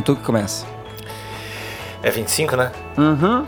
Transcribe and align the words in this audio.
Não, 0.00 0.02
tu 0.02 0.16
que 0.16 0.22
começa. 0.22 0.64
É 2.02 2.10
25, 2.10 2.56
né? 2.56 2.72
Uhum. 2.96 3.46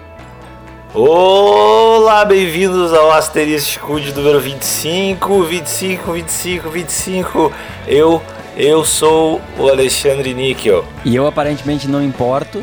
Olá, 0.92 2.26
bem-vindos 2.26 2.92
ao 2.92 3.10
Asterístico 3.10 3.98
de 3.98 4.12
número 4.12 4.38
25, 4.38 5.44
25, 5.44 6.12
25, 6.12 6.68
25. 6.68 7.52
Eu, 7.88 8.22
eu 8.54 8.84
sou 8.84 9.40
o 9.58 9.66
Alexandre 9.66 10.34
Níquel. 10.34 10.84
E 11.06 11.16
eu 11.16 11.26
aparentemente 11.26 11.88
não 11.88 12.04
importo, 12.04 12.62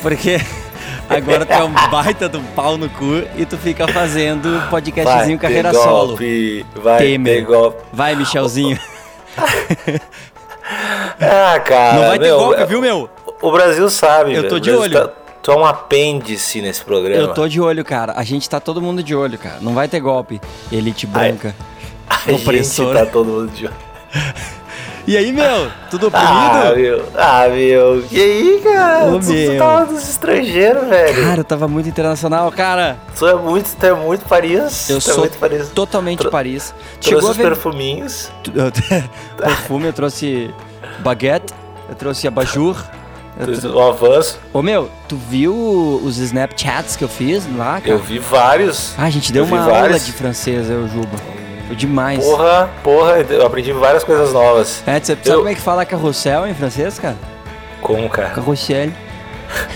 porque 0.00 0.40
agora 1.10 1.44
tu 1.44 1.52
é 1.54 1.64
um 1.64 1.72
baita 1.90 2.28
do 2.28 2.40
pau 2.54 2.78
no 2.78 2.88
cu 2.88 3.24
e 3.36 3.44
tu 3.44 3.58
fica 3.58 3.88
fazendo 3.88 4.62
podcastzinho 4.70 5.40
ter 5.40 5.48
carreira 5.48 5.74
solo. 5.74 6.06
golpe, 6.10 6.64
vai 6.76 6.98
Temer. 6.98 7.44
Vai, 7.92 8.14
Michelzinho. 8.14 8.78
Ah, 11.22 11.60
cara, 11.60 11.94
Não 11.94 12.08
vai 12.08 12.18
ter 12.18 12.24
meu, 12.26 12.38
golpe, 12.38 12.64
viu, 12.66 12.80
meu? 12.80 13.10
O 13.40 13.50
Brasil 13.52 13.88
sabe. 13.90 14.34
Eu 14.34 14.48
tô 14.48 14.58
de 14.58 14.70
olho. 14.70 14.92
Tá, 15.06 15.10
tu 15.42 15.50
é 15.52 15.56
um 15.56 15.64
apêndice 15.64 16.60
nesse 16.60 16.82
programa. 16.84 17.20
Eu 17.20 17.34
tô 17.34 17.46
de 17.48 17.60
olho, 17.60 17.84
cara. 17.84 18.12
A 18.16 18.24
gente 18.24 18.48
tá 18.48 18.58
todo 18.60 18.80
mundo 18.80 19.02
de 19.02 19.14
olho, 19.14 19.38
cara. 19.38 19.58
Não 19.60 19.74
vai 19.74 19.88
ter 19.88 20.00
golpe. 20.00 20.40
Elite 20.70 21.06
branca. 21.06 21.54
A 22.08 22.30
gente 22.30 22.42
opressor. 22.42 22.94
tá 22.94 23.06
todo 23.06 23.26
mundo 23.26 23.50
de 23.52 23.66
olho. 23.66 23.74
E 25.04 25.16
aí, 25.16 25.32
meu? 25.32 25.68
Tudo 25.90 26.12
Ah, 26.12 26.70
oprimido? 26.70 26.76
meu. 26.80 27.08
Ah, 27.16 27.48
meu. 27.48 28.04
E 28.08 28.20
aí, 28.22 28.60
cara? 28.62 29.06
Ô, 29.06 29.18
tu, 29.18 29.26
tu 29.26 29.32
meu. 29.32 29.58
tava 29.58 29.86
dos 29.86 30.08
estrangeiros, 30.08 30.86
velho. 30.88 31.24
Cara, 31.24 31.40
eu 31.40 31.44
tava 31.44 31.66
muito 31.66 31.88
internacional, 31.88 32.52
cara. 32.52 32.96
Tu 33.18 33.26
é 33.26 33.34
muito, 33.34 33.68
tu 33.76 33.84
é 33.84 33.92
muito 33.94 34.24
Paris. 34.26 34.88
Eu 34.88 35.00
tu 35.00 35.10
é 35.10 35.12
sou 35.12 35.18
muito 35.24 35.38
Paris. 35.38 35.68
totalmente 35.70 36.20
Tro- 36.20 36.30
Paris. 36.30 36.72
Trouxe 37.00 37.08
Chegou 37.08 37.26
a 37.26 37.30
os 37.32 37.36
ver 37.36 37.42
perfuminhos. 37.42 38.30
perfume, 39.36 39.86
eu 39.86 39.92
trouxe 39.92 40.54
baguete, 41.00 41.52
eu 41.88 41.94
trouxe 41.94 42.26
abajur. 42.28 42.76
eu 43.64 43.74
O 43.74 43.80
avanço. 43.82 44.38
Ô 44.52 44.62
meu, 44.62 44.90
tu 45.08 45.16
viu 45.16 45.54
os 46.04 46.18
Snapchats 46.18 46.96
que 46.96 47.04
eu 47.04 47.08
fiz 47.08 47.44
lá, 47.56 47.80
cara? 47.80 47.88
Eu 47.92 47.98
vi 47.98 48.18
vários. 48.18 48.94
Ah, 48.98 49.04
a 49.04 49.10
gente 49.10 49.32
deu 49.32 49.44
eu 49.44 49.48
uma 49.48 49.60
aula 49.62 49.72
vários. 49.80 50.06
de 50.06 50.12
francês, 50.12 50.68
eu, 50.70 50.86
Juba. 50.88 51.16
Foi 51.66 51.76
demais. 51.76 52.22
Porra, 52.24 52.70
porra, 52.82 53.18
eu 53.30 53.46
aprendi 53.46 53.72
várias 53.72 54.04
coisas 54.04 54.32
novas. 54.32 54.82
É, 54.86 54.98
você 55.00 55.14
sabe 55.16 55.28
Eu- 55.30 55.36
como 55.38 55.48
é 55.48 55.54
que 55.54 55.60
fala 55.60 55.84
carrossel 55.86 56.46
em 56.46 56.54
francês, 56.54 56.98
cara? 56.98 57.16
Como, 57.80 58.08
cara? 58.08 58.30
Carrossel. 58.30 58.90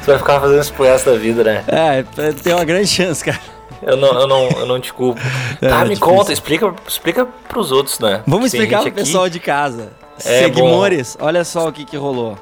Você 0.00 0.10
vai 0.10 0.18
ficar 0.18 0.38
fazendo 0.40 0.60
isso 0.60 0.72
pro 0.74 0.84
resto 0.84 1.10
da 1.10 1.16
vida, 1.16 1.42
né? 1.42 1.64
É, 1.66 2.04
tem 2.42 2.52
uma 2.52 2.64
grande 2.64 2.86
chance, 2.88 3.24
cara. 3.24 3.40
Eu 3.82 3.96
não, 3.96 4.20
eu 4.20 4.26
não, 4.26 4.48
eu 4.50 4.66
não 4.66 4.78
te 4.80 4.92
culpo. 4.92 5.18
É, 5.62 5.68
tá, 5.68 5.76
é 5.76 5.78
me 5.84 5.94
difícil. 5.94 6.00
conta, 6.14 6.30
explica, 6.32 6.74
explica 6.86 7.26
pros 7.48 7.72
outros, 7.72 7.98
né? 8.00 8.20
Vamos 8.26 8.46
explicar 8.52 8.80
pro 8.80 8.88
aqui- 8.88 8.96
pessoal 8.96 9.30
de 9.30 9.40
casa. 9.40 9.92
É 10.18 10.42
Seguimores, 10.44 11.16
olha 11.20 11.44
só 11.44 11.68
o 11.68 11.72
que 11.72 11.84
que 11.84 11.96
rolou. 11.96 12.38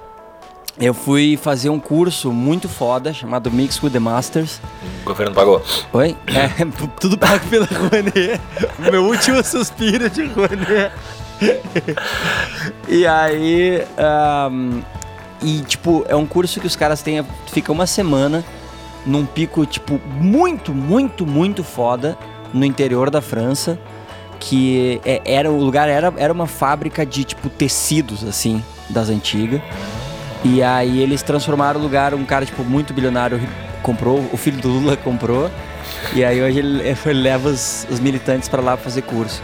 Eu 0.78 0.94
fui 0.94 1.36
fazer 1.36 1.68
um 1.68 1.78
curso 1.78 2.32
muito 2.32 2.68
foda 2.68 3.12
chamado 3.12 3.50
Mix 3.50 3.82
with 3.82 3.90
the 3.90 3.98
Masters. 3.98 4.60
O 5.02 5.04
governo 5.04 5.34
pagou. 5.34 5.62
Oi? 5.92 6.16
É, 6.26 6.64
tudo 6.98 7.18
pago 7.18 7.46
pela 7.48 7.66
Rouanet. 7.66 8.40
Meu 8.78 9.04
último 9.04 9.42
suspiro 9.44 10.08
de 10.08 10.24
Rouanet. 10.26 10.92
e 12.88 13.06
aí. 13.06 13.84
ahm, 13.98 14.80
e, 15.42 15.60
tipo, 15.62 16.04
é 16.08 16.14
um 16.14 16.24
curso 16.24 16.60
que 16.60 16.66
os 16.66 16.76
caras 16.76 17.02
têm. 17.02 17.24
Fica 17.48 17.70
uma 17.72 17.86
semana 17.86 18.44
num 19.04 19.26
pico, 19.26 19.66
tipo, 19.66 20.00
muito, 20.06 20.72
muito, 20.72 21.26
muito 21.26 21.64
foda 21.64 22.16
no 22.54 22.64
interior 22.64 23.10
da 23.10 23.20
França. 23.20 23.78
Que 24.44 25.00
é- 25.04 25.22
era 25.24 25.50
o 25.50 25.56
lugar 25.56 25.88
era, 25.88 26.12
era 26.16 26.32
uma 26.32 26.48
fábrica 26.48 27.06
de, 27.06 27.22
tipo, 27.22 27.48
tecidos, 27.48 28.24
assim, 28.24 28.62
das 28.90 29.08
antigas. 29.08 29.60
E 30.44 30.60
aí 30.62 31.00
eles 31.00 31.22
transformaram 31.22 31.78
o 31.78 31.82
lugar, 31.82 32.12
um 32.12 32.24
cara, 32.24 32.44
tipo, 32.44 32.64
muito 32.64 32.92
bilionário 32.92 33.40
comprou, 33.82 34.24
o 34.32 34.36
filho 34.36 34.60
do 34.60 34.68
Lula 34.68 34.96
comprou. 34.96 35.48
E 36.12 36.24
aí 36.24 36.42
hoje 36.42 36.58
ele, 36.58 36.82
ele 37.06 37.20
leva 37.20 37.48
os, 37.48 37.86
os 37.88 38.00
militantes 38.00 38.48
pra 38.48 38.60
lá 38.60 38.76
pra 38.76 38.82
fazer 38.82 39.02
curso. 39.02 39.40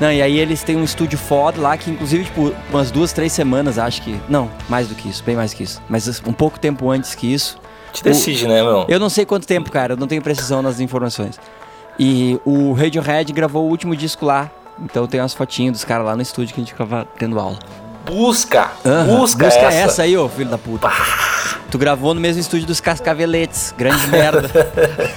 Não, 0.00 0.10
e 0.10 0.22
aí 0.22 0.38
eles 0.38 0.62
têm 0.62 0.76
um 0.76 0.84
estúdio 0.84 1.18
foda 1.18 1.60
lá 1.60 1.76
que, 1.76 1.90
inclusive, 1.90 2.24
tipo, 2.24 2.54
umas 2.70 2.90
duas, 2.92 3.12
três 3.12 3.32
semanas, 3.32 3.78
acho 3.78 4.00
que. 4.02 4.18
Não, 4.28 4.48
mais 4.68 4.86
do 4.88 4.94
que 4.94 5.08
isso, 5.08 5.22
bem 5.24 5.34
mais 5.36 5.52
que 5.52 5.64
isso. 5.64 5.82
Mas 5.88 6.22
um 6.24 6.32
pouco 6.32 6.58
tempo 6.58 6.88
antes 6.88 7.14
que 7.16 7.30
isso. 7.32 7.58
Te 7.92 8.04
decide, 8.04 8.46
né, 8.46 8.62
meu? 8.62 8.86
Eu 8.88 9.00
não 9.00 9.10
sei 9.10 9.26
quanto 9.26 9.46
tempo, 9.46 9.70
cara, 9.70 9.94
eu 9.94 9.96
não 9.96 10.06
tenho 10.06 10.22
precisão 10.22 10.62
nas 10.62 10.78
informações. 10.78 11.38
E 12.02 12.40
o 12.46 12.72
Radiohead 12.72 13.30
gravou 13.30 13.66
o 13.66 13.68
último 13.68 13.94
disco 13.94 14.24
lá. 14.24 14.50
Então 14.82 15.06
tem 15.06 15.20
umas 15.20 15.34
fotinhas 15.34 15.72
dos 15.72 15.84
caras 15.84 16.06
lá 16.06 16.16
no 16.16 16.22
estúdio 16.22 16.54
que 16.54 16.60
a 16.62 16.64
gente 16.64 16.72
ficava 16.72 17.06
tendo 17.18 17.38
aula. 17.38 17.58
Busca! 18.06 18.70
Aham, 18.86 19.18
Busca, 19.18 19.44
busca 19.44 19.60
essa. 19.66 19.76
essa. 19.76 20.02
aí, 20.04 20.16
ô 20.16 20.26
filho 20.26 20.48
da 20.48 20.56
puta. 20.56 20.90
Tu 21.70 21.76
gravou 21.76 22.14
no 22.14 22.20
mesmo 22.20 22.40
estúdio 22.40 22.66
dos 22.66 22.80
Cascaveletes, 22.80 23.74
grande 23.76 24.06
merda. 24.06 24.48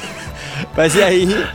Mas 0.75 0.93
e 0.93 1.01
aí? 1.01 1.45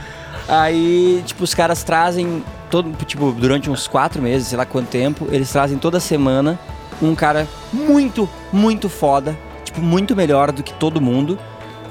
Aí, 0.49 1.22
tipo, 1.27 1.44
os 1.44 1.53
caras 1.53 1.83
trazem 1.83 2.43
todo, 2.71 2.91
tipo, 3.05 3.31
durante 3.33 3.69
uns 3.69 3.87
quatro 3.87 4.22
meses, 4.22 4.49
sei 4.49 4.56
lá 4.56 4.65
quanto 4.65 4.88
tempo, 4.88 5.28
eles 5.31 5.53
trazem 5.53 5.77
toda 5.77 6.00
semana 6.00 6.59
um 7.03 7.15
cara 7.15 7.47
muito, 7.71 8.27
muito 8.50 8.88
foda, 8.88 9.38
tipo, 9.62 9.83
muito 9.83 10.17
melhor 10.17 10.50
do 10.50 10.62
que 10.62 10.72
todo 10.72 11.00
mundo, 11.03 11.38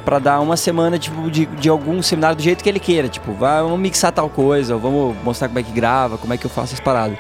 pra 0.07 0.19
dar 0.19 0.39
uma 0.39 0.55
semana, 0.55 0.97
tipo, 0.97 1.29
de, 1.29 1.45
de 1.45 1.67
algum 1.67 2.01
seminário 2.01 2.37
do 2.37 2.41
jeito 2.41 2.63
que 2.63 2.69
ele 2.69 2.79
queira. 2.79 3.09
Tipo, 3.09 3.33
vamos 3.33 3.77
mixar 3.77 4.09
tal 4.13 4.29
coisa, 4.29 4.75
ou 4.75 4.79
vamos 4.79 5.17
mostrar 5.21 5.49
como 5.49 5.59
é 5.59 5.63
que 5.63 5.71
grava, 5.73 6.17
como 6.17 6.33
é 6.33 6.37
que 6.37 6.45
eu 6.45 6.49
faço 6.49 6.73
as 6.73 6.79
paradas. 6.79 7.17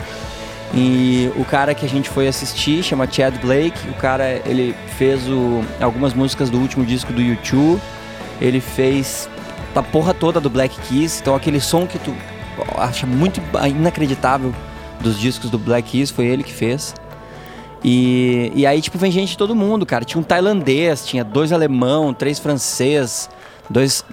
E 0.73 1.29
o 1.35 1.43
cara 1.43 1.75
que 1.75 1.85
a 1.85 1.89
gente 1.89 2.07
foi 2.09 2.29
assistir 2.29 2.81
chama 2.83 3.05
Chad 3.11 3.35
Blake. 3.41 3.89
O 3.89 3.93
cara, 3.95 4.41
ele 4.45 4.73
fez 4.97 5.27
o- 5.27 5.65
algumas 5.81 6.13
músicas 6.13 6.49
do 6.49 6.57
último 6.59 6.85
disco 6.85 7.11
do 7.11 7.21
YouTube. 7.21 7.81
Ele 8.39 8.61
fez 8.61 9.29
a 9.75 9.83
porra 9.83 10.13
toda 10.13 10.39
do 10.39 10.49
Black 10.49 10.79
Keys. 10.87 11.19
Então 11.19 11.35
aquele 11.35 11.59
som 11.59 11.85
que 11.85 11.99
tu 11.99 12.15
acha 12.77 13.05
muito 13.05 13.41
inacreditável 13.69 14.53
dos 15.01 15.19
discos 15.19 15.49
do 15.49 15.59
Black 15.59 15.89
Keys 15.91 16.09
foi 16.09 16.25
ele 16.25 16.41
que 16.41 16.53
fez. 16.53 16.95
E, 17.83 18.51
e 18.55 18.65
aí, 18.65 18.81
tipo, 18.81 18.97
vem 18.97 19.11
gente 19.11 19.29
de 19.29 19.37
todo 19.37 19.55
mundo, 19.55 19.85
cara. 19.85 20.03
Tinha 20.03 20.19
um 20.19 20.23
tailandês, 20.23 21.05
tinha 21.05 21.23
dois 21.23 21.51
alemão, 21.51 22.13
três 22.13 22.39
francês, 22.39 23.29
dois 23.69 24.03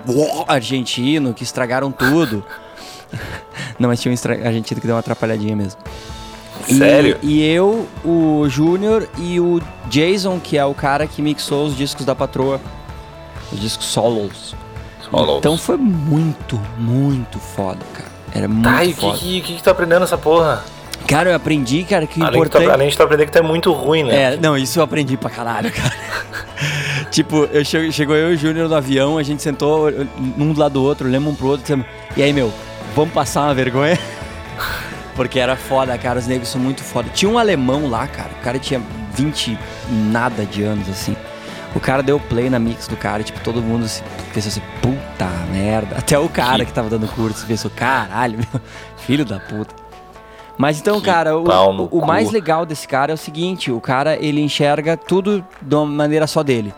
argentino 0.47 1.33
que 1.35 1.43
estragaram 1.43 1.91
tudo. 1.91 2.45
Não, 3.79 3.89
mas 3.89 4.01
tinha 4.01 4.11
um 4.11 4.15
estra- 4.15 4.35
argentino 4.47 4.81
que 4.81 4.87
deu 4.87 4.95
uma 4.97 5.01
atrapalhadinha 5.01 5.57
mesmo. 5.57 5.81
E- 6.69 6.75
Sério? 6.75 7.19
E, 7.23 7.43
eu, 7.45 7.87
o 8.05 8.47
Júnior 8.49 9.09
e 9.19 9.41
o 9.41 9.61
Jason, 9.89 10.39
que 10.41 10.57
é 10.59 10.65
o 10.65 10.75
cara 10.75 11.07
que 11.07 11.21
mixou 11.23 11.67
os 11.67 11.77
discos 11.77 12.05
da 12.07 12.15
patroa. 12.15 12.61
Os 13.53 13.61
discos 13.61 13.87
solos. 13.87 14.55
Solos. 15.11 15.39
Então 15.39 15.57
foi 15.59 15.77
muito, 15.77 16.61
muito 16.79 17.39
foda, 17.39 17.81
cara. 17.93 18.09
Era 18.35 18.49
muito 18.49 18.65
Tá, 18.65 18.85
e 18.85 18.91
o 18.91 18.95
que, 18.95 19.01
foda. 19.01 19.19
que, 19.19 19.41
que, 19.41 19.53
que 19.55 19.59
tu 19.61 19.65
tá 19.65 19.71
aprendendo 19.71 20.01
nessa 20.01 20.19
porra? 20.19 20.65
Cara, 21.07 21.31
eu 21.31 21.37
aprendi, 21.37 21.85
cara, 21.85 22.07
que 22.07 22.21
Além, 22.23 22.33
que 22.43 22.49
tu, 22.49 22.57
importante... 22.57 22.71
além 22.71 22.89
de 22.89 22.97
tu 22.97 23.03
aprender 23.03 23.27
que 23.27 23.33
tu 23.33 23.39
é 23.39 23.43
muito 23.43 23.73
ruim, 23.73 24.05
né? 24.05 24.35
É, 24.35 24.37
não, 24.37 24.57
isso 24.57 24.79
eu 24.79 24.83
aprendi 24.83 25.17
pra 25.17 25.29
caralho, 25.29 25.71
cara. 25.71 25.93
tipo, 27.11 27.45
eu 27.53 27.65
che- 27.65 27.93
chegou 27.93 28.17
eu 28.17 28.33
e 28.33 28.35
o 28.35 28.39
Júnior 28.39 28.69
no 28.69 28.75
avião, 28.75 29.19
a 29.19 29.23
gente 29.23 29.43
sentou 29.43 29.91
um 30.39 30.53
do 30.53 30.59
lado 30.61 30.73
do 30.73 30.83
outro, 30.83 31.07
olhamos 31.07 31.33
um 31.33 31.37
pro 31.37 31.47
outro 31.49 31.61
e 31.61 31.65
dissemos, 31.65 31.87
e 32.17 32.23
aí, 32.23 32.33
meu, 32.33 32.53
vamos 32.95 33.13
passar 33.13 33.43
uma 33.43 33.55
vergonha? 33.55 33.99
Porque 35.15 35.39
era 35.39 35.55
foda, 35.57 35.97
cara, 35.99 36.19
os 36.19 36.27
negros 36.27 36.49
são 36.49 36.61
muito 36.61 36.83
foda. 36.83 37.09
Tinha 37.15 37.31
um 37.31 37.39
alemão 37.39 37.89
lá, 37.89 38.07
cara, 38.07 38.31
o 38.41 38.43
cara 38.43 38.59
tinha 38.59 38.81
20 39.15 39.53
e 39.53 39.59
nada 39.93 40.45
de 40.45 40.63
anos, 40.65 40.89
assim. 40.89 41.15
O 41.75 41.81
cara 41.81 42.03
deu 42.03 42.19
play 42.19 42.49
na 42.49 42.59
mix 42.59 42.89
do 42.89 42.97
cara, 42.97 43.21
e, 43.21 43.25
tipo, 43.25 43.41
todo 43.41 43.61
mundo 43.61 43.87
se, 43.87 44.03
pensou 44.33 44.49
assim, 44.49 44.63
puta 44.81 45.27
merda. 45.53 45.97
Até 45.99 46.19
o 46.19 46.29
cara 46.29 46.65
que 46.65 46.73
tava 46.73 46.89
dando 46.89 47.07
curso 47.09 47.45
pensou, 47.47 47.71
caralho, 47.71 48.39
meu, 48.39 48.61
filho 48.99 49.25
da 49.25 49.39
puta. 49.39 49.84
Mas 50.57 50.79
então, 50.79 51.01
Que 51.01 51.07
cara, 51.07 51.37
o, 51.37 51.45
o 51.83 51.89
cu. 51.89 52.07
mais 52.07 52.31
legal 52.31 52.65
desse 52.65 52.87
cara 52.87 53.13
é 53.13 53.15
o 53.15 53.19
seguinte, 53.19 53.73
o 53.73 53.81
cara, 53.81 54.17
ele 54.17 54.41
enxerga 54.41 54.97
tudo 54.97 55.45
de 55.61 55.75
uma 55.75 55.85
maneira 55.87 56.27
só 56.27 56.43
dele. 56.43 56.73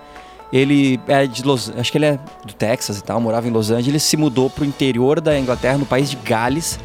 Ele 0.52 0.98
é 1.08 1.26
de 1.26 1.42
Los 1.42 1.72
acho 1.76 1.90
que 1.92 1.98
ele 1.98 2.06
é 2.06 2.18
do 2.44 2.54
Texas 2.54 2.98
e 2.98 3.04
tal, 3.04 3.20
morava 3.20 3.46
em 3.48 3.50
Los 3.50 3.70
Angeles, 3.70 4.02
se 4.02 4.16
mudou 4.16 4.48
pro 4.48 4.64
interior 4.64 5.20
da 5.20 5.38
Inglaterra, 5.38 5.76
no 5.76 5.84
país 5.84 6.08
de 6.08 6.16
Gales, 6.16 6.78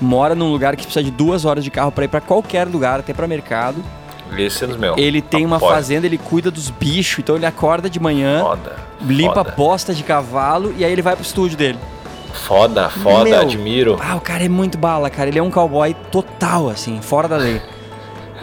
mora 0.00 0.34
num 0.34 0.50
lugar 0.50 0.74
que 0.76 0.82
precisa 0.82 1.02
de 1.02 1.10
duas 1.12 1.44
horas 1.44 1.62
de 1.64 1.70
carro 1.70 1.92
pra 1.92 2.04
ir 2.04 2.08
pra 2.08 2.20
qualquer 2.20 2.66
lugar, 2.66 3.00
até 3.00 3.14
pra 3.14 3.26
mercado. 3.26 3.82
Meus. 4.76 4.98
Ele 4.98 5.22
tem 5.22 5.46
uma 5.46 5.56
Apoio. 5.56 5.72
fazenda, 5.72 6.06
ele 6.06 6.18
cuida 6.18 6.50
dos 6.50 6.68
bichos, 6.70 7.20
então 7.20 7.36
ele 7.36 7.46
acorda 7.46 7.88
de 7.88 8.00
manhã, 8.00 8.40
Foda. 8.42 8.76
limpa 9.02 9.34
foda. 9.44 9.54
bosta 9.56 9.94
de 9.94 10.02
cavalo 10.02 10.74
e 10.76 10.84
aí 10.84 10.90
ele 10.92 11.02
vai 11.02 11.14
pro 11.14 11.24
estúdio 11.24 11.56
dele. 11.56 11.78
Foda, 12.34 12.90
foda, 12.90 13.24
Meu. 13.24 13.40
admiro. 13.40 13.98
Ah, 14.00 14.16
o 14.16 14.20
cara 14.20 14.44
é 14.44 14.48
muito 14.48 14.76
bala, 14.76 15.08
cara. 15.08 15.28
Ele 15.30 15.38
é 15.38 15.42
um 15.42 15.50
cowboy 15.50 15.94
total, 16.10 16.68
assim, 16.68 17.00
fora 17.00 17.28
da 17.28 17.36
lei. 17.36 17.60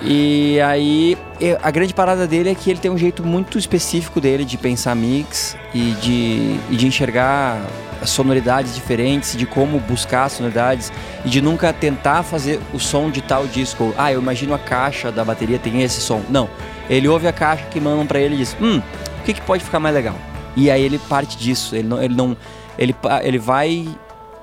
E 0.04 0.60
aí, 0.62 1.16
a 1.62 1.70
grande 1.70 1.94
parada 1.94 2.26
dele 2.26 2.50
é 2.50 2.56
que 2.56 2.70
ele 2.72 2.80
tem 2.80 2.90
um 2.90 2.98
jeito 2.98 3.24
muito 3.24 3.60
específico 3.60 4.20
dele 4.20 4.44
de 4.44 4.58
pensar 4.58 4.96
mix 4.96 5.56
e 5.74 5.92
de, 6.02 6.60
e 6.72 6.76
de 6.76 6.88
enxergar 6.88 7.62
sonoridades 8.04 8.74
diferentes, 8.74 9.38
de 9.38 9.46
como 9.46 9.80
buscar 9.80 10.28
sonoridades 10.30 10.92
e 11.24 11.30
de 11.30 11.40
nunca 11.40 11.72
tentar 11.72 12.24
fazer 12.24 12.60
o 12.74 12.80
som 12.80 13.12
de 13.12 13.22
tal 13.22 13.46
disco. 13.46 13.94
Ah, 13.96 14.12
eu 14.12 14.20
imagino 14.20 14.56
a 14.56 14.60
caixa 14.60 15.12
da 15.12 15.24
bateria 15.24 15.60
tem 15.60 15.84
esse 15.84 16.02
som. 16.02 16.22
Não. 16.30 16.50
Ele 16.90 17.08
ouve 17.08 17.28
a 17.28 17.34
caixa 17.34 17.66
que 17.66 17.80
mandam 17.80 18.08
pra 18.08 18.20
ele 18.20 18.36
e 18.36 18.38
diz: 18.40 18.58
Hum, 18.60 18.82
o 19.20 19.24
que, 19.24 19.34
que 19.34 19.42
pode 19.42 19.64
ficar 19.64 19.80
mais 19.80 19.94
legal? 19.94 20.16
E 20.56 20.72
aí 20.72 20.82
ele 20.84 20.98
parte 20.98 21.38
disso. 21.38 21.76
Ele 21.76 21.88
não. 21.88 22.02
Ele, 22.02 22.16
não, 22.16 22.36
ele, 22.78 22.96
ele 23.24 23.38
vai 23.40 23.88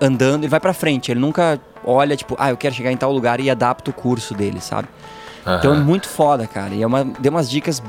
andando, 0.01 0.43
ele 0.45 0.49
vai 0.51 0.61
pra 0.61 0.73
frente. 0.73 1.11
Ele 1.11 1.21
nunca 1.21 1.59
olha, 1.85 2.17
tipo, 2.17 2.37
ah, 2.39 2.51
eu 2.51 2.57
quero 2.57 2.75
chegar 2.75 2.93
em 2.93 2.97
tal 2.97 3.13
lugar 3.13 3.41
e 3.41 3.51
adapta 3.51 3.91
o 3.91 3.95
curso 3.95 4.35
dele, 4.35 4.61
sabe? 4.61 4.89
Então 5.59 5.73
é 5.75 5.79
muito 5.79 6.07
foda, 6.09 6.47
cara. 6.47 6.75
E 6.75 6.83
é 6.83 6.87
uma, 6.87 7.05
deu 7.05 7.31
umas 7.31 7.49
dicas 7.49 7.83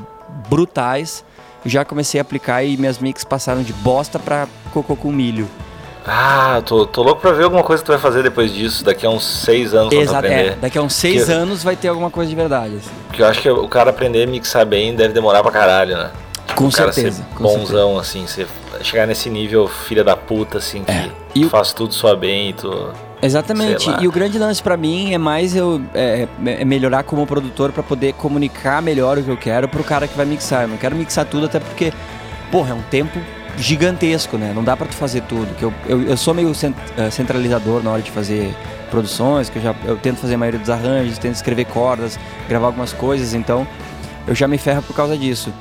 brutais. 0.48 1.24
Já 1.64 1.84
comecei 1.84 2.18
a 2.18 2.22
aplicar 2.22 2.62
e 2.64 2.76
minhas 2.78 2.98
mix 2.98 3.22
passaram 3.22 3.62
de 3.62 3.72
bosta 3.74 4.18
pra 4.18 4.46
cocô 4.72 4.96
com 4.96 5.12
milho. 5.12 5.46
Ah, 6.06 6.62
tô, 6.64 6.86
tô 6.86 7.02
louco 7.02 7.20
pra 7.20 7.32
ver 7.32 7.44
alguma 7.44 7.62
coisa 7.62 7.82
que 7.82 7.86
tu 7.86 7.92
vai 7.92 8.00
fazer 8.00 8.22
depois 8.22 8.50
disso, 8.50 8.82
daqui 8.82 9.04
a 9.04 9.10
uns 9.10 9.22
seis 9.22 9.74
anos 9.74 9.92
Exato, 9.92 10.26
aprender. 10.26 10.52
é. 10.52 10.56
Daqui 10.56 10.78
a 10.78 10.82
uns 10.82 10.94
seis 10.94 11.26
Que- 11.26 11.32
anos 11.32 11.62
vai 11.62 11.76
ter 11.76 11.88
alguma 11.88 12.10
coisa 12.10 12.30
de 12.30 12.34
verdade. 12.34 12.76
assim. 12.76 12.90
Porque 13.08 13.20
eu 13.22 13.26
acho 13.26 13.42
que 13.42 13.50
o 13.50 13.68
cara 13.68 13.90
aprender 13.90 14.22
a 14.22 14.26
mixar 14.26 14.64
bem 14.64 14.96
deve 14.96 15.12
demorar 15.12 15.42
pra 15.42 15.52
caralho, 15.52 15.98
né? 15.98 16.10
Com 16.56 16.68
o 16.68 16.72
cara 16.72 16.90
certeza. 16.90 17.18
ser 17.18 17.34
com 17.36 17.42
bonzão, 17.44 17.98
assim, 17.98 18.26
você 18.26 18.46
chegar 18.82 19.06
nesse 19.06 19.28
nível 19.30 19.66
filha 19.68 20.02
da 20.04 20.16
puta, 20.16 20.58
assim, 20.58 20.82
que 20.84 20.90
É. 20.90 21.10
E 21.34 21.44
o- 21.44 21.48
faz 21.50 21.72
tudo 21.72 21.92
sua 21.94 22.16
bem 22.16 22.50
e 22.50 22.52
tu. 22.52 22.90
Exatamente. 23.22 23.88
E 24.00 24.08
o 24.08 24.12
grande 24.12 24.38
lance 24.38 24.62
pra 24.62 24.76
mim 24.76 25.12
é 25.12 25.18
mais 25.18 25.54
eu 25.54 25.80
é, 25.94 26.26
é 26.46 26.64
melhorar 26.64 27.02
como 27.02 27.26
produtor 27.26 27.70
pra 27.70 27.82
poder 27.82 28.14
comunicar 28.14 28.80
melhor 28.80 29.18
o 29.18 29.22
que 29.22 29.28
eu 29.30 29.36
quero 29.36 29.68
pro 29.68 29.84
cara 29.84 30.08
que 30.08 30.16
vai 30.16 30.24
mixar. 30.24 30.62
Eu 30.62 30.68
não 30.68 30.76
quero 30.78 30.96
mixar 30.96 31.26
tudo 31.26 31.44
até 31.46 31.60
porque, 31.60 31.92
porra, 32.50 32.70
é 32.70 32.74
um 32.74 32.82
tempo 32.82 33.18
gigantesco, 33.58 34.38
né? 34.38 34.52
Não 34.54 34.64
dá 34.64 34.74
pra 34.76 34.86
tu 34.86 34.94
fazer 34.94 35.20
tudo. 35.22 35.54
Que 35.56 35.64
eu, 35.64 35.74
eu, 35.86 36.02
eu 36.02 36.16
sou 36.16 36.32
meio 36.32 36.50
eh, 36.96 37.10
centralizador 37.10 37.82
na 37.82 37.90
hora 37.90 38.00
de 38.02 38.10
fazer 38.10 38.54
produções, 38.90 39.50
que 39.50 39.58
eu 39.58 39.62
já 39.62 39.74
eu 39.84 39.96
tento 39.98 40.16
fazer 40.18 40.34
a 40.34 40.38
maioria 40.38 40.58
dos 40.58 40.70
arranjos, 40.70 41.18
tento 41.18 41.34
escrever 41.34 41.66
cordas, 41.66 42.18
gravar 42.48 42.66
algumas 42.68 42.92
coisas, 42.92 43.34
então 43.34 43.66
eu 44.26 44.34
já 44.34 44.48
me 44.48 44.56
ferro 44.58 44.82
por 44.82 44.96
causa 44.96 45.16
disso. 45.16 45.52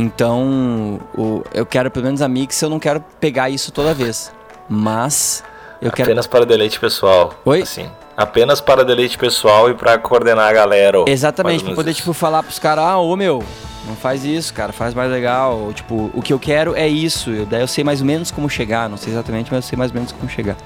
Então, 0.00 1.00
o, 1.12 1.42
eu 1.52 1.66
quero 1.66 1.90
pelo 1.90 2.04
menos 2.04 2.22
a 2.22 2.28
mix, 2.28 2.62
eu 2.62 2.70
não 2.70 2.78
quero 2.78 3.04
pegar 3.18 3.50
isso 3.50 3.72
toda 3.72 3.92
vez. 3.92 4.32
Mas 4.68 5.42
eu 5.82 5.90
quero 5.90 6.08
Apenas 6.08 6.24
para 6.24 6.46
deleite 6.46 6.78
pessoal. 6.78 7.34
Oi? 7.44 7.62
Assim. 7.62 7.90
Apenas 8.16 8.60
para 8.60 8.84
deleite 8.84 9.18
pessoal 9.18 9.68
e 9.68 9.74
pra 9.74 9.98
coordenar 9.98 10.50
a 10.50 10.52
galera. 10.52 10.98
Exatamente, 11.04 11.58
pra 11.58 11.64
menos 11.64 11.76
poder, 11.76 11.90
isso. 11.90 12.00
tipo, 12.00 12.12
falar 12.12 12.44
pros 12.44 12.60
caras, 12.60 12.84
ah, 12.84 12.98
ô 12.98 13.16
meu, 13.16 13.42
não 13.88 13.96
faz 13.96 14.24
isso, 14.24 14.54
cara, 14.54 14.72
faz 14.72 14.94
mais 14.94 15.10
legal. 15.10 15.58
Ou, 15.58 15.72
tipo, 15.72 16.12
o 16.14 16.22
que 16.22 16.32
eu 16.32 16.38
quero 16.38 16.76
é 16.76 16.86
isso. 16.86 17.30
Eu, 17.30 17.44
daí 17.44 17.60
eu 17.60 17.68
sei 17.68 17.82
mais 17.82 18.00
ou 18.00 18.06
menos 18.06 18.30
como 18.30 18.48
chegar. 18.48 18.88
Não 18.88 18.96
sei 18.96 19.12
exatamente, 19.12 19.50
mas 19.50 19.64
eu 19.64 19.68
sei 19.68 19.76
mais 19.76 19.90
ou 19.90 19.96
menos 19.96 20.12
como 20.12 20.30
chegar. 20.30 20.56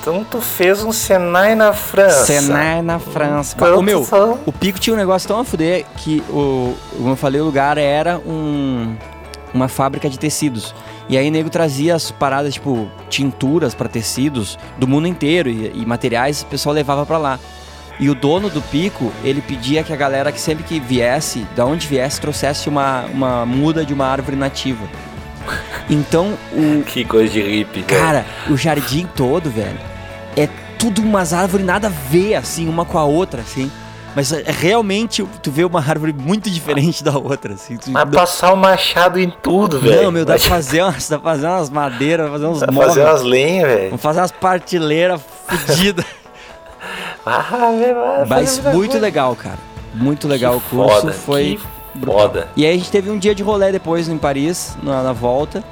Então 0.00 0.24
tu 0.24 0.40
fez 0.40 0.82
um 0.82 0.92
Senai 0.92 1.54
na 1.54 1.72
França. 1.72 2.24
Senai 2.26 2.80
na 2.82 2.98
França. 2.98 3.54
Então, 3.56 3.78
Ô 3.78 3.82
meu, 3.82 4.04
só- 4.04 4.38
o 4.46 4.52
Pico 4.52 4.78
tinha 4.78 4.94
um 4.94 4.98
negócio 4.98 5.28
tão 5.28 5.38
a 5.40 5.44
fuder 5.44 5.84
que, 5.96 6.22
o, 6.30 6.74
como 6.96 7.10
eu 7.10 7.16
falei, 7.16 7.40
o 7.40 7.44
lugar 7.44 7.76
era 7.76 8.18
um, 8.18 8.96
uma 9.52 9.68
fábrica 9.68 10.08
de 10.08 10.18
tecidos. 10.18 10.74
E 11.08 11.18
aí 11.18 11.28
o 11.28 11.30
nego 11.32 11.50
trazia 11.50 11.94
as 11.94 12.10
paradas, 12.10 12.54
tipo, 12.54 12.88
tinturas 13.08 13.74
pra 13.74 13.88
tecidos 13.88 14.58
do 14.78 14.86
mundo 14.88 15.06
inteiro 15.08 15.50
e, 15.50 15.70
e 15.74 15.84
materiais, 15.84 16.42
o 16.42 16.46
pessoal 16.46 16.74
levava 16.74 17.04
pra 17.04 17.18
lá. 17.18 17.38
E 17.98 18.08
o 18.08 18.14
dono 18.14 18.48
do 18.48 18.62
Pico, 18.62 19.12
ele 19.22 19.42
pedia 19.42 19.82
que 19.82 19.92
a 19.92 19.96
galera 19.96 20.32
que 20.32 20.40
sempre 20.40 20.64
que 20.64 20.80
viesse, 20.80 21.46
da 21.54 21.66
onde 21.66 21.86
viesse, 21.86 22.18
trouxesse 22.18 22.68
uma, 22.68 23.04
uma 23.12 23.44
muda 23.44 23.84
de 23.84 23.92
uma 23.92 24.06
árvore 24.06 24.36
nativa. 24.36 24.86
Então, 25.90 26.32
o, 26.52 26.82
Que 26.86 27.04
coisa 27.04 27.30
de 27.32 27.42
hippie, 27.42 27.82
velho. 27.82 28.00
Cara, 28.00 28.24
o 28.48 28.56
jardim 28.56 29.06
todo, 29.14 29.50
velho, 29.50 29.78
é 30.36 30.48
tudo 30.78 31.02
umas 31.02 31.32
árvores 31.32 31.64
nada 31.66 31.88
a 31.88 31.90
ver, 31.90 32.34
assim, 32.34 32.68
uma 32.68 32.84
com 32.84 32.98
a 32.98 33.04
outra, 33.04 33.42
assim. 33.42 33.70
Mas 34.16 34.32
é, 34.32 34.42
realmente 34.46 35.24
tu 35.40 35.52
vê 35.52 35.62
uma 35.64 35.78
árvore 35.78 36.12
muito 36.12 36.50
diferente 36.50 37.04
da 37.04 37.16
outra, 37.16 37.54
assim. 37.54 37.76
Tu, 37.76 37.90
Mas 37.92 38.08
passar 38.10 38.52
o 38.52 38.56
machado 38.56 39.20
em 39.20 39.30
tudo, 39.42 39.78
velho. 39.78 40.02
não, 40.04 40.10
meu, 40.12 40.24
dá 40.24 40.34
pra 40.36 40.48
fazer 40.48 40.82
umas, 40.82 41.08
dá 41.08 41.18
pra 41.18 41.30
fazer 41.32 41.46
umas 41.46 41.70
madeiras, 41.70 42.28
fazer 42.30 42.46
uns 42.46 42.60
dá 42.60 42.72
móveis. 42.72 42.94
fazer 42.94 43.04
umas 43.08 43.22
lenhas, 43.22 43.68
velho. 43.68 43.84
Vamos 43.90 44.02
fazer 44.02 44.20
umas 44.20 44.32
partilheiras 44.32 45.20
fodidas. 45.46 46.04
Ah, 47.26 48.24
Mas 48.26 48.58
muito 48.72 48.98
legal, 48.98 49.36
cara. 49.36 49.58
Muito 49.94 50.26
legal 50.26 50.52
Que 50.60 50.74
o 50.74 50.78
curso. 50.78 51.00
foda, 51.00 51.12
foi 51.12 51.58
foda. 52.04 52.48
E 52.56 52.64
aí 52.64 52.74
a 52.74 52.78
gente 52.78 52.90
teve 52.90 53.10
um 53.10 53.18
dia 53.18 53.34
de 53.34 53.42
rolê 53.42 53.70
depois 53.70 54.08
em 54.08 54.16
Paris, 54.16 54.76
na, 54.82 55.02
na 55.02 55.12
volta. 55.12 55.62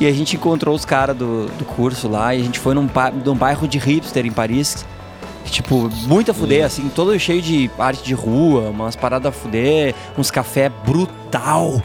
E 0.00 0.06
a 0.06 0.12
gente 0.12 0.36
encontrou 0.36 0.74
os 0.74 0.84
caras 0.84 1.16
do, 1.16 1.46
do 1.46 1.64
curso 1.64 2.08
lá. 2.08 2.34
E 2.34 2.40
a 2.40 2.44
gente 2.44 2.58
foi 2.58 2.74
num, 2.74 2.88
num 3.24 3.34
bairro 3.34 3.68
de 3.68 3.78
hipster 3.78 4.26
em 4.26 4.32
Paris. 4.32 4.84
que, 5.44 5.50
Tipo, 5.50 5.90
muito 6.06 6.30
a 6.30 6.34
fuder, 6.34 6.64
assim, 6.64 6.88
todo 6.88 7.18
cheio 7.18 7.40
de 7.40 7.70
arte 7.78 8.02
de 8.02 8.14
rua, 8.14 8.70
umas 8.70 8.96
paradas 8.96 9.28
a 9.28 9.32
fuder, 9.32 9.94
uns 10.18 10.30
café 10.30 10.68
brutal. 10.68 11.82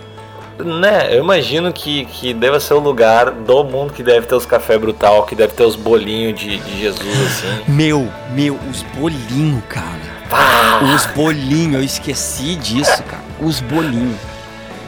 Né, 0.63 1.15
eu 1.15 1.23
imagino 1.23 1.71
que, 1.71 2.03
que 2.03 2.33
deva 2.33 2.59
ser 2.59 2.73
o 2.73 2.79
lugar 2.79 3.31
do 3.31 3.63
mundo 3.63 3.93
que 3.93 4.03
deve 4.03 4.27
ter 4.27 4.35
os 4.35 4.45
café 4.45 4.77
brutal, 4.77 5.25
que 5.25 5.33
deve 5.33 5.53
ter 5.53 5.63
os 5.63 5.77
bolinhos 5.77 6.37
de, 6.37 6.57
de 6.57 6.79
Jesus, 6.81 7.27
assim. 7.27 7.63
Meu, 7.71 8.09
meu, 8.31 8.59
os 8.69 8.83
bolinhos, 8.97 9.63
cara. 9.69 10.19
Pá! 10.29 10.81
Os 10.93 11.05
bolinhos, 11.15 11.75
eu 11.75 11.83
esqueci 11.83 12.55
disso, 12.57 13.01
cara. 13.03 13.23
Os 13.39 13.61
bolinhos. 13.61 14.17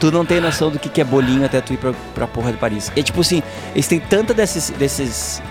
Tu 0.02 0.12
não 0.12 0.26
tem 0.26 0.42
noção 0.42 0.72
do 0.72 0.80
que, 0.80 0.90
que 0.90 1.00
é 1.00 1.04
bolinho 1.04 1.46
até 1.46 1.62
tu 1.62 1.74
ir 1.74 1.78
pra, 1.78 1.94
pra 2.16 2.26
porra 2.26 2.52
de 2.52 2.58
Paris. 2.58 2.92
É 2.96 3.04
tipo 3.04 3.22
assim, 3.22 3.44
eles 3.74 3.88
têm 3.88 4.00
tanta 4.00 4.34
desses. 4.34 4.72
desses 4.72 5.42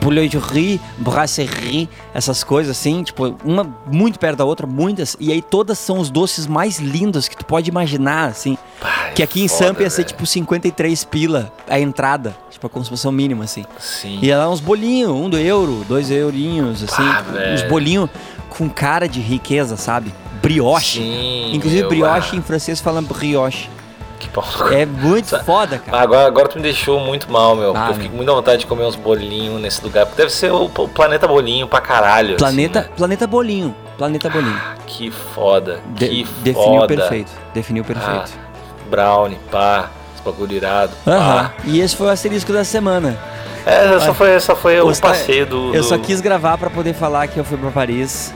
boulangerie, 0.00 0.80
brasserie, 0.96 1.90
essas 2.14 2.42
coisas 2.42 2.74
assim, 2.74 3.02
tipo, 3.02 3.36
uma 3.44 3.64
muito 3.90 4.18
perto 4.18 4.38
da 4.38 4.44
outra, 4.46 4.66
muitas, 4.66 5.14
e 5.20 5.30
aí 5.30 5.42
todas 5.42 5.78
são 5.78 5.98
os 5.98 6.08
doces 6.08 6.46
mais 6.46 6.78
lindos 6.78 7.28
que 7.28 7.36
tu 7.36 7.44
pode 7.44 7.68
imaginar, 7.68 8.28
assim. 8.30 8.56
Pá, 8.80 9.10
Que 9.14 9.22
aqui 9.22 9.42
em 9.42 9.48
foda, 9.48 9.66
Sampa 9.66 9.82
ia 9.82 9.90
ser 9.90 10.04
tipo 10.04 10.24
53 10.24 11.04
pila 11.04 11.52
a 11.68 11.78
entrada, 11.78 12.34
tipo 12.50 12.66
a 12.66 12.70
consumação 12.70 13.12
mínima, 13.12 13.44
assim. 13.44 13.64
Sim. 13.78 14.20
E 14.22 14.34
lá 14.34 14.48
uns 14.48 14.60
bolinhos, 14.60 15.10
um 15.10 15.28
do 15.28 15.36
euro, 15.36 15.84
dois 15.86 16.10
eurinhos, 16.10 16.82
assim. 16.82 17.02
Ah, 17.02 17.22
uns 17.54 17.62
bolinhos 17.68 18.08
com 18.48 18.70
cara 18.70 19.06
de 19.06 19.20
riqueza, 19.20 19.76
sabe? 19.76 20.14
Brioche. 20.44 20.98
Sim, 21.00 21.54
Inclusive, 21.54 21.88
brioche 21.88 22.30
ah, 22.34 22.38
em 22.38 22.42
francês 22.42 22.80
fala 22.80 23.00
brioche. 23.02 23.68
que 24.20 24.28
pau. 24.28 24.44
É 24.70 24.84
muito 24.86 25.38
foda, 25.44 25.78
cara. 25.78 26.02
Agora, 26.02 26.26
agora 26.26 26.48
tu 26.48 26.56
me 26.56 26.62
deixou 26.62 27.00
muito 27.00 27.30
mal, 27.30 27.56
meu. 27.56 27.74
Ah, 27.76 27.88
eu 27.88 27.94
fiquei 27.94 28.08
com 28.10 28.16
muita 28.16 28.32
vontade 28.32 28.60
de 28.60 28.66
comer 28.66 28.84
uns 28.84 28.94
bolinhos 28.96 29.60
nesse 29.60 29.82
lugar. 29.82 30.06
Deve 30.16 30.30
ser 30.30 30.52
o, 30.52 30.68
planeta 30.68 31.26
bolinho 31.26 31.66
pra 31.66 31.80
caralho. 31.80 32.36
Planeta, 32.36 32.80
assim, 32.80 32.88
né? 32.88 32.94
planeta 32.96 33.26
bolinho. 33.26 33.74
Planeta 33.98 34.28
bolinho. 34.30 34.60
Que 34.86 35.10
foda. 35.10 35.80
De- 35.88 36.08
que 36.08 36.26
definiu 36.42 36.80
foda. 36.80 36.86
perfeito. 36.86 37.32
Definiu 37.52 37.84
perfeito. 37.84 38.32
Ah, 38.34 38.88
brownie, 38.90 39.38
pá. 39.50 39.90
Esse 40.14 40.22
bagulho 40.22 40.52
irado. 40.54 40.92
Aham. 41.06 41.50
E 41.64 41.80
esse 41.80 41.96
foi 41.96 42.06
o 42.06 42.10
asterisco 42.10 42.52
da 42.52 42.64
semana. 42.64 43.18
É, 43.66 43.98
só 43.98 44.12
foi, 44.12 44.38
só 44.40 44.54
foi 44.54 44.78
o 44.80 44.94
passeio 45.00 45.46
do. 45.46 45.74
Eu 45.74 45.80
do- 45.82 45.88
só 45.88 45.96
quis 45.96 46.20
gravar 46.20 46.58
pra 46.58 46.68
poder 46.68 46.92
falar 46.94 47.26
que 47.28 47.38
eu 47.38 47.44
fui 47.44 47.56
pra 47.56 47.70
Paris, 47.70 48.34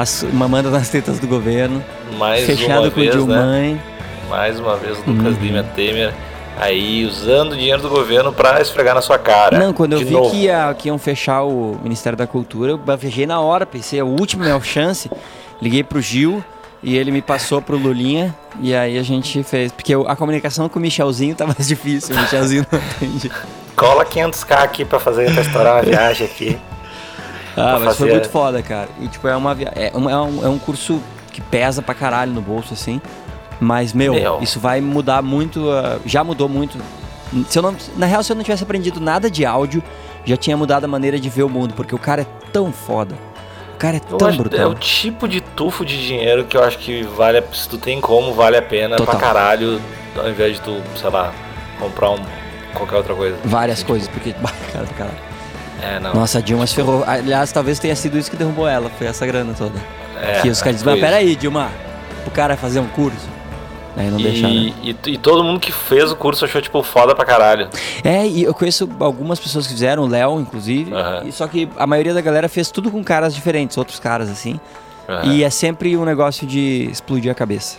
as- 0.00 0.24
mamando 0.32 0.70
nas 0.70 0.88
tetas 0.88 1.18
do 1.18 1.26
governo, 1.26 1.84
mais 2.18 2.46
fechado 2.46 2.82
uma 2.84 2.90
com 2.90 3.00
o 3.00 3.04
né? 3.04 3.10
Dilma. 3.10 3.78
Mais 4.28 4.58
uma 4.60 4.76
vez 4.76 4.96
o 4.98 5.10
Lucas 5.10 5.34
Uhum. 5.36 5.42
Lima 5.42 5.62
Temer 5.62 6.14
aí 6.58 7.04
usando 7.04 7.52
o 7.52 7.56
dinheiro 7.56 7.80
do 7.82 7.88
governo 7.88 8.32
pra 8.32 8.60
esfregar 8.60 8.94
na 8.94 9.00
sua 9.02 9.18
cara. 9.18 9.58
Não, 9.58 9.72
quando 9.72 9.94
eu 9.94 9.98
vi 10.00 10.12
novo. 10.12 10.30
que, 10.30 10.36
ia, 10.44 10.74
que 10.78 10.88
iam 10.88 10.98
fechar 10.98 11.42
o 11.42 11.78
Ministério 11.82 12.16
da 12.16 12.26
Cultura, 12.26 12.72
eu 12.72 12.78
bafejei 12.78 13.26
na 13.26 13.40
hora, 13.40 13.64
pensei, 13.66 13.98
é 13.98 14.04
o 14.04 14.06
último 14.08 14.42
minha 14.44 14.60
chance. 14.60 15.10
Liguei 15.60 15.82
pro 15.82 16.00
Gil 16.00 16.42
e 16.82 16.96
ele 16.96 17.10
me 17.10 17.20
passou 17.22 17.60
pro 17.60 17.76
Lulinha 17.76 18.34
e 18.60 18.74
aí 18.74 18.98
a 18.98 19.02
gente 19.02 19.42
fez. 19.42 19.72
Porque 19.72 19.92
a 19.94 20.16
comunicação 20.16 20.68
com 20.68 20.78
o 20.78 20.82
Michelzinho 20.82 21.34
tá 21.34 21.46
mais 21.46 21.66
difícil, 21.68 22.14
o 22.16 22.20
Michelzinho 22.20 22.66
não 22.70 22.78
entende. 23.06 23.30
Cola 23.76 24.04
500k 24.04 24.62
aqui 24.62 24.84
pra 24.84 25.00
fazer 25.00 25.32
pra 25.32 25.42
estourar 25.42 25.74
uma 25.76 25.82
viagem 25.82 26.26
aqui. 26.26 26.58
Ah, 27.56 27.78
mas 27.80 27.96
foi 27.96 28.06
fazer- 28.06 28.10
muito 28.12 28.28
foda, 28.30 28.62
cara. 28.62 28.88
E 29.00 29.08
tipo, 29.08 29.26
é, 29.28 29.36
uma, 29.36 29.54
via- 29.54 29.72
é, 29.74 29.92
um, 29.94 30.08
é, 30.08 30.16
um, 30.20 30.44
é 30.46 30.48
um 30.48 30.58
curso 30.58 31.00
que 31.32 31.40
pesa 31.40 31.82
pra 31.82 31.94
caralho 31.94 32.32
no 32.32 32.40
bolso, 32.40 32.74
assim. 32.74 33.00
Mas, 33.60 33.92
meu, 33.92 34.14
Meu. 34.14 34.38
isso 34.40 34.58
vai 34.58 34.80
mudar 34.80 35.20
muito. 35.22 35.70
ah, 35.70 35.98
já 36.06 36.24
mudou 36.24 36.48
muito. 36.48 36.78
Se 37.48 37.58
eu 37.58 37.62
não, 37.62 37.76
na 37.96 38.06
real, 38.06 38.22
se 38.22 38.32
eu 38.32 38.36
não 38.36 38.42
tivesse 38.42 38.62
aprendido 38.62 39.00
nada 39.00 39.30
de 39.30 39.44
áudio, 39.44 39.82
já 40.24 40.36
tinha 40.36 40.56
mudado 40.56 40.84
a 40.84 40.88
maneira 40.88 41.18
de 41.18 41.28
ver 41.28 41.42
o 41.42 41.48
mundo, 41.48 41.74
porque 41.74 41.94
o 41.94 41.98
cara 41.98 42.22
é 42.22 42.26
tão 42.52 42.72
foda. 42.72 43.14
O 43.74 43.76
cara 43.78 43.96
é 43.96 44.00
Eu 44.10 44.16
tão 44.18 44.28
acho- 44.28 44.40
é 44.40 44.42
brutal. 44.42 44.70
o 44.70 44.74
tipo 44.74 45.28
de 45.28 45.40
tufo 45.40 45.84
de 45.84 46.06
dinheiro 46.06 46.44
que 46.44 46.56
eu 46.56 46.62
acho 46.64 46.78
que 46.78 47.02
vale, 47.16 47.38
a- 47.38 47.44
se 47.52 47.68
tu 47.68 47.78
tem 47.78 48.00
como, 48.00 48.32
vale 48.34 48.56
a 48.56 48.62
pena 48.62 48.96
Total. 48.96 49.14
pra 49.16 49.26
caralho, 49.28 49.80
ao 50.16 50.28
invés 50.28 50.54
de 50.56 50.62
tu, 50.62 50.82
sei 50.96 51.10
lá, 51.10 51.32
comprar 51.78 52.10
um, 52.10 52.18
qualquer 52.74 52.96
outra 52.96 53.14
coisa. 53.14 53.36
Várias 53.44 53.82
coisas, 53.82 54.08
porque. 54.08 54.34
bah, 54.40 54.52
cara, 54.72 54.86
caralho. 54.96 55.29
É, 55.82 55.98
não. 56.00 56.14
Nossa, 56.14 56.38
a 56.38 56.40
Dilma 56.40 56.66
se 56.66 56.74
ferrou. 56.74 57.04
Aliás, 57.06 57.50
talvez 57.52 57.78
tenha 57.78 57.96
sido 57.96 58.18
isso 58.18 58.30
que 58.30 58.36
derrubou 58.36 58.66
ela, 58.68 58.90
foi 58.98 59.06
essa 59.06 59.26
grana 59.26 59.54
toda. 59.56 59.78
é, 60.20 60.40
que 60.40 60.48
os 60.48 60.60
caras 60.60 60.78
dizem, 60.80 60.92
mas 60.92 61.00
peraí, 61.00 61.34
Dilma, 61.36 61.70
pro 62.24 62.30
cara 62.32 62.56
fazer 62.56 62.80
um 62.80 62.88
curso. 62.88 63.28
Aí 63.96 64.08
não 64.08 64.18
deixaram. 64.18 64.54
E, 64.54 64.74
e, 64.82 64.96
e 65.12 65.18
todo 65.18 65.42
mundo 65.42 65.58
que 65.58 65.72
fez 65.72 66.12
o 66.12 66.16
curso 66.16 66.44
achou, 66.44 66.60
tipo, 66.62 66.82
foda 66.82 67.14
pra 67.14 67.24
caralho. 67.24 67.68
É, 68.04 68.26
e 68.26 68.44
eu 68.44 68.54
conheço 68.54 68.88
algumas 69.00 69.40
pessoas 69.40 69.66
que 69.66 69.72
fizeram, 69.72 70.04
o 70.04 70.06
Léo, 70.06 70.40
inclusive. 70.40 70.92
Aham. 70.94 71.22
e 71.26 71.32
Só 71.32 71.46
que 71.48 71.68
a 71.76 71.86
maioria 71.86 72.14
da 72.14 72.20
galera 72.20 72.48
fez 72.48 72.70
tudo 72.70 72.90
com 72.90 73.02
caras 73.02 73.34
diferentes, 73.34 73.76
outros 73.76 73.98
caras, 73.98 74.30
assim. 74.30 74.60
Aham. 75.08 75.32
E 75.32 75.42
é 75.42 75.50
sempre 75.50 75.96
um 75.96 76.04
negócio 76.04 76.46
de 76.46 76.88
explodir 76.90 77.32
a 77.32 77.34
cabeça. 77.34 77.78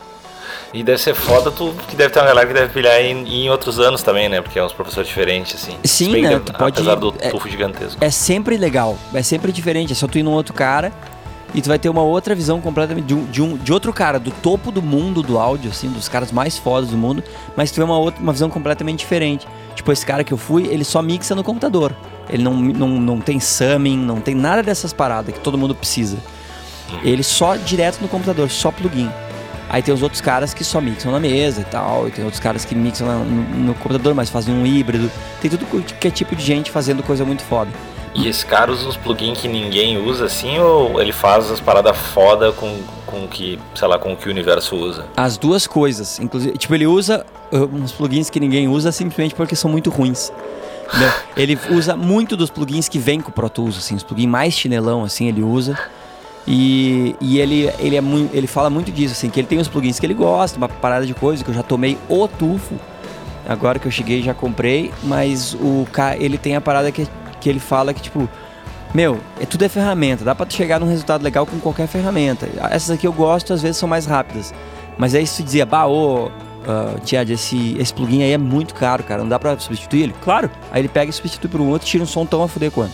E 0.73 0.83
deve 0.83 1.01
ser 1.01 1.13
foda, 1.13 1.51
tu, 1.51 1.73
que 1.89 1.95
deve 1.97 2.13
ter 2.13 2.19
uma 2.19 2.27
galera 2.27 2.47
que 2.47 2.53
deve 2.53 2.71
pilhar 2.71 2.99
em, 3.01 3.27
em 3.27 3.49
outros 3.49 3.77
anos 3.79 4.01
também, 4.03 4.29
né? 4.29 4.41
Porque 4.41 4.57
é 4.57 4.63
uns 4.63 4.71
professores 4.71 5.07
diferentes, 5.09 5.55
assim. 5.55 5.77
Sim, 5.83 6.11
bem 6.13 6.21
né, 6.23 6.39
tu 6.43 6.53
pode- 6.53 6.79
Apesar 6.79 6.95
do 6.95 7.13
é- 7.19 7.29
tufo 7.29 7.49
gigantesco. 7.49 7.97
É 8.03 8.09
sempre 8.09 8.55
legal, 8.55 8.97
é 9.13 9.21
sempre 9.21 9.51
diferente. 9.51 9.91
É 9.91 9.95
só 9.95 10.07
tu 10.07 10.17
ir 10.17 10.23
num 10.23 10.31
outro 10.31 10.53
cara 10.53 10.93
e 11.53 11.61
tu 11.61 11.67
vai 11.67 11.77
ter 11.77 11.89
uma 11.89 12.01
outra 12.01 12.33
visão 12.33 12.61
completamente 12.61 13.03
de, 13.05 13.13
um, 13.13 13.25
de, 13.25 13.41
um- 13.41 13.57
de 13.57 13.73
outro 13.73 13.91
cara, 13.91 14.17
do 14.17 14.31
topo 14.31 14.71
do 14.71 14.81
mundo 14.81 15.21
do 15.21 15.37
áudio, 15.37 15.71
assim, 15.71 15.89
dos 15.89 16.07
caras 16.07 16.31
mais 16.31 16.57
fodas 16.57 16.89
do 16.89 16.97
mundo, 16.97 17.21
mas 17.53 17.69
tu 17.69 17.75
vê 17.75 17.83
uma, 17.83 17.97
outra, 17.99 18.21
uma 18.21 18.31
visão 18.31 18.49
completamente 18.49 18.99
diferente. 18.99 19.45
Tipo, 19.75 19.91
esse 19.91 20.05
cara 20.05 20.23
que 20.23 20.31
eu 20.31 20.37
fui, 20.37 20.67
ele 20.67 20.85
só 20.85 21.01
mixa 21.01 21.35
no 21.35 21.43
computador. 21.43 21.93
Ele 22.29 22.43
não, 22.43 22.53
não, 22.53 22.87
não 22.87 23.19
tem 23.19 23.41
summing, 23.41 23.97
não 23.97 24.21
tem 24.21 24.33
nada 24.33 24.63
dessas 24.63 24.93
paradas 24.93 25.33
que 25.33 25.39
todo 25.41 25.57
mundo 25.57 25.75
precisa. 25.75 26.17
Ele 27.03 27.23
só 27.23 27.57
direto 27.57 27.99
no 28.01 28.07
computador, 28.07 28.49
só 28.49 28.71
plugin. 28.71 29.09
Aí 29.73 29.81
tem 29.81 29.93
os 29.93 30.01
outros 30.03 30.19
caras 30.19 30.53
que 30.53 30.65
só 30.65 30.81
mixam 30.81 31.13
na 31.13 31.19
mesa 31.19 31.61
e 31.61 31.63
tal, 31.63 32.05
e 32.05 32.11
tem 32.11 32.25
outros 32.25 32.41
caras 32.41 32.65
que 32.65 32.75
mixam 32.75 33.07
na- 33.07 33.19
no, 33.19 33.57
no 33.67 33.73
computador, 33.75 34.13
mas 34.13 34.29
fazem 34.29 34.53
um 34.53 34.65
híbrido. 34.65 35.09
Tem 35.39 35.49
tudo 35.49 35.65
que 35.81 36.07
é 36.09 36.11
tipo 36.11 36.35
de 36.35 36.43
gente 36.43 36.69
fazendo 36.69 37.01
coisa 37.01 37.23
muito 37.23 37.41
foda. 37.41 37.71
E 38.13 38.27
esse 38.27 38.45
cara 38.45 38.69
usa 38.69 38.85
uns 38.85 38.97
plugins 38.97 39.39
que 39.39 39.47
ninguém 39.47 39.97
usa, 39.97 40.25
assim, 40.25 40.59
ou 40.59 41.01
ele 41.01 41.13
faz 41.13 41.49
as 41.49 41.61
paradas 41.61 41.95
foda 41.95 42.51
com, 42.51 42.81
com 43.05 43.23
o 43.23 43.27
que, 43.29 43.57
sei 43.73 43.87
lá, 43.87 43.97
com 43.97 44.11
o 44.11 44.17
que 44.17 44.27
o 44.27 44.29
universo 44.31 44.75
usa? 44.75 45.05
As 45.15 45.37
duas 45.37 45.65
coisas. 45.65 46.19
Inclusive, 46.19 46.57
tipo, 46.57 46.75
ele 46.75 46.85
usa 46.85 47.25
uh, 47.53 47.63
uns 47.73 47.93
plugins 47.93 48.29
que 48.29 48.41
ninguém 48.41 48.67
usa 48.67 48.91
simplesmente 48.91 49.33
porque 49.33 49.55
são 49.55 49.71
muito 49.71 49.89
ruins. 49.89 50.33
Entendeu? 50.89 51.09
ele 51.37 51.57
usa 51.69 51.95
muito 51.95 52.35
dos 52.35 52.49
plugins 52.49 52.89
que 52.89 52.99
vem 52.99 53.21
com 53.21 53.29
o 53.29 53.31
Pro 53.33 53.49
Tools, 53.49 53.77
assim, 53.77 53.95
os 53.95 54.03
plugins 54.03 54.27
mais 54.29 54.53
chinelão, 54.53 55.05
assim, 55.05 55.29
ele 55.29 55.41
usa. 55.41 55.79
E, 56.48 57.15
e 57.21 57.39
ele, 57.39 57.71
ele, 57.77 57.95
é 57.95 58.01
muito, 58.01 58.36
ele 58.36 58.48
fala 58.48 58.69
muito 58.69 58.91
disso, 58.91 59.13
assim, 59.13 59.29
que 59.29 59.39
ele 59.39 59.48
tem 59.48 59.60
os 59.60 59.67
plugins 59.67 60.00
que 60.00 60.05
ele 60.05 60.13
gosta, 60.13 60.57
uma 60.57 60.67
parada 60.67 61.05
de 61.05 61.13
coisa 61.13 61.43
que 61.43 61.50
eu 61.50 61.53
já 61.53 61.63
tomei 61.63 61.98
o 62.10 62.27
tufo. 62.27 62.75
Agora 63.48 63.79
que 63.79 63.88
eu 63.88 63.91
cheguei 63.91 64.21
já 64.21 64.33
comprei, 64.33 64.91
mas 65.03 65.53
o 65.55 65.86
ele 66.19 66.38
tem 66.38 66.55
a 66.55 66.62
parada 66.62 66.91
que, 66.91 67.07
que 67.39 67.50
ele 67.50 67.60
fala 67.60 67.93
que, 67.93 68.01
tipo, 68.01 68.29
meu, 68.93 69.19
é 69.39 69.45
tudo 69.45 69.63
é 69.63 69.69
ferramenta, 69.69 70.24
dá 70.24 70.36
pra 70.36 70.48
chegar 70.50 70.79
num 70.79 70.88
resultado 70.88 71.24
legal 71.24 71.45
com 71.45 71.60
qualquer 71.60 71.88
ferramenta. 71.88 72.48
Essas 72.69 72.91
aqui 72.91 73.07
eu 73.07 73.13
gosto, 73.13 73.53
às 73.53 73.62
vezes 73.62 73.77
são 73.77 73.88
mais 73.88 74.05
rápidas. 74.05 74.53
Mas 74.98 75.15
aí 75.15 75.25
se 75.25 75.41
tu 75.41 75.45
dizia, 75.45 75.65
bah, 75.65 75.88
ô, 75.88 76.25
uh, 76.27 77.00
Tiad, 77.03 77.29
esse, 77.29 77.75
esse 77.79 77.93
plugin 77.93 78.24
aí 78.24 78.31
é 78.31 78.38
muito 78.38 78.74
caro, 78.75 79.03
cara, 79.03 79.21
não 79.21 79.29
dá 79.29 79.39
pra 79.39 79.57
substituir 79.60 80.03
ele? 80.03 80.15
Claro. 80.21 80.50
Aí 80.71 80.81
ele 80.81 80.89
pega 80.89 81.10
e 81.10 81.13
substitui 81.13 81.50
por 81.50 81.62
um 81.62 81.69
outro 81.69 81.88
e 81.88 81.89
tira 81.91 82.03
um 82.03 82.07
som 82.07 82.25
tão 82.25 82.43
a 82.43 82.48
fuder 82.48 82.69
quanto. 82.71 82.93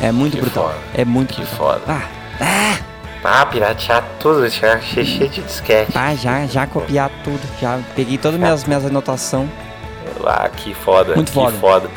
É 0.00 0.12
muito 0.12 0.36
Que 0.36 0.42
brutal. 0.42 0.68
foda. 0.68 0.78
É 0.94 1.04
muito 1.04 1.34
Que 1.34 1.40
brutal. 1.40 1.56
foda. 1.56 1.80
Ah, 1.88 2.02
ah, 2.40 2.78
Ah, 3.22 3.44
piratear 3.46 4.02
tudo, 4.18 4.48
já 4.48 4.80
cheio 4.80 5.28
de 5.28 5.42
disquete. 5.42 5.92
ah, 5.94 6.14
já, 6.14 6.46
já 6.46 6.66
copiar 6.66 7.10
tudo. 7.22 7.40
Já 7.60 7.78
peguei 7.94 8.16
todas 8.16 8.38
minhas, 8.40 8.64
minhas 8.64 8.84
anotações. 8.86 9.48
Ah, 10.26 10.48
que 10.48 10.72
foda. 10.74 11.14
Muito 11.14 11.28
que 11.28 11.34
foda. 11.34 11.56
foda. 11.58 11.90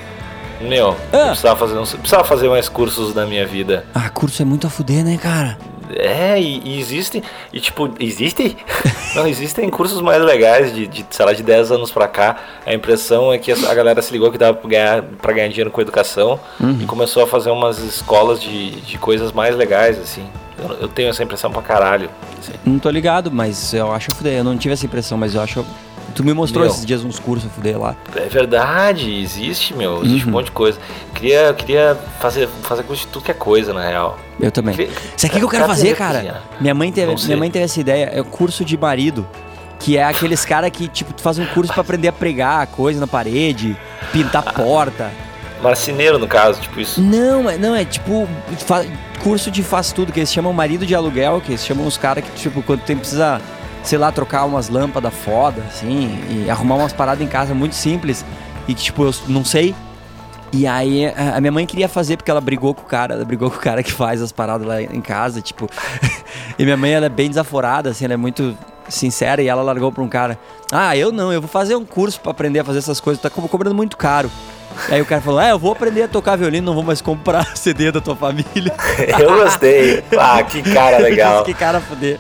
Meu, 0.62 0.96
Ah. 1.12 1.18
eu 1.18 1.26
precisava 1.28 1.56
fazer, 1.58 1.78
uns, 1.78 1.94
precisava 1.94 2.24
fazer 2.24 2.48
mais 2.50 2.68
cursos 2.70 3.14
na 3.16 3.26
minha 3.26 3.46
vida. 3.48 3.86
Ah, 3.94 4.10
curso 4.10 4.42
é 4.42 4.46
muito 4.46 4.68
a 4.68 4.70
fuder, 4.70 5.04
né, 5.04 5.18
cara? 5.22 5.58
É, 5.98 6.40
e, 6.40 6.62
e 6.64 6.80
existem. 6.80 7.22
E 7.52 7.60
tipo, 7.60 7.90
existem? 8.00 8.56
Não, 9.16 9.28
existem 9.28 9.70
cursos 9.70 10.02
mais 10.02 10.22
legais 10.24 10.74
de, 10.74 10.88
de, 10.88 11.06
sei 11.10 11.26
lá, 11.26 11.34
de 11.34 11.44
10 11.44 11.72
anos 11.72 11.92
pra 11.92 12.08
cá. 12.08 12.38
A 12.66 12.74
impressão 12.74 13.32
é 13.32 13.38
que 13.38 13.52
a 13.52 13.74
galera 13.74 14.02
se 14.02 14.12
ligou 14.12 14.32
que 14.32 14.38
dava 14.38 14.58
pra 14.58 14.70
ganhar, 14.70 15.04
pra 15.04 15.34
ganhar 15.34 15.48
dinheiro 15.50 15.70
com 15.72 15.80
educação 15.82 16.40
Uhum. 16.60 16.80
e 16.82 16.86
começou 16.86 17.24
a 17.24 17.28
fazer 17.28 17.52
umas 17.52 17.80
escolas 17.80 18.42
de, 18.42 18.72
de 18.82 18.98
coisas 18.98 19.32
mais 19.32 19.56
legais, 19.56 20.00
assim. 20.00 20.26
Eu, 20.58 20.76
eu 20.82 20.88
tenho 20.88 21.10
essa 21.10 21.24
impressão 21.24 21.52
pra 21.52 21.62
caralho. 21.62 22.10
assim. 22.40 22.54
Não 22.66 22.80
tô 22.80 22.90
ligado, 22.90 23.32
mas 23.32 23.74
eu 23.74 23.92
acho 23.92 24.14
fuder. 24.16 24.38
Eu 24.38 24.44
não 24.44 24.58
tive 24.58 24.74
essa 24.74 24.86
impressão, 24.86 25.18
mas 25.18 25.36
eu 25.36 25.42
acho. 25.42 25.66
Tu 26.16 26.24
me 26.24 26.32
mostrou 26.34 26.64
Meu. 26.64 26.72
esses 26.74 26.86
dias 26.86 27.04
uns 27.04 27.18
cursos 27.20 27.52
fuder 27.52 27.80
lá. 27.80 27.96
É 28.16 28.28
verdade, 28.28 29.12
existe, 29.20 29.74
meu. 29.74 30.04
Existe 30.04 30.24
Uhum. 30.26 30.30
um 30.30 30.34
monte 30.34 30.46
de 30.46 30.52
coisa. 30.52 30.78
Queria, 31.16 31.40
eu 31.48 31.54
queria 31.56 31.98
fazer, 32.20 32.48
fazer 32.64 32.84
curso 32.84 33.06
de 33.06 33.12
tudo 33.12 33.26
que 33.26 33.32
é 33.32 33.34
coisa, 33.34 33.74
na 33.74 33.82
real. 33.88 34.20
Eu 34.40 34.52
também. 34.52 34.76
Queria- 34.76 34.92
Isso 35.18 35.26
aqui 35.26 35.38
que 35.40 35.44
eu 35.44 35.50
quero 35.50 35.66
fazer, 35.66 35.96
cara. 35.96 36.16
cozinhar. 36.20 36.44
Minha 36.62 36.74
mãe 36.76 36.92
teve, 36.92 37.16
minha 37.26 37.38
mãe 37.38 37.50
teve 37.50 37.66
essa 37.66 37.80
ideia, 37.80 38.06
é 38.14 38.22
o 38.22 38.26
curso 38.26 38.64
de 38.64 38.78
marido, 38.78 39.28
que 39.80 39.98
é 39.98 40.04
aqueles 40.04 40.46
cara 40.46 40.70
que 40.70 40.88
tipo 40.88 41.14
tu 41.14 41.22
faz 41.22 41.40
um 41.40 41.46
curso 41.48 41.74
pra 41.74 41.82
aprender 41.82 42.08
a 42.10 42.14
pregar 42.14 42.68
coisa 42.68 43.00
na 43.00 43.08
parede, 43.08 43.76
pintar 44.12 44.44
porta. 44.54 45.10
Marceneiro, 45.64 46.20
no 46.20 46.28
caso, 46.28 46.60
tipo 46.62 46.80
isso. 46.80 47.02
Não, 47.02 47.50
é- 47.50 47.58
não 47.58 47.74
é 47.74 47.86
tipo 47.86 48.28
curso 49.24 49.50
de 49.50 49.64
faz 49.64 49.92
tudo, 49.94 50.12
que 50.12 50.20
eles 50.20 50.32
chamam 50.32 50.52
marido 50.54 50.86
de 50.86 50.94
aluguel, 50.94 51.40
que 51.42 51.52
eles 51.52 51.66
chamam 51.66 51.88
os 51.88 51.98
caras 51.98 52.24
que 52.24 52.32
tipo 52.32 52.62
quando 52.62 52.82
tem 52.82 52.98
precisa, 52.98 53.42
sei 53.84 53.98
lá, 53.98 54.12
trocar 54.12 54.46
umas 54.46 54.70
lâmpadas 54.70 55.14
foda 55.14 55.62
assim, 55.68 56.18
e 56.30 56.50
arrumar 56.50 56.76
umas 56.76 56.94
paradas 56.94 57.24
em 57.24 57.28
casa 57.30 57.54
muito 57.54 57.76
simples 57.76 58.26
e 58.68 58.74
que 58.74 58.84
tipo 58.84 59.04
eu 59.04 59.14
não 59.28 59.44
sei. 59.46 59.76
E 60.56 60.68
aí 60.68 61.08
a 61.08 61.42
minha 61.42 61.52
mãe 61.52 61.66
queria 61.66 61.90
fazer 61.90 62.16
porque 62.16 62.30
ela 62.30 62.40
brigou 62.40 62.76
com 62.76 62.84
o 62.84 62.86
cara, 62.86 63.16
ela 63.16 63.26
brigou 63.26 63.50
com 63.50 63.58
o 63.58 63.60
cara 63.60 63.82
que 63.82 63.92
faz 63.92 64.22
as 64.22 64.32
paradas 64.32 64.68
lá 64.68 64.82
em 64.82 65.02
casa, 65.02 65.42
tipo. 65.42 65.68
e 66.60 66.64
minha 66.64 66.78
mãe 66.78 66.92
ela 66.94 67.08
é 67.08 67.10
bem 67.10 67.28
desaforada, 67.28 67.90
assim, 67.90 68.06
ela 68.06 68.14
é 68.14 68.18
muito 68.18 68.56
sincera 68.88 69.42
e 69.42 69.48
ela 69.48 69.64
largou 69.64 69.92
pra 69.92 70.04
um 70.04 70.08
cara: 70.08 70.38
"Ah, 70.72 70.96
eu 70.96 71.12
não, 71.12 71.34
eu 71.34 71.42
vou 71.42 71.48
fazer 71.50 71.76
um 71.76 71.84
curso 71.84 72.20
pra 72.22 72.32
aprender 72.32 72.60
a 72.60 72.64
fazer 72.64 72.78
essas 72.80 73.00
coisas, 73.00 73.20
tá 73.22 73.32
co- 73.32 73.48
cobrando 73.48 73.76
muito 73.76 73.98
caro". 73.98 74.30
Aí 74.90 75.02
o 75.02 75.06
cara 75.06 75.22
falou: 75.22 75.40
"É, 75.42 75.52
eu 75.52 75.60
vou 75.60 75.72
aprender 75.72 76.04
a 76.04 76.08
tocar 76.08 76.36
violino, 76.36 76.66
não 76.68 76.74
vou 76.74 76.84
mais 76.84 77.02
comprar 77.02 77.46
CD 77.58 77.92
da 77.92 78.02
tua 78.02 78.16
família". 78.16 78.74
Eu 79.20 79.36
gostei. 79.44 80.04
Ah, 80.18 80.42
que 80.44 80.62
cara 80.62 80.98
legal. 81.04 81.44
que 81.44 81.54
cara 81.54 81.80
fuder. 81.80 82.18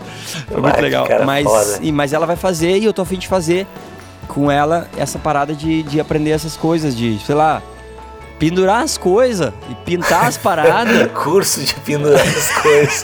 Foi 0.48 0.58
Ah, 0.58 0.62
muito 0.62 0.76
que 0.76 0.82
legal. 0.82 1.08
Mas, 1.26 1.44
foda. 1.44 1.80
e- 1.82 1.92
mas 1.92 2.14
ela 2.14 2.26
vai 2.26 2.36
fazer 2.36 2.78
e 2.78 2.86
eu 2.86 2.94
tô 2.94 3.02
afim 3.02 3.18
de 3.18 3.28
fazer 3.28 3.66
com 4.28 4.50
ela 4.50 4.88
essa 4.98 5.20
parada 5.20 5.54
de, 5.54 5.84
de 5.84 6.00
aprender 6.00 6.32
essas 6.32 6.56
coisas, 6.58 6.96
de, 6.96 7.20
sei 7.26 7.36
lá, 7.36 7.62
pendurar 8.40 8.82
as 8.82 8.98
coisas 8.98 9.54
e 9.70 9.76
pintar 9.86 10.26
as 10.26 10.38
paradas. 10.38 11.12
Curso 11.12 11.62
de 11.62 11.74
pendurar 11.76 12.20
as 12.22 12.50
coisas. 12.62 13.04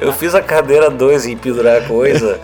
Eu 0.00 0.12
fiz 0.12 0.34
a 0.34 0.42
cadeira 0.42 0.90
2 0.90 1.26
em 1.26 1.36
pendurar 1.36 1.86
coisa. 1.86 2.38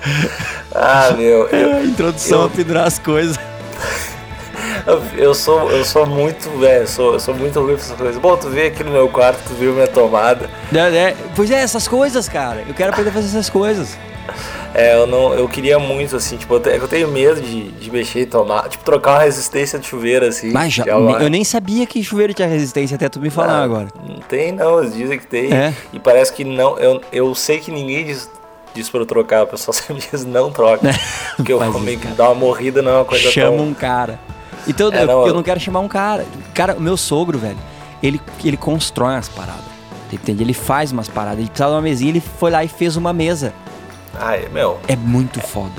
Ah, 0.75 1.13
meu. 1.17 1.47
Eu, 1.49 1.85
Introdução 1.85 2.41
eu- 2.41 2.47
a 2.47 2.51
pendurar 2.51 2.87
as 2.87 2.99
coisas. 2.99 3.39
Eu, 5.17 5.35
sou, 5.35 5.71
eu 5.71 5.85
sou 5.85 6.07
muito, 6.07 6.49
velho. 6.59 6.83
Eu 6.83 6.87
sou, 6.87 7.13
eu 7.15 7.21
sou 7.21 7.35
muito 7.35 7.59
ruim 7.61 7.75
pra 7.75 7.83
essas 7.85 7.97
coisas. 7.97 8.17
Bom, 8.19 8.37
tu 8.37 8.49
veio 8.49 8.69
aqui 8.69 8.83
no 8.85 8.91
meu 8.91 9.09
quarto, 9.09 9.39
tu 9.47 9.55
viu 9.55 9.73
minha 9.73 9.89
tomada. 9.89 10.49
É, 10.75 10.79
é, 10.97 11.17
pois 11.37 11.51
é, 11.51 11.61
essas 11.61 11.87
coisas, 11.89 12.29
cara. 12.29 12.65
Eu 12.67 12.75
quero 12.75 12.91
aprender 12.91 13.11
a 13.11 13.13
fazer 13.13 13.27
essas 13.29 13.51
coisas. 13.51 13.97
É, 14.73 14.95
eu 14.95 15.07
não. 15.07 15.35
Eu 15.35 15.49
queria 15.49 15.79
muito, 15.81 16.15
assim, 16.15 16.37
tipo, 16.37 16.55
eu, 16.55 16.61
te- 16.61 16.71
eu 16.71 16.87
tenho 16.87 17.09
medo 17.09 17.41
de, 17.41 17.69
de 17.73 17.91
mexer 17.91 18.21
e 18.21 18.27
tomar. 18.27 18.69
Tipo, 18.69 18.85
trocar 18.85 19.15
uma 19.15 19.23
resistência 19.25 19.79
de 19.81 19.87
chuveiro, 19.89 20.25
assim. 20.25 20.53
Mas 20.53 20.73
já, 20.73 20.85
é 20.85 20.91
eu 20.91 21.29
nem 21.29 21.43
sabia 21.43 21.85
que 21.87 22.03
chuveiro 22.05 22.33
tinha 22.33 22.47
resistência 22.47 22.95
até 22.95 23.09
tu 23.09 23.19
me 23.21 23.31
falar 23.31 23.55
Ah, 23.61 23.63
agora. 23.65 23.89
Não 24.09 24.21
tem, 24.21 24.53
não. 24.53 24.79
Eles 24.81 24.95
dizem 24.95 25.19
que 25.19 25.27
tem. 25.27 25.53
É? 25.53 25.75
E 25.93 25.99
parece 25.99 26.33
que 26.33 26.45
não. 26.45 26.79
Eu, 26.79 27.01
eu 27.13 27.35
sei 27.35 27.59
que 27.59 27.73
ninguém 27.73 28.05
diz, 28.05 28.31
diz 28.73 28.89
pra 28.89 29.01
eu 29.01 29.07
trocar. 29.07 29.43
O 29.43 29.47
pessoal 29.49 29.73
sempre 29.75 30.05
diz 30.09 30.25
não 30.25 30.53
troca. 30.53 30.89
Porque 31.37 31.53
eu 31.53 31.59
meio 31.81 31.99
que 31.99 32.07
dar 32.09 32.27
uma 32.29 32.37
morrida 32.37 32.81
não 32.81 32.93
é 32.93 32.95
uma 32.99 33.05
coisa 33.05 33.29
Chama 33.29 33.57
tão. 33.57 33.67
um 33.67 33.75
cara. 33.75 34.21
Então 34.67 34.91
É, 34.93 35.03
eu, 35.03 35.07
não, 35.07 35.27
eu 35.29 35.35
não 35.35 35.43
quero 35.43 35.59
chamar 35.61 35.81
um 35.81 35.89
cara. 35.89 36.25
Cara, 36.55 36.75
o 36.75 36.81
meu 36.81 36.97
sogro, 36.97 37.39
velho, 37.39 37.59
ele, 38.03 38.21
ele 38.45 38.57
constrói 38.57 39.15
umas 39.15 39.29
paradas. 39.29 39.65
Entende? 40.13 40.43
Ele 40.43 40.55
faz 40.55 40.91
umas 40.93 41.09
paradas. 41.09 41.39
Ele 41.39 41.49
precisava 41.49 41.71
de 41.73 41.77
uma 41.77 41.83
mesinha, 41.83 42.11
ele 42.11 42.21
foi 42.21 42.51
lá 42.51 42.65
e 42.65 42.69
fez 42.69 42.97
uma 42.97 43.13
mesa. 43.13 43.53
Ai, 44.19 44.49
meu, 44.53 44.79
É 44.89 44.97
muito 44.97 45.41
foda. 45.41 45.71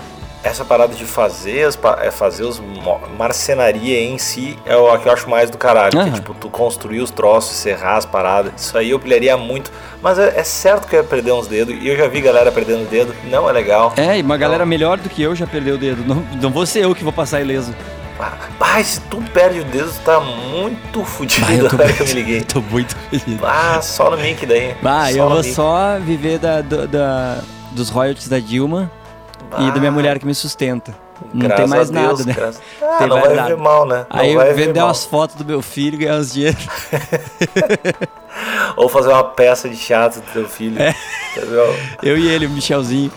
essa 0.43 0.63
parada 0.65 0.93
de 0.95 1.03
fazer, 1.05 1.65
as, 1.67 1.77
é 2.01 2.09
fazer 2.09 2.43
os 2.43 2.59
marcenaria 3.17 3.99
em 4.01 4.17
si 4.17 4.57
é 4.65 4.75
o 4.75 4.97
que 4.97 5.07
eu 5.07 5.11
acho 5.13 5.29
mais 5.29 5.49
do 5.49 5.57
caralho. 5.57 5.99
Aham. 5.99 6.09
Que, 6.09 6.15
tipo, 6.15 6.33
tu 6.33 6.49
construir 6.49 6.99
os 7.01 7.11
troços, 7.11 7.55
serrar 7.57 7.97
as 7.97 8.05
paradas. 8.05 8.53
Isso 8.57 8.77
aí 8.77 8.89
eu 8.91 8.99
pilharia 8.99 9.35
muito. 9.37 9.71
Mas 10.01 10.17
é, 10.17 10.39
é 10.39 10.43
certo 10.43 10.87
que 10.87 10.95
eu 10.95 11.01
ia 11.01 11.07
perder 11.07 11.33
uns 11.33 11.45
dedos. 11.47 11.75
E 11.79 11.87
eu 11.87 11.95
já 11.97 12.07
vi 12.07 12.21
galera 12.21 12.51
perdendo 12.51 12.89
dedo. 12.89 13.13
Não 13.25 13.49
é 13.49 13.51
legal. 13.53 13.93
É, 13.97 14.17
e 14.17 14.21
uma 14.21 14.37
galera 14.37 14.63
Não. 14.63 14.69
melhor 14.69 14.97
do 14.97 15.09
que 15.09 15.21
eu 15.21 15.35
já 15.35 15.45
perdeu 15.45 15.75
o 15.75 15.77
dedo. 15.77 16.03
Não, 16.05 16.15
não 16.41 16.49
vou 16.49 16.65
ser 16.65 16.85
eu 16.85 16.95
que 16.95 17.03
vou 17.03 17.13
passar 17.13 17.41
ileso. 17.41 17.75
Ah, 18.19 18.33
Pai, 18.59 18.83
se 18.83 19.01
tu 19.01 19.21
perde 19.33 19.59
o 19.61 19.63
dedo, 19.65 19.91
tu 19.91 19.99
tá 20.05 20.19
muito 20.19 21.03
fudido 21.03 21.45
Ah, 21.49 21.53
eu 21.55 21.69
tô, 21.69 21.75
agora 21.75 21.93
que 21.93 22.01
eu 22.03 22.07
me 22.07 22.13
liguei. 22.13 22.41
tô 22.45 22.61
muito 22.61 22.95
feliz. 23.09 23.39
Ah, 23.43 23.81
só 23.81 24.11
no 24.11 24.17
Mickey 24.17 24.45
daí. 24.45 24.75
Ah, 24.83 25.11
eu 25.11 25.27
vou 25.27 25.37
Mickey. 25.37 25.53
só 25.53 25.97
viver 25.99 26.37
da, 26.39 26.61
do- 26.61 26.87
da- 26.87 27.39
dos 27.71 27.89
royalties 27.89 28.27
da 28.27 28.37
Dilma 28.39 28.91
e 29.59 29.71
da 29.71 29.79
minha 29.79 29.89
Ah, 29.89 29.91
mulher 29.91 30.19
que 30.19 30.25
me 30.25 30.35
sustenta. 30.35 30.93
Não 31.33 31.47
graças 31.47 31.57
tem 31.57 31.67
mais 31.67 31.89
a 31.89 31.93
Deus, 31.93 32.19
nada, 32.19 32.23
né? 32.25 32.33
graças- 32.35 32.61
Ah, 32.81 32.97
Tem 32.99 33.07
não 33.07 33.21
vai 33.21 33.33
nada. 33.33 33.47
ver 33.49 33.57
mal, 33.57 33.85
né? 33.85 34.05
Não 34.13 34.19
Aí 34.19 34.33
eu 34.33 34.55
vender 34.55 34.81
umas 34.83 35.03
fotos 35.05 35.35
do 35.35 35.45
meu 35.45 35.61
filho 35.61 35.95
e 35.95 35.97
ganhar 36.05 36.17
uns 36.17 36.33
dinheiro. 36.33 36.57
Ou 38.75 38.87
fazer 38.89 39.09
uma 39.09 39.23
peça 39.23 39.69
de 39.69 39.77
teatro 39.77 40.21
do 40.21 40.27
teu 40.31 40.47
filho. 40.47 40.81
É. 40.81 40.95
Eu 42.03 42.17
e 42.17 42.27
ele, 42.27 42.45
o 42.45 42.49
Michelzinho. 42.49 43.11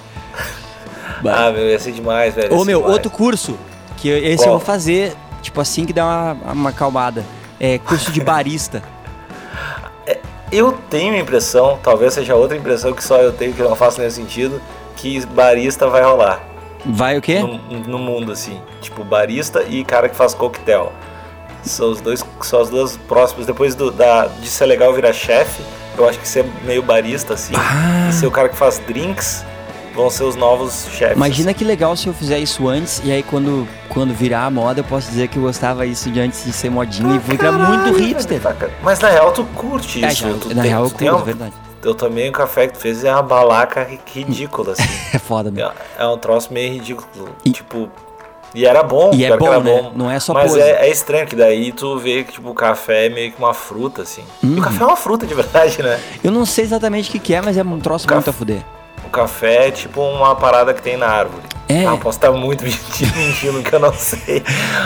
Ah, 1.27 1.51
meu, 1.51 1.65
ia 1.67 1.79
ser 1.79 1.93
demais, 1.93 2.35
velho. 2.35 2.55
Ô, 2.55 2.65
meu, 2.65 2.79
demais. 2.81 2.93
outro 2.95 3.11
curso, 3.11 3.59
que 4.05 4.11
esse 4.11 4.45
Qual? 4.45 4.49
eu 4.55 4.59
vou 4.59 4.67
fazer, 4.67 5.15
tipo 5.41 5.61
assim 5.61 5.85
que 5.87 5.93
dá 5.93 6.05
uma, 6.05 6.53
uma 6.53 6.71
acalmada. 6.71 7.25
É 7.59 7.79
curso 7.79 8.13
de 8.13 8.21
barista. 8.21 8.83
Eu 10.53 10.73
tenho 10.91 11.15
a 11.15 11.19
impressão, 11.19 11.79
talvez 11.83 12.15
seja 12.15 12.35
outra 12.37 12.57
impressão 12.57 12.93
que 12.93 13.03
só 13.03 13.17
eu 13.17 13.33
tenho, 13.33 13.53
que 13.55 13.63
não 13.63 13.75
faço 13.75 13.99
nenhum 13.99 14.11
sentido, 14.11 14.61
que 14.95 15.25
barista 15.27 15.89
vai 15.89 16.03
rolar 16.03 16.41
Vai 16.85 17.17
o 17.19 17.23
quê? 17.23 17.41
no, 17.41 17.59
no 17.81 17.99
mundo, 17.99 18.31
assim. 18.31 18.61
Tipo, 18.81 19.03
barista 19.03 19.63
e 19.65 19.83
cara 19.85 20.09
que 20.09 20.15
faz 20.15 20.35
coquetel. 20.35 20.93
São 21.63 21.91
os 21.91 22.01
dois, 22.01 22.23
são 22.43 22.61
as 22.61 22.69
duas 22.69 22.97
próximas. 22.97 23.47
Depois 23.47 23.75
do, 23.75 23.91
da, 23.91 24.27
de 24.27 24.47
ser 24.47 24.67
legal 24.67 24.93
virar 24.93 25.13
chefe, 25.15 25.63
eu 25.97 26.07
acho 26.09 26.19
que 26.19 26.29
ser 26.29 26.45
meio 26.63 26.83
barista, 26.83 27.35
assim, 27.35 27.55
Ah. 27.57 28.09
e 28.11 28.13
ser 28.13 28.27
o 28.27 28.31
cara 28.31 28.49
que 28.51 28.57
faz 28.57 28.79
drinks, 28.81 29.45
vão 29.95 30.11
ser 30.11 30.25
os 30.25 30.35
novos 30.37 30.87
chefes. 30.91 31.17
Imagina 31.17 31.55
que 31.55 31.65
legal 31.65 31.97
se 31.97 32.07
eu 32.07 32.13
fizer 32.15 32.39
isso 32.39 32.69
antes 32.69 33.01
e 33.05 33.13
aí 33.13 33.23
quando, 33.23 33.67
quando 33.89 34.13
virar 34.13 34.45
a 34.47 34.51
moda 34.51 34.81
eu 34.81 34.85
posso 34.85 35.09
dizer 35.09 35.29
que 35.29 35.37
eu 35.39 35.43
gostava 35.43 35.87
isso 35.87 36.11
de 36.11 36.21
antes 36.21 36.45
de 36.45 36.53
ser 36.53 36.71
modinha 36.71 37.15
e 37.15 37.19
vou 37.19 37.37
virar 37.37 37.53
muito 37.53 37.97
hipster. 37.99 38.41
Mas 38.83 38.99
na 39.01 39.09
real 39.09 39.33
tu 39.33 39.45
curte 39.55 40.05
É, 40.05 40.09
isso. 40.09 40.23
já, 40.29 40.35
tu 40.39 40.49
na 40.55 40.63
tem- 40.63 40.71
real 40.71 40.85
eu 40.85 40.91
tu 40.91 40.97
tem 40.97 41.09
curto, 41.09 41.23
um- 41.23 41.25
verdade. 41.25 41.53
Eu 41.83 41.95
também 41.95 42.29
o 42.31 42.33
café 42.33 42.67
que 42.67 42.73
tu 42.75 42.79
fez 42.79 43.05
é 43.05 43.13
uma 43.13 43.23
balaca 43.23 43.85
ri- 43.85 44.01
ridícula, 44.13 44.73
assim. 44.73 44.83
É 45.13 45.19
foda 45.19 45.51
mesmo. 45.51 45.71
É, 45.99 46.05
é 46.05 46.07
um 46.09 46.17
troço 46.17 46.53
meio 46.53 46.73
ridículo. 46.73 47.29
E- 47.45 47.51
tipo. 47.51 47.89
E 48.55 48.65
era 48.65 48.85
bom, 48.85 49.11
E 49.13 49.25
é 49.25 49.37
bom, 49.37 49.49
era 49.49 49.61
né? 49.61 49.91
Não 49.97 50.09
é 50.09 50.21
só 50.21 50.33
Mas 50.33 50.53
pose. 50.53 50.61
é, 50.63 50.87
é 50.87 50.89
estranho 50.91 51.27
que 51.27 51.35
daí 51.35 51.73
tu 51.73 51.99
vê 51.99 52.23
que 52.23 52.35
tipo, 52.35 52.51
o 52.51 52.55
café 52.55 53.07
é 53.07 53.09
meio 53.09 53.33
que 53.33 53.39
uma 53.39 53.53
fruta, 53.53 54.03
assim. 54.03 54.23
E 54.43 54.47
Uhum. 54.47 54.59
o 54.59 54.63
café 54.63 54.85
é 54.85 54.87
uma 54.87 54.95
fruta 54.97 55.27
de 55.27 55.35
verdade, 55.35 55.83
né? 55.83 56.01
Eu 56.23 56.31
não 56.31 56.47
sei 56.47 56.63
exatamente 56.65 57.09
o 57.09 57.13
que, 57.13 57.19
que 57.19 57.35
é, 57.35 57.43
mas 57.43 57.57
é 57.59 57.63
um 57.65 57.81
troço 57.81 58.07
Caf- 58.07 58.15
muito 58.19 58.31
a 58.31 58.33
fuder. 58.33 58.63
Café 59.15 59.69
é 59.69 59.71
tipo 59.71 60.01
uma 60.01 60.35
parada 60.35 60.75
que 60.75 60.83
tem 60.83 60.97
na 60.97 61.07
árvore. 61.07 61.43
É. 61.69 61.87
Ah, 61.87 61.97
posso 61.97 62.19
estar 62.19 62.31
muito 62.33 62.63
mentindo, 62.65 63.17
mentindo 63.17 63.63
que 63.63 63.73
eu 63.73 63.79
não 63.79 63.93
sei. 63.93 64.43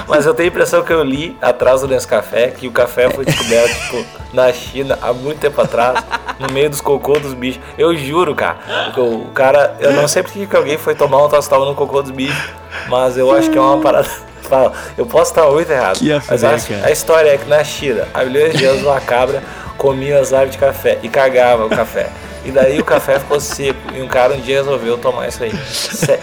Mas 0.07 0.27
eu 0.27 0.35
tenho 0.35 0.49
a 0.49 0.53
impressão 0.53 0.83
que 0.83 0.93
eu 0.93 1.03
li 1.03 1.37
atrás 1.41 1.81
do 1.81 1.89
Nescafé 1.89 2.49
que 2.49 2.69
o 2.69 2.71
café 2.71 3.11
foi 3.11 3.25
descoberto, 3.25 3.75
tipo, 3.75 4.05
na 4.33 4.53
China 4.53 4.99
há 5.01 5.13
muito 5.13 5.41
tempo 5.41 5.61
atrás, 5.61 6.05
no 6.39 6.53
meio 6.53 6.71
dos 6.71 6.81
cocô 6.81 7.19
dos 7.19 7.35
bichos. 7.35 7.61
Eu 7.77 7.97
juro, 7.97 8.35
cara. 8.35 8.59
O, 8.97 9.27
cara, 9.33 9.77
eu 9.81 9.93
não 9.93 10.07
sei 10.07 10.23
porque 10.23 10.47
que 10.47 10.57
alguém 10.57 10.77
foi 10.79 10.95
tomar 10.95 11.25
um 11.25 11.29
tostão 11.29 11.65
no 11.65 11.75
cocô 11.75 12.03
dos 12.03 12.11
bichos, 12.11 12.51
mas 12.89 13.17
eu 13.17 13.35
acho 13.35 13.51
que 13.51 13.59
é 13.59 13.61
uma 13.61 13.81
parada. 13.81 14.09
Fala, 14.43 14.73
Eu 14.97 15.05
posso 15.05 15.31
estar 15.33 15.47
muito 15.51 15.71
errado. 15.71 15.99
Que 15.99 16.11
mas 16.31 16.43
a 16.43 16.91
história 16.91 17.31
é 17.31 17.37
que 17.37 17.47
na 17.47 17.63
China, 17.63 18.09
há 18.15 18.25
milhões 18.25 18.57
de 18.57 18.65
anos, 18.65 18.83
uma 18.83 19.01
cabra 19.01 19.43
comia 19.77 20.19
as 20.19 20.33
árvores 20.33 20.53
de 20.53 20.59
café 20.59 20.99
e 21.03 21.09
cagava 21.09 21.67
o 21.67 21.69
café. 21.69 22.09
E 22.49 22.51
daí 22.51 22.81
o 22.81 22.85
café 22.85 23.19
ficou 23.19 23.39
seco. 23.39 23.79
E 23.95 24.01
um 24.01 24.09
cara 24.09 24.33
um 24.35 24.41
dia 24.41 24.57
resolveu 24.57 24.97
tomar 24.97 25.29
isso 25.29 25.43
aí. 25.45 25.53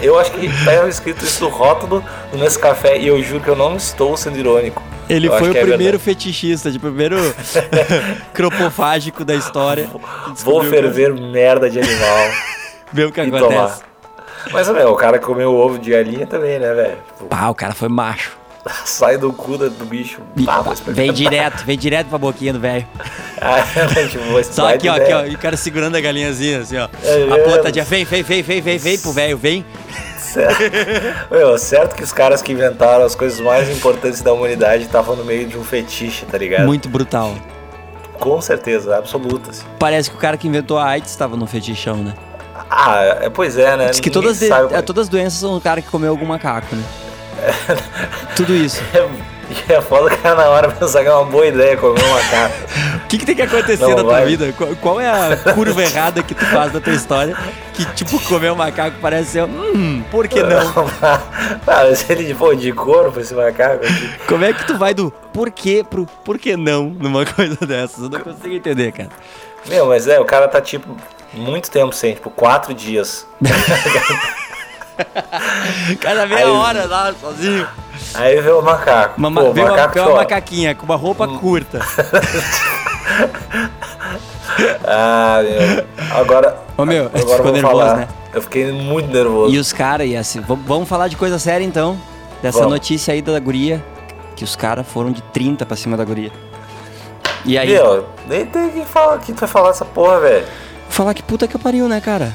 Eu 0.02 0.18
acho 0.20 0.32
que 0.32 0.50
tá 0.66 0.88
escrito 0.88 1.24
isso 1.24 1.44
no 1.44 1.50
rótulo 1.52 2.04
do 2.32 2.38
Nesse 2.40 2.58
Café 2.58 2.98
e 2.98 3.08
eu 3.08 3.22
juro 3.22 3.42
que 3.44 3.48
eu 3.50 3.56
não 3.56 3.76
estou 3.76 4.18
sendo 4.18 4.38
irônico. 4.40 4.82
Ele 5.08 5.28
Eu 5.28 5.38
foi 5.38 5.50
o 5.50 5.52
é 5.52 5.60
primeiro 5.62 5.78
verdade. 6.00 6.04
fetichista, 6.04 6.70
o 6.70 6.80
primeiro 6.80 7.16
cropofágico 8.34 9.24
da 9.24 9.36
história. 9.36 9.88
Vou 9.88 10.32
Descobriu 10.34 10.62
que- 10.62 10.70
ferver 10.70 11.14
merda 11.14 11.70
de 11.70 11.80
animal 11.80 12.32
Ver 12.92 13.06
o 13.08 13.12
que 13.12 13.22
acontece. 13.22 13.48
tomar. 13.50 13.78
Mas, 14.52 14.70
meu, 14.70 14.92
o 14.92 14.96
cara 14.96 15.20
comeu 15.20 15.54
ovo 15.56 15.78
de 15.80 15.90
galinha 15.92 16.26
também, 16.28 16.60
né, 16.60 16.74
velho? 16.74 16.98
Tipo, 17.18 17.26
Pá, 17.26 17.50
o 17.50 17.56
cara 17.56 17.74
foi 17.74 17.90
macho. 17.90 18.32
sai 18.86 19.18
do 19.18 19.32
cu 19.32 19.58
do 19.58 19.86
bicho. 19.86 20.22
Vem 20.88 21.14
direto, 21.14 21.64
vem 21.66 21.78
direto 21.78 22.08
pra 22.08 22.18
boquinha 22.18 22.54
do 22.54 22.60
velho. 22.60 22.86
Ah, 23.42 23.62
tipo, 24.10 24.24
vou 24.32 24.42
Só 24.46 24.74
aqui, 24.74 24.88
ó, 24.88 24.96
aqui, 24.96 25.12
ó, 25.12 25.26
e 25.26 25.36
o 25.36 25.38
cara 25.38 25.58
segurando 25.58 25.98
a 25.98 26.02
galinhazinha, 26.02 26.62
assim, 26.62 26.78
ó. 26.78 26.88
É 27.04 27.24
a 27.24 27.36
mesmo? 27.36 27.44
pontadinha, 27.52 27.84
vem, 27.84 28.06
vem, 28.06 28.24
vem, 28.24 28.42
vem, 28.42 28.62
vem, 28.62 28.78
vem 28.78 28.98
pro 28.98 29.12
velho, 29.12 29.38
vem. 29.38 29.66
Certo. 30.18 30.64
Meu, 31.30 31.58
certo 31.58 31.96
que 31.96 32.02
os 32.04 32.14
caras 32.14 32.42
que 32.42 32.54
inventaram 32.54 33.04
as 33.04 33.14
coisas 33.14 33.42
mais 33.42 33.70
importantes 33.70 34.22
da 34.22 34.32
humanidade 34.32 34.84
estavam 34.84 35.18
no 35.18 35.26
meio 35.26 35.48
de 35.50 35.58
um 35.58 35.66
fetiche, 35.66 36.26
tá 36.26 36.38
ligado? 36.38 36.66
Muito 36.66 36.88
brutal. 36.88 37.36
Com 38.20 38.40
certeza, 38.40 38.98
absoluta. 38.98 39.52
assim. 39.52 39.66
Parece 39.78 40.10
que 40.10 40.16
o 40.16 40.20
cara 40.20 40.38
que 40.38 40.48
inventou 40.48 40.80
a 40.80 40.86
AIDS 40.88 41.12
estava 41.12 41.36
no 41.36 41.46
fetichão, 41.46 41.98
né? 41.98 42.14
Ah, 42.70 43.04
é, 43.22 43.30
pois 43.30 43.58
é, 43.58 43.76
né? 43.76 43.90
Diz 43.90 44.00
que 44.00 44.10
Ninguém 44.10 44.22
todas, 44.22 44.40
de- 44.40 44.74
é, 44.74 44.82
todas 44.82 45.04
as 45.04 45.10
doenças 45.10 45.40
são 45.40 45.58
o 45.58 45.62
cara 45.62 45.82
que 45.82 45.90
comeu 45.90 46.10
algum 46.12 46.26
macaco, 46.26 46.74
né? 46.74 46.84
Tudo 48.36 48.56
isso. 48.56 48.82
É, 49.68 49.74
é 49.74 49.80
foda 49.80 50.12
o 50.12 50.18
cara 50.18 50.34
na 50.34 50.50
hora 50.50 50.72
pensar 50.72 51.04
que 51.04 51.08
é 51.08 51.14
uma 51.14 51.26
boa 51.26 51.46
ideia 51.46 51.78
comer 51.78 52.04
um 52.04 52.10
macaco. 52.10 52.56
O 52.96 53.08
que, 53.08 53.20
que 53.20 53.26
tem 53.28 53.36
que 53.36 53.44
acontecer 53.44 53.84
Não 53.84 53.90
na 53.92 53.96
tua 53.98 54.12
vai. 54.14 54.26
vida? 54.26 54.52
Qual, 54.54 54.76
qual 54.78 55.00
é 55.00 55.08
a 55.08 55.38
curva 55.54 55.84
errada 55.84 56.24
que 56.24 56.34
tu 56.34 56.44
faz 56.48 56.74
na 56.74 56.80
tua 56.82 56.94
história? 56.94 57.38
Que, 57.76 57.86
tipo, 57.94 58.20
comer 58.22 58.52
um 58.52 58.56
macaco 58.56 58.98
parece 59.00 59.34
ser. 59.34 59.44
Hum, 59.44 60.04
por 60.10 60.28
que 60.28 60.42
não? 60.42 60.74
Ah, 61.68 61.84
mas 61.88 62.10
ele 62.10 62.34
pô, 62.34 62.56
de 62.56 62.72
couro 62.72 63.12
pra 63.12 63.22
esse 63.22 63.36
macaco 63.36 63.86
aqui. 63.86 64.10
Como 64.28 64.44
é 64.44 64.52
que 64.52 64.66
tu 64.66 64.80
vai 64.80 64.96
do 64.96 65.12
porquê 65.32 65.86
pro 65.88 66.08
por 66.24 66.40
que 66.40 66.58
não 66.58 66.86
numa 66.90 67.24
coisa 67.24 67.58
dessas? 67.68 68.04
Eu 68.04 68.10
não 68.10 68.20
consigo 68.22 68.56
entender, 68.56 68.92
cara. 68.94 69.10
Meu, 69.68 69.86
mas 69.86 70.08
é, 70.08 70.20
o 70.20 70.26
cara 70.26 70.48
tá 70.48 70.60
tipo 70.60 70.98
muito 71.34 71.70
tempo 71.70 71.94
sem, 71.94 72.16
tipo, 72.16 72.32
quatro 72.32 72.74
dias. 72.74 73.28
Cada 76.00 76.26
meia 76.26 76.46
Aí- 76.46 76.52
hora 76.52 76.86
lá, 76.86 77.14
sozinho. 77.20 77.68
Aí 78.14 78.40
vê 78.42 78.50
o 78.50 78.62
macaco. 78.62 79.18
Uma, 79.18 79.30
ma- 79.30 79.42
Pô, 79.42 79.54
vê 79.54 79.62
uma, 79.62 79.70
macaco 79.72 79.94
vê 79.94 80.00
uma 80.00 80.08
chora. 80.08 80.22
macaquinha 80.22 80.76
com 80.76 80.86
uma 80.86 80.96
roupa 80.96 81.28
curta. 81.28 81.80
Ah, 84.88 85.42
meu. 85.44 85.86
Agora. 86.20 86.58
Ô, 86.78 86.86
meu, 86.86 87.06
agora 87.08 87.20
ficou 87.22 87.44
vou 87.44 87.52
nervoso, 87.54 87.78
falar. 87.78 87.96
né? 87.98 88.08
Eu 88.34 88.42
fiquei 88.42 88.72
muito 88.72 89.12
nervoso. 89.12 89.54
E 89.54 89.58
os 89.60 89.74
caras, 89.74 90.08
e 90.08 90.16
assim, 90.16 90.40
vamos, 90.42 90.88
falar 90.88 91.08
de 91.08 91.16
coisa 91.16 91.38
séria 91.40 91.64
então. 91.66 91.98
Dessa 92.42 92.60
Vamos. 92.60 92.74
notícia 92.74 93.14
aí 93.14 93.22
da 93.22 93.40
guria, 93.40 93.84
que 94.36 94.44
os 94.44 94.56
caras 94.56 94.86
foram 94.88 95.12
de 95.12 95.22
30 95.22 95.66
pra 95.66 95.76
cima 95.76 95.98
da 95.98 96.06
guria. 96.06 96.32
E 97.44 97.58
aí, 97.58 97.70
Meu, 97.74 98.08
nem 98.28 98.46
tem 98.46 98.70
quem 98.70 98.86
fala 98.86 99.18
que 99.18 99.34
tu 99.34 99.40
vai 99.40 99.50
falar 99.50 99.70
dessa 99.70 99.86
porra, 99.86 100.20
velho. 100.20 100.46
falar 100.90 101.14
que 101.14 101.24
puta 101.24 101.48
que 101.48 101.58
pariu, 101.58 101.88
né, 101.88 102.00
cara? 102.02 102.34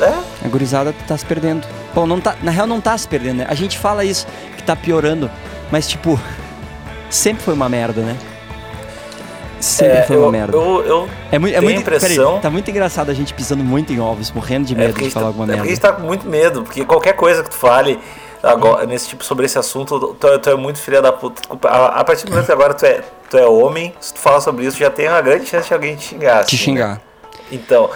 É? 0.00 0.46
A 0.46 0.48
gurizada 0.48 0.94
tá 1.06 1.16
se 1.16 1.24
perdendo. 1.24 1.66
Bom, 1.94 2.06
não 2.06 2.20
tá, 2.20 2.34
na 2.42 2.50
real 2.50 2.66
não 2.66 2.80
tá 2.80 2.96
se 2.96 3.06
perdendo, 3.06 3.38
né? 3.38 3.46
A 3.48 3.54
gente 3.54 3.78
fala 3.78 4.04
isso, 4.04 4.26
que 4.56 4.62
tá 4.62 4.74
piorando, 4.74 5.30
mas 5.70 5.86
tipo, 5.88 6.18
sempre 7.10 7.42
foi 7.44 7.54
uma 7.54 7.68
merda, 7.68 8.00
né? 8.02 8.16
Sempre 9.60 9.98
É, 9.98 10.02
foi 10.02 10.16
eu, 10.16 10.22
uma 10.22 10.32
merda. 10.32 10.56
Eu, 10.56 10.82
eu 10.84 11.08
é 11.30 11.38
muito, 11.38 11.56
é 11.56 11.60
muito, 11.60 11.80
impressão- 11.82 12.40
tá 12.40 12.50
muito 12.50 12.68
engraçado 12.68 13.10
a 13.10 13.14
gente 13.14 13.32
pisando 13.32 13.62
muito 13.62 13.92
em 13.92 14.00
ovos, 14.00 14.32
morrendo 14.32 14.66
de 14.66 14.74
É 14.74 14.78
medo 14.78 14.96
a 14.98 15.02
de 15.02 15.10
falar 15.10 15.26
tá, 15.26 15.28
alguma 15.28 15.44
é 15.44 15.46
porque 15.46 15.60
a 15.60 15.62
merda. 15.62 15.68
gente 15.70 15.80
tá 15.80 15.92
com 15.92 16.02
muito 16.02 16.28
medo, 16.28 16.62
porque 16.64 16.84
qualquer 16.84 17.12
coisa 17.14 17.44
que 17.44 17.50
tu 17.50 17.56
fale 17.56 18.00
agora, 18.42 18.84
nesse 18.86 19.06
tipo 19.08 19.22
sobre 19.24 19.46
esse 19.46 19.56
assunto, 19.56 20.16
tu, 20.18 20.26
é- 20.26 20.38
tu 20.38 20.50
é 20.50 20.56
muito 20.56 20.80
filha 20.80 21.00
da 21.00 21.12
puta. 21.12 21.40
A, 21.68 22.00
a 22.00 22.04
partir 22.04 22.24
do 22.24 22.30
momento 22.32 22.46
que 22.46 22.52
agora 22.52 22.74
tu 22.74 22.84
é, 22.84 23.02
tu 23.30 23.38
é 23.38 23.46
homem, 23.46 23.94
se 24.00 24.12
tu 24.14 24.18
falar 24.18 24.40
sobre 24.40 24.66
isso, 24.66 24.76
já 24.78 24.90
tem 24.90 25.06
uma 25.06 25.20
grande 25.20 25.46
chance 25.46 25.68
de 25.68 25.74
alguém 25.74 25.94
te 25.94 26.06
xingar. 26.08 26.44
Te 26.44 26.56
assim, 26.56 26.64
xingar. 26.64 26.94
né? 26.94 27.00
Então, 27.52 27.90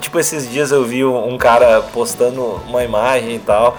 tipo, 0.00 0.18
esses 0.18 0.48
dias 0.48 0.70
eu 0.72 0.84
vi 0.84 1.04
um 1.04 1.36
cara 1.36 1.82
postando 1.92 2.42
uma 2.66 2.82
imagem 2.84 3.34
e 3.34 3.38
tal, 3.40 3.76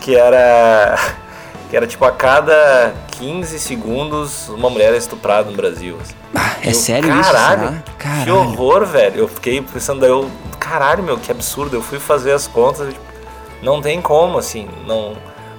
que 0.00 0.14
era. 0.16 0.96
Que 1.70 1.76
era 1.76 1.86
tipo 1.86 2.04
a 2.04 2.10
cada 2.10 2.92
15 3.12 3.60
segundos 3.60 4.48
uma 4.48 4.68
mulher 4.68 4.92
é 4.92 4.96
estuprada 4.96 5.48
no 5.48 5.56
Brasil. 5.56 5.96
assim. 6.02 6.14
Ah, 6.34 6.56
é 6.64 6.70
Eu, 6.70 6.74
sério 6.74 7.08
isso? 7.08 7.30
caralho, 7.30 7.60
será? 7.68 7.82
Que 7.84 7.92
Caralho. 7.92 8.34
horror, 8.38 8.84
velho. 8.86 9.20
Eu 9.20 9.28
fiquei 9.28 9.62
pensando, 9.62 10.04
eu, 10.04 10.28
caralho, 10.58 11.00
meu, 11.04 11.16
que 11.16 11.30
absurdo. 11.30 11.76
Eu 11.76 11.80
fui 11.80 12.00
fazer 12.00 12.32
as 12.32 12.48
contas, 12.48 12.88
e, 12.88 12.92
tipo, 12.92 13.04
não 13.62 13.80
tem 13.80 14.02
como, 14.02 14.36
assim, 14.36 14.68
não. 14.84 15.12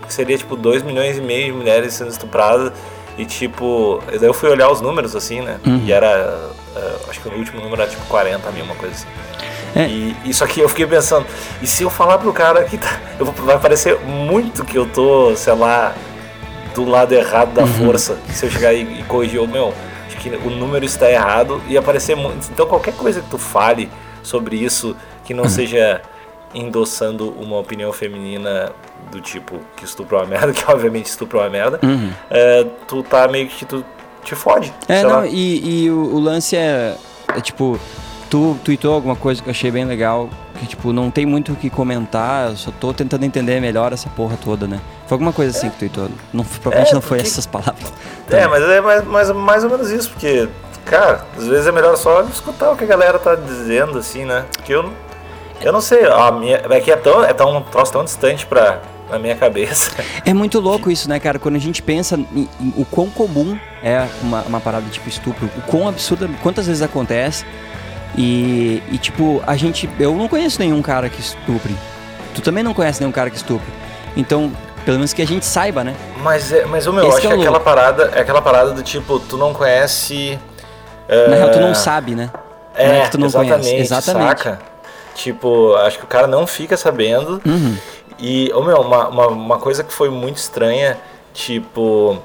Seria 0.09 0.37
tipo 0.37 0.57
2 0.57 0.83
milhões 0.83 1.17
e 1.17 1.21
meio 1.21 1.45
de 1.45 1.51
mulheres 1.53 1.93
sendo 1.93 2.09
estupradas 2.11 2.73
e 3.17 3.23
tipo. 3.25 4.03
Daí 4.07 4.23
eu 4.27 4.33
fui 4.33 4.49
olhar 4.49 4.69
os 4.69 4.81
números, 4.81 5.15
assim, 5.15 5.39
né? 5.39 5.61
Uhum. 5.65 5.81
E 5.85 5.93
era. 5.93 6.49
Eh, 6.75 6.95
acho 7.09 7.19
que 7.21 7.27
o 7.29 7.33
último 7.33 7.61
número 7.61 7.81
era 7.81 7.89
tipo 7.89 8.05
40 8.07 8.51
mil, 8.51 8.63
uma 8.65 8.75
coisa 8.75 8.93
assim. 8.95 9.07
É. 9.75 9.87
E 9.87 10.15
isso 10.25 10.43
aqui 10.43 10.59
eu 10.59 10.67
fiquei 10.69 10.85
pensando, 10.85 11.25
e 11.61 11.67
se 11.67 11.83
eu 11.83 11.89
falar 11.89 12.17
pro 12.17 12.33
cara 12.33 12.63
que 12.65 12.77
tá. 12.77 12.99
Eu, 13.19 13.25
vai 13.27 13.57
parecer 13.57 13.97
muito 14.01 14.65
que 14.65 14.77
eu 14.77 14.85
tô, 14.85 15.33
sei 15.35 15.53
lá, 15.53 15.93
do 16.75 16.83
lado 16.85 17.13
errado 17.13 17.53
da 17.53 17.61
Uhum. 17.63 17.67
força. 17.85 18.17
Se 18.29 18.45
eu 18.45 18.51
chegar 18.51 18.73
e, 18.73 18.99
e 18.99 19.03
corrigir, 19.03 19.39
o 19.41 19.47
meu, 19.47 19.73
acho 20.07 20.17
que 20.17 20.29
o 20.29 20.49
número 20.49 20.83
está 20.85 21.09
errado 21.09 21.61
e 21.67 21.77
aparecer 21.77 22.15
muito. 22.15 22.49
Então 22.51 22.65
qualquer 22.67 22.93
coisa 22.95 23.21
que 23.21 23.29
tu 23.29 23.37
fale 23.37 23.89
sobre 24.23 24.55
isso 24.57 24.95
que 25.25 25.33
Uhum. 25.33 25.41
não 25.43 25.49
seja 25.49 26.01
endossando 26.53 27.29
uma 27.39 27.57
opinião 27.57 27.93
feminina 27.93 28.71
do 29.09 29.21
tipo 29.21 29.59
que 29.77 29.85
estupro 29.85 30.17
é 30.17 30.19
uma 30.21 30.27
merda, 30.27 30.51
que 30.53 30.63
obviamente 30.69 31.05
estupro 31.05 31.39
é 31.39 31.43
uma 31.43 31.49
merda, 31.49 31.79
Uhum. 31.81 32.11
é, 32.29 32.65
tu 32.87 33.01
tá 33.03 33.27
meio 33.27 33.47
que 33.47 33.63
tu 33.65 33.85
te 34.23 34.35
fode. 34.35 34.73
É, 34.87 35.03
não, 35.03 35.09
lá. 35.21 35.27
e, 35.27 35.83
e 35.85 35.89
o, 35.91 36.15
o 36.15 36.19
lance 36.19 36.55
é, 36.55 36.95
é, 37.35 37.41
tipo, 37.41 37.79
tu 38.29 38.57
tweetou 38.63 38.93
alguma 38.93 39.15
coisa 39.15 39.41
que 39.41 39.49
eu 39.49 39.51
achei 39.51 39.71
bem 39.71 39.85
legal, 39.85 40.29
que 40.59 40.65
tipo, 40.67 40.93
não 40.93 41.09
tem 41.11 41.25
muito 41.25 41.53
o 41.53 41.55
que 41.55 41.69
comentar, 41.69 42.49
eu 42.51 42.55
só 42.57 42.71
tô 42.79 42.93
tentando 42.93 43.23
entender 43.25 43.59
melhor 43.59 43.91
essa 43.93 44.09
porra 44.09 44.37
toda, 44.43 44.67
né? 44.67 44.79
Foi 45.07 45.15
alguma 45.15 45.33
coisa 45.33 45.57
assim 45.57 45.69
que 45.69 45.75
tu 45.75 45.79
tweetou, 45.79 46.09
não, 46.31 46.43
provavelmente 46.43 46.91
É, 46.91 46.93
não 46.93 47.01
foi 47.01 47.17
porque- 47.17 47.29
essas 47.29 47.45
palavras. 47.45 47.93
É, 48.31 48.47
mas 48.47 48.63
é 48.63 48.79
mais, 48.79 49.03
mais, 49.05 49.31
mais 49.31 49.63
ou 49.65 49.69
menos 49.69 49.89
isso, 49.91 50.09
porque, 50.11 50.47
cara, 50.85 51.25
às 51.37 51.47
vezes 51.47 51.67
é 51.67 51.71
melhor 51.73 51.97
só 51.97 52.21
escutar 52.21 52.71
o 52.71 52.77
que 52.77 52.85
a 52.85 52.87
galera 52.87 53.19
tá 53.19 53.35
dizendo, 53.35 53.97
assim, 53.97 54.23
né? 54.23 54.45
Porque 54.55 54.73
eu, 54.73 54.89
Eu 55.61 55.71
não 55.73 55.81
sei, 55.81 56.05
a 56.05 56.31
minha, 56.31 56.61
é 56.69 56.79
que 56.79 56.89
é 56.89 56.95
tão, 56.95 57.23
é 57.25 57.33
tão 57.33 57.57
um 57.57 57.61
troço 57.61 57.91
tão 57.91 58.03
distante 58.05 58.45
pra, 58.45 58.79
na 59.11 59.19
minha 59.19 59.35
cabeça. 59.35 59.91
É 60.25 60.33
muito 60.33 60.59
louco 60.59 60.89
isso, 60.89 61.09
né, 61.09 61.19
cara? 61.19 61.39
Quando 61.39 61.55
a 61.55 61.59
gente 61.59 61.81
pensa 61.81 62.15
em, 62.15 62.47
em 62.59 62.73
o 62.77 62.85
quão 62.85 63.09
comum 63.09 63.57
é 63.83 64.07
uma, 64.21 64.41
uma 64.43 64.59
parada 64.61 64.85
tipo 64.89 65.09
estupro, 65.09 65.49
o 65.57 65.61
quão 65.61 65.87
absurda, 65.87 66.29
quantas 66.41 66.67
vezes 66.67 66.81
acontece. 66.81 67.45
E, 68.15 68.83
e, 68.91 68.97
tipo, 68.97 69.41
a 69.47 69.55
gente. 69.55 69.89
Eu 69.99 70.15
não 70.15 70.27
conheço 70.27 70.59
nenhum 70.59 70.81
cara 70.81 71.09
que 71.09 71.19
estupre. 71.19 71.75
Tu 72.35 72.41
também 72.41 72.63
não 72.63 72.73
conhece 72.73 72.99
nenhum 72.99 73.11
cara 73.11 73.29
que 73.29 73.37
estupre. 73.37 73.71
Então, 74.15 74.51
pelo 74.85 74.97
menos 74.97 75.13
que 75.13 75.21
a 75.21 75.27
gente 75.27 75.45
saiba, 75.45 75.83
né? 75.83 75.95
Mas, 76.17 76.51
é, 76.51 76.65
mas 76.65 76.87
o 76.87 76.93
meu, 76.93 77.05
eu 77.05 77.11
acho 77.11 77.21
que 77.21 77.27
é 77.27 77.33
aquela 77.33 77.59
parada, 77.59 78.11
é 78.13 78.21
aquela 78.21 78.41
parada 78.41 78.71
do 78.71 78.83
tipo, 78.83 79.19
tu 79.19 79.37
não 79.37 79.53
conhece. 79.53 80.37
Na 81.29 81.35
real, 81.35 81.51
tu 81.51 81.59
não 81.59 81.75
sabe, 81.75 82.15
né? 82.15 82.29
É, 82.75 82.87
não 82.87 82.95
é 82.95 83.01
que 83.01 83.11
tu 83.11 83.17
não 83.17 83.27
exatamente, 83.27 83.61
conhece. 83.61 83.75
Exatamente. 83.75 84.27
Saca? 84.27 84.59
Tipo, 85.13 85.75
acho 85.75 85.97
que 85.97 86.05
o 86.05 86.07
cara 86.07 86.27
não 86.27 86.47
fica 86.47 86.77
sabendo. 86.77 87.41
Uhum. 87.45 87.77
E, 88.21 88.51
oh, 88.53 88.61
meu, 88.61 88.77
uma, 88.77 89.07
uma, 89.09 89.27
uma 89.27 89.57
coisa 89.57 89.83
que 89.83 89.91
foi 89.91 90.09
muito 90.09 90.37
estranha, 90.37 90.97
tipo. 91.33 92.17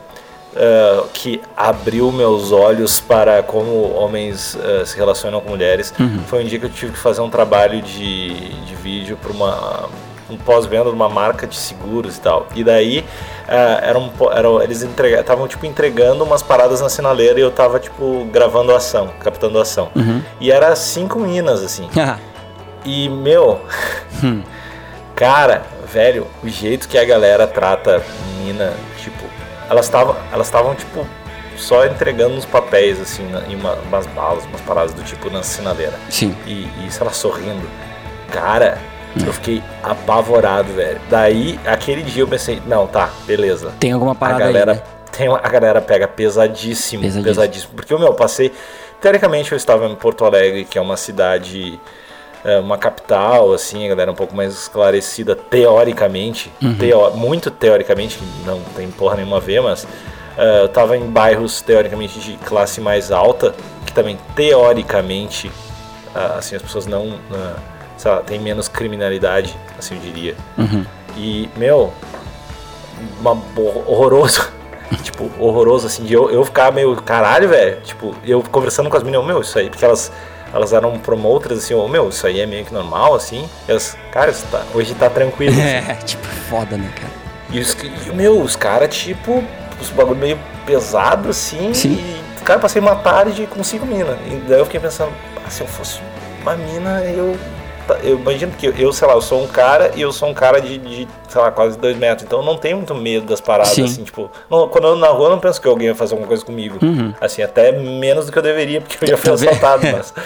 Uh, 0.57 1.07
que 1.13 1.39
abriu 1.55 2.11
meus 2.11 2.51
olhos 2.51 2.99
para 2.99 3.43
como 3.43 3.93
homens 3.93 4.55
uh, 4.55 4.87
se 4.87 4.97
relacionam 4.97 5.39
com 5.39 5.51
mulheres. 5.51 5.93
Uhum. 6.01 6.21
Foi 6.27 6.43
um 6.43 6.47
dia 6.47 6.59
que 6.59 6.65
eu 6.65 6.71
tive 6.71 6.93
que 6.93 6.99
fazer 6.99 7.21
um 7.21 7.29
trabalho 7.29 7.83
de, 7.83 8.55
de 8.65 8.75
vídeo 8.77 9.19
para 9.21 9.33
uma 9.33 9.87
um 10.29 10.37
pós-venda 10.37 10.85
de 10.85 10.97
uma 10.97 11.09
marca 11.09 11.47
de 11.47 11.57
seguros 11.57 12.17
e 12.17 12.21
tal. 12.21 12.47
E 12.55 12.65
daí 12.65 13.01
uh, 13.01 13.83
era 13.83 13.99
um, 13.99 14.11
era, 14.33 14.65
eles 14.65 14.83
estavam 14.83 15.47
tipo 15.47 15.67
entregando 15.67 16.25
umas 16.25 16.43
paradas 16.43 16.81
na 16.81 16.89
sinaleira 16.89 17.39
e 17.39 17.43
eu 17.43 17.51
tava 17.51 17.79
tipo 17.79 18.27
gravando 18.33 18.73
a 18.73 18.77
ação, 18.77 19.11
captando 19.21 19.59
a 19.59 19.63
ação. 19.63 19.91
Uhum. 19.95 20.23
E 20.41 20.51
era 20.51 20.75
cinco 20.75 21.21
minas 21.21 21.63
assim. 21.63 21.89
e 22.85 23.09
meu, 23.09 23.61
hum. 24.23 24.43
Cara, 25.17 25.63
velho, 25.91 26.27
o 26.45 26.49
jeito 26.49 26.87
que 26.87 26.99
a 26.99 27.05
galera 27.05 27.47
trata 27.47 28.03
mina, 28.39 28.73
tipo, 28.99 29.25
elas 29.69 29.87
estavam 29.87 30.15
elas 30.31 30.47
estavam 30.47 30.75
tipo 30.75 31.05
só 31.57 31.87
entregando 31.87 32.35
uns 32.35 32.45
papéis 32.45 33.01
assim, 33.01 33.27
em 33.49 33.57
uma, 33.57 33.75
umas 33.75 34.07
balas, 34.09 34.45
umas 34.45 34.61
paradas 34.61 34.93
do 34.93 35.03
tipo 35.03 35.31
na 35.31 35.43
sinaleira. 35.43 35.99
Sim. 36.11 36.37
E, 36.47 36.69
e 36.85 36.91
sei 36.91 37.05
lá, 37.05 37.13
sorrindo. 37.13 37.67
Cara, 38.31 38.79
eu 39.25 39.33
fiquei 39.33 39.63
apavorado, 39.83 40.73
velho. 40.75 41.01
Daí, 41.09 41.59
aquele 41.65 42.03
dia 42.03 42.23
eu 42.23 42.29
pensei, 42.29 42.61
não, 42.67 42.87
tá, 42.87 43.11
beleza. 43.27 43.73
Tem 43.81 43.93
alguma 43.93 44.15
parada 44.15 44.45
a 44.45 44.47
galera, 44.47 44.73
aí, 44.73 44.79
né? 44.79 44.83
tem 45.17 45.29
a 45.29 45.49
galera 45.49 45.81
pega 45.81 46.07
pesadíssimo, 46.07 47.03
pesadíssimo, 47.03 47.25
pesadíssimo. 47.25 47.73
Porque 47.75 47.95
o 47.95 47.99
meu, 47.99 48.13
passei. 48.13 48.53
Teoricamente 49.01 49.53
eu 49.53 49.57
estava 49.57 49.87
em 49.87 49.95
Porto 49.95 50.25
Alegre, 50.25 50.65
que 50.65 50.77
é 50.77 50.81
uma 50.81 50.97
cidade. 50.97 51.81
É, 52.47 52.61
uma 52.61 52.79
capital, 52.79 53.53
assim, 53.53 53.85
a 53.87 53.89
galera 53.89 54.13
um 54.13 54.15
pouco 54.15 54.33
mais 54.33 54.53
esclarecida, 54.55 55.35
teoricamente. 55.35 56.49
Uhum. 56.63 56.77
Teo, 56.77 57.11
muito 57.17 57.51
teoricamente, 57.51 58.21
não 58.45 58.61
tem 58.77 58.89
porra 58.89 59.17
nenhuma 59.17 59.39
a 59.39 59.41
ver, 59.41 59.61
mas. 59.61 59.83
Uh, 59.83 60.61
eu 60.61 60.67
estava 60.67 60.97
em 60.97 61.11
bairros 61.11 61.61
teoricamente 61.61 62.21
de 62.21 62.37
classe 62.37 62.81
mais 62.81 63.11
alta, 63.11 63.53
que 63.85 63.93
também 63.93 64.17
teoricamente, 64.37 65.49
uh, 66.15 66.39
assim, 66.39 66.55
as 66.55 66.63
pessoas 66.63 66.87
não. 66.87 67.07
Uh, 67.09 67.57
sei 67.97 68.11
lá, 68.13 68.19
tem 68.19 68.39
menos 68.39 68.69
criminalidade, 68.69 69.57
assim 69.77 69.97
eu 69.97 70.01
diria. 70.01 70.37
Uhum. 70.57 70.87
E, 71.17 71.51
meu, 71.57 71.93
uma, 73.19 73.33
horroroso. 73.57 74.53
tipo, 75.03 75.29
horroroso, 75.41 75.89
assim, 75.89 76.05
de 76.05 76.13
eu, 76.13 76.31
eu 76.31 76.45
ficar 76.45 76.71
meio, 76.71 76.95
caralho, 77.03 77.49
velho. 77.49 77.81
Tipo, 77.81 78.15
eu 78.25 78.41
conversando 78.41 78.89
com 78.89 78.97
as 78.97 79.03
meninas, 79.03 79.27
meu, 79.27 79.41
isso 79.41 79.59
aí, 79.59 79.69
porque 79.69 79.85
elas, 79.85 80.13
elas 80.53 80.73
eram 80.73 80.99
promoters, 80.99 81.59
assim, 81.59 81.75
oh, 81.75 81.89
meu, 81.89 82.09
isso 82.09 82.27
aí 82.27 82.41
é 82.41 82.47
meio 82.47 82.65
que 82.65 82.73
normal, 82.73 83.15
assim. 83.15 83.49
E 83.67 83.71
elas, 83.71 83.97
cara, 84.11 84.33
tá, 84.51 84.63
hoje 84.75 84.95
tá 84.95 85.11
tranquilo. 85.11 85.53
Assim. 85.53 85.63
É, 85.91 85.95
tipo, 86.05 86.27
foda, 86.49 86.77
né, 86.77 86.91
cara? 86.95 87.13
E, 87.51 87.61
os, 87.61 87.75
e 87.75 88.13
meu, 88.13 88.41
os 88.41 88.57
caras, 88.57 88.95
tipo, 88.95 89.43
os 89.81 89.91
bagulho 89.91 90.19
meio 90.19 90.39
pesado, 90.65 91.29
assim. 91.29 91.73
Sim. 91.75 91.95
E, 91.95 92.45
cara, 92.45 92.59
passei 92.59 92.81
uma 92.81 92.97
tarde 92.97 93.47
com 93.47 93.63
cinco 93.63 93.87
minas. 93.87 94.19
E 94.27 94.37
daí 94.49 94.59
eu 94.59 94.65
fiquei 94.65 94.81
pensando, 94.81 95.13
ah, 95.45 95.51
se 95.51 95.61
eu 95.61 95.67
fosse 95.67 96.01
uma 96.43 96.57
mina, 96.57 97.03
eu 97.05 97.37
eu 98.03 98.19
imagino 98.19 98.53
que 98.53 98.67
eu, 98.67 98.93
sei 98.93 99.07
lá, 99.07 99.15
eu 99.15 99.23
sou 99.23 99.43
um 99.43 99.47
cara 99.47 99.93
e 99.95 100.03
eu 100.03 100.13
sou 100.13 100.29
um 100.29 100.35
cara 100.35 100.61
de, 100.61 100.79
de 100.79 101.09
sei 101.29 101.41
lá, 101.41 101.51
quase 101.51 101.79
dois 101.79 101.97
metros. 101.97 102.25
Então 102.27 102.41
eu 102.41 102.45
não 102.45 102.57
tenho 102.57 102.77
muito 102.77 102.95
medo 102.95 103.27
das 103.27 103.41
paradas, 103.41 103.73
Sim. 103.73 103.85
assim, 103.85 104.05
tipo. 104.05 104.31
Não, 104.51 104.69
quando 104.69 104.85
eu 104.85 104.91
ando 104.93 105.01
na 105.01 105.09
rua, 105.09 105.27
eu 105.27 105.31
não 105.31 105.41
penso 105.41 105.61
que 105.61 105.69
alguém 105.69 105.89
vai 105.89 105.97
fazer 105.97 106.15
alguma 106.15 106.29
coisa 106.29 106.45
comigo. 106.45 106.79
Uhum. 106.83 107.15
Assim, 107.21 107.43
até 107.43 107.73
menos 107.73 108.27
do 108.27 108.33
que 108.33 108.39
eu 108.39 108.43
deveria, 108.43 108.81
porque 108.81 109.05
eu 109.05 109.09
já 109.09 109.17
fui 109.19 109.33
assaltado, 109.33 109.87
mas. 109.87 110.13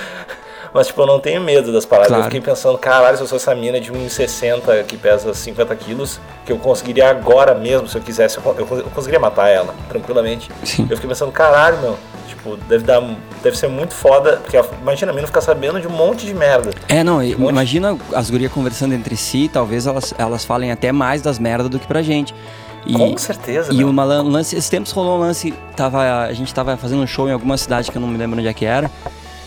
Mas, 0.73 0.87
tipo, 0.87 1.03
eu 1.03 1.07
não 1.07 1.19
tenho 1.19 1.41
medo 1.41 1.73
das 1.73 1.85
paradas. 1.85 2.09
Claro. 2.09 2.23
Eu 2.23 2.25
fiquei 2.27 2.41
pensando, 2.41 2.79
caralho, 2.79 3.17
se 3.17 3.23
eu 3.23 3.27
sou 3.27 3.37
essa 3.37 3.55
mina 3.55 3.81
de 3.81 3.93
1,60 3.93 4.85
que 4.85 4.97
pesa 4.97 5.35
50 5.35 5.75
quilos, 5.77 6.21
que 6.45 6.53
eu 6.53 6.59
conseguiria 6.59 7.11
agora 7.11 7.55
mesmo, 7.55 7.89
se 7.89 7.99
eu 7.99 8.01
quisesse, 8.01 8.39
eu, 8.39 8.55
eu, 8.57 8.79
eu 8.79 8.85
conseguiria 8.85 9.19
matar 9.19 9.49
ela, 9.49 9.75
tranquilamente. 9.89 10.49
Sim. 10.65 10.87
Eu 10.89 10.97
fiquei 10.97 11.09
pensando, 11.09 11.33
caralho, 11.33 11.79
meu, 11.79 11.99
tipo, 12.31 12.57
deve 12.69 12.85
dar. 12.85 13.03
Deve 13.43 13.57
ser 13.57 13.69
muito 13.69 13.95
foda, 13.95 14.39
porque 14.39 14.61
imagina 14.81 15.13
a 15.13 15.15
mina 15.15 15.27
ficar 15.27 15.41
sabendo 15.41 15.81
de 15.81 15.87
um 15.87 15.91
monte 15.91 16.27
de 16.27 16.35
merda. 16.35 16.71
É, 16.89 17.05
não, 17.05 17.19
um 17.19 17.23
imagina 17.23 17.97
as 18.15 18.31
gurias 18.31 18.53
conversando 18.53 18.95
entre 18.95 19.17
si, 19.17 19.51
talvez 19.53 19.87
elas, 19.87 20.15
elas 20.19 20.45
falem 20.45 20.71
até 20.71 20.93
mais 20.93 21.23
das 21.23 21.39
merdas 21.39 21.69
do 21.69 21.79
que 21.79 21.87
pra 21.87 22.03
gente. 22.03 22.35
E, 22.87 22.95
Com 22.95 23.17
certeza. 23.17 23.73
E 23.73 23.85
uma 23.85 24.05
lance, 24.05 24.57
esses 24.57 24.71
tempos 24.71 24.91
rolou 24.93 25.19
um 25.19 25.21
lance, 25.21 25.53
tava, 25.77 26.25
a 26.25 26.33
gente 26.33 26.53
tava 26.53 26.77
fazendo 26.77 27.03
um 27.03 27.07
show 27.07 27.29
em 27.29 27.33
alguma 27.33 27.57
cidade 27.57 27.91
que 27.91 27.97
eu 27.97 28.01
não 28.01 28.09
me 28.09 28.17
lembro 28.17 28.39
onde 28.39 28.49
é 28.49 28.55
que 28.55 28.65
era. 28.65 28.91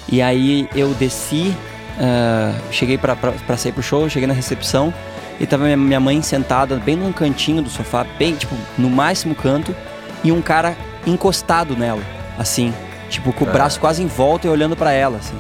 E 0.08 0.22
aí 0.22 0.70
eu 0.76 0.90
desci, 0.94 1.56
uh, 1.98 2.72
cheguei 2.72 2.98
pra, 2.98 3.16
pra, 3.16 3.32
pra 3.32 3.58
sair 3.58 3.72
pro 3.72 3.82
show, 3.82 4.08
cheguei 4.10 4.28
na 4.28 4.34
recepção 4.34 4.94
e 5.40 5.48
tava 5.48 5.64
minha, 5.64 5.78
minha 5.78 6.00
mãe 6.00 6.22
sentada 6.22 6.76
bem 6.76 6.96
num 6.96 7.12
cantinho 7.12 7.62
do 7.62 7.70
sofá, 7.70 8.06
bem, 8.18 8.36
tipo, 8.36 8.56
no 8.78 8.90
máximo 8.90 9.34
canto, 9.34 9.76
e 10.24 10.32
um 10.32 10.42
cara 10.42 10.76
encostado 11.06 11.76
nela, 11.76 12.02
assim, 12.38 12.74
tipo, 13.10 13.32
com 13.34 13.46
o 13.46 13.48
braço 13.48 13.80
quase 13.80 14.02
em 14.02 14.08
volta 14.08 14.48
e 14.48 14.50
olhando 14.50 14.76
para 14.76 14.92
ela, 14.92 15.18
assim. 15.18 15.38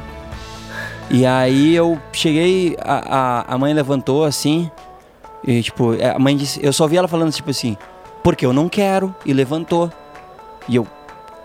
E 1.09 1.25
aí 1.25 1.75
eu 1.75 1.99
cheguei, 2.11 2.75
a, 2.81 3.43
a, 3.49 3.53
a, 3.53 3.57
mãe 3.57 3.73
levantou 3.73 4.23
assim, 4.23 4.71
e 5.45 5.61
tipo, 5.61 5.91
a 6.01 6.17
mãe 6.17 6.35
disse, 6.35 6.59
eu 6.63 6.73
só 6.73 6.87
vi 6.87 6.97
ela 6.97 7.07
falando 7.07 7.31
tipo 7.31 7.49
assim, 7.49 7.77
porque 8.23 8.45
eu 8.45 8.53
não 8.53 8.69
quero, 8.69 9.13
e 9.25 9.33
levantou. 9.33 9.91
E 10.67 10.75
eu, 10.75 10.87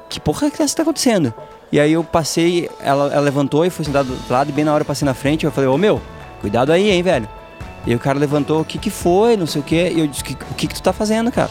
que 0.08 0.20
porra 0.20 0.50
que 0.50 0.62
está 0.62 0.82
acontecendo? 0.82 1.34
E 1.70 1.78
aí 1.78 1.92
eu 1.92 2.02
passei, 2.02 2.70
ela, 2.80 3.12
ela 3.12 3.20
levantou 3.20 3.66
e 3.66 3.70
foi 3.70 3.84
sentada 3.84 4.04
do 4.04 4.14
outro 4.14 4.32
lado, 4.32 4.48
e 4.48 4.52
bem 4.52 4.64
na 4.64 4.72
hora 4.72 4.82
eu 4.82 4.86
passei 4.86 5.04
na 5.04 5.14
frente, 5.14 5.44
eu 5.44 5.52
falei, 5.52 5.68
ô 5.68 5.76
meu, 5.76 6.00
cuidado 6.40 6.72
aí, 6.72 6.90
hein, 6.90 7.02
velho. 7.02 7.28
E 7.86 7.94
o 7.94 7.98
cara 7.98 8.18
levantou, 8.18 8.60
o 8.60 8.64
que 8.64 8.78
que 8.78 8.90
foi, 8.90 9.36
não 9.36 9.46
sei 9.46 9.60
o 9.60 9.64
que, 9.64 9.90
e 9.90 10.00
eu 10.00 10.06
disse, 10.06 10.22
o 10.50 10.54
que 10.54 10.66
que 10.66 10.74
tu 10.74 10.82
tá 10.82 10.92
fazendo, 10.92 11.30
cara? 11.30 11.50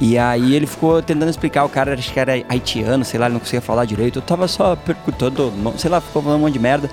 E 0.00 0.18
aí 0.18 0.54
ele 0.54 0.66
ficou 0.66 1.02
tentando 1.02 1.28
explicar, 1.28 1.64
o 1.64 1.68
cara 1.68 1.94
acho 1.94 2.12
que 2.12 2.18
era 2.18 2.32
haitiano, 2.48 3.04
sei 3.04 3.20
lá, 3.20 3.26
ele 3.26 3.34
não 3.34 3.40
conseguia 3.40 3.60
falar 3.60 3.84
direito, 3.84 4.18
eu 4.18 4.22
tava 4.22 4.48
só 4.48 4.74
perguntando, 4.74 5.52
sei 5.76 5.90
lá, 5.90 6.00
ficou 6.00 6.22
falando 6.22 6.38
um 6.38 6.42
monte 6.42 6.54
de 6.54 6.58
merda. 6.58 6.90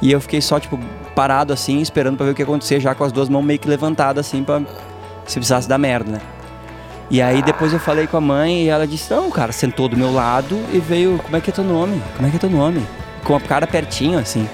E 0.00 0.10
eu 0.10 0.20
fiquei 0.20 0.40
só, 0.40 0.58
tipo, 0.58 0.78
parado 1.14 1.52
assim, 1.52 1.80
esperando 1.80 2.16
pra 2.16 2.26
ver 2.26 2.32
o 2.32 2.34
que 2.34 2.42
ia 2.42 2.44
acontecer, 2.44 2.80
já 2.80 2.94
com 2.94 3.04
as 3.04 3.12
duas 3.12 3.28
mãos 3.28 3.44
meio 3.44 3.58
que 3.58 3.68
levantadas 3.68 4.26
assim, 4.26 4.42
pra 4.42 4.60
se 5.26 5.34
precisasse 5.34 5.68
dar 5.68 5.78
merda, 5.78 6.12
né? 6.12 6.20
E 7.10 7.20
aí 7.20 7.42
depois 7.42 7.72
eu 7.72 7.78
falei 7.78 8.06
com 8.06 8.16
a 8.16 8.20
mãe 8.20 8.64
e 8.64 8.68
ela 8.68 8.86
disse, 8.86 9.12
não, 9.12 9.30
cara, 9.30 9.52
sentou 9.52 9.88
do 9.88 9.96
meu 9.96 10.12
lado 10.12 10.58
e 10.72 10.78
veio, 10.78 11.20
como 11.22 11.36
é 11.36 11.40
que 11.40 11.50
é 11.50 11.52
teu 11.52 11.62
nome? 11.62 12.02
Como 12.16 12.26
é 12.26 12.30
que 12.30 12.36
é 12.36 12.40
teu 12.40 12.50
nome? 12.50 12.82
Com 13.22 13.36
a 13.36 13.40
cara 13.40 13.66
pertinho, 13.66 14.18
assim. 14.18 14.48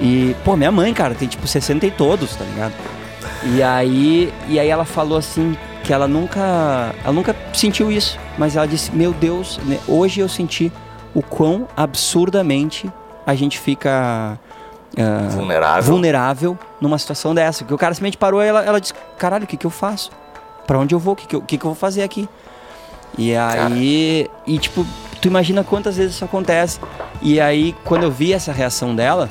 E, 0.00 0.34
pô, 0.44 0.56
minha 0.56 0.72
mãe, 0.72 0.92
cara, 0.92 1.14
tem 1.14 1.28
tipo 1.28 1.46
60 1.46 1.86
e 1.86 1.90
todos, 1.90 2.34
tá 2.34 2.44
ligado? 2.44 2.72
E 3.44 3.62
aí, 3.62 4.32
e 4.48 4.58
aí 4.58 4.68
ela 4.68 4.84
falou 4.84 5.18
assim 5.18 5.56
que 5.86 5.92
ela 5.92 6.08
nunca, 6.08 6.92
ela 7.04 7.12
nunca 7.12 7.34
sentiu 7.54 7.92
isso, 7.92 8.18
mas 8.36 8.56
ela 8.56 8.66
disse, 8.66 8.90
meu 8.90 9.12
Deus, 9.12 9.58
né, 9.64 9.78
hoje 9.86 10.18
eu 10.18 10.28
senti 10.28 10.72
o 11.14 11.22
quão 11.22 11.68
absurdamente 11.76 12.90
a 13.24 13.36
gente 13.36 13.56
fica 13.60 14.36
uh, 14.98 15.30
vulnerável. 15.30 15.92
vulnerável 15.92 16.58
numa 16.80 16.98
situação 16.98 17.32
dessa. 17.32 17.60
Porque 17.60 17.74
o 17.74 17.78
cara 17.78 17.94
simplesmente 17.94 18.18
parou 18.18 18.42
e 18.42 18.46
ela, 18.46 18.64
ela 18.64 18.80
disse, 18.80 18.94
caralho, 19.16 19.44
o 19.44 19.46
que 19.46 19.56
que 19.56 19.64
eu 19.64 19.70
faço? 19.70 20.10
Pra 20.66 20.76
onde 20.76 20.92
eu 20.92 20.98
vou? 20.98 21.14
O 21.14 21.16
que 21.16 21.28
que 21.28 21.36
eu, 21.36 21.40
que 21.40 21.56
que 21.56 21.64
eu 21.64 21.70
vou 21.70 21.76
fazer 21.76 22.02
aqui? 22.02 22.28
E 23.16 23.34
aí, 23.36 23.56
cara. 23.56 23.74
e 23.76 24.58
tipo, 24.58 24.84
tu 25.22 25.28
imagina 25.28 25.62
quantas 25.62 25.96
vezes 25.96 26.16
isso 26.16 26.24
acontece. 26.24 26.80
E 27.22 27.40
aí, 27.40 27.76
quando 27.84 28.02
eu 28.02 28.10
vi 28.10 28.32
essa 28.32 28.50
reação 28.52 28.94
dela, 28.94 29.30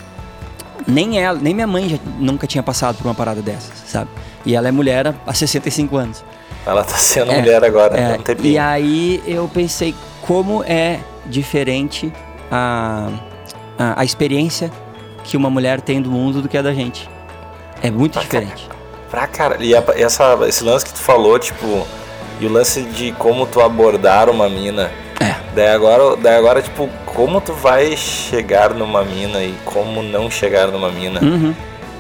nem 0.88 1.20
ela, 1.22 1.38
nem 1.38 1.54
minha 1.54 1.68
mãe 1.68 1.89
já 1.89 1.98
nunca 2.18 2.48
tinha 2.48 2.63
passado 2.63 2.96
por 2.96 3.06
uma 3.06 3.13
parada 3.13 3.41
dessas, 3.41 3.78
sabe? 3.86 4.10
E 4.46 4.56
ela 4.56 4.70
é 4.70 4.72
mulher 4.72 5.13
há 5.28 5.34
65 5.34 5.98
anos. 5.98 6.24
Ela 6.65 6.84
tá 6.84 6.95
sendo 6.97 7.32
é, 7.32 7.39
mulher 7.39 7.63
agora, 7.63 7.97
é, 7.97 8.17
não 8.17 8.23
tem 8.23 8.36
E 8.41 8.58
aí 8.58 9.21
eu 9.28 9.49
pensei 9.54 9.93
como 10.21 10.63
é 10.63 10.99
diferente 11.25 12.12
a, 12.51 13.10
a, 13.78 14.01
a, 14.01 14.06
experiência 14.06 14.71
que 15.23 15.38
uma 15.38 15.49
mulher 15.49 15.82
tem 15.82 16.01
do 16.01 16.10
mundo 16.10 16.41
do 16.41 16.49
que 16.49 16.58
a 16.58 16.62
da 16.62 16.73
gente. 16.73 17.10
É 17.82 17.91
muito 17.91 18.13
pra 18.13 18.21
diferente. 18.21 18.67
Cara, 18.67 18.75
pra 19.10 19.28
cara. 19.28 19.58
E 19.60 19.75
a, 19.75 19.84
essa, 19.95 20.38
esse 20.47 20.63
lance 20.63 20.86
que 20.86 20.93
tu 20.93 20.99
falou, 20.99 21.38
tipo, 21.38 21.86
e 22.39 22.45
o 22.45 22.51
lance 22.51 22.82
de 22.82 23.12
como 23.13 23.45
tu 23.45 23.62
abordar 23.62 24.30
uma 24.30 24.49
mina. 24.49 24.91
É. 25.19 25.36
Daí 25.54 25.69
agora, 25.69 26.17
daí 26.17 26.36
agora, 26.36 26.62
tipo, 26.62 26.89
como 27.06 27.39
tu 27.39 27.54
vai 27.54 27.95
chegar 27.95 28.73
numa 28.73 29.04
mina 29.04 29.41
e 29.41 29.56
como 29.63 30.04
não 30.04 30.30
chegar 30.30 30.67
numa 30.67 30.91
mina. 30.91 31.21
Uhum. 31.21 31.56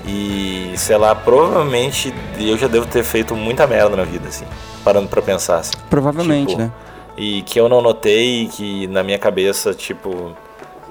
E, 0.07 0.73
sei 0.77 0.97
lá, 0.97 1.15
provavelmente 1.15 2.13
eu 2.37 2.57
já 2.57 2.67
devo 2.67 2.85
ter 2.85 3.03
feito 3.03 3.35
muita 3.35 3.65
merda 3.65 3.95
na 3.95 4.03
vida, 4.03 4.27
assim. 4.27 4.45
Parando 4.83 5.07
pra 5.07 5.21
pensar, 5.21 5.57
assim. 5.57 5.73
Provavelmente, 5.89 6.49
Tipo, 6.49 6.61
né? 6.61 6.71
E 7.17 7.41
que 7.43 7.59
eu 7.59 7.67
não 7.69 7.81
notei 7.81 8.43
e 8.43 8.47
que 8.47 8.87
na 8.87 9.01
minha 9.01 9.17
cabeça, 9.17 9.73
tipo, 9.73 10.31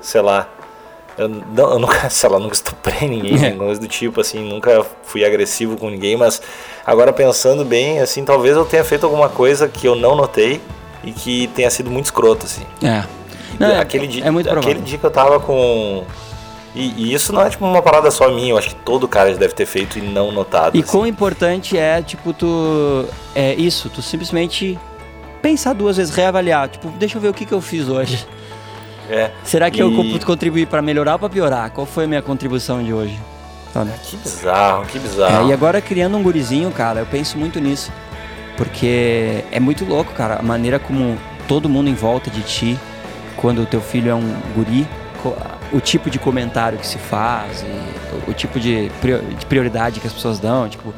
sei 0.00 0.20
lá. 0.20 0.48
Eu, 1.16 1.28
não, 1.28 1.70
eu 1.74 1.78
nunca, 1.78 2.08
sei 2.10 2.28
lá, 2.28 2.40
nunca 2.40 2.54
estuprei 2.54 3.08
ninguém, 3.08 3.44
É. 3.44 3.50
coisa 3.52 3.80
do 3.80 3.86
tipo, 3.86 4.20
assim, 4.20 4.40
nunca 4.48 4.84
fui 5.04 5.24
agressivo 5.24 5.76
com 5.76 5.88
ninguém, 5.88 6.16
mas 6.16 6.42
agora 6.84 7.12
pensando 7.12 7.64
bem, 7.64 8.00
assim, 8.00 8.24
talvez 8.24 8.56
eu 8.56 8.64
tenha 8.64 8.82
feito 8.82 9.04
alguma 9.04 9.28
coisa 9.28 9.68
que 9.68 9.86
eu 9.86 9.94
não 9.94 10.16
notei 10.16 10.60
e 11.04 11.12
que 11.12 11.46
tenha 11.48 11.70
sido 11.70 11.88
muito 11.88 12.06
escroto, 12.06 12.46
assim. 12.46 12.64
É. 12.82 13.04
Não, 13.60 13.68
é- 13.68 13.78
aquele, 13.78 14.08
dia, 14.08 14.24
é 14.24 14.30
muito 14.32 14.48
aquele 14.48 14.60
provável. 14.62 14.82
dia 14.84 14.98
que 14.98 15.04
eu 15.06 15.10
tava 15.10 15.38
com. 15.38 16.04
E, 16.74 16.92
e 16.96 17.14
isso 17.14 17.32
não 17.32 17.40
é 17.42 17.48
tipo 17.50 17.64
uma 17.64 17.80
parada 17.80 18.10
só 18.10 18.28
minha, 18.30 18.50
eu 18.50 18.58
acho 18.58 18.70
que 18.70 18.74
todo 18.76 19.06
cara 19.06 19.30
já 19.32 19.38
deve 19.38 19.54
ter 19.54 19.64
feito 19.66 19.98
e 19.98 20.02
não 20.02 20.32
notado. 20.32 20.76
E 20.76 20.80
assim. 20.82 20.90
quão 20.90 21.06
importante 21.06 21.78
é, 21.78 22.02
tipo, 22.02 22.32
tu. 22.32 23.06
É 23.34 23.54
isso, 23.54 23.88
tu 23.88 24.02
simplesmente 24.02 24.76
pensar 25.40 25.72
duas 25.72 25.96
vezes, 25.96 26.12
reavaliar. 26.14 26.68
Tipo, 26.68 26.88
deixa 26.98 27.16
eu 27.16 27.20
ver 27.22 27.28
o 27.28 27.34
que, 27.34 27.44
que 27.46 27.52
eu 27.52 27.60
fiz 27.60 27.88
hoje. 27.88 28.26
É. 29.08 29.30
Será 29.44 29.70
que 29.70 29.80
eu 29.80 29.90
E- 29.92 30.18
co- 30.18 30.26
contribuí 30.26 30.64
pra 30.66 30.80
melhorar 30.82 31.12
ou 31.12 31.18
pra 31.18 31.28
piorar? 31.28 31.70
Qual 31.70 31.86
foi 31.86 32.04
a 32.04 32.06
minha 32.06 32.22
contribuição 32.22 32.82
de 32.82 32.92
hoje? 32.92 33.18
Sabe? 33.72 33.90
Que 34.02 34.16
bizarro, 34.16 34.86
que 34.86 34.98
bizarro. 34.98 35.46
É, 35.46 35.50
e 35.50 35.52
agora 35.52 35.80
criando 35.80 36.16
um 36.16 36.22
gurizinho, 36.22 36.70
cara, 36.70 37.00
eu 37.00 37.06
penso 37.06 37.36
muito 37.38 37.60
nisso. 37.60 37.92
Porque 38.56 39.44
é 39.50 39.58
muito 39.60 39.84
louco, 39.84 40.12
cara, 40.12 40.36
a 40.38 40.42
maneira 40.42 40.78
como 40.78 41.18
todo 41.46 41.68
mundo 41.68 41.88
em 41.90 41.94
volta 41.94 42.30
de 42.30 42.40
ti, 42.42 42.78
quando 43.36 43.62
o 43.62 43.66
teu 43.66 43.80
filho 43.80 44.10
é 44.10 44.14
um 44.14 44.34
guri, 44.54 44.86
o 45.74 45.80
tipo 45.80 46.08
de 46.08 46.18
comentário 46.18 46.78
que 46.78 46.86
se 46.86 46.98
faz, 46.98 47.64
o, 48.26 48.30
o 48.30 48.34
tipo 48.34 48.58
de, 48.60 48.90
prior- 49.00 49.20
de 49.22 49.44
prioridade 49.46 50.00
que 50.00 50.06
as 50.06 50.12
pessoas 50.12 50.38
dão, 50.38 50.68
tipo, 50.68 50.94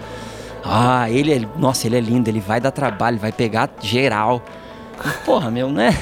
ah, 0.64 1.10
ele 1.10 1.32
é, 1.32 1.40
nossa, 1.58 1.86
ele 1.86 1.96
é 1.96 2.00
lindo, 2.00 2.28
ele 2.28 2.40
vai 2.40 2.60
dar 2.60 2.70
trabalho, 2.70 3.18
vai 3.18 3.32
pegar 3.32 3.70
geral. 3.80 4.42
Porra, 5.24 5.50
meu, 5.50 5.70
né? 5.70 5.96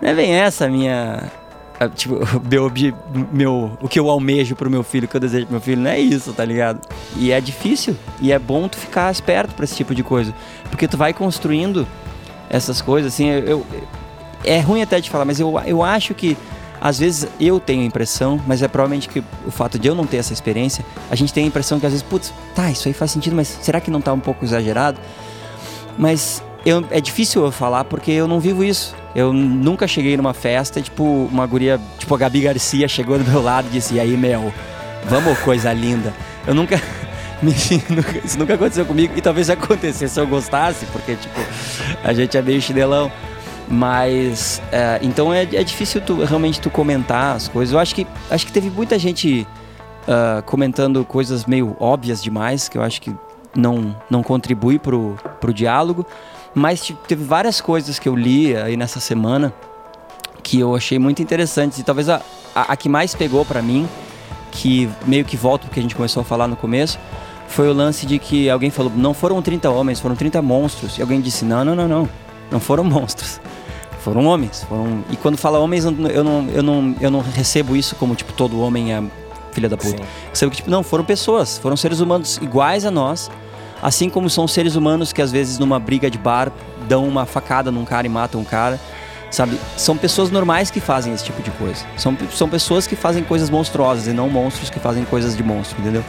Não 0.00 0.08
é 0.10 0.14
bem 0.14 0.32
essa 0.34 0.66
a 0.66 0.68
minha. 0.68 1.30
Tipo, 1.96 2.20
meu, 2.48 2.70
meu, 3.32 3.78
o 3.80 3.88
que 3.88 3.98
eu 3.98 4.08
almejo 4.08 4.54
pro 4.54 4.70
meu 4.70 4.82
filho, 4.84 5.06
o 5.06 5.08
que 5.08 5.16
eu 5.16 5.20
desejo 5.20 5.46
pro 5.46 5.52
meu 5.54 5.60
filho, 5.60 5.80
não 5.80 5.90
é 5.90 5.98
isso, 5.98 6.32
tá 6.32 6.44
ligado? 6.44 6.80
E 7.16 7.32
é 7.32 7.40
difícil. 7.40 7.96
E 8.20 8.30
é 8.32 8.38
bom 8.38 8.68
tu 8.68 8.76
ficar 8.76 9.10
esperto 9.10 9.54
pra 9.54 9.64
esse 9.64 9.74
tipo 9.74 9.94
de 9.94 10.02
coisa. 10.02 10.32
Porque 10.70 10.86
tu 10.86 10.96
vai 10.96 11.12
construindo 11.12 11.86
essas 12.50 12.80
coisas, 12.80 13.12
assim, 13.12 13.26
eu. 13.28 13.40
eu- 13.46 13.66
é 14.44 14.58
ruim 14.58 14.82
até 14.82 15.00
de 15.00 15.08
falar, 15.08 15.24
mas 15.24 15.38
eu, 15.40 15.52
eu 15.64 15.82
acho 15.82 16.14
que. 16.14 16.36
Às 16.84 16.98
vezes 16.98 17.28
eu 17.40 17.60
tenho 17.60 17.82
a 17.82 17.84
impressão, 17.86 18.40
mas 18.44 18.60
é 18.60 18.66
provavelmente 18.66 19.08
que 19.08 19.22
o 19.46 19.50
fato 19.52 19.78
de 19.78 19.86
eu 19.86 19.94
não 19.94 20.04
ter 20.04 20.16
essa 20.16 20.32
experiência, 20.32 20.84
a 21.08 21.14
gente 21.14 21.32
tem 21.32 21.44
a 21.44 21.46
impressão 21.46 21.78
que 21.78 21.86
às 21.86 21.92
vezes, 21.92 22.02
putz, 22.02 22.34
tá, 22.56 22.68
isso 22.72 22.88
aí 22.88 22.92
faz 22.94 23.12
sentido, 23.12 23.36
mas 23.36 23.46
será 23.62 23.80
que 23.80 23.88
não 23.90 24.00
tá 24.00 24.12
um 24.12 24.18
pouco 24.18 24.44
exagerado? 24.44 24.98
Mas 25.96 26.42
eu, 26.66 26.84
é 26.90 27.00
difícil 27.00 27.44
eu 27.44 27.52
falar 27.52 27.84
porque 27.84 28.10
eu 28.10 28.26
não 28.26 28.40
vivo 28.40 28.64
isso. 28.64 28.94
Eu 29.14 29.32
nunca 29.32 29.86
cheguei 29.86 30.16
numa 30.16 30.34
festa 30.34 30.80
tipo, 30.80 31.04
uma 31.30 31.46
guria, 31.46 31.78
tipo 31.98 32.12
a 32.14 32.18
Gabi 32.18 32.40
Garcia 32.40 32.88
chegou 32.88 33.16
do 33.18 33.24
meu 33.30 33.42
lado 33.42 33.68
e 33.68 33.70
disse: 33.72 33.94
E 33.94 34.00
aí, 34.00 34.16
Mel, 34.16 34.52
vamos, 35.06 35.38
coisa 35.40 35.72
linda. 35.72 36.12
Eu 36.46 36.54
nunca- 36.54 36.80
Isso 38.24 38.38
nunca 38.38 38.54
aconteceu 38.54 38.86
comigo 38.86 39.12
e 39.16 39.20
talvez 39.20 39.50
acontecesse 39.50 40.14
se 40.14 40.20
eu 40.20 40.26
gostasse, 40.26 40.86
porque, 40.86 41.14
tipo, 41.16 41.40
a 42.02 42.12
gente 42.12 42.36
é 42.36 42.42
meio 42.42 42.60
chinelão. 42.62 43.10
Mas, 43.72 44.60
é, 44.70 45.00
então 45.02 45.32
é, 45.32 45.42
é 45.42 45.64
difícil 45.64 46.00
tu, 46.02 46.22
realmente 46.22 46.60
tu 46.60 46.68
comentar 46.68 47.34
as 47.36 47.48
coisas. 47.48 47.72
Eu 47.72 47.80
acho 47.80 47.94
que, 47.94 48.06
acho 48.30 48.46
que 48.46 48.52
teve 48.52 48.68
muita 48.68 48.98
gente 48.98 49.46
ah, 50.06 50.42
comentando 50.44 51.04
coisas 51.04 51.46
meio 51.46 51.76
óbvias 51.78 52.22
demais, 52.22 52.68
que 52.68 52.76
eu 52.76 52.82
acho 52.82 53.00
que 53.00 53.14
não, 53.54 53.94
não 54.10 54.22
contribui 54.22 54.78
pro, 54.78 55.16
pro 55.40 55.52
diálogo. 55.52 56.04
Mas 56.54 56.92
teve 57.08 57.24
várias 57.24 57.60
coisas 57.60 57.98
que 57.98 58.08
eu 58.08 58.14
li 58.14 58.54
aí 58.56 58.76
nessa 58.76 59.00
semana 59.00 59.52
que 60.42 60.58
eu 60.60 60.74
achei 60.74 60.98
muito 60.98 61.22
interessantes. 61.22 61.78
E 61.78 61.84
talvez 61.84 62.08
a, 62.08 62.20
a, 62.54 62.72
a 62.72 62.76
que 62.76 62.88
mais 62.88 63.14
pegou 63.14 63.44
pra 63.44 63.62
mim, 63.62 63.88
que 64.50 64.90
meio 65.06 65.24
que 65.24 65.36
volta 65.36 65.66
porque 65.66 65.80
a 65.80 65.82
gente 65.82 65.94
começou 65.94 66.20
a 66.20 66.24
falar 66.24 66.46
no 66.46 66.56
começo, 66.56 66.98
foi 67.48 67.68
o 67.68 67.72
lance 67.72 68.04
de 68.04 68.18
que 68.18 68.50
alguém 68.50 68.70
falou, 68.70 68.92
não 68.94 69.14
foram 69.14 69.40
30 69.40 69.70
homens, 69.70 70.00
foram 70.00 70.16
30 70.16 70.42
monstros. 70.42 70.98
E 70.98 71.02
alguém 71.02 71.20
disse, 71.20 71.44
não, 71.44 71.64
não, 71.64 71.74
não, 71.74 71.88
não, 71.88 72.08
não 72.50 72.60
foram 72.60 72.82
monstros. 72.84 73.40
Foram 74.02 74.26
homens. 74.26 74.64
Foram... 74.68 75.04
E 75.10 75.16
quando 75.16 75.36
fala 75.36 75.58
homens, 75.58 75.84
eu 75.84 75.90
não, 75.92 76.10
eu, 76.10 76.24
não, 76.62 76.96
eu, 77.00 77.10
não, 77.10 77.20
recebo 77.20 77.76
isso 77.76 77.94
como, 77.96 78.14
tipo, 78.14 78.32
todo 78.32 78.60
homem 78.60 78.92
é 78.92 79.02
filha 79.52 79.68
da 79.68 79.76
puta. 79.76 80.02
Sim. 80.02 80.08
Recebo 80.30 80.50
que, 80.50 80.56
tipo, 80.56 80.70
não, 80.70 80.82
foram 80.82 81.04
pessoas, 81.04 81.58
foram 81.58 81.76
seres 81.76 82.00
humanos 82.00 82.38
iguais 82.38 82.84
a 82.84 82.90
nós, 82.90 83.30
assim 83.80 84.08
como 84.08 84.28
são 84.28 84.48
seres 84.48 84.74
humanos 84.74 85.12
que 85.12 85.22
às 85.22 85.30
vezes 85.30 85.58
numa 85.58 85.78
briga 85.78 86.10
de 86.10 86.18
bar 86.18 86.50
dão 86.88 87.06
uma 87.06 87.26
facada 87.26 87.70
num 87.70 87.84
cara 87.84 88.06
e 88.06 88.10
matam 88.10 88.40
um 88.40 88.44
cara. 88.44 88.80
Sabe? 89.30 89.58
São 89.78 89.96
pessoas 89.96 90.30
normais 90.30 90.70
que 90.70 90.78
fazem 90.78 91.14
esse 91.14 91.24
tipo 91.24 91.42
de 91.42 91.50
coisa. 91.52 91.86
São, 91.96 92.14
são 92.34 92.48
pessoas 92.50 92.86
que 92.86 92.94
fazem 92.94 93.24
coisas 93.24 93.48
monstruosas 93.48 94.06
e 94.06 94.12
não 94.12 94.28
monstros 94.28 94.68
que 94.68 94.78
fazem 94.78 95.04
coisas 95.06 95.34
de 95.34 95.42
monstro, 95.42 95.80
entendeu? 95.80 96.04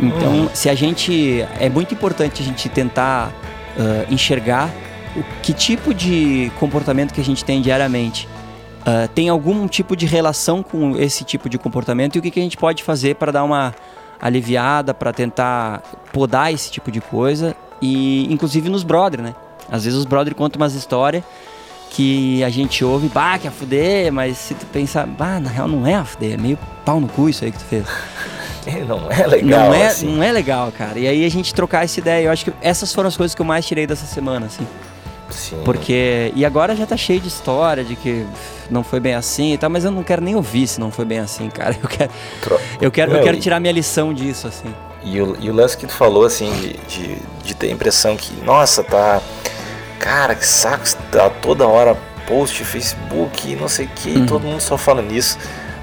Então, 0.00 0.50
se 0.54 0.68
a 0.68 0.74
gente. 0.74 1.46
É 1.60 1.68
muito 1.68 1.94
importante 1.94 2.42
a 2.42 2.44
gente 2.44 2.68
tentar 2.68 3.32
ah, 3.78 4.04
enxergar 4.10 4.70
o 5.16 5.22
que 5.42 5.52
tipo 5.52 5.92
de 5.92 6.50
comportamento 6.58 7.12
que 7.12 7.20
a 7.20 7.24
gente 7.24 7.44
tem 7.44 7.60
diariamente 7.60 8.28
ah, 8.88 9.06
tem 9.14 9.28
algum 9.28 9.68
tipo 9.68 9.94
de 9.94 10.06
relação 10.06 10.62
com 10.62 10.96
esse 10.96 11.22
tipo 11.22 11.46
de 11.46 11.58
comportamento 11.58 12.16
e 12.16 12.18
o 12.20 12.22
que, 12.22 12.30
que 12.30 12.40
a 12.40 12.42
gente 12.42 12.56
pode 12.56 12.82
fazer 12.82 13.16
para 13.16 13.30
dar 13.30 13.44
uma 13.44 13.74
aliviada, 14.18 14.94
para 14.94 15.12
tentar 15.12 15.82
podar 16.10 16.54
esse 16.54 16.70
tipo 16.70 16.90
de 16.90 16.98
coisa 16.98 17.54
e 17.82 18.32
inclusive 18.32 18.70
nos 18.70 18.82
brother, 18.82 19.20
né? 19.20 19.34
Às 19.70 19.84
vezes 19.84 19.98
os 19.98 20.06
brother 20.06 20.34
contam 20.34 20.58
umas 20.58 20.72
histórias 20.74 21.22
que 21.90 22.42
a 22.42 22.48
gente 22.48 22.82
ouve, 22.82 23.08
bah, 23.08 23.38
que 23.38 23.46
é 23.46 23.50
a 23.50 23.52
fuder, 23.52 24.10
mas 24.10 24.38
se 24.38 24.54
tu 24.54 24.64
pensar, 24.64 25.06
bah, 25.06 25.38
na 25.38 25.50
real 25.50 25.68
não 25.68 25.86
é 25.86 25.94
a 25.94 26.04
fuder, 26.04 26.32
é 26.32 26.36
meio 26.38 26.58
pau 26.82 26.98
no 26.98 27.08
cu 27.08 27.28
isso 27.28 27.44
aí 27.44 27.52
que 27.52 27.58
tu 27.58 27.64
fez. 27.64 27.84
Não 28.86 29.10
é 29.10 29.26
legal, 29.26 29.68
não, 29.68 29.74
é, 29.74 29.86
assim. 29.86 30.14
não 30.14 30.22
é 30.22 30.30
legal, 30.30 30.70
cara. 30.70 30.98
E 30.98 31.08
aí 31.08 31.24
a 31.24 31.28
gente 31.30 31.54
trocar 31.54 31.84
essa 31.84 32.00
ideia, 32.00 32.26
eu 32.26 32.30
acho 32.30 32.44
que 32.44 32.52
essas 32.60 32.92
foram 32.92 33.08
as 33.08 33.16
coisas 33.16 33.34
que 33.34 33.40
eu 33.40 33.46
mais 33.46 33.66
tirei 33.66 33.86
dessa 33.86 34.04
semana, 34.04 34.44
assim. 34.44 34.66
Sim. 35.30 35.60
Porque. 35.64 36.32
E 36.34 36.44
agora 36.44 36.74
já 36.74 36.86
tá 36.86 36.96
cheio 36.96 37.20
de 37.20 37.28
história 37.28 37.84
de 37.84 37.94
que 37.96 38.26
não 38.70 38.82
foi 38.82 38.98
bem 39.00 39.14
assim 39.14 39.52
e 39.54 39.58
tal, 39.58 39.68
mas 39.70 39.84
eu 39.84 39.90
não 39.90 40.02
quero 40.02 40.22
nem 40.22 40.34
ouvir 40.34 40.66
se 40.66 40.80
não 40.80 40.90
foi 40.90 41.04
bem 41.04 41.18
assim, 41.18 41.48
cara. 41.50 41.76
Eu 41.82 41.88
quero, 41.88 42.10
Tro- 42.40 42.60
eu 42.80 42.90
quero, 42.90 43.10
eu 43.10 43.14
Meu, 43.16 43.24
quero 43.24 43.36
e- 43.36 43.40
tirar 43.40 43.60
minha 43.60 43.72
lição 43.72 44.12
disso, 44.14 44.46
assim. 44.46 44.74
E 45.04 45.20
o, 45.20 45.36
e 45.40 45.48
o 45.50 45.54
lance 45.54 45.76
que 45.76 45.86
tu 45.86 45.92
falou, 45.92 46.24
assim, 46.24 46.50
de, 46.52 46.72
de, 46.88 47.18
de 47.44 47.54
ter 47.54 47.68
a 47.68 47.72
impressão 47.72 48.16
que, 48.16 48.32
nossa, 48.44 48.82
tá. 48.82 49.20
Cara, 49.98 50.34
que 50.34 50.46
saco, 50.46 50.84
tá 51.10 51.28
toda 51.28 51.66
hora 51.66 51.96
post, 52.26 52.64
Facebook, 52.64 53.54
não 53.56 53.68
sei 53.68 53.86
o 53.86 53.88
que, 53.88 54.10
Uhum. 54.10 54.26
todo 54.26 54.42
mundo 54.46 54.60
só 54.60 54.76
fala 54.78 55.02
nisso. 55.02 55.38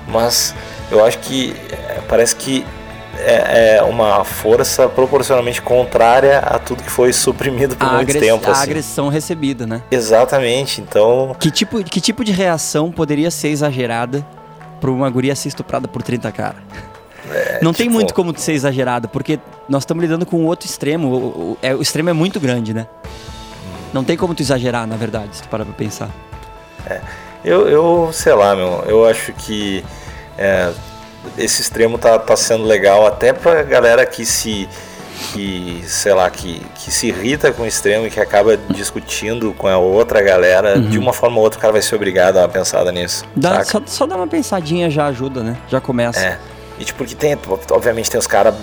Mas 0.08 0.54
eu 0.92 1.04
acho 1.04 1.20
que 1.20 1.56
é, 1.72 2.02
parece 2.08 2.36
que 2.36 2.66
é, 3.18 3.78
é 3.78 3.84
uma 3.84 4.24
força 4.24 4.88
proporcionalmente 4.88 5.62
contrária 5.62 6.40
a 6.40 6.60
tudo 6.60 6.84
que 6.84 6.90
foi 6.92 7.12
suprimido 7.14 7.76
por 7.76 7.88
A, 7.88 7.94
muito 7.94 8.18
tempo. 8.20 8.48
a 8.48 8.52
Assim. 8.52 8.64
agressão 8.64 9.08
recebida, 9.10 9.66
né? 9.66 9.82
Exatamente, 9.92 10.82
então. 10.82 11.36
Que 11.40 11.50
tipo, 11.52 11.84
que 11.84 12.02
tipo 12.02 12.24
de 12.24 12.32
reação 12.32 12.92
poderia 12.92 13.30
ser 13.32 13.50
exagerada 13.50 14.26
pra 14.82 14.92
uma 14.92 15.10
guria 15.10 15.36
ser 15.36 15.48
estuprada 15.50 15.88
por 15.88 16.02
30 16.02 16.32
cara? 16.32 16.56
não 17.62 17.74
tem 17.74 17.88
tipo- 17.88 17.94
muito 17.96 18.14
como 18.14 18.38
ser 18.38 18.54
exagerado, 18.54 19.08
porque 19.10 19.40
nós 19.68 19.82
estamos 19.82 20.02
lidando 20.04 20.26
com 20.28 20.38
o 20.38 20.46
outro 20.46 20.68
extremo. 20.68 21.08
O, 21.10 21.18
o- 21.18 21.58
é, 21.62 21.74
o 21.74 21.82
extremo 21.82 22.10
é 22.10 22.14
muito 22.14 22.40
grande, 22.40 22.72
né? 22.74 22.86
Não 23.92 24.04
tem 24.04 24.16
como 24.16 24.36
tu 24.36 24.42
exagerar, 24.44 24.86
na 24.86 24.96
verdade, 24.96 25.30
se 25.32 25.42
tu 25.42 25.50
parar 25.50 25.66
pra 25.66 25.74
pensar. 25.74 26.10
Eu, 27.44 27.68
eu 27.68 28.10
sei 28.14 28.34
lá, 28.34 28.56
meu, 28.56 28.84
eu 28.88 29.08
acho 29.08 29.32
que 29.34 29.84
é, 30.38 30.72
esse 31.38 31.62
extremo 31.62 31.98
tá, 31.98 32.18
tá 32.20 32.36
sendo 32.36 32.64
legal 32.64 33.06
até 33.06 33.34
pra 33.34 33.64
galera 33.64 34.06
que 34.06 34.26
se. 34.26 34.68
que, 35.32 35.82
sei 35.88 36.14
lá, 36.14 36.30
que, 36.30 36.62
que 36.76 36.92
se 36.92 37.08
irrita 37.08 37.52
com 37.52 37.64
o 37.64 37.66
extremo 37.66 38.06
e 38.08 38.10
que 38.10 38.20
acaba 38.20 38.58
discutindo 38.70 39.54
com 39.54 39.68
a 39.68 39.78
outra 39.78 40.22
galera, 40.22 40.78
de 40.80 40.98
uma 41.00 41.14
forma 41.14 41.38
ou 41.38 41.44
outra 41.44 41.58
o 41.58 41.62
cara 41.62 41.74
vai 41.74 41.82
ser 41.82 41.96
obrigado 41.96 42.30
a 42.30 42.32
dar 42.32 42.42
uma 42.44 42.50
pensada 42.50 42.92
nisso. 42.92 43.24
Dá, 43.36 43.64
só, 43.64 43.82
só 43.86 44.06
dar 44.06 44.18
uma 44.18 44.28
pensadinha 44.28 44.90
já 44.90 45.06
ajuda, 45.08 45.42
né? 45.42 45.58
Já 45.70 45.80
começa. 45.80 46.20
É. 46.20 46.38
E 46.78 46.84
tipo, 46.84 46.98
porque 47.00 47.16
tem, 47.16 47.38
obviamente 47.72 48.12
tem 48.12 48.20
os 48.20 48.28
caras 48.28 48.54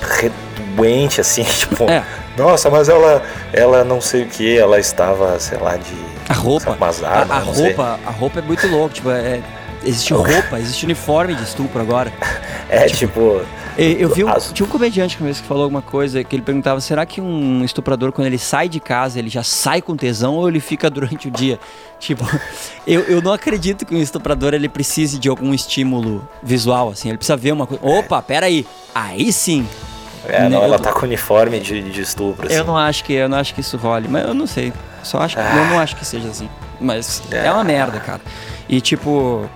redoentes 0.00 1.20
assim, 1.20 1.44
tipo, 1.58 1.84
É. 1.90 2.04
nossa, 2.36 2.68
mas 2.70 2.88
ela, 2.88 3.22
ela 3.52 3.84
não 3.84 4.00
sei 4.00 4.22
o 4.24 4.26
que, 4.26 4.56
ela 4.58 4.78
estava, 4.78 5.38
sei 5.38 5.58
lá, 5.58 5.76
de 5.76 5.94
A 6.28 6.34
roupa. 6.34 6.70
A, 6.70 6.72
armas, 6.72 7.02
a 7.30 7.40
não 7.44 7.54
sei. 7.54 7.66
roupa, 7.66 8.00
a 8.06 8.10
roupa 8.10 8.38
é 8.40 8.42
muito 8.42 8.66
louco, 8.68 8.94
tipo, 8.94 9.10
é, 9.10 9.40
existe 9.86 10.12
roupa, 10.12 10.58
existe 10.58 10.84
uniforme 10.84 11.34
de 11.34 11.42
estupro 11.42 11.80
agora. 11.80 12.12
É 12.68 12.86
tipo, 12.86 13.40
Eu 13.78 14.08
vi 14.08 14.24
um, 14.24 14.32
tinha 14.52 14.66
um 14.66 14.68
comediante 14.68 15.16
que 15.16 15.34
falou 15.34 15.62
alguma 15.62 15.80
coisa 15.80 16.24
que 16.24 16.34
ele 16.34 16.42
perguntava: 16.42 16.80
será 16.80 17.06
que 17.06 17.20
um 17.20 17.64
estuprador, 17.64 18.10
quando 18.10 18.26
ele 18.26 18.38
sai 18.38 18.68
de 18.68 18.80
casa, 18.80 19.20
ele 19.20 19.28
já 19.28 19.44
sai 19.44 19.80
com 19.80 19.96
tesão 19.96 20.34
ou 20.34 20.48
ele 20.48 20.58
fica 20.58 20.90
durante 20.90 21.28
o 21.28 21.30
dia? 21.30 21.60
Tipo, 22.00 22.24
eu, 22.86 23.02
eu 23.02 23.22
não 23.22 23.32
acredito 23.32 23.86
que 23.86 23.94
um 23.94 24.02
estuprador 24.02 24.52
ele 24.52 24.68
precise 24.68 25.18
de 25.18 25.28
algum 25.28 25.54
estímulo 25.54 26.28
visual, 26.42 26.90
assim. 26.90 27.08
Ele 27.08 27.16
precisa 27.16 27.36
ver 27.36 27.52
uma 27.52 27.66
coisa. 27.66 27.82
Opa, 27.86 28.20
peraí. 28.20 28.66
Aí 28.94 29.32
sim. 29.32 29.66
É, 30.28 30.48
não, 30.48 30.62
ela 30.62 30.78
tá 30.78 30.92
com 30.92 31.06
uniforme 31.06 31.60
de, 31.60 31.80
de 31.90 32.00
estupro. 32.00 32.46
Assim. 32.46 32.56
Eu 32.56 32.64
não 32.64 32.76
acho 32.76 33.04
que 33.04 33.12
eu 33.12 33.28
não 33.28 33.38
acho 33.38 33.54
que 33.54 33.60
isso 33.60 33.76
role, 33.76 34.08
mas 34.08 34.26
eu 34.26 34.34
não 34.34 34.46
sei. 34.46 34.72
Só 35.02 35.18
acho, 35.18 35.38
ah. 35.38 35.56
eu 35.56 35.66
não 35.66 35.78
acho 35.78 35.94
que 35.94 36.04
seja 36.04 36.28
assim. 36.28 36.48
Mas 36.80 37.22
é. 37.30 37.46
é 37.46 37.52
uma 37.52 37.64
merda, 37.64 38.00
cara. 38.00 38.20
E 38.68 38.80
tipo, 38.80 39.48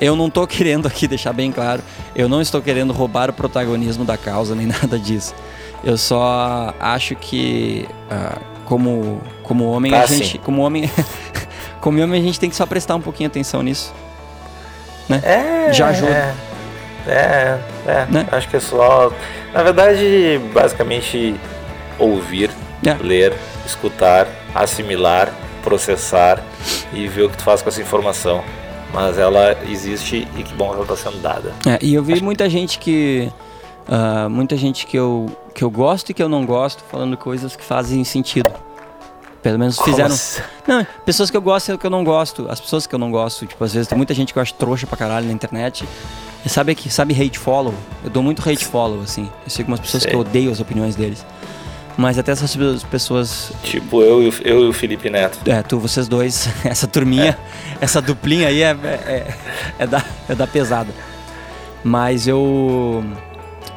eu 0.00 0.16
não 0.16 0.30
tô 0.30 0.46
querendo 0.48 0.86
aqui 0.86 1.06
deixar 1.06 1.32
bem 1.32 1.52
claro, 1.52 1.82
eu 2.14 2.28
não 2.28 2.40
estou 2.40 2.60
querendo 2.60 2.92
roubar 2.92 3.30
o 3.30 3.32
protagonismo 3.32 4.04
da 4.04 4.16
causa 4.16 4.54
nem 4.54 4.66
nada 4.68 4.98
disso. 4.98 5.34
Eu 5.82 5.98
só 5.98 6.74
acho 6.80 7.14
que 7.14 7.86
uh, 8.10 8.40
como 8.64 9.20
como 9.42 9.68
homem 9.70 9.92
tá, 9.92 10.02
a 10.02 10.06
gente, 10.06 10.32
sim. 10.32 10.38
como 10.38 10.62
homem, 10.62 10.90
como 11.80 12.00
homem 12.00 12.20
a 12.20 12.24
gente 12.24 12.40
tem 12.40 12.48
que 12.48 12.56
só 12.56 12.64
prestar 12.64 12.94
um 12.96 13.00
pouquinho 13.00 13.26
atenção 13.28 13.62
nisso, 13.62 13.92
né? 15.08 15.20
É, 15.22 15.72
Já 15.72 15.88
ajuda. 15.88 16.10
É, 16.10 16.34
é, 17.06 17.58
é 17.86 18.06
né? 18.08 18.26
acho 18.32 18.48
que 18.48 18.56
é 18.56 18.60
só, 18.60 19.12
na 19.52 19.62
verdade, 19.62 20.40
basicamente 20.54 21.38
ouvir, 21.98 22.50
é. 22.86 22.94
ler, 22.94 23.34
escutar, 23.66 24.26
assimilar, 24.54 25.30
processar 25.62 26.42
e 26.94 27.06
ver 27.06 27.24
o 27.24 27.28
que 27.28 27.36
tu 27.36 27.42
faz 27.42 27.60
com 27.60 27.68
essa 27.68 27.82
informação 27.82 28.42
mas 28.94 29.18
ela 29.18 29.58
existe 29.68 30.26
e 30.36 30.42
que 30.44 30.54
bom 30.54 30.68
que 30.68 30.74
ela 30.76 30.82
está 30.82 30.96
sendo 30.96 31.20
dada. 31.20 31.52
É, 31.66 31.78
e 31.82 31.94
eu 31.94 32.02
vi 32.02 32.22
muita 32.22 32.48
gente 32.48 32.78
que 32.78 33.28
uh, 33.88 34.30
muita 34.30 34.56
gente 34.56 34.86
que 34.86 34.96
eu 34.96 35.26
que 35.52 35.64
eu 35.64 35.70
gosto 35.70 36.10
e 36.10 36.14
que 36.14 36.22
eu 36.22 36.28
não 36.28 36.46
gosto 36.46 36.82
falando 36.84 37.16
coisas 37.16 37.56
que 37.56 37.64
fazem 37.64 38.04
sentido. 38.04 38.50
Pelo 39.42 39.58
menos 39.58 39.78
fizeram. 39.78 40.14
Assim? 40.14 40.40
Não, 40.66 40.86
pessoas 41.04 41.28
que 41.28 41.36
eu 41.36 41.42
gosto 41.42 41.72
e 41.72 41.76
que 41.76 41.84
eu 41.84 41.90
não 41.90 42.02
gosto. 42.02 42.46
As 42.48 42.60
pessoas 42.60 42.86
que 42.86 42.94
eu 42.94 42.98
não 42.98 43.10
gosto, 43.10 43.46
tipo, 43.46 43.62
às 43.62 43.74
vezes 43.74 43.88
tem 43.88 43.96
muita 43.96 44.14
gente 44.14 44.32
que 44.32 44.38
eu 44.38 44.42
acho 44.42 44.54
trouxa 44.54 44.86
pra 44.86 44.96
caralho 44.96 45.26
na 45.26 45.32
internet. 45.32 45.86
E 46.44 46.48
sabe 46.48 46.74
que 46.74 46.90
sabe 46.90 47.14
hate 47.14 47.38
follow? 47.38 47.74
Eu 48.02 48.10
dou 48.10 48.22
muito 48.22 48.48
hate 48.48 48.64
follow 48.64 49.02
assim. 49.02 49.28
Eu 49.44 49.50
sigo 49.50 49.70
umas 49.70 49.80
pessoas 49.80 50.04
Sei. 50.04 50.10
que 50.10 50.16
eu 50.16 50.20
odeio 50.20 50.50
as 50.50 50.60
opiniões 50.60 50.94
deles. 50.94 51.26
Mas 51.96 52.18
até 52.18 52.32
essas 52.32 52.56
pessoas. 52.84 53.52
Tipo 53.62 54.02
eu, 54.02 54.22
eu 54.42 54.64
e 54.64 54.68
o 54.68 54.72
Felipe 54.72 55.08
Neto. 55.08 55.38
É, 55.46 55.62
tu, 55.62 55.78
vocês 55.78 56.08
dois, 56.08 56.48
essa 56.64 56.86
turminha, 56.86 57.38
é. 57.80 57.84
essa 57.84 58.02
duplinha 58.02 58.48
aí 58.48 58.62
é, 58.62 58.70
é, 58.70 59.34
é, 59.78 59.86
da, 59.86 60.04
é 60.28 60.34
da 60.34 60.46
pesada. 60.46 60.92
Mas 61.84 62.26
eu, 62.26 63.04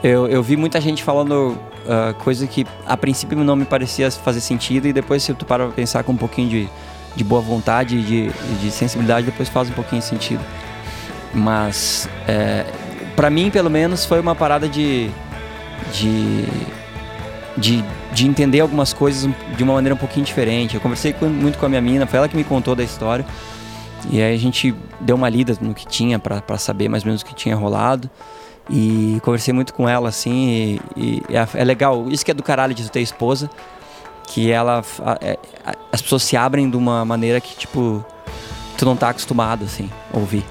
eu. 0.04 0.28
Eu 0.28 0.42
vi 0.42 0.56
muita 0.56 0.82
gente 0.82 1.04
falando 1.04 1.60
uh, 1.86 2.14
coisa 2.24 2.48
que 2.48 2.66
a 2.88 2.98
princípio 2.98 3.38
não 3.44 3.56
me 3.56 3.66
parecia 3.66 4.10
fazer 4.10 4.42
sentido, 4.42 4.88
e 4.88 4.94
depois, 4.94 5.22
se 5.22 5.34
tu 5.34 5.46
para 5.46 5.66
pra 5.66 5.74
pensar 5.74 6.04
com 6.04 6.14
um 6.14 6.18
pouquinho 6.18 6.50
de, 6.50 6.70
de 7.16 7.24
boa 7.24 7.42
vontade 7.42 7.98
e 7.98 8.02
de, 8.02 8.32
de 8.62 8.72
sensibilidade, 8.72 9.28
depois 9.28 9.48
faz 9.48 9.70
um 9.70 9.74
pouquinho 9.74 10.02
de 10.02 10.08
sentido. 10.08 10.44
Mas, 11.34 12.10
é, 12.28 12.66
para 13.16 13.30
mim, 13.30 13.52
pelo 13.52 13.70
menos, 13.70 14.06
foi 14.06 14.20
uma 14.20 14.34
parada 14.34 14.68
de. 14.68 15.12
de 15.94 16.46
de, 17.58 17.84
de 18.18 18.28
entender 18.28 18.62
algumas 18.62 18.94
coisas 18.94 19.32
de 19.56 19.64
uma 19.64 19.76
maneira 19.76 19.94
um 19.94 19.98
pouquinho 19.98 20.26
diferente. 20.26 20.74
Eu 20.74 20.82
conversei 20.82 21.14
com, 21.14 21.28
muito 21.28 21.60
com 21.60 21.68
a 21.68 21.70
minha 21.70 21.82
mina, 21.82 22.08
foi 22.08 22.18
ela 22.18 22.28
que 22.28 22.36
me 22.36 22.44
contou 22.44 22.76
da 22.76 22.84
história. 22.84 23.24
E 24.10 24.20
aí 24.20 24.34
a 24.34 24.40
gente 24.40 24.74
deu 25.00 25.16
uma 25.16 25.30
lida 25.30 25.56
no 25.62 25.72
que 25.72 25.86
tinha 25.86 26.18
para 26.18 26.58
saber 26.58 26.90
mais 26.90 27.04
ou 27.04 27.08
menos 27.08 27.22
o 27.22 27.26
que 27.26 27.36
tinha 27.36 27.56
rolado. 27.56 28.10
E 28.72 29.22
conversei 29.24 29.54
muito 29.54 29.72
com 29.72 29.88
ela, 29.88 30.10
assim, 30.10 30.80
e, 30.96 31.22
e 31.30 31.38
é, 31.38 31.48
é, 31.62 31.64
legal. 31.64 32.08
Isso 32.10 32.26
que 32.26 32.32
é 32.32 32.34
do 32.34 32.42
caralho 32.42 32.74
de 32.74 32.90
ter 32.90 33.02
esposa, 33.02 33.52
que 34.28 34.52
ela. 34.52 34.82
A, 35.06 35.18
é, 35.22 35.38
a, 35.64 35.76
as 35.92 36.02
pessoas 36.02 36.24
se 36.24 36.36
abrem 36.36 36.68
de 36.70 36.76
uma 36.76 37.06
maneira 37.06 37.40
que, 37.40 37.56
tipo, 37.56 38.04
tu 38.80 38.84
não 38.84 38.96
tá 38.96 39.10
acostumado, 39.10 39.64
assim, 39.64 39.90
a 40.12 40.18
ouvir. 40.18 40.44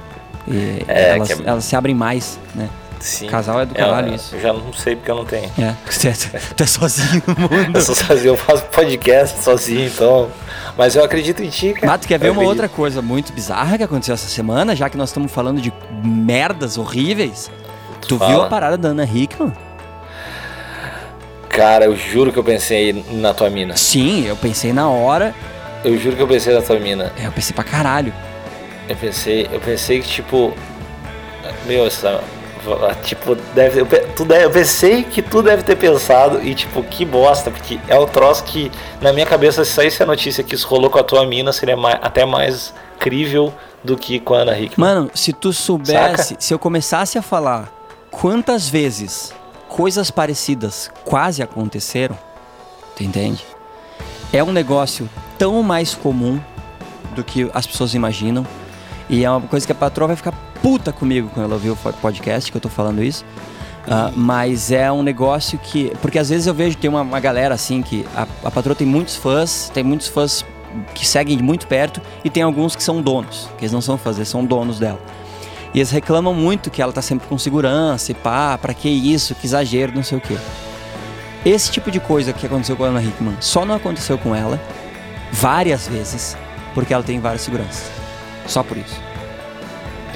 E 0.46 0.85
é, 0.87 1.16
elas, 1.16 1.31
é... 1.31 1.42
elas 1.44 1.64
se 1.64 1.74
abrem 1.74 1.96
mais, 1.96 2.38
né? 2.55 2.70
Sim. 3.00 3.26
Casal 3.26 3.61
é 3.61 3.66
do 3.66 3.74
caralho 3.74 4.14
isso. 4.14 4.35
Eu 4.35 4.40
já 4.40 4.52
não 4.52 4.72
sei 4.72 4.96
porque 4.96 5.11
eu 5.11 5.16
não 5.16 5.24
tenho. 5.24 5.50
É, 5.59 5.74
você, 5.88 6.09
é, 6.09 6.12
tu 6.12 6.62
é 6.62 6.66
sozinho 6.66 7.22
no 7.26 7.35
mundo. 7.35 7.76
eu 7.76 7.80
sou 7.82 7.94
sozinho, 7.94 8.28
eu 8.28 8.37
faço 8.37 8.64
podcast 8.66 9.42
sozinho, 9.42 9.87
então. 9.87 10.30
Mas 10.76 10.96
eu 10.96 11.04
acredito 11.04 11.42
em 11.42 11.48
ti, 11.48 11.72
cara. 11.72 11.87
Mas 11.87 12.00
tu 12.00 12.09
quer 12.09 12.18
ver 12.18 12.30
uma 12.30 12.42
outra 12.42 12.68
coisa 12.68 13.00
muito 13.00 13.32
bizarra 13.32 13.76
que 13.76 13.85
aconteceu 13.85 14.14
essa 14.14 14.28
semana, 14.28 14.74
já 14.74 14.88
que 14.90 14.96
nós 14.96 15.11
estamos 15.11 15.32
falando 15.32 15.61
de 15.61 15.72
merdas 16.04 16.78
horríveis? 16.78 17.50
Tu, 18.00 18.09
tu 18.09 18.18
viu 18.18 18.42
a 18.42 18.48
parada 18.48 18.76
da 18.76 18.88
Ana 18.88 19.04
Hickman? 19.04 19.52
Cara, 21.48 21.87
eu 21.87 21.96
juro 21.96 22.32
que 22.32 22.38
eu 22.38 22.44
pensei 22.44 23.04
na 23.12 23.32
tua 23.32 23.48
mina. 23.48 23.76
Sim, 23.76 24.26
eu 24.26 24.37
pensei 24.37 24.74
na 24.74 24.90
hora. 24.90 25.35
Eu 25.82 25.96
juro 25.98 26.14
que 26.14 26.22
eu 26.22 26.28
pensei 26.28 26.52
na 26.54 26.61
tua 26.61 26.78
mina. 26.78 27.12
É, 27.18 27.26
eu 27.26 27.32
pensei 27.32 27.54
pra 27.54 27.64
caralho. 27.64 28.12
Eu 28.88 28.96
pensei, 28.96 29.48
eu 29.50 29.61
pensei 29.61 30.00
que 30.00 30.09
tipo. 30.09 30.52
Meu, 31.64 31.87
essa 31.87 32.22
Tipo, 33.05 33.35
deve, 33.55 33.81
eu, 33.81 33.87
tu 34.14 34.24
deve, 34.24 34.44
eu 34.44 34.50
pensei 34.50 35.02
que 35.05 35.22
tu 35.22 35.42
deve 35.42 35.62
ter 35.62 35.76
pensado 35.76 36.42
e, 36.42 36.55
tipo, 36.55 36.83
que 36.83 37.05
bosta, 37.05 37.50
porque 37.50 37.79
é 37.88 37.98
o 37.98 38.07
troço 38.07 38.44
que, 38.44 38.70
na 39.00 39.12
minha 39.12 39.26
cabeça, 39.26 39.64
se 39.64 39.72
saísse 39.72 40.02
a 40.02 40.07
notícia 40.07 40.42
que 40.42 40.55
isso 40.55 40.66
rolou 40.66 40.90
com 40.90 40.98
a 40.98 41.05
tua 41.05 41.24
mina, 41.26 41.52
seria 41.52 41.76
mais, 41.76 41.98
até 42.02 42.24
mais 42.24 42.74
crível 42.98 43.52
do 43.85 43.96
que 43.96 44.18
com 44.18 44.35
a 44.35 44.38
Ana 44.38 44.59
Hickman. 44.59 44.88
Mano, 44.88 45.11
se 45.14 45.33
tu 45.33 45.52
soubesse, 45.52 46.29
Saca? 46.29 46.40
se 46.40 46.52
eu 46.52 46.59
começasse 46.59 47.16
a 47.18 47.22
falar 47.22 47.72
quantas 48.11 48.68
vezes 48.68 49.33
coisas 49.68 50.11
parecidas 50.11 50.90
quase 51.05 51.42
aconteceram, 51.42 52.18
tu 52.96 53.05
entende? 53.05 53.44
É 54.33 54.42
um 54.42 54.52
negócio 54.52 55.09
tão 55.38 55.62
mais 55.62 55.94
comum 55.94 56.40
do 57.14 57.22
que 57.22 57.50
as 57.55 57.66
pessoas 57.66 57.94
imaginam. 57.94 58.46
E 59.09 59.24
é 59.24 59.31
uma 59.31 59.40
coisa 59.42 59.64
que 59.64 59.72
a 59.72 59.74
patroa 59.74 60.09
vai 60.09 60.16
ficar 60.16 60.33
puta 60.62 60.92
comigo 60.92 61.30
quando 61.32 61.46
ela 61.46 61.54
ouviu 61.54 61.72
o 61.72 61.92
podcast 61.94 62.50
que 62.50 62.56
eu 62.56 62.60
tô 62.60 62.68
falando 62.68 63.02
isso. 63.02 63.24
Uh, 63.86 64.12
mas 64.16 64.72
é 64.72 64.90
um 64.90 65.02
negócio 65.02 65.58
que. 65.58 65.92
Porque 66.02 66.18
às 66.18 66.28
vezes 66.28 66.46
eu 66.46 66.54
vejo 66.54 66.76
tem 66.76 66.90
uma, 66.90 67.02
uma 67.02 67.20
galera 67.20 67.54
assim 67.54 67.82
que 67.82 68.04
a, 68.16 68.26
a 68.44 68.50
patroa 68.50 68.74
tem 68.74 68.86
muitos 68.86 69.14
fãs, 69.14 69.70
tem 69.72 69.84
muitos 69.84 70.08
fãs 70.08 70.44
que 70.94 71.06
seguem 71.06 71.36
de 71.36 71.42
muito 71.42 71.66
perto 71.66 72.02
e 72.24 72.28
tem 72.28 72.42
alguns 72.42 72.74
que 72.74 72.82
são 72.82 73.00
donos, 73.00 73.48
que 73.56 73.64
eles 73.64 73.72
não 73.72 73.80
são 73.80 73.96
fãs, 73.96 74.16
eles 74.16 74.28
são 74.28 74.44
donos 74.44 74.78
dela. 74.78 75.00
E 75.72 75.78
eles 75.78 75.90
reclamam 75.90 76.34
muito 76.34 76.70
que 76.70 76.82
ela 76.82 76.92
tá 76.92 77.00
sempre 77.00 77.28
com 77.28 77.38
segurança 77.38 78.10
e 78.10 78.14
pá, 78.14 78.58
pra 78.58 78.74
que 78.74 78.88
isso, 78.88 79.34
que 79.34 79.46
exagero, 79.46 79.92
não 79.94 80.02
sei 80.02 80.18
o 80.18 80.20
quê. 80.20 80.36
Esse 81.44 81.70
tipo 81.70 81.90
de 81.90 82.00
coisa 82.00 82.32
que 82.32 82.44
aconteceu 82.44 82.76
com 82.76 82.84
a 82.84 82.88
Ana 82.88 83.02
Hickman 83.02 83.36
só 83.40 83.64
não 83.64 83.76
aconteceu 83.76 84.18
com 84.18 84.34
ela 84.34 84.60
várias 85.30 85.86
vezes 85.86 86.36
porque 86.74 86.92
ela 86.92 87.04
tem 87.04 87.20
várias 87.20 87.42
seguranças. 87.42 87.88
Só 88.46 88.62
por 88.62 88.76
isso. 88.76 89.00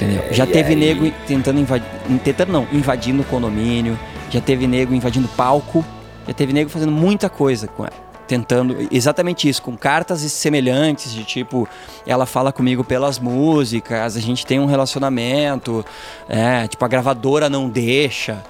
Entendeu? 0.01 0.23
Já 0.31 0.47
teve 0.47 0.75
nego 0.75 1.11
tentando 1.27 1.59
invadir. 1.59 1.87
Tentando 2.23 2.51
não, 2.51 2.67
invadindo 2.71 3.21
o 3.21 3.25
condomínio. 3.25 3.97
Já 4.31 4.41
teve 4.41 4.65
nego 4.65 4.95
invadindo 4.95 5.27
palco. 5.29 5.85
Já 6.27 6.33
teve 6.33 6.51
nego 6.51 6.69
fazendo 6.69 6.91
muita 6.91 7.29
coisa 7.29 7.67
com 7.67 7.83
ela. 7.83 8.11
Tentando 8.27 8.87
exatamente 8.89 9.47
isso, 9.49 9.61
com 9.61 9.75
cartas 9.75 10.21
semelhantes, 10.21 11.11
de 11.11 11.25
tipo, 11.25 11.67
ela 12.07 12.25
fala 12.25 12.53
comigo 12.53 12.81
pelas 12.81 13.19
músicas, 13.19 14.15
a 14.15 14.21
gente 14.21 14.45
tem 14.45 14.57
um 14.57 14.65
relacionamento, 14.65 15.85
é, 16.29 16.65
tipo, 16.65 16.83
a 16.85 16.87
gravadora 16.87 17.49
não 17.49 17.67
deixa. 17.67 18.41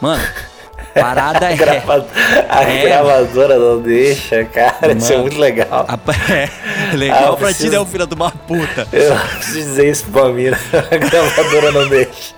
Mano, 0.00 0.22
Parada 0.98 1.46
é. 1.52 1.56
a 2.48 2.62
é. 2.62 2.82
gravadora 2.82 3.58
não 3.58 3.80
deixa, 3.80 4.44
cara. 4.46 4.76
Mano, 4.82 4.98
isso 4.98 5.12
é 5.12 5.18
muito 5.18 5.38
legal. 5.38 5.86
A, 5.86 5.98
é, 6.32 6.96
legal 6.96 7.34
ah, 7.34 7.36
pra 7.36 7.46
preciso, 7.46 7.68
ti, 7.68 7.72
né, 7.72 7.78
o 7.78 7.86
filho 7.86 8.06
de 8.06 8.14
uma 8.14 8.30
puta. 8.30 8.88
Eu 8.92 9.14
preciso 9.36 9.68
dizer 9.68 9.90
isso 9.90 10.04
pra 10.06 10.28
mim, 10.30 10.46
a 10.72 10.96
gravadora 10.96 11.72
não 11.72 11.88
deixa. 11.88 12.34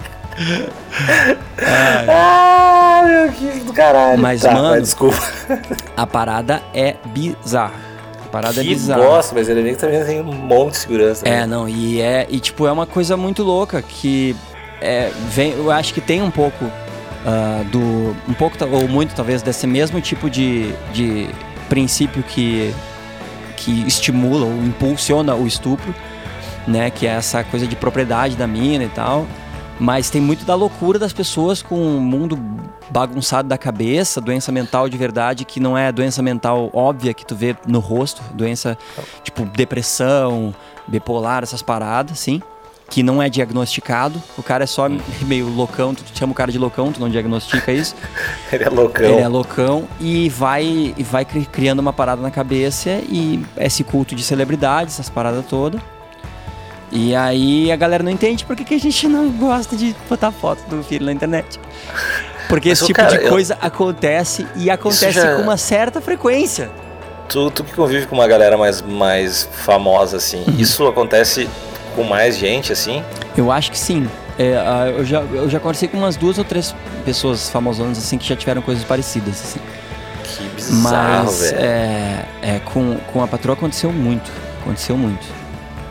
Ai. 1.58 2.06
Ah, 2.08 3.02
meu 3.06 3.32
que 3.32 3.60
do 3.60 3.72
caralho. 3.72 4.18
Mas, 4.18 4.42
tá, 4.42 4.52
mano, 4.52 4.70
mas 4.70 4.82
desculpa. 4.82 5.18
A 5.96 6.06
parada 6.06 6.62
é 6.74 6.96
bizarra. 7.06 7.74
A 8.24 8.28
parada 8.28 8.54
que 8.54 8.60
é 8.60 8.64
bizarra. 8.64 9.02
Nossa, 9.02 9.34
mas 9.34 9.48
ele 9.48 9.74
também 9.74 10.04
tem 10.04 10.20
um 10.20 10.24
monte 10.24 10.72
de 10.72 10.78
segurança. 10.78 11.26
É, 11.26 11.40
né? 11.40 11.46
não, 11.46 11.68
e 11.68 12.00
é. 12.00 12.26
E 12.28 12.38
tipo, 12.38 12.66
é 12.66 12.72
uma 12.72 12.86
coisa 12.86 13.16
muito 13.16 13.42
louca 13.42 13.82
que 13.82 14.36
é, 14.80 15.10
vem, 15.30 15.52
eu 15.52 15.70
acho 15.70 15.92
que 15.92 16.00
tem 16.00 16.22
um 16.22 16.30
pouco 16.30 16.70
uh, 17.28 17.64
do 17.64 18.16
um 18.28 18.34
pouco 18.34 18.56
ou 18.64 18.88
muito 18.88 19.14
talvez 19.14 19.42
desse 19.42 19.66
mesmo 19.66 20.00
tipo 20.00 20.30
de, 20.30 20.72
de 20.92 21.28
princípio 21.68 22.22
que 22.22 22.74
que 23.56 23.86
estimula 23.86 24.46
ou 24.46 24.52
impulsiona 24.64 25.34
o 25.34 25.44
estupro, 25.44 25.92
né, 26.66 26.90
que 26.90 27.08
é 27.08 27.10
essa 27.10 27.42
coisa 27.42 27.66
de 27.66 27.74
propriedade 27.74 28.36
da 28.36 28.46
mina 28.46 28.84
e 28.84 28.88
tal. 28.88 29.26
Mas 29.80 30.10
tem 30.10 30.20
muito 30.20 30.44
da 30.44 30.54
loucura 30.54 30.96
das 30.98 31.12
pessoas 31.12 31.60
com 31.60 31.74
o 31.74 31.96
um 31.96 32.00
mundo 32.00 32.38
bagunçado 32.90 33.48
da 33.48 33.58
cabeça, 33.58 34.20
doença 34.20 34.50
mental 34.50 34.88
de 34.88 34.96
verdade 34.96 35.44
que 35.44 35.60
não 35.60 35.76
é 35.76 35.90
doença 35.92 36.22
mental 36.22 36.70
óbvia 36.72 37.12
que 37.12 37.26
tu 37.26 37.34
vê 37.34 37.56
no 37.66 37.80
rosto, 37.80 38.22
doença 38.32 38.78
tipo 39.22 39.44
depressão, 39.44 40.54
bipolar, 40.86 41.42
essas 41.42 41.62
paradas, 41.62 42.18
sim. 42.18 42.40
Que 42.90 43.02
não 43.02 43.22
é 43.22 43.28
diagnosticado. 43.28 44.22
O 44.36 44.42
cara 44.42 44.64
é 44.64 44.66
só 44.66 44.88
meio 45.22 45.46
loucão, 45.48 45.94
tu 45.94 46.02
chama 46.14 46.32
o 46.32 46.34
cara 46.34 46.50
de 46.50 46.58
loucão, 46.58 46.90
tu 46.90 47.00
não 47.00 47.08
diagnostica 47.08 47.70
isso. 47.70 47.94
Ele 48.50 48.64
é 48.64 48.68
loucão. 48.70 49.04
Ele 49.10 49.20
é 49.20 49.28
loucão 49.28 49.88
e 50.00 50.28
vai, 50.30 50.94
e 50.96 51.02
vai 51.02 51.24
cri- 51.24 51.46
criando 51.46 51.80
uma 51.80 51.92
parada 51.92 52.22
na 52.22 52.30
cabeça 52.30 52.90
e 53.08 53.44
esse 53.58 53.84
culto 53.84 54.14
de 54.14 54.22
celebridades, 54.22 54.94
essas 54.94 55.10
paradas 55.10 55.44
todas. 55.46 55.80
E 56.90 57.14
aí 57.14 57.70
a 57.70 57.76
galera 57.76 58.02
não 58.02 58.10
entende 58.10 58.46
por 58.46 58.56
que, 58.56 58.64
que 58.64 58.74
a 58.74 58.80
gente 58.80 59.06
não 59.06 59.28
gosta 59.30 59.76
de 59.76 59.94
botar 60.08 60.32
foto 60.32 60.62
do 60.70 60.82
filho 60.82 61.04
na 61.04 61.12
internet. 61.12 61.60
Porque 62.48 62.70
Mas, 62.70 62.78
esse 62.78 62.86
tipo 62.86 62.96
cara, 62.98 63.18
de 63.18 63.24
eu- 63.24 63.28
coisa 63.30 63.58
acontece 63.60 64.46
e 64.56 64.70
acontece 64.70 65.12
já- 65.12 65.36
com 65.36 65.42
uma 65.42 65.58
certa 65.58 66.00
frequência. 66.00 66.70
Tu, 67.28 67.50
tu 67.50 67.62
que 67.62 67.74
convive 67.74 68.06
com 68.06 68.14
uma 68.14 68.26
galera 68.26 68.56
mais, 68.56 68.80
mais 68.80 69.46
famosa, 69.52 70.16
assim, 70.16 70.42
Uhum. 70.48 70.54
isso 70.58 70.86
acontece 70.86 71.46
com 71.94 72.04
mais 72.04 72.36
gente, 72.38 72.72
assim? 72.72 73.02
Eu 73.36 73.50
acho 73.52 73.70
que 73.70 73.78
sim. 73.78 74.08
É, 74.38 74.94
eu, 74.96 75.04
já, 75.04 75.20
eu 75.20 75.48
já 75.50 75.58
conversei 75.58 75.88
com 75.88 75.96
umas 75.98 76.16
duas 76.16 76.38
ou 76.38 76.44
três 76.44 76.74
pessoas 77.04 77.50
famosonas 77.50 77.98
assim 77.98 78.16
que 78.18 78.28
já 78.28 78.36
tiveram 78.36 78.62
coisas 78.62 78.84
parecidas. 78.84 79.34
Assim. 79.42 79.60
Que 80.24 80.44
bizarro, 80.54 81.24
Mas 81.26 81.40
velho. 81.40 81.58
é, 81.60 82.24
é, 82.42 82.60
com, 82.64 82.96
com 83.12 83.22
a 83.22 83.26
patroa 83.26 83.54
aconteceu 83.56 83.92
muito. 83.92 84.30
Aconteceu 84.60 84.96
muito. 84.96 85.26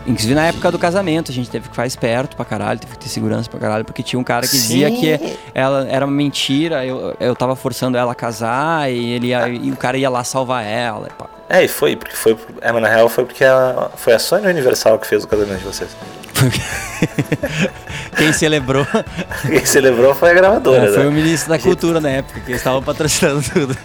Inclusive 0.05 0.33
na 0.35 0.45
época 0.45 0.71
do 0.71 0.79
casamento, 0.79 1.31
a 1.31 1.33
gente 1.33 1.49
teve 1.49 1.65
que 1.67 1.71
ficar 1.71 1.85
esperto 1.85 2.37
pra 2.37 2.45
caralho, 2.45 2.79
teve 2.79 2.93
que 2.93 2.99
ter 2.99 3.09
segurança 3.09 3.49
pra 3.49 3.59
caralho, 3.59 3.83
porque 3.83 4.01
tinha 4.01 4.17
um 4.17 4.23
cara 4.23 4.45
que 4.47 4.53
dizia 4.53 4.87
Sim. 4.89 4.95
que 4.95 5.37
ela 5.53 5.85
era 5.89 6.05
uma 6.05 6.13
mentira, 6.15 6.85
eu, 6.85 7.13
eu 7.19 7.35
tava 7.35 7.57
forçando 7.57 7.97
ela 7.97 8.13
a 8.13 8.15
casar 8.15 8.89
e, 8.89 9.11
ele 9.11 9.27
ia- 9.27 9.49
e 9.49 9.69
o 9.69 9.75
cara 9.75 9.97
ia 9.97 10.09
lá 10.09 10.23
salvar 10.23 10.63
ela. 10.63 11.07
e 11.09 11.13
pá. 11.13 11.25
É, 11.49 11.63
e 11.63 11.67
foi, 11.67 11.95
porque 11.95 12.15
foi. 12.15 12.37
É, 12.61 12.71
mas 12.71 12.81
na 12.81 12.89
real 12.89 13.07
foi 13.07 13.25
porque 13.25 13.43
a, 13.45 13.89
foi 13.95 14.13
a 14.13 14.19
Sony 14.19 14.47
Universal 14.47 14.99
que 14.99 15.07
fez 15.07 15.23
o 15.23 15.27
casamento 15.27 15.59
de 15.59 15.65
vocês. 15.65 15.89
Quem 18.17 18.33
celebrou 18.33 18.85
Quem 19.47 19.65
celebrou 19.65 20.13
foi 20.13 20.31
a 20.31 20.33
gravadora, 20.33 20.85
é, 20.85 20.93
foi 20.93 21.03
né? 21.03 21.09
o 21.09 21.11
ministro 21.11 21.49
da 21.49 21.59
cultura 21.59 21.99
na 21.99 22.09
época, 22.09 22.39
que 22.41 22.51
eles 22.51 22.59
estavam 22.61 22.81
patrocinando 22.83 23.41
tudo. 23.49 23.77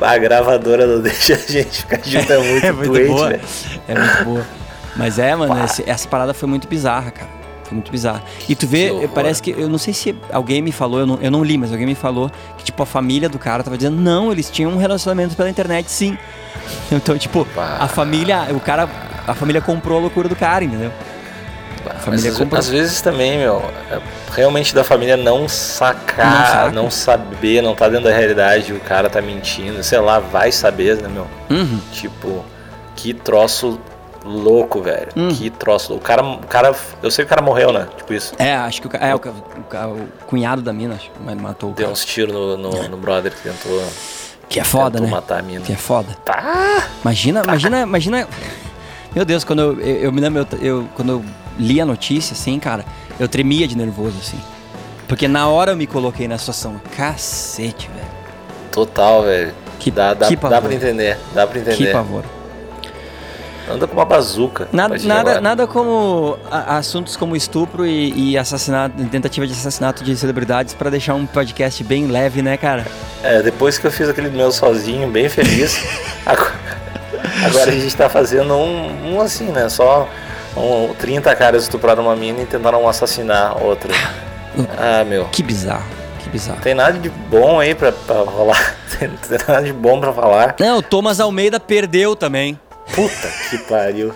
A 0.00 0.18
gravadora 0.18 0.86
não 0.86 1.00
deixa 1.00 1.34
a 1.34 1.36
gente 1.38 1.78
ficar 1.82 2.00
junto, 2.04 2.32
é 2.32 2.38
muito, 2.38 2.64
É 2.66 2.72
muito 2.72 2.92
doente, 2.92 3.08
boa. 3.08 3.28
velho. 3.30 3.42
É 3.88 3.94
muito 3.98 4.24
boa. 4.24 4.46
Mas 4.94 5.18
é, 5.18 5.34
mano, 5.34 5.64
esse- 5.64 5.84
essa 5.86 6.08
parada 6.08 6.32
foi 6.32 6.48
muito 6.48 6.68
bizarra, 6.68 7.10
cara. 7.10 7.35
Foi 7.66 7.74
muito 7.74 7.90
bizarra. 7.90 8.22
E 8.48 8.54
tu 8.54 8.66
vê, 8.66 8.90
Que 9.00 9.08
parece 9.08 9.42
que. 9.42 9.50
Eu 9.50 9.68
não 9.68 9.78
sei 9.78 9.92
se 9.92 10.14
alguém 10.32 10.62
me 10.62 10.70
falou, 10.70 11.00
eu 11.00 11.06
não, 11.06 11.18
eu 11.20 11.30
não 11.30 11.42
li, 11.42 11.58
mas 11.58 11.72
alguém 11.72 11.86
me 11.86 11.94
falou 11.96 12.30
que, 12.56 12.64
tipo, 12.64 12.80
a 12.82 12.86
família 12.86 13.28
do 13.28 13.38
cara 13.38 13.64
tava 13.64 13.76
dizendo, 13.76 14.00
não, 14.00 14.30
eles 14.30 14.48
tinham 14.50 14.70
um 14.70 14.76
relacionamento 14.76 15.34
pela 15.34 15.50
internet, 15.50 15.90
sim. 15.90 16.16
Então, 16.90 17.16
tipo, 17.18 17.44
Pá. 17.54 17.76
a 17.80 17.88
família. 17.88 18.46
O 18.50 18.60
cara. 18.60 18.88
A 19.26 19.34
família 19.34 19.60
comprou 19.60 19.98
a 19.98 20.00
loucura 20.02 20.28
do 20.28 20.36
cara, 20.36 20.64
entendeu? 20.64 20.92
Mas 21.84 22.04
família 22.04 22.30
às, 22.30 22.38
comprou. 22.38 22.58
às 22.58 22.68
vezes 22.68 23.00
também, 23.00 23.38
meu, 23.38 23.60
é 23.90 24.00
realmente 24.32 24.74
da 24.74 24.84
família 24.84 25.16
não 25.16 25.48
sacar, 25.48 26.72
Não 26.72 26.84
não, 26.84 26.90
saber, 26.90 27.62
não 27.62 27.74
tá 27.74 27.88
dentro 27.88 28.04
da 28.04 28.12
realidade, 28.16 28.72
o 28.72 28.80
cara 28.80 29.08
tá 29.08 29.20
mentindo, 29.20 29.82
sei 29.82 29.98
lá, 29.98 30.18
vai 30.18 30.52
saber, 30.52 30.96
né, 30.96 31.08
meu? 31.08 31.26
Uhum. 31.50 31.80
Tipo, 31.92 32.44
que 32.94 33.14
troço 33.14 33.80
louco, 34.26 34.82
velho. 34.82 35.08
Hum. 35.16 35.28
Que 35.28 35.48
troço 35.50 35.90
louco. 35.92 36.04
O 36.04 36.06
cara, 36.06 36.22
o 36.24 36.38
cara, 36.46 36.74
eu 37.02 37.10
sei 37.10 37.24
que 37.24 37.32
o 37.32 37.34
cara 37.36 37.42
morreu, 37.42 37.72
né? 37.72 37.86
Tipo 37.96 38.12
isso. 38.12 38.34
É, 38.38 38.54
acho 38.56 38.82
que 38.82 38.88
o, 38.88 38.90
é, 38.94 39.14
o, 39.14 39.18
o 39.18 39.94
o 39.94 40.08
cunhado 40.26 40.60
da 40.62 40.72
mina, 40.72 40.94
acho 40.94 41.10
que 41.10 41.34
matou 41.36 41.70
o 41.70 41.72
Deu 41.74 41.84
cara. 41.86 41.92
uns 41.92 42.04
tiros 42.04 42.34
no, 42.34 42.56
no, 42.56 42.88
no 42.88 42.96
brother 42.96 43.32
que 43.32 43.40
tentou, 43.48 43.82
Que 44.48 44.60
é 44.60 44.64
foda, 44.64 45.00
né? 45.00 45.08
matar 45.08 45.38
a 45.38 45.42
mina. 45.42 45.60
Que 45.64 45.72
é 45.72 45.76
foda. 45.76 46.08
Tá. 46.24 46.88
Imagina, 47.02 47.42
imagina, 47.44 47.80
imagina. 47.82 48.28
Meu 49.14 49.24
Deus, 49.24 49.44
quando 49.44 49.60
eu, 49.62 49.80
eu, 49.80 49.96
eu 50.02 50.12
me 50.12 50.20
lembro, 50.20 50.46
eu, 50.52 50.58
eu- 50.60 50.88
quando 50.94 51.10
eu 51.12 51.24
li 51.58 51.80
a 51.80 51.86
notícia, 51.86 52.34
assim, 52.34 52.58
cara, 52.58 52.84
eu 53.18 53.26
tremia 53.28 53.66
de 53.66 53.76
nervoso, 53.76 54.16
assim. 54.20 54.38
Porque 55.08 55.26
na 55.28 55.48
hora 55.48 55.72
eu 55.72 55.76
me 55.76 55.86
coloquei 55.86 56.26
na 56.28 56.36
situação. 56.36 56.80
Cacete, 56.96 57.88
velho. 57.94 58.06
Total, 58.70 59.22
velho. 59.22 59.54
Que- 59.78 59.90
dá, 59.90 60.12
dá, 60.14 60.26
que 60.26 60.34
dá 60.36 60.42
pavor. 60.42 60.62
pra 60.62 60.74
entender. 60.74 61.16
Dá 61.34 61.46
pra 61.46 61.60
Que 61.60 61.70
entender. 61.70 61.92
pavor. 61.92 62.24
Anda 63.68 63.86
com 63.86 63.94
uma 63.94 64.04
bazuca. 64.04 64.68
Nada, 64.72 64.96
nada, 65.02 65.40
nada 65.40 65.66
como 65.66 66.38
a- 66.50 66.76
assuntos 66.78 67.16
como 67.16 67.34
estupro 67.34 67.84
e, 67.84 68.32
e 68.32 68.38
assassinato, 68.38 68.94
tentativa 69.06 69.46
de 69.46 69.52
assassinato 69.52 70.04
de 70.04 70.16
celebridades 70.16 70.72
pra 70.72 70.88
deixar 70.88 71.14
um 71.14 71.26
podcast 71.26 71.82
bem 71.82 72.06
leve, 72.06 72.42
né, 72.42 72.56
cara? 72.56 72.86
É, 73.24 73.42
depois 73.42 73.76
que 73.76 73.86
eu 73.86 73.90
fiz 73.90 74.08
aquele 74.08 74.30
meu 74.30 74.52
sozinho, 74.52 75.08
bem 75.08 75.28
feliz, 75.28 75.80
agora, 76.24 76.52
agora 77.44 77.70
a 77.70 77.74
gente 77.74 77.96
tá 77.96 78.08
fazendo 78.08 78.54
um, 78.54 79.14
um 79.16 79.20
assim, 79.20 79.46
né? 79.46 79.68
Só 79.68 80.08
um, 80.56 80.94
30 80.94 81.34
caras 81.34 81.64
estupraram 81.64 82.04
uma 82.04 82.14
mina 82.14 82.42
e 82.42 82.46
tentaram 82.46 82.88
assassinar 82.88 83.60
outra. 83.62 83.92
Ah, 84.78 85.04
meu. 85.04 85.26
Que 85.26 85.42
bizarro, 85.42 85.84
que 86.18 86.30
bizarro. 86.30 86.62
Tem 86.62 86.74
nada 86.74 86.94
de 86.98 87.10
bom 87.10 87.60
aí 87.60 87.74
pra, 87.74 87.92
pra 87.92 88.20
rolar. 88.20 88.74
Tem, 88.98 89.10
tem 89.10 89.38
nada 89.46 89.62
de 89.62 89.72
bom 89.74 90.00
pra 90.00 90.10
falar. 90.14 90.56
Não, 90.58 90.78
o 90.78 90.82
Thomas 90.82 91.20
Almeida 91.20 91.60
perdeu 91.60 92.16
também. 92.16 92.58
Puta 92.94 93.28
que 93.50 93.58
pariu. 93.58 94.14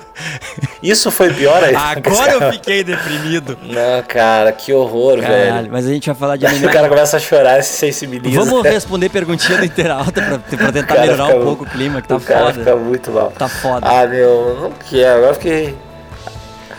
Isso 0.82 1.10
foi 1.10 1.32
pior 1.34 1.62
aí. 1.62 1.74
Agora 1.74 2.32
eu 2.32 2.52
fiquei 2.54 2.82
deprimido. 2.84 3.58
Não, 3.62 4.02
cara, 4.06 4.52
que 4.52 4.72
horror, 4.72 5.20
Caralho, 5.20 5.54
velho. 5.54 5.68
mas 5.72 5.86
a 5.86 5.90
gente 5.90 6.06
vai 6.06 6.14
falar 6.14 6.36
de 6.36 6.46
Aí 6.46 6.52
o 6.54 6.56
anime. 6.56 6.72
cara 6.72 6.88
começa 6.88 7.16
a 7.16 7.20
chorar 7.20 7.62
se 7.62 7.76
sensibiliza. 7.76 8.42
Vamos 8.42 8.62
responder 8.64 9.08
perguntinha 9.08 9.58
do 9.58 9.64
Interalta 9.64 10.12
pra, 10.22 10.38
pra 10.38 10.72
tentar 10.72 11.00
melhorar 11.00 11.26
um 11.26 11.42
pouco 11.42 11.64
o 11.64 11.66
clima, 11.66 12.00
que 12.00 12.08
tá 12.08 12.16
o 12.16 12.20
cara 12.20 12.46
foda. 12.46 12.58
fica 12.58 12.76
muito 12.76 13.10
mal. 13.10 13.30
Tá 13.32 13.48
foda. 13.48 13.86
Ah, 13.86 14.06
meu, 14.06 14.58
não 14.60 14.72
quero. 14.88 15.16
Agora 15.18 15.30
eu 15.30 15.34
fiquei. 15.34 15.76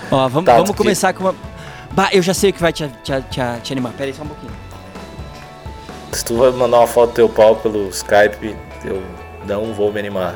Ó, 0.09 0.27
vamos, 0.29 0.45
tá, 0.45 0.55
vamos 0.57 0.75
começar 0.75 1.13
com 1.13 1.23
uma. 1.25 1.35
Bah, 1.91 2.09
eu 2.13 2.21
já 2.21 2.33
sei 2.33 2.49
o 2.49 2.53
que 2.53 2.61
vai 2.61 2.71
te, 2.73 2.87
te, 3.03 3.21
te, 3.29 3.41
te 3.61 3.73
animar. 3.73 3.91
Pera 3.93 4.09
aí 4.09 4.13
só 4.15 4.23
um 4.23 4.27
pouquinho. 4.27 4.51
Se 6.13 6.23
tu 6.25 6.37
vai 6.37 6.51
mandar 6.51 6.79
uma 6.79 6.87
foto 6.87 7.09
do 7.11 7.15
teu 7.15 7.29
pau 7.29 7.55
pelo 7.57 7.87
Skype, 7.89 8.55
eu 8.83 9.01
não 9.45 9.73
vou 9.73 9.91
me 9.91 9.99
animar. 9.99 10.35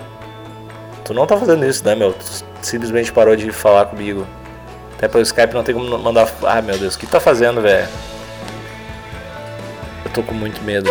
Tu 1.05 1.13
não 1.13 1.27
tá 1.27 1.37
fazendo 1.37 1.63
isso, 1.65 1.85
né, 1.85 1.93
meu? 1.93 2.13
Tu 2.13 2.43
simplesmente 2.63 3.13
parou 3.13 3.35
de 3.35 3.51
falar 3.51 3.85
comigo. 3.85 4.25
Até 4.97 5.07
pelo 5.07 5.21
Skype 5.21 5.53
não 5.53 5.63
tem 5.63 5.75
como 5.75 5.97
mandar. 5.99 6.27
Ah, 6.43 6.61
meu 6.63 6.77
Deus, 6.77 6.95
o 6.95 6.99
que 6.99 7.05
tá 7.05 7.19
fazendo, 7.19 7.61
velho? 7.61 7.87
Eu 10.03 10.11
tô 10.11 10.23
com 10.23 10.33
muito 10.33 10.61
medo. 10.63 10.89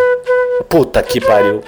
Puta 0.69 1.03
que 1.03 1.21
pariu. 1.21 1.63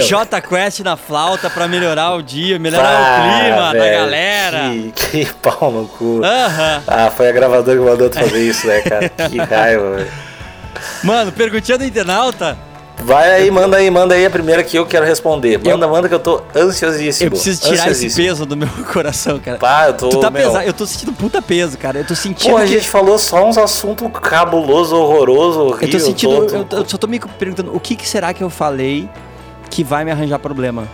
J 0.00 0.40
Quest 0.40 0.80
na 0.80 0.96
flauta 0.96 1.48
pra 1.50 1.66
melhorar 1.68 2.12
o 2.14 2.22
dia, 2.22 2.58
melhorar 2.58 2.88
Ah, 2.88 3.18
o 3.18 3.70
clima 3.72 3.84
da 3.84 3.90
galera. 3.90 4.58
Que, 4.94 5.24
que 5.24 5.34
pau 5.34 5.70
no 5.70 5.86
cu. 5.86 6.20
Aham. 6.24 6.82
Ah, 6.86 7.10
foi 7.10 7.28
a 7.28 7.32
gravadora 7.32 7.78
que 7.78 7.84
mandou 7.84 8.08
tu 8.10 8.18
fazer 8.18 8.40
isso, 8.42 8.66
né, 8.66 8.80
cara? 8.82 9.08
Que 9.08 9.38
raiva, 9.42 9.96
velho. 9.96 10.10
Mano, 11.02 11.32
perguntinha 11.32 11.76
do 11.78 11.84
internauta. 11.84 12.56
Vai 13.02 13.30
aí, 13.32 13.50
manda 13.50 13.78
aí, 13.78 13.90
manda 13.90 14.14
aí 14.14 14.26
a 14.26 14.30
primeira 14.30 14.62
que 14.62 14.76
eu 14.76 14.84
quero 14.84 15.06
responder. 15.06 15.58
Manda, 15.58 15.88
manda 15.88 16.06
que 16.06 16.14
eu 16.14 16.18
tô 16.18 16.42
ansiosíssimo. 16.54 17.28
Eu 17.28 17.30
preciso 17.30 17.62
tirar 17.62 17.90
esse 17.90 18.14
peso 18.14 18.44
do 18.44 18.54
meu 18.54 18.68
coração, 18.92 19.38
cara. 19.38 19.56
Pá, 19.56 19.86
eu 19.86 19.94
tô. 19.94 20.10
tu 20.10 20.20
tá 20.20 20.30
meu, 20.30 20.42
pesado, 20.46 20.66
eu 20.66 20.72
tô 20.74 20.84
sentindo 20.86 21.12
puta 21.14 21.40
peso, 21.40 21.78
cara. 21.78 21.98
Eu 22.00 22.04
tô 22.04 22.14
sentindo 22.14 22.50
Pô, 22.52 22.58
a 22.58 22.60
que... 22.60 22.66
gente 22.66 22.86
falou 22.90 23.18
só 23.18 23.42
uns 23.48 23.56
assuntos 23.56 24.06
cabuloso, 24.20 24.94
horroroso, 24.96 25.60
horrível. 25.60 25.88
Eu 25.88 25.92
tô 25.92 25.98
sentindo, 25.98 26.46
tô- 26.46 26.76
eu, 26.76 26.80
eu 26.82 26.88
só 26.88 26.98
tô 26.98 27.06
me 27.06 27.18
perguntando, 27.18 27.74
o 27.74 27.80
que, 27.80 27.96
que 27.96 28.06
será 28.06 28.34
que 28.34 28.44
eu 28.44 28.50
falei 28.50 29.08
que 29.70 29.82
vai 29.84 30.04
me 30.04 30.10
arranjar 30.10 30.38
problema? 30.38 30.88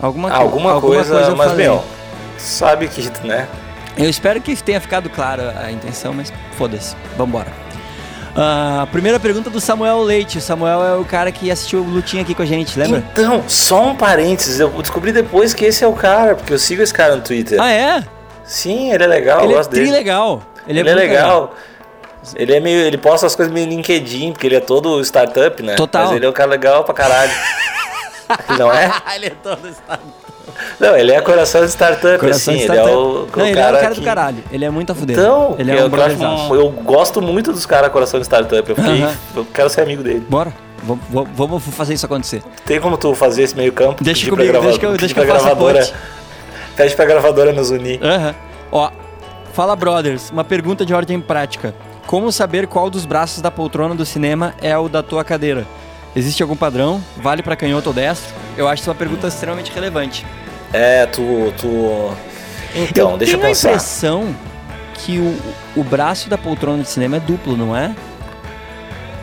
Alguma, 0.00 0.30
co- 0.30 0.36
Alguma, 0.36 0.80
coisa, 0.80 1.14
eu 1.14 1.36
mas, 1.36 1.48
falei. 1.50 1.66
meu, 1.66 1.84
sabe 2.38 2.88
que, 2.88 3.02
né? 3.26 3.46
Eu 3.98 4.08
espero 4.08 4.40
que 4.40 4.56
tenha 4.62 4.80
ficado 4.80 5.10
clara 5.10 5.54
a 5.62 5.70
intenção, 5.70 6.14
mas 6.14 6.32
foda-se. 6.56 6.96
Vambora. 7.16 7.48
Ah, 8.34 8.86
primeira 8.90 9.20
pergunta 9.20 9.50
do 9.50 9.60
Samuel 9.60 10.02
Leite. 10.02 10.38
O 10.38 10.40
Samuel 10.40 10.82
é 10.82 10.94
o 10.96 11.04
cara 11.04 11.30
que 11.30 11.50
assistiu 11.50 11.80
o 11.80 11.84
Lutinha 11.84 12.22
aqui 12.22 12.34
com 12.34 12.40
a 12.42 12.46
gente, 12.46 12.78
lembra? 12.78 13.04
Então, 13.12 13.44
só 13.46 13.88
um 13.88 13.94
parênteses, 13.94 14.58
eu 14.58 14.70
descobri 14.70 15.12
depois 15.12 15.52
que 15.52 15.66
esse 15.66 15.84
é 15.84 15.86
o 15.86 15.92
cara, 15.92 16.34
porque 16.34 16.54
eu 16.54 16.58
sigo 16.58 16.80
esse 16.82 16.94
cara 16.94 17.14
no 17.16 17.20
Twitter. 17.22 17.60
Ah, 17.60 17.70
é? 17.70 18.02
Sim, 18.44 18.90
ele 18.92 19.04
é 19.04 19.06
legal, 19.06 19.40
ele 19.40 19.48
eu 19.48 19.52
é 19.52 19.56
gosto 19.58 19.70
dele. 19.70 19.86
trilegal. 19.88 20.42
Ele, 20.66 20.80
Ele 20.80 20.88
é 20.88 20.94
muito 20.94 21.06
legal. 21.06 21.54
Ele 22.36 22.54
é 22.54 22.60
meio. 22.60 22.78
Ele 22.80 22.96
posta 22.96 23.26
as 23.26 23.34
coisas 23.36 23.52
meio 23.52 23.68
LinkedIn, 23.68 24.32
porque 24.32 24.46
ele 24.46 24.54
é 24.56 24.60
todo 24.60 25.00
startup, 25.02 25.62
né? 25.62 25.74
Total. 25.74 26.06
Mas 26.06 26.16
ele 26.16 26.24
é 26.24 26.28
um 26.28 26.32
cara 26.32 26.48
legal 26.50 26.84
pra 26.84 26.94
caralho. 26.94 27.32
Não 28.58 28.72
é? 28.72 28.90
ele 29.14 29.26
é 29.26 29.30
todo 29.30 29.68
estado. 29.68 30.00
Não, 30.78 30.96
ele 30.96 31.12
é 31.12 31.20
coração 31.20 31.62
de 31.64 31.70
startup, 31.70 32.18
Coração 32.18 32.52
assim. 32.54 32.64
de 32.66 32.70
Ele 32.70 32.78
é 32.78 32.82
startup. 32.82 32.96
o, 32.96 33.10
o 33.10 33.20
Não, 33.20 33.26
cara. 33.26 33.48
ele 33.48 33.58
é 33.60 33.70
o 33.70 33.80
cara 33.80 33.94
que... 33.94 34.00
do 34.00 34.04
caralho. 34.04 34.44
Ele 34.52 34.64
é 34.64 34.70
muito 34.70 34.92
a 34.92 34.94
fuder. 34.94 35.18
Então, 35.18 35.54
ele 35.58 35.70
é 35.70 35.74
eu, 35.80 35.86
um 35.86 35.96
eu, 35.96 36.02
acho 36.02 36.16
um- 36.16 36.54
eu 36.54 36.68
gosto 36.70 37.22
muito 37.22 37.52
dos 37.52 37.64
caras 37.64 37.90
coração 37.92 38.20
de 38.20 38.26
startup. 38.26 38.68
Eu, 38.68 38.76
fiquei, 38.76 39.06
eu 39.36 39.44
quero 39.46 39.70
ser 39.70 39.82
amigo 39.82 40.02
dele. 40.02 40.26
Bora. 40.28 40.52
Vamos, 41.36 41.62
fazer 41.64 41.94
isso 41.94 42.04
acontecer. 42.04 42.42
Tem 42.66 42.80
como 42.80 42.96
tu 42.98 43.14
fazer 43.14 43.42
esse 43.44 43.56
meio 43.56 43.72
campo? 43.72 44.02
Deixa 44.02 44.28
comigo, 44.28 44.50
pra 44.50 44.60
deixa 44.60 44.78
que 44.78 44.86
eu- 44.86 44.96
deixa 44.96 45.14
que 45.14 45.20
eu 45.20 45.26
faça 45.26 45.38
a 45.38 45.44
gravadora. 45.50 45.78
ponte. 45.78 45.94
Pede 46.76 46.96
pra 46.96 47.04
gravadora 47.04 47.52
nos 47.52 47.70
unir. 47.70 48.00
Aham. 48.02 48.34
Ó, 48.72 48.90
fala 49.52 49.76
brothers, 49.76 50.30
uma 50.30 50.42
pergunta 50.42 50.84
de 50.84 50.92
ordem 50.92 51.20
prática. 51.20 51.72
Como 52.06 52.32
saber 52.32 52.66
qual 52.66 52.90
dos 52.90 53.06
braços 53.06 53.40
da 53.40 53.50
poltrona 53.50 53.94
do 53.94 54.04
cinema 54.04 54.54
é 54.60 54.76
o 54.76 54.88
da 54.88 55.02
tua 55.04 55.22
cadeira? 55.24 55.64
Existe 56.14 56.42
algum 56.42 56.56
padrão? 56.56 57.02
Vale 57.16 57.42
pra 57.42 57.56
canhoto 57.56 57.88
ou 57.88 57.94
destro? 57.94 58.34
Eu 58.56 58.68
acho 58.68 58.88
uma 58.88 58.94
pergunta 58.94 59.26
extremamente 59.28 59.72
relevante. 59.72 60.26
É, 60.72 61.06
tu. 61.06 61.52
tu... 61.58 62.10
Então, 62.74 63.12
eu 63.12 63.18
deixa 63.18 63.34
eu 63.34 63.38
tenho 63.38 63.50
pensar. 63.50 63.68
a 63.68 63.72
impressão 63.72 64.34
que 64.94 65.18
o, 65.18 65.80
o 65.80 65.84
braço 65.84 66.28
da 66.28 66.36
poltrona 66.38 66.82
de 66.82 66.88
cinema 66.88 67.16
é 67.16 67.20
duplo, 67.20 67.56
não 67.56 67.76
é? 67.76 67.94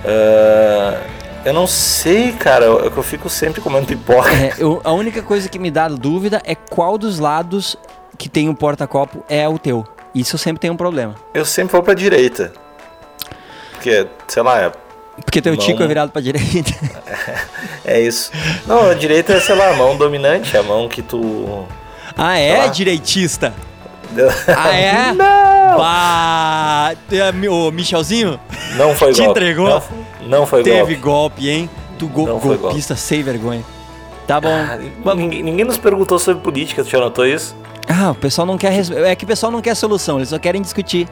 Ah, 0.05 0.99
eu 1.45 1.53
não 1.53 1.67
sei, 1.67 2.31
cara. 2.33 2.65
Eu, 2.65 2.79
eu 2.79 3.03
fico 3.03 3.29
sempre 3.29 3.61
comendo 3.61 3.85
pipoca. 3.87 4.29
É, 4.31 4.53
eu- 4.57 4.81
a 4.83 4.91
única 4.91 5.21
coisa 5.21 5.47
que 5.49 5.59
me 5.59 5.71
dá 5.71 5.87
dúvida 5.87 6.41
é 6.45 6.55
qual 6.55 6.97
dos 6.97 7.19
lados 7.19 7.75
que 8.17 8.27
tem 8.29 8.49
o 8.49 8.55
porta-copo 8.55 9.23
é 9.29 9.47
o 9.47 9.57
teu. 9.57 9.85
Isso 10.13 10.35
eu 10.35 10.39
sempre 10.39 10.59
tenho 10.59 10.73
um 10.73 10.77
problema. 10.77 11.15
Eu 11.33 11.45
sempre 11.45 11.71
vou 11.73 11.83
pra 11.83 11.93
direita. 11.93 12.51
Porque, 13.71 14.07
sei 14.27 14.43
lá, 14.43 14.59
é, 14.59 14.71
Porque 15.23 15.41
teu 15.41 15.55
Mão- 15.55 15.65
tico 15.65 15.81
é 15.83 15.87
virado 15.87 16.11
pra 16.11 16.21
direita. 16.21 16.71
é 17.85 18.01
isso. 18.01 18.31
Não, 18.65 18.89
a 18.89 18.93
direita 18.93 19.33
é, 19.33 19.39
sei 19.39 19.55
lá, 19.55 19.69
a 19.69 19.73
mão 19.75 19.95
dominante, 19.97 20.55
a 20.57 20.63
mão 20.63 20.87
que 20.87 21.01
tu. 21.01 21.65
ah, 22.17 22.37
é? 22.37 22.57
lá. 22.57 22.67
Direitista? 22.67 23.53
Ah, 24.47 24.75
é? 24.75 25.13
Não! 25.13 25.77
Bah, 25.77 26.91
é, 27.11 27.31
mi- 27.31 27.47
ô, 27.47 27.71
Michelzinho, 27.71 28.39
Não 28.75 28.95
foi 28.95 29.11
Te 29.13 29.21
golpe. 29.23 29.31
entregou? 29.39 29.69
Não, 29.69 29.83
não 30.39 30.47
foi 30.47 30.63
teve 30.63 30.95
golpe. 30.95 30.95
golpe, 30.95 31.49
hein? 31.49 31.69
Tu 31.97 32.07
go 32.07 32.25
Não 32.25 32.39
golpista 32.39 32.95
sem 32.95 33.21
vergonha. 33.21 33.63
Tá 34.25 34.39
bom. 34.41 34.49
Ah, 34.49 35.15
ninguém, 35.15 35.43
ninguém 35.43 35.65
nos 35.65 35.77
perguntou 35.77 36.17
sobre 36.19 36.41
política, 36.43 36.83
tu 36.83 36.89
já 36.89 36.99
notou 36.99 37.25
isso? 37.25 37.55
Ah, 37.87 38.11
o 38.11 38.15
pessoal 38.15 38.45
não 38.47 38.57
quer. 38.57 38.71
res- 38.71 38.91
É 38.91 39.15
que 39.15 39.25
o 39.25 39.27
pessoal 39.27 39.51
não 39.51 39.61
quer 39.61 39.75
solução, 39.75 40.17
eles 40.17 40.29
só 40.29 40.39
querem 40.39 40.61
discutir. 40.61 41.07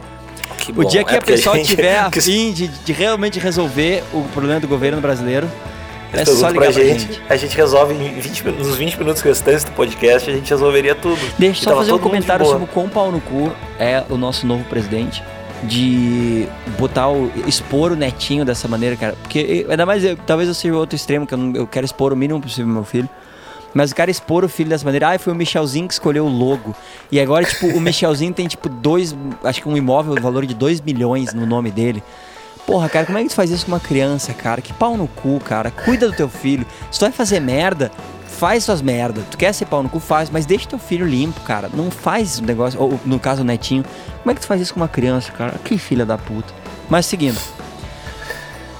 Que 0.57 0.71
O 0.71 0.75
bom. 0.75 0.83
dia 0.85 1.03
que 1.03 1.13
É 1.13 1.17
a 1.17 1.21
pessoa 1.21 1.55
gente- 1.55 1.67
tiver 1.69 1.97
a 1.99 2.11
fim 2.11 2.51
de, 2.51 2.67
de 2.67 2.91
realmente 2.93 3.39
resolver 3.39 4.03
o 4.13 4.21
problema 4.33 4.59
do 4.59 4.67
governo 4.67 5.01
brasileiro, 5.01 5.49
é 6.13 6.23
só 6.25 6.47
ligar 6.47 6.51
pra 6.51 6.61
pra 6.61 6.71
gente, 6.71 6.99
gente. 7.01 7.21
a 7.29 7.35
gente 7.35 7.55
resolve 7.57 7.93
em 7.93 8.19
20, 8.19 8.45
min- 8.45 8.51
nos 8.53 8.75
20 8.77 8.97
minutos 8.97 9.21
restantes 9.21 9.63
do 9.65 9.71
podcast, 9.71 10.29
a 10.29 10.33
gente 10.33 10.49
resolveria 10.49 10.95
tudo. 10.95 11.19
Deixa 11.37 11.61
eu 11.61 11.63
só 11.71 11.77
fazer 11.77 11.91
um 11.93 11.99
comentário 11.99 12.45
sobre 12.45 12.63
o 12.63 12.67
quão 12.67 12.87
pau 12.87 13.11
no 13.11 13.19
cu 13.19 13.51
é 13.79 14.03
o 14.09 14.15
nosso 14.17 14.45
novo 14.47 14.63
presidente. 14.65 15.21
De 15.63 16.47
botar 16.77 17.09
o. 17.09 17.31
expor 17.47 17.91
o 17.91 17.95
netinho 17.95 18.45
dessa 18.45 18.67
maneira, 18.67 18.95
cara. 18.95 19.15
Porque 19.23 19.65
ainda 19.67 19.85
mais, 19.87 20.03
eu- 20.03 20.15
talvez 20.15 20.47
eu 20.47 20.53
seja 20.53 20.73
o 20.73 20.77
outro 20.77 20.95
extremo, 20.95 21.25
que 21.25 21.33
eu, 21.33 21.37
não, 21.37 21.55
eu 21.55 21.65
quero 21.65 21.83
expor 21.85 22.13
o 22.13 22.15
mínimo 22.15 22.39
possível 22.39 22.71
meu 22.71 22.83
filho. 22.83 23.09
Mas 23.73 23.91
o 23.91 23.95
cara 23.95 24.09
expor 24.09 24.43
o 24.43 24.49
filho 24.49 24.69
dessa 24.69 24.85
maneira, 24.85 25.13
ah, 25.13 25.19
foi 25.19 25.33
o 25.33 25.35
Michelzinho 25.35 25.87
que 25.87 25.93
escolheu 25.93 26.25
o 26.25 26.29
logo. 26.29 26.75
E 27.11 27.19
agora, 27.19 27.45
tipo, 27.45 27.67
o 27.67 27.79
Michelzinho 27.79 28.33
tem, 28.33 28.47
tipo, 28.47 28.69
dois. 28.69 29.15
Acho 29.43 29.61
que 29.61 29.69
um 29.69 29.77
imóvel 29.77 30.15
no 30.15 30.21
valor 30.21 30.45
de 30.45 30.53
2 30.53 30.81
milhões 30.81 31.33
no 31.33 31.45
nome 31.45 31.71
dele. 31.71 32.03
Porra, 32.65 32.89
cara, 32.89 33.05
como 33.05 33.17
é 33.17 33.23
que 33.23 33.29
tu 33.29 33.35
faz 33.35 33.49
isso 33.49 33.65
com 33.65 33.71
uma 33.71 33.79
criança, 33.79 34.33
cara? 34.33 34.61
Que 34.61 34.73
pau 34.73 34.97
no 34.97 35.07
cu, 35.07 35.39
cara. 35.39 35.71
Cuida 35.71 36.09
do 36.09 36.15
teu 36.15 36.27
filho. 36.27 36.65
Se 36.91 36.99
tu 36.99 37.03
vai 37.03 37.11
fazer 37.11 37.39
merda, 37.39 37.91
faz 38.27 38.65
suas 38.65 38.81
merdas. 38.81 39.23
Tu 39.31 39.37
quer 39.37 39.53
ser 39.53 39.65
pau 39.65 39.81
no 39.81 39.89
cu, 39.89 39.99
faz, 39.99 40.29
mas 40.29 40.45
deixa 40.45 40.67
teu 40.67 40.79
filho 40.79 41.07
limpo, 41.07 41.39
cara. 41.41 41.69
Não 41.73 41.89
faz 41.89 42.39
o 42.39 42.43
negócio, 42.43 42.79
ou 42.81 42.99
no 43.05 43.19
caso 43.19 43.41
o 43.41 43.45
netinho. 43.45 43.85
Como 44.21 44.31
é 44.31 44.35
que 44.35 44.41
tu 44.41 44.47
faz 44.47 44.59
isso 44.59 44.73
com 44.73 44.81
uma 44.81 44.87
criança, 44.87 45.31
cara? 45.31 45.53
Que 45.63 45.77
filha 45.77 46.05
da 46.05 46.17
puta. 46.17 46.53
Mas 46.89 47.05
seguindo. 47.05 47.39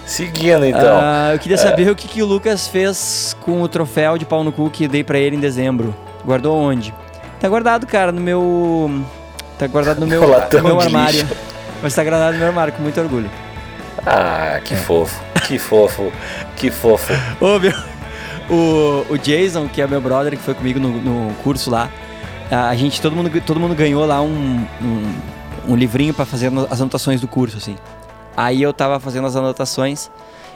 Seguindo, 0.08 0.66
então. 0.66 0.98
Ah, 1.00 1.32
eu 1.34 1.40
queria 1.40 1.58
saber 1.58 1.92
o 1.92 1.96
que, 1.96 2.08
que 2.08 2.24
o 2.24 2.26
Lucas 2.26 2.68
fez 2.68 3.36
com 3.42 3.62
o 3.62 3.68
troféu 3.68 4.18
de 4.18 4.26
pau 4.26 4.42
no 4.44 4.54
cu 4.54 4.70
que 4.70 4.88
dei 4.88 5.04
pra 5.04 5.20
ele 5.20 5.36
em 5.36 5.40
dezembro. 5.40 5.94
Guardou 6.26 6.56
onde? 6.58 6.94
Tá 7.42 7.50
guardado, 7.50 7.86
cara, 7.86 8.12
no 8.12 8.22
meu. 8.22 9.04
Tá 9.60 9.68
guardado 9.68 10.00
no 10.00 10.08
meu, 10.08 10.22
No 10.54 10.64
meu 10.64 10.80
armário. 10.80 11.22
lixo. 11.22 11.36
Mas 11.84 11.94
tá 11.94 12.04
guardado 12.04 12.34
no 12.34 12.40
meu 12.40 12.48
armário, 12.48 12.74
com 12.74 12.82
muito 12.82 13.00
orgulho. 13.00 13.30
Ah, 14.06 14.60
que 14.64 14.76
fofo. 14.76 15.22
Que 15.46 15.60
fofo. 15.60 16.12
Que 16.56 16.72
fofo. 16.72 17.14
Ô, 17.42 17.60
meu. 17.60 17.74
O, 18.50 19.06
o 19.10 19.18
Jason, 19.18 19.68
que 19.68 19.82
é 19.82 19.88
meu 19.88 20.00
brother, 20.00 20.32
que 20.38 20.42
foi 20.42 20.54
comigo 20.54 20.80
no, 20.80 20.90
no 20.90 21.34
curso 21.44 21.70
lá, 21.70 21.90
a 22.50 22.74
gente, 22.76 23.02
todo 23.02 23.14
mundo, 23.14 23.30
todo 23.42 23.60
mundo 23.60 23.76
ganhou 23.76 24.06
lá 24.06 24.22
um, 24.22 24.66
um, 24.82 25.14
um 25.68 25.76
livrinho 25.76 26.14
pra 26.14 26.26
fazer 26.26 26.50
as 26.72 26.80
anotações 26.80 27.20
do 27.20 27.28
curso, 27.28 27.58
assim. 27.58 27.76
Aí 28.38 28.62
eu 28.62 28.72
tava 28.72 29.00
fazendo 29.00 29.26
as 29.26 29.36
anotações 29.36 30.10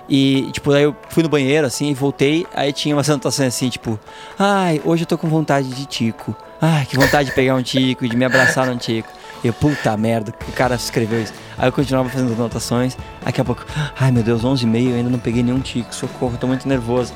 e, 0.08 0.50
tipo, 0.52 0.72
aí 0.72 0.84
eu 0.84 0.96
fui 1.10 1.24
no 1.24 1.30
banheiro, 1.30 1.66
assim, 1.66 1.90
e 1.90 1.94
voltei, 1.94 2.46
aí 2.54 2.74
tinha 2.74 2.96
umas 2.96 3.08
anotações 3.10 3.48
assim, 3.48 3.70
tipo, 3.70 4.00
ai, 4.38 4.82
hoje 4.84 5.04
eu 5.04 5.08
tô 5.08 5.18
com 5.18 5.28
vontade 5.28 5.70
de 5.70 5.86
tico. 5.86 6.36
Ai, 6.62 6.86
que 6.86 6.96
vontade 6.96 7.30
de 7.30 7.36
pegar 7.36 7.56
um 7.56 7.64
tico, 7.64 8.08
de 8.08 8.16
me 8.16 8.24
abraçar 8.24 8.68
num 8.68 8.78
tico. 8.78 9.10
Eu, 9.44 9.52
puta 9.52 9.98
merda, 9.98 10.32
o 10.48 10.52
cara 10.52 10.76
escreveu 10.76 11.24
isso. 11.24 11.34
Aí 11.58 11.68
eu 11.68 11.72
continuava 11.72 12.08
fazendo 12.10 12.34
anotações, 12.34 12.96
daqui 13.24 13.42
a 13.42 13.46
pouco, 13.46 13.66
ai 14.00 14.12
meu 14.12 14.22
Deus, 14.22 14.44
11 14.44 14.64
e 14.64 14.68
meio, 14.68 14.96
ainda 14.96 15.10
não 15.10 15.18
peguei 15.18 15.42
nenhum 15.42 15.60
tico, 15.60 15.96
socorro, 15.96 16.38
tô 16.38 16.46
muito 16.46 16.68
nervoso. 16.68 17.14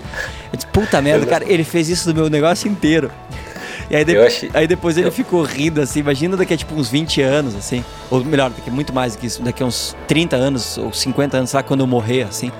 Eu 0.51 0.57
disse, 0.57 0.67
puta 0.67 0.99
merda, 1.01 1.25
cara, 1.27 1.43
ele 1.47 1.63
fez 1.63 1.89
isso 1.89 2.11
do 2.11 2.15
meu 2.15 2.29
negócio 2.29 2.67
inteiro. 2.67 3.11
E 3.89 3.95
aí, 3.95 4.03
de- 4.03 4.17
achei- 4.17 4.49
aí 4.53 4.67
depois 4.67 4.97
ele 4.97 5.07
eu- 5.07 5.11
ficou 5.11 5.43
rindo, 5.43 5.79
assim, 5.81 5.99
imagina 5.99 6.35
daqui 6.35 6.53
a 6.53 6.57
tipo 6.57 6.73
uns 6.75 6.89
20 6.89 7.21
anos, 7.21 7.55
assim, 7.55 7.83
ou 8.09 8.23
melhor, 8.23 8.49
daqui 8.49 8.69
a 8.69 8.73
muito 8.73 8.91
mais 8.93 9.15
do 9.15 9.19
que 9.19 9.27
isso, 9.27 9.41
daqui 9.43 9.61
a 9.61 9.65
uns 9.65 9.95
30 10.07 10.35
anos 10.35 10.77
ou 10.77 10.91
50 10.91 11.37
anos, 11.37 11.53
lá, 11.53 11.61
quando 11.61 11.81
eu 11.81 11.87
morrer, 11.87 12.23
assim. 12.23 12.51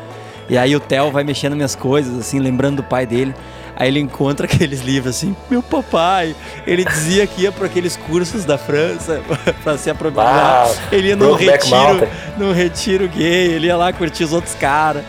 E 0.48 0.56
aí 0.58 0.76
o 0.76 0.80
Theo 0.80 1.10
vai 1.12 1.24
mexendo 1.24 1.56
minhas 1.56 1.76
coisas, 1.76 2.20
assim, 2.20 2.40
lembrando 2.40 2.78
do 2.78 2.84
pai 2.84 3.08
dele. 3.08 3.34
Aí 3.76 3.88
ele 3.90 4.00
encontra 4.00 4.46
aqueles 4.48 4.82
livros 4.82 5.18
assim, 5.18 5.36
meu 5.50 5.62
papai, 5.64 6.36
ele 6.68 6.86
dizia 6.86 7.26
que 7.28 7.42
ia 7.42 7.52
para 7.52 7.66
aqueles 7.66 7.98
cursos 7.98 8.46
da 8.46 8.58
França 8.58 9.22
pra 9.64 9.76
se 9.78 9.90
aproveitar. 9.90 10.70
Ele 10.92 11.08
ia 11.10 11.16
num 11.16 11.34
retiro, 11.34 12.08
num 12.38 12.54
retiro 12.54 13.08
gay, 13.10 13.48
ele 13.54 13.68
ia 13.68 13.76
lá 13.76 13.92
curtir 13.92 14.24
os 14.24 14.32
outros 14.32 14.54
caras. 14.54 15.04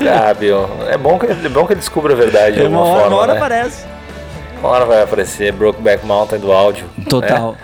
Ah, 0.00 0.34
Bill, 0.34 0.68
é 0.88 0.98
bom 0.98 1.18
que, 1.18 1.26
é 1.26 1.48
bom 1.48 1.64
que 1.66 1.72
ele 1.72 1.80
descubra 1.80 2.12
a 2.12 2.16
verdade 2.16 2.56
de 2.56 2.62
É, 2.62 2.68
Uma 2.68 2.78
alguma 2.78 2.92
hora, 2.92 3.00
forma, 3.02 3.16
uma 3.16 3.22
hora 3.22 3.32
né? 3.32 3.38
aparece. 3.38 3.84
Uma 4.62 4.68
hora 4.70 4.84
vai 4.84 5.02
aparecer 5.02 5.52
Brokeback 5.52 6.06
Mountain 6.06 6.38
do 6.38 6.52
áudio. 6.52 6.88
Total. 7.08 7.56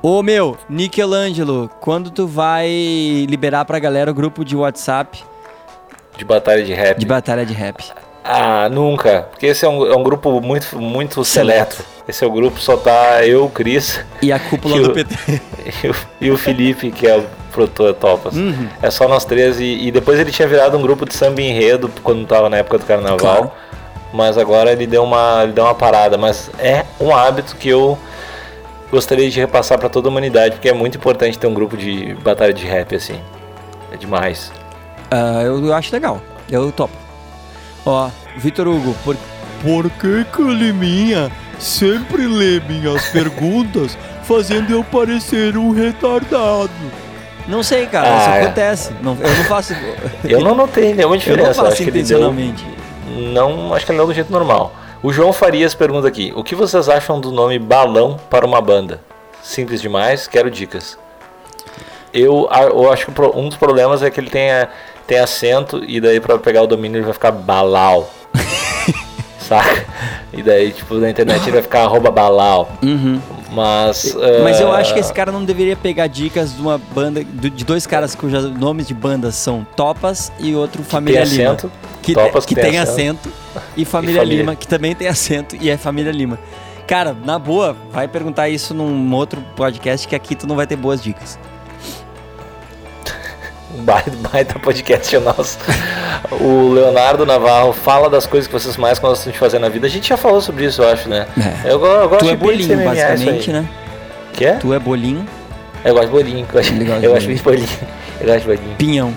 Ô 0.00 0.22
meu, 0.22 0.56
Michelangelo, 0.68 1.68
quando 1.80 2.08
tu 2.08 2.24
vai 2.24 2.68
liberar 3.28 3.64
pra 3.64 3.80
galera 3.80 4.12
o 4.12 4.14
grupo 4.14 4.44
de 4.44 4.54
WhatsApp 4.54 5.18
né? 5.20 5.28
De 6.16 6.24
batalha 6.24 6.62
de 6.62 6.72
rap. 6.72 6.98
de 7.00 7.06
batalha 7.06 7.44
de 7.44 7.52
rap? 7.52 7.82
Ah, 8.22 8.68
nunca. 8.70 9.26
Porque 9.32 9.46
esse 9.46 9.64
é 9.64 9.68
um, 9.68 9.84
é 9.92 9.96
um 9.96 10.04
grupo 10.04 10.40
muito, 10.40 10.78
muito 10.78 11.24
seleto. 11.24 11.84
Esse 12.06 12.22
é 12.22 12.26
o 12.28 12.30
grupo, 12.30 12.60
só 12.60 12.76
tá 12.76 13.26
eu, 13.26 13.46
o 13.46 13.50
Cris 13.50 14.00
E 14.22 14.30
a 14.30 14.38
cúpula 14.38 14.76
E 14.78 14.80
do 14.82 14.90
o- 14.90 14.94
PT. 14.94 15.14
e 15.82 15.88
o, 15.88 15.94
e 16.20 16.30
o 16.30 16.36
Felipe, 16.38 16.92
que 16.92 17.08
é 17.08 17.16
o 17.18 17.24
produtor 17.50 17.92
Topas. 17.94 18.36
Uhum. 18.36 18.68
É 18.80 18.88
só 18.90 19.08
nós 19.08 19.24
três. 19.24 19.58
E, 19.58 19.88
e 19.88 19.90
depois 19.90 20.20
ele 20.20 20.30
tinha 20.30 20.46
virado 20.46 20.76
um 20.78 20.82
grupo 20.82 21.04
de 21.04 21.14
samba 21.14 21.42
enredo 21.42 21.90
quando 22.04 22.24
tava 22.24 22.48
na 22.48 22.58
época 22.58 22.78
do 22.78 22.84
carnaval. 22.86 23.18
Claro. 23.18 23.50
Mas 24.14 24.38
agora 24.38 24.70
ele 24.70 24.86
deu, 24.86 25.02
uma, 25.02 25.40
ele 25.42 25.52
deu 25.52 25.64
uma 25.64 25.74
parada. 25.74 26.16
Mas 26.16 26.48
é 26.60 26.84
um 27.00 27.12
hábito 27.14 27.56
que 27.56 27.68
eu 27.68 27.98
gostaria 28.90 29.28
de 29.28 29.40
repassar 29.40 29.76
pra 29.76 29.88
toda 29.88 30.06
a 30.08 30.10
humanidade, 30.10 30.54
porque 30.54 30.68
é 30.68 30.72
muito 30.72 30.96
importante 30.96 31.36
ter 31.36 31.48
um 31.48 31.52
grupo 31.52 31.76
de 31.76 32.14
batalha 32.22 32.54
de 32.54 32.64
rap 32.64 32.94
assim. 32.94 33.18
É 33.92 33.96
demais. 33.96 34.52
Ah, 35.10 35.42
eu, 35.44 35.66
eu 35.66 35.74
acho 35.74 35.92
legal. 35.92 36.20
Eu 36.48 36.70
topo. 36.70 36.94
Ó, 37.84 38.08
Vitor 38.36 38.68
Hugo, 38.68 38.94
por, 39.04 39.16
por 39.62 39.90
que 39.90 40.24
que 40.24 40.42
a 40.42 40.52
Liminha 40.52 41.30
sempre 41.58 42.26
lê 42.26 42.60
minhas 42.60 43.06
perguntas 43.10 43.98
fazendo 44.22 44.70
eu 44.72 44.84
parecer 44.84 45.56
um 45.56 45.72
retardado? 45.72 46.70
Não 47.48 47.62
sei, 47.64 47.86
cara, 47.86 48.14
Ah, 48.14 48.18
isso 48.20 48.30
é. 48.30 48.42
acontece. 48.44 48.92
Não, 49.02 49.18
eu 49.20 49.36
não 49.36 49.44
faço. 49.44 49.74
Eu 50.24 50.40
não 50.40 50.54
notei 50.54 50.94
nenhuma 50.94 51.16
eu 51.16 51.18
diferença. 51.18 51.62
não 51.62 51.68
faço 51.70 51.82
intencionalmente. 51.82 52.64
Não, 53.06 53.74
acho 53.74 53.84
que 53.84 53.92
ele 53.92 53.98
deu 53.98 54.06
do 54.06 54.14
jeito 54.14 54.32
normal. 54.32 54.72
O 55.02 55.12
João 55.12 55.32
Farias 55.32 55.74
pergunta 55.74 56.08
aqui: 56.08 56.32
O 56.34 56.42
que 56.42 56.54
vocês 56.54 56.88
acham 56.88 57.20
do 57.20 57.30
nome 57.30 57.58
balão 57.58 58.18
para 58.30 58.46
uma 58.46 58.60
banda? 58.60 59.00
Simples 59.42 59.82
demais, 59.82 60.26
quero 60.26 60.50
dicas. 60.50 60.98
Eu, 62.12 62.48
eu 62.50 62.92
acho 62.92 63.06
que 63.06 63.22
um 63.34 63.48
dos 63.48 63.58
problemas 63.58 64.02
é 64.02 64.10
que 64.10 64.20
ele 64.20 64.30
tem, 64.30 64.48
tem 65.06 65.18
acento 65.18 65.82
e 65.86 66.00
daí 66.00 66.20
para 66.20 66.38
pegar 66.38 66.62
o 66.62 66.66
domínio 66.66 66.98
ele 66.98 67.04
vai 67.04 67.12
ficar 67.12 67.32
balau. 67.32 68.08
Saca? 69.38 69.84
E 70.32 70.42
daí, 70.42 70.72
tipo, 70.72 70.94
na 70.94 71.10
internet 71.10 71.42
ele 71.42 71.52
vai 71.52 71.62
ficar 71.62 71.82
arroba 71.82 72.10
balau. 72.10 72.70
Uhum. 72.82 73.20
Mas. 73.54 74.16
Mas 74.42 74.60
eu 74.60 74.72
ah, 74.72 74.78
acho 74.78 74.92
que 74.92 75.00
esse 75.00 75.12
cara 75.12 75.30
não 75.30 75.44
deveria 75.44 75.76
pegar 75.76 76.06
dicas 76.06 76.54
de 76.54 76.60
uma 76.60 76.76
banda, 76.78 77.22
de 77.22 77.64
dois 77.64 77.86
caras 77.86 78.14
cujos 78.14 78.50
nomes 78.58 78.86
de 78.86 78.94
bandas 78.94 79.34
são 79.36 79.66
Topas 79.76 80.32
e 80.38 80.54
outro 80.54 80.82
Família 80.82 81.22
tem 81.22 81.30
Lima. 81.30 81.50
acento. 81.52 81.72
Que, 82.02 82.14
Topas 82.14 82.44
que 82.44 82.54
que 82.54 82.60
tem 82.60 82.72
tem 82.72 82.80
acento. 82.80 83.30
E 83.76 83.84
Família, 83.86 84.20
família. 84.20 84.38
Lima, 84.38 84.56
que 84.56 84.66
também 84.66 84.94
tem 84.94 85.06
acento 85.06 85.56
e 85.60 85.70
é 85.70 85.76
Família 85.76 86.12
Lima. 86.12 86.38
Cara, 86.86 87.16
na 87.24 87.38
boa, 87.38 87.76
vai 87.90 88.06
perguntar 88.06 88.48
isso 88.48 88.74
num 88.74 89.12
outro 89.14 89.42
podcast 89.56 90.06
que 90.06 90.14
aqui 90.14 90.34
tu 90.34 90.46
não 90.46 90.56
vai 90.56 90.66
ter 90.66 90.76
boas 90.76 91.02
dicas. 91.02 91.38
Um 93.76 93.82
baita, 93.82 94.56
podcast 94.60 95.18
nosso. 95.18 95.58
O 96.40 96.72
Leonardo 96.72 97.24
Navarro 97.26 97.72
fala 97.72 98.08
das 98.10 98.26
coisas 98.26 98.46
que 98.46 98.52
vocês 98.52 98.76
mais 98.76 98.98
gostam 98.98 99.32
de 99.32 99.38
fazer 99.38 99.58
na 99.58 99.68
vida. 99.68 99.86
A 99.86 99.90
gente 99.90 100.08
já 100.08 100.16
falou 100.16 100.40
sobre 100.40 100.64
isso, 100.64 100.82
eu 100.82 100.88
acho, 100.88 101.08
né? 101.08 101.26
É. 101.64 101.72
Eu, 101.72 101.84
eu 101.84 102.08
gosto 102.08 102.24
Tu 102.24 102.28
é 102.28 102.30
de 102.32 102.36
bolinho, 102.36 102.76
MMA, 102.76 102.84
basicamente, 102.84 103.52
né? 103.52 103.68
Que 104.32 104.44
é? 104.46 104.52
Tu 104.54 104.72
é 104.74 104.78
bolinho, 104.78 105.26
Eu 105.84 105.94
gosto 105.94 106.06
de 106.06 106.12
bolinho. 106.12 106.46
Eu 106.48 106.52
gosto, 106.52 106.72
de 106.74 106.80
eu 106.80 106.86
gosto 106.86 107.08
bolinho. 107.26 107.36
de 107.36 107.42
bolinho. 107.42 107.68
Eu 108.20 108.26
gosto 108.28 108.40
de 108.40 108.46
bolinho. 108.46 108.76
pinhão. 108.76 109.14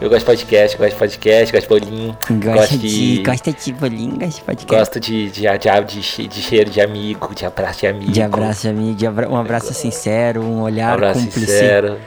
Eu 0.00 0.08
gosto 0.08 0.20
de 0.20 0.24
podcast, 0.26 0.78
gosto 0.78 0.90
de 0.92 0.96
podcast, 0.96 1.52
gosto 1.52 1.62
de 1.62 1.68
bolinho. 1.68 2.16
Gosta 2.30 2.52
gosto 2.60 2.78
de, 2.78 3.16
de. 3.16 3.22
gosta 3.22 3.52
de 3.52 3.72
bolinho, 3.74 4.10
gosta 4.18 4.28
de 4.28 4.40
podcast. 4.40 4.74
Gosto 4.78 5.00
de, 5.00 5.30
de, 5.30 5.42
de, 5.42 5.84
de, 5.94 6.02
che- 6.02 6.26
de 6.26 6.40
cheiro 6.40 6.70
de 6.70 6.80
amigo, 6.80 7.34
de 7.34 7.44
abraço 7.44 7.80
de 7.80 7.86
amigo. 7.88 8.10
De 8.12 8.22
abraço, 8.22 8.66
amigo, 8.68 8.94
de 8.94 9.06
abra- 9.06 9.28
um 9.28 9.36
abraço 9.36 9.74
sincero, 9.74 10.40
um 10.42 10.58
Um 10.58 10.62
olhar 10.62 10.94
abraço 10.94 11.20
cúmplice. 11.20 11.40
sincero. 11.46 11.98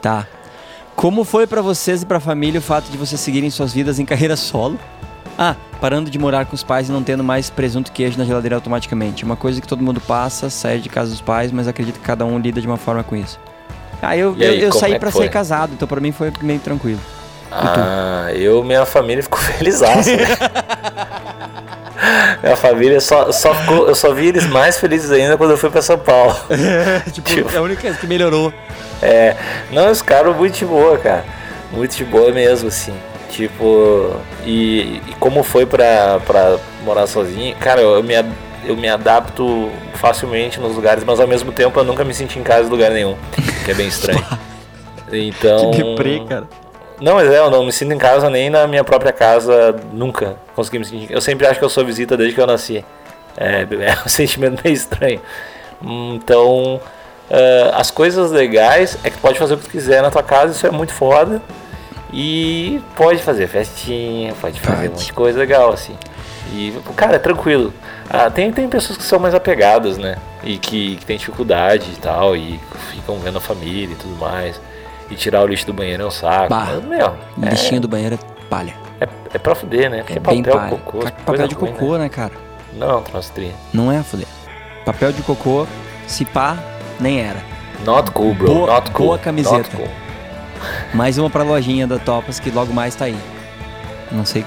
Tá. 0.00 0.28
Como 0.96 1.24
foi 1.24 1.46
pra 1.46 1.60
vocês 1.60 2.02
e 2.02 2.06
pra 2.06 2.20
família 2.20 2.58
o 2.60 2.62
fato 2.62 2.90
de 2.90 2.96
vocês 2.96 3.20
seguirem 3.20 3.50
suas 3.50 3.72
vidas 3.72 3.98
em 3.98 4.04
carreira 4.04 4.36
solo? 4.36 4.78
Ah, 5.36 5.56
parando 5.80 6.08
de 6.08 6.18
morar 6.18 6.46
com 6.46 6.54
os 6.54 6.62
pais 6.62 6.88
e 6.88 6.92
não 6.92 7.02
tendo 7.02 7.24
mais 7.24 7.50
presunto 7.50 7.88
e 7.88 7.92
queijo 7.92 8.16
na 8.16 8.24
geladeira 8.24 8.54
automaticamente. 8.54 9.24
Uma 9.24 9.36
coisa 9.36 9.60
que 9.60 9.66
todo 9.66 9.82
mundo 9.82 10.00
passa, 10.00 10.48
sair 10.48 10.80
de 10.80 10.88
casa 10.88 11.10
dos 11.10 11.20
pais, 11.20 11.50
mas 11.50 11.66
acredito 11.66 11.98
que 11.98 12.04
cada 12.04 12.24
um 12.24 12.38
lida 12.38 12.60
de 12.60 12.66
uma 12.66 12.76
forma 12.76 13.02
com 13.02 13.16
isso. 13.16 13.38
Ah, 14.00 14.16
eu, 14.16 14.36
eu, 14.38 14.50
aí, 14.50 14.60
eu 14.62 14.68
como 14.70 14.80
saí 14.80 14.94
é 14.94 15.00
foi? 15.00 15.10
sair 15.10 15.30
casado, 15.30 15.72
então 15.74 15.88
pra 15.88 16.00
mim 16.00 16.12
foi 16.12 16.32
meio 16.40 16.60
tranquilo. 16.60 17.00
Ah, 17.50 18.28
eu, 18.32 18.62
minha 18.62 18.86
família 18.86 19.22
ficou 19.22 19.38
feliz. 19.42 19.80
né? 19.80 19.88
minha 22.42 22.56
família 22.56 23.00
só, 23.00 23.30
só 23.32 23.54
ficou. 23.54 23.88
Eu 23.88 23.94
só 23.94 24.12
vi 24.12 24.28
eles 24.28 24.46
mais 24.46 24.78
felizes 24.78 25.10
ainda 25.10 25.36
quando 25.36 25.50
eu 25.50 25.58
fui 25.58 25.70
pra 25.70 25.82
São 25.82 25.98
Paulo. 25.98 26.36
tipo, 27.12 27.54
é 27.54 27.56
a 27.56 27.62
única 27.62 27.82
coisa 27.82 27.96
que 27.98 28.06
melhorou. 28.06 28.52
É, 29.02 29.36
não, 29.70 29.90
os 29.90 30.02
caras 30.02 30.34
muito 30.36 30.58
de 30.58 30.64
boa, 30.64 30.98
cara. 30.98 31.24
Muito 31.72 31.96
de 31.96 32.04
boa 32.04 32.30
mesmo, 32.32 32.68
assim. 32.68 32.94
Tipo, 33.30 34.14
e, 34.44 35.02
e 35.08 35.14
como 35.18 35.42
foi 35.42 35.66
pra, 35.66 36.20
pra 36.24 36.56
morar 36.84 37.06
sozinho? 37.06 37.54
Cara, 37.56 37.80
eu, 37.80 37.94
eu 37.96 38.02
me, 38.02 38.14
eu 38.64 38.76
me 38.76 38.88
adapto 38.88 39.70
facilmente 39.94 40.60
nos 40.60 40.76
lugares, 40.76 41.02
mas 41.04 41.18
ao 41.18 41.26
mesmo 41.26 41.50
tempo 41.50 41.78
eu 41.78 41.84
nunca 41.84 42.04
me 42.04 42.14
senti 42.14 42.38
em 42.38 42.42
casa 42.42 42.68
em 42.68 42.70
lugar 42.70 42.90
nenhum. 42.90 43.16
Que 43.64 43.70
é 43.70 43.74
bem 43.74 43.88
estranho. 43.88 44.24
Então. 45.12 45.70
Que 45.70 45.82
deprê, 45.82 46.24
cara. 46.28 46.48
Não, 47.00 47.14
mas 47.14 47.28
é, 47.28 47.38
eu 47.38 47.50
não 47.50 47.64
me 47.64 47.72
sinto 47.72 47.92
em 47.92 47.98
casa 47.98 48.30
nem 48.30 48.48
na 48.48 48.66
minha 48.66 48.84
própria 48.84 49.12
casa, 49.12 49.74
nunca 49.92 50.36
consegui 50.54 50.78
me 50.78 50.84
sentir. 50.84 51.12
Eu 51.12 51.20
sempre 51.20 51.46
acho 51.46 51.58
que 51.58 51.64
eu 51.64 51.68
sou 51.68 51.84
visita 51.84 52.16
desde 52.16 52.34
que 52.34 52.40
eu 52.40 52.46
nasci. 52.46 52.84
É, 53.36 53.62
é 53.80 53.98
um 54.04 54.08
sentimento 54.08 54.62
meio 54.62 54.74
estranho. 54.74 55.20
Então, 55.82 56.80
eh, 57.28 57.70
as 57.74 57.90
coisas 57.90 58.30
legais 58.30 58.96
é 59.02 59.10
que 59.10 59.16
tu 59.16 59.20
pode 59.20 59.38
fazer 59.38 59.54
o 59.54 59.56
que 59.58 59.64
tu 59.64 59.70
quiser 59.70 60.02
na 60.02 60.10
tua 60.10 60.22
casa, 60.22 60.52
isso 60.52 60.66
é 60.66 60.70
muito 60.70 60.92
foda. 60.92 61.42
E 62.12 62.80
pode 62.94 63.20
fazer 63.22 63.48
festinha, 63.48 64.32
pode 64.40 64.60
fazer 64.60 64.88
um 64.88 64.92
monte 64.92 65.06
de 65.06 65.12
coisa 65.12 65.38
legal, 65.38 65.72
assim. 65.72 65.96
E, 66.52 66.72
cara, 66.94 67.16
é 67.16 67.18
tranquilo. 67.18 67.72
Ah, 68.08 68.30
tem, 68.30 68.52
tem 68.52 68.68
pessoas 68.68 68.96
que 68.96 69.02
são 69.02 69.18
mais 69.18 69.34
apegadas, 69.34 69.98
né? 69.98 70.16
E 70.44 70.56
que, 70.56 70.96
que 70.96 71.04
tem 71.04 71.16
dificuldade 71.16 71.90
e 71.90 71.96
tal, 71.96 72.36
e 72.36 72.60
ficam 72.92 73.18
vendo 73.18 73.38
a 73.38 73.40
família 73.40 73.92
e 73.92 73.96
tudo 73.96 74.14
mais. 74.16 74.60
E 75.10 75.14
tirar 75.14 75.42
o 75.42 75.46
lixo 75.46 75.66
do 75.66 75.72
banheiro 75.72 76.02
é 76.02 76.06
um 76.06 76.10
saco. 76.10 76.48
Bah. 76.48 76.66
Mas, 76.74 76.84
meu, 76.84 77.14
é, 77.42 77.50
Lixinho 77.50 77.80
do 77.80 77.88
banheiro 77.88 78.14
é 78.16 78.44
palha. 78.48 78.74
é, 79.00 79.08
é 79.34 79.38
pra 79.38 79.54
fuder, 79.54 79.90
né? 79.90 79.98
Porque 79.98 80.14
É 80.18 80.20
papel, 80.20 80.42
palha. 80.44 80.70
cocô. 80.70 80.92
Coisa 80.98 81.12
papel 81.12 81.48
de 81.48 81.54
ruim, 81.54 81.72
cocô, 81.72 81.96
né, 81.98 82.08
cara? 82.08 82.32
Né? 82.72 82.86
Não, 82.86 83.02
transstria. 83.02 83.52
Não 83.72 83.92
é 83.92 83.98
a 83.98 84.02
fuder. 84.04 84.26
Papel 84.84 85.12
de 85.12 85.22
cocô, 85.22 85.66
se 86.06 86.24
pá, 86.24 86.56
nem 86.98 87.20
era. 87.20 87.42
Not 87.84 88.10
cool, 88.12 88.34
bro. 88.34 88.46
Boa- 88.54 88.66
Not 88.74 88.90
cool. 88.92 89.06
boa 89.06 89.18
camiseta. 89.18 89.56
Not 89.58 89.70
cool. 89.76 89.88
Mais 90.94 91.18
uma 91.18 91.28
pra 91.28 91.42
lojinha 91.42 91.86
da 91.86 91.98
Topas 91.98 92.40
que 92.40 92.50
logo 92.50 92.72
mais 92.72 92.94
tá 92.94 93.04
aí. 93.06 93.16
Não 94.10 94.24
sei 94.24 94.44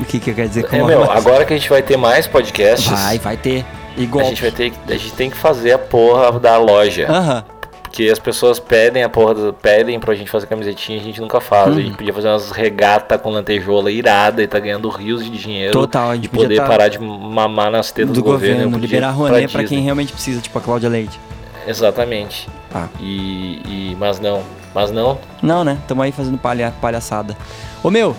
o 0.00 0.04
que, 0.04 0.18
que 0.18 0.32
quer 0.34 0.48
dizer 0.48 0.64
com 0.68 0.74
É, 0.76 0.82
meu, 0.82 1.00
mais. 1.06 1.10
agora 1.24 1.44
que 1.44 1.52
a 1.52 1.56
gente 1.56 1.68
vai 1.68 1.82
ter 1.82 1.96
mais 1.96 2.26
podcasts, 2.26 2.88
Vai, 2.90 3.18
vai 3.18 3.36
ter. 3.36 3.64
a 3.96 4.00
Igual. 4.00 4.24
gente 4.26 4.42
vai 4.42 4.50
ter 4.50 4.72
a 4.88 4.92
gente 4.92 5.12
tem 5.12 5.30
que 5.30 5.36
fazer 5.36 5.72
a 5.72 5.78
porra 5.78 6.32
da 6.40 6.56
loja. 6.56 7.06
Aham. 7.08 7.44
Porque 7.92 8.08
as 8.08 8.18
pessoas 8.18 8.58
pedem 8.58 9.02
a 9.04 9.08
porra, 9.10 9.34
do, 9.34 9.52
pedem 9.52 10.00
pra 10.00 10.14
gente 10.14 10.30
fazer 10.30 10.46
camisetinha 10.46 10.96
e 10.96 11.00
a 11.02 11.04
gente 11.04 11.20
nunca 11.20 11.42
faz. 11.42 11.68
Uhum. 11.70 11.76
A 11.76 11.82
gente 11.82 11.94
podia 11.98 12.14
fazer 12.14 12.28
umas 12.28 12.50
regata 12.50 13.18
com 13.18 13.28
lantejola 13.28 13.90
irada 13.90 14.42
e 14.42 14.46
tá 14.46 14.58
ganhando 14.58 14.88
rios 14.88 15.22
de 15.22 15.28
dinheiro. 15.30 15.72
Total, 15.72 16.08
a 16.08 16.14
gente 16.14 16.30
podia 16.30 16.44
poder 16.46 16.56
tá- 16.56 16.66
parar 16.66 16.88
de 16.88 16.98
mamar 16.98 17.70
nas 17.70 17.92
tetas 17.92 18.08
Do, 18.14 18.14
do, 18.14 18.24
governo. 18.24 18.54
governo, 18.64 18.78
liberar 18.78 19.10
Rouanet 19.10 19.52
pra 19.52 19.60
Disney. 19.60 19.76
quem 19.76 19.84
realmente 19.84 20.10
precisa, 20.10 20.40
tipo 20.40 20.58
a 20.58 20.62
Cláudia 20.62 20.88
Leite. 20.88 21.20
Exatamente. 21.66 22.48
Ah. 22.74 22.88
E, 22.98 23.60
e- 23.92 23.96
mas 24.00 24.18
não, 24.18 24.42
mas 24.74 24.90
não. 24.90 25.18
Não, 25.42 25.62
né? 25.62 25.76
Tamo 25.86 26.00
aí 26.00 26.12
fazendo 26.12 26.38
palha, 26.38 26.72
palhaçada. 26.80 27.36
Ô 27.82 27.90
meu, 27.90 28.16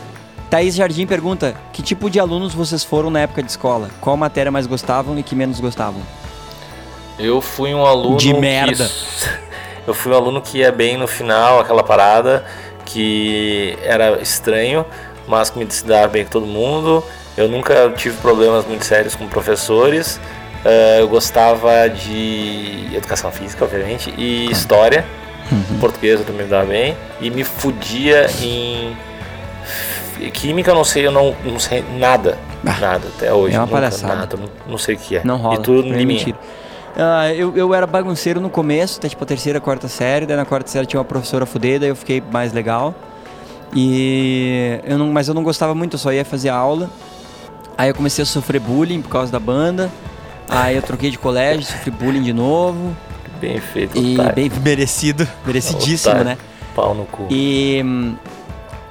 Thaís 0.51 0.75
Jardim 0.75 1.07
pergunta: 1.07 1.55
que 1.73 1.81
tipo 1.81 2.11
de 2.11 2.19
alunos 2.19 2.53
vocês 2.53 2.83
foram 2.83 3.09
na 3.09 3.21
época 3.21 3.41
de 3.41 3.49
escola? 3.49 3.89
Qual 3.99 4.15
matéria 4.15 4.51
mais 4.51 4.67
gostavam 4.67 5.17
e 5.17 5.23
que 5.23 5.33
menos 5.35 5.59
gostavam? 5.59 6.01
Eu 7.17 7.41
fui 7.41 7.73
um 7.73 7.83
aluno 7.85 8.17
De 8.17 8.31
que- 8.31 8.39
merda. 8.39 8.87
Eu 9.85 9.93
fui 9.93 10.11
um 10.11 10.15
aluno 10.15 10.41
que 10.41 10.59
ia 10.59 10.71
bem 10.71 10.97
no 10.97 11.07
final, 11.07 11.59
aquela 11.59 11.83
parada 11.83 12.45
que 12.85 13.77
era 13.83 14.21
estranho, 14.21 14.85
mas 15.27 15.49
que 15.49 15.59
me 15.59 15.65
dava 15.85 16.07
bem 16.07 16.23
com 16.25 16.31
todo 16.31 16.45
mundo. 16.45 17.03
Eu 17.35 17.47
nunca 17.47 17.91
tive 17.95 18.15
problemas 18.17 18.65
muito 18.65 18.85
sérios 18.85 19.15
com 19.15 19.27
professores. 19.27 20.19
Eh, 20.63 21.01
eu 21.01 21.07
gostava 21.07 21.89
de 21.89 22.95
educação 22.95 23.31
física, 23.31 23.65
obviamente, 23.65 24.13
e 24.17 24.51
história. 24.51 25.05
Uhum. 25.51 25.79
Português 25.79 26.19
eu 26.19 26.25
também 26.25 26.43
me 26.43 26.49
dava 26.49 26.65
bem. 26.65 26.95
E 27.19 27.29
me 27.29 27.43
fudia 27.43 28.27
em 28.41 28.95
química, 30.31 30.71
eu 30.71 30.75
não 30.75 30.83
sei, 30.83 31.07
eu 31.07 31.11
não, 31.11 31.35
não 31.43 31.59
sei 31.59 31.83
nada. 31.97 32.37
Ah, 32.65 32.77
nada, 32.79 33.07
até 33.17 33.33
hoje. 33.33 33.55
é 33.55 33.59
uma 33.59 33.65
nunca, 33.65 33.77
palhaçada. 33.77 34.15
Nada, 34.15 34.37
não, 34.37 34.49
não 34.67 34.77
sei 34.77 34.95
o 34.95 34.97
que 34.97 35.17
é. 35.17 35.21
Não 35.23 35.37
rola. 35.37 35.55
E 35.55 35.59
tudo 35.59 35.93
é 35.93 36.05
mim. 36.05 36.35
Ah, 36.95 37.33
eu, 37.33 37.55
eu 37.57 37.73
era 37.73 37.87
bagunceiro 37.87 38.39
no 38.39 38.49
começo, 38.49 38.99
até 38.99 39.09
tipo 39.09 39.23
a 39.23 39.27
terceira, 39.27 39.59
quarta 39.59 39.87
série. 39.87 40.25
Daí 40.25 40.37
na 40.37 40.45
quarta 40.45 40.69
série 40.69 40.85
tinha 40.85 40.99
uma 40.99 41.05
professora 41.05 41.45
fudida, 41.45 41.85
aí 41.85 41.89
eu 41.89 41.95
fiquei 41.95 42.21
mais 42.31 42.53
legal. 42.53 42.93
E 43.75 44.79
eu 44.83 44.97
não, 44.97 45.07
mas 45.11 45.27
eu 45.27 45.33
não 45.33 45.43
gostava 45.43 45.73
muito, 45.73 45.93
eu 45.95 45.99
só 45.99 46.11
ia 46.13 46.23
fazer 46.23 46.49
aula. 46.49 46.89
Aí 47.77 47.89
eu 47.89 47.95
comecei 47.95 48.21
a 48.21 48.25
sofrer 48.25 48.59
bullying 48.61 49.01
por 49.01 49.09
causa 49.09 49.31
da 49.31 49.39
banda. 49.39 49.89
Aí 50.47 50.75
eu 50.75 50.81
troquei 50.81 51.09
de 51.09 51.17
colégio, 51.17 51.63
sofri 51.65 51.89
bullying 51.89 52.21
de 52.21 52.33
novo. 52.33 52.95
Bem 53.41 53.59
feito, 53.59 53.97
E 53.97 54.13
otário. 54.13 54.35
bem 54.35 54.51
merecido, 54.63 55.27
merecidíssimo, 55.45 56.11
Otário. 56.13 56.29
né? 56.31 56.37
Pau 56.75 56.93
no 56.93 57.05
cu. 57.05 57.27
E. 57.31 57.83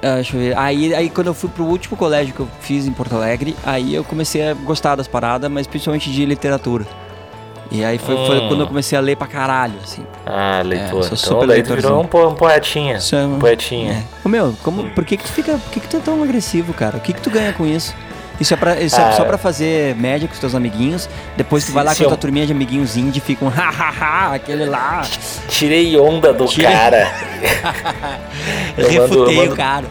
ah, 0.03 0.15
deixa 0.15 0.35
eu 0.35 0.41
ver. 0.41 0.57
Aí, 0.57 0.93
aí 0.93 1.09
quando 1.09 1.27
eu 1.27 1.33
fui 1.33 1.49
pro 1.49 1.63
último 1.63 1.95
colégio 1.95 2.33
que 2.33 2.39
eu 2.41 2.47
fiz 2.59 2.85
em 2.85 2.91
Porto 2.91 3.15
Alegre, 3.15 3.55
aí 3.65 3.95
eu 3.95 4.03
comecei 4.03 4.49
a 4.49 4.53
gostar 4.53 4.95
das 4.95 5.07
paradas, 5.07 5.49
mas 5.49 5.65
principalmente 5.65 6.11
de 6.11 6.25
literatura. 6.25 6.85
E 7.73 7.83
aí 7.83 7.97
foi, 7.97 8.15
foi 8.27 8.37
Hum. 8.39 8.47
quando 8.49 8.59
eu 8.61 8.67
comecei 8.67 8.95
a 8.97 9.01
ler 9.01 9.17
pra 9.17 9.25
caralho, 9.27 9.73
assim. 9.83 10.05
Ah, 10.25 10.61
leitor. 10.63 10.89
sou 10.89 11.05
então 11.05 11.17
super 11.17 11.39
tu 11.39 11.45
leitorzinho. 11.47 11.81
virou 11.81 12.01
um, 12.01 12.05
po- 12.05 12.27
um 12.27 12.35
poetinha. 12.35 12.97
É- 13.11 13.15
Um 13.25 13.39
poetinha. 13.39 13.93
É. 13.93 14.03
Ô 14.23 14.29
meu, 14.29 14.55
como, 14.63 14.89
por 14.91 15.03
que 15.03 15.17
que 15.17 15.23
tu 15.23 15.31
fica. 15.31 15.53
Por 15.57 15.71
que 15.71 15.79
que 15.79 15.87
tu 15.87 15.97
é 15.97 15.99
tão 15.99 16.21
agressivo, 16.23 16.71
cara? 16.73 16.97
O 16.97 16.99
que 16.99 17.11
que 17.13 17.19
tu 17.21 17.31
ganha 17.31 17.51
com 17.51 17.65
isso? 17.65 17.95
Isso 18.39 18.53
é, 18.53 18.57
pra, 18.57 18.79
isso 18.79 18.95
é 18.95 19.03
Ah. 19.03 19.11
só 19.13 19.25
pra 19.25 19.37
fazer 19.37 19.95
média 19.95 20.27
com 20.27 20.33
os 20.33 20.39
teus 20.39 20.53
amiguinhos. 20.55 21.07
Depois 21.37 21.65
tu 21.65 21.71
vai 21.71 21.83
lá 21.83 21.95
com 21.95 22.03
a 22.03 22.05
tua 22.05 22.13
eu- 22.13 22.17
turminha 22.17 22.45
de 22.45 22.51
amiguinhos 22.51 22.95
indie 22.95 23.17
e 23.17 23.21
ficam, 23.21 23.47
hahaha, 23.49 24.35
aquele 24.35 24.65
lá. 24.65 25.01
Tirei 25.47 25.97
onda 25.99 26.31
do 26.33 26.45
Tirei- 26.45 26.71
cara. 26.71 27.11
eu, 28.77 28.83
mando, 29.01 29.13
eu, 29.13 29.25
Refutei 29.25 29.47
o 29.49 29.55
cara. 29.55 29.85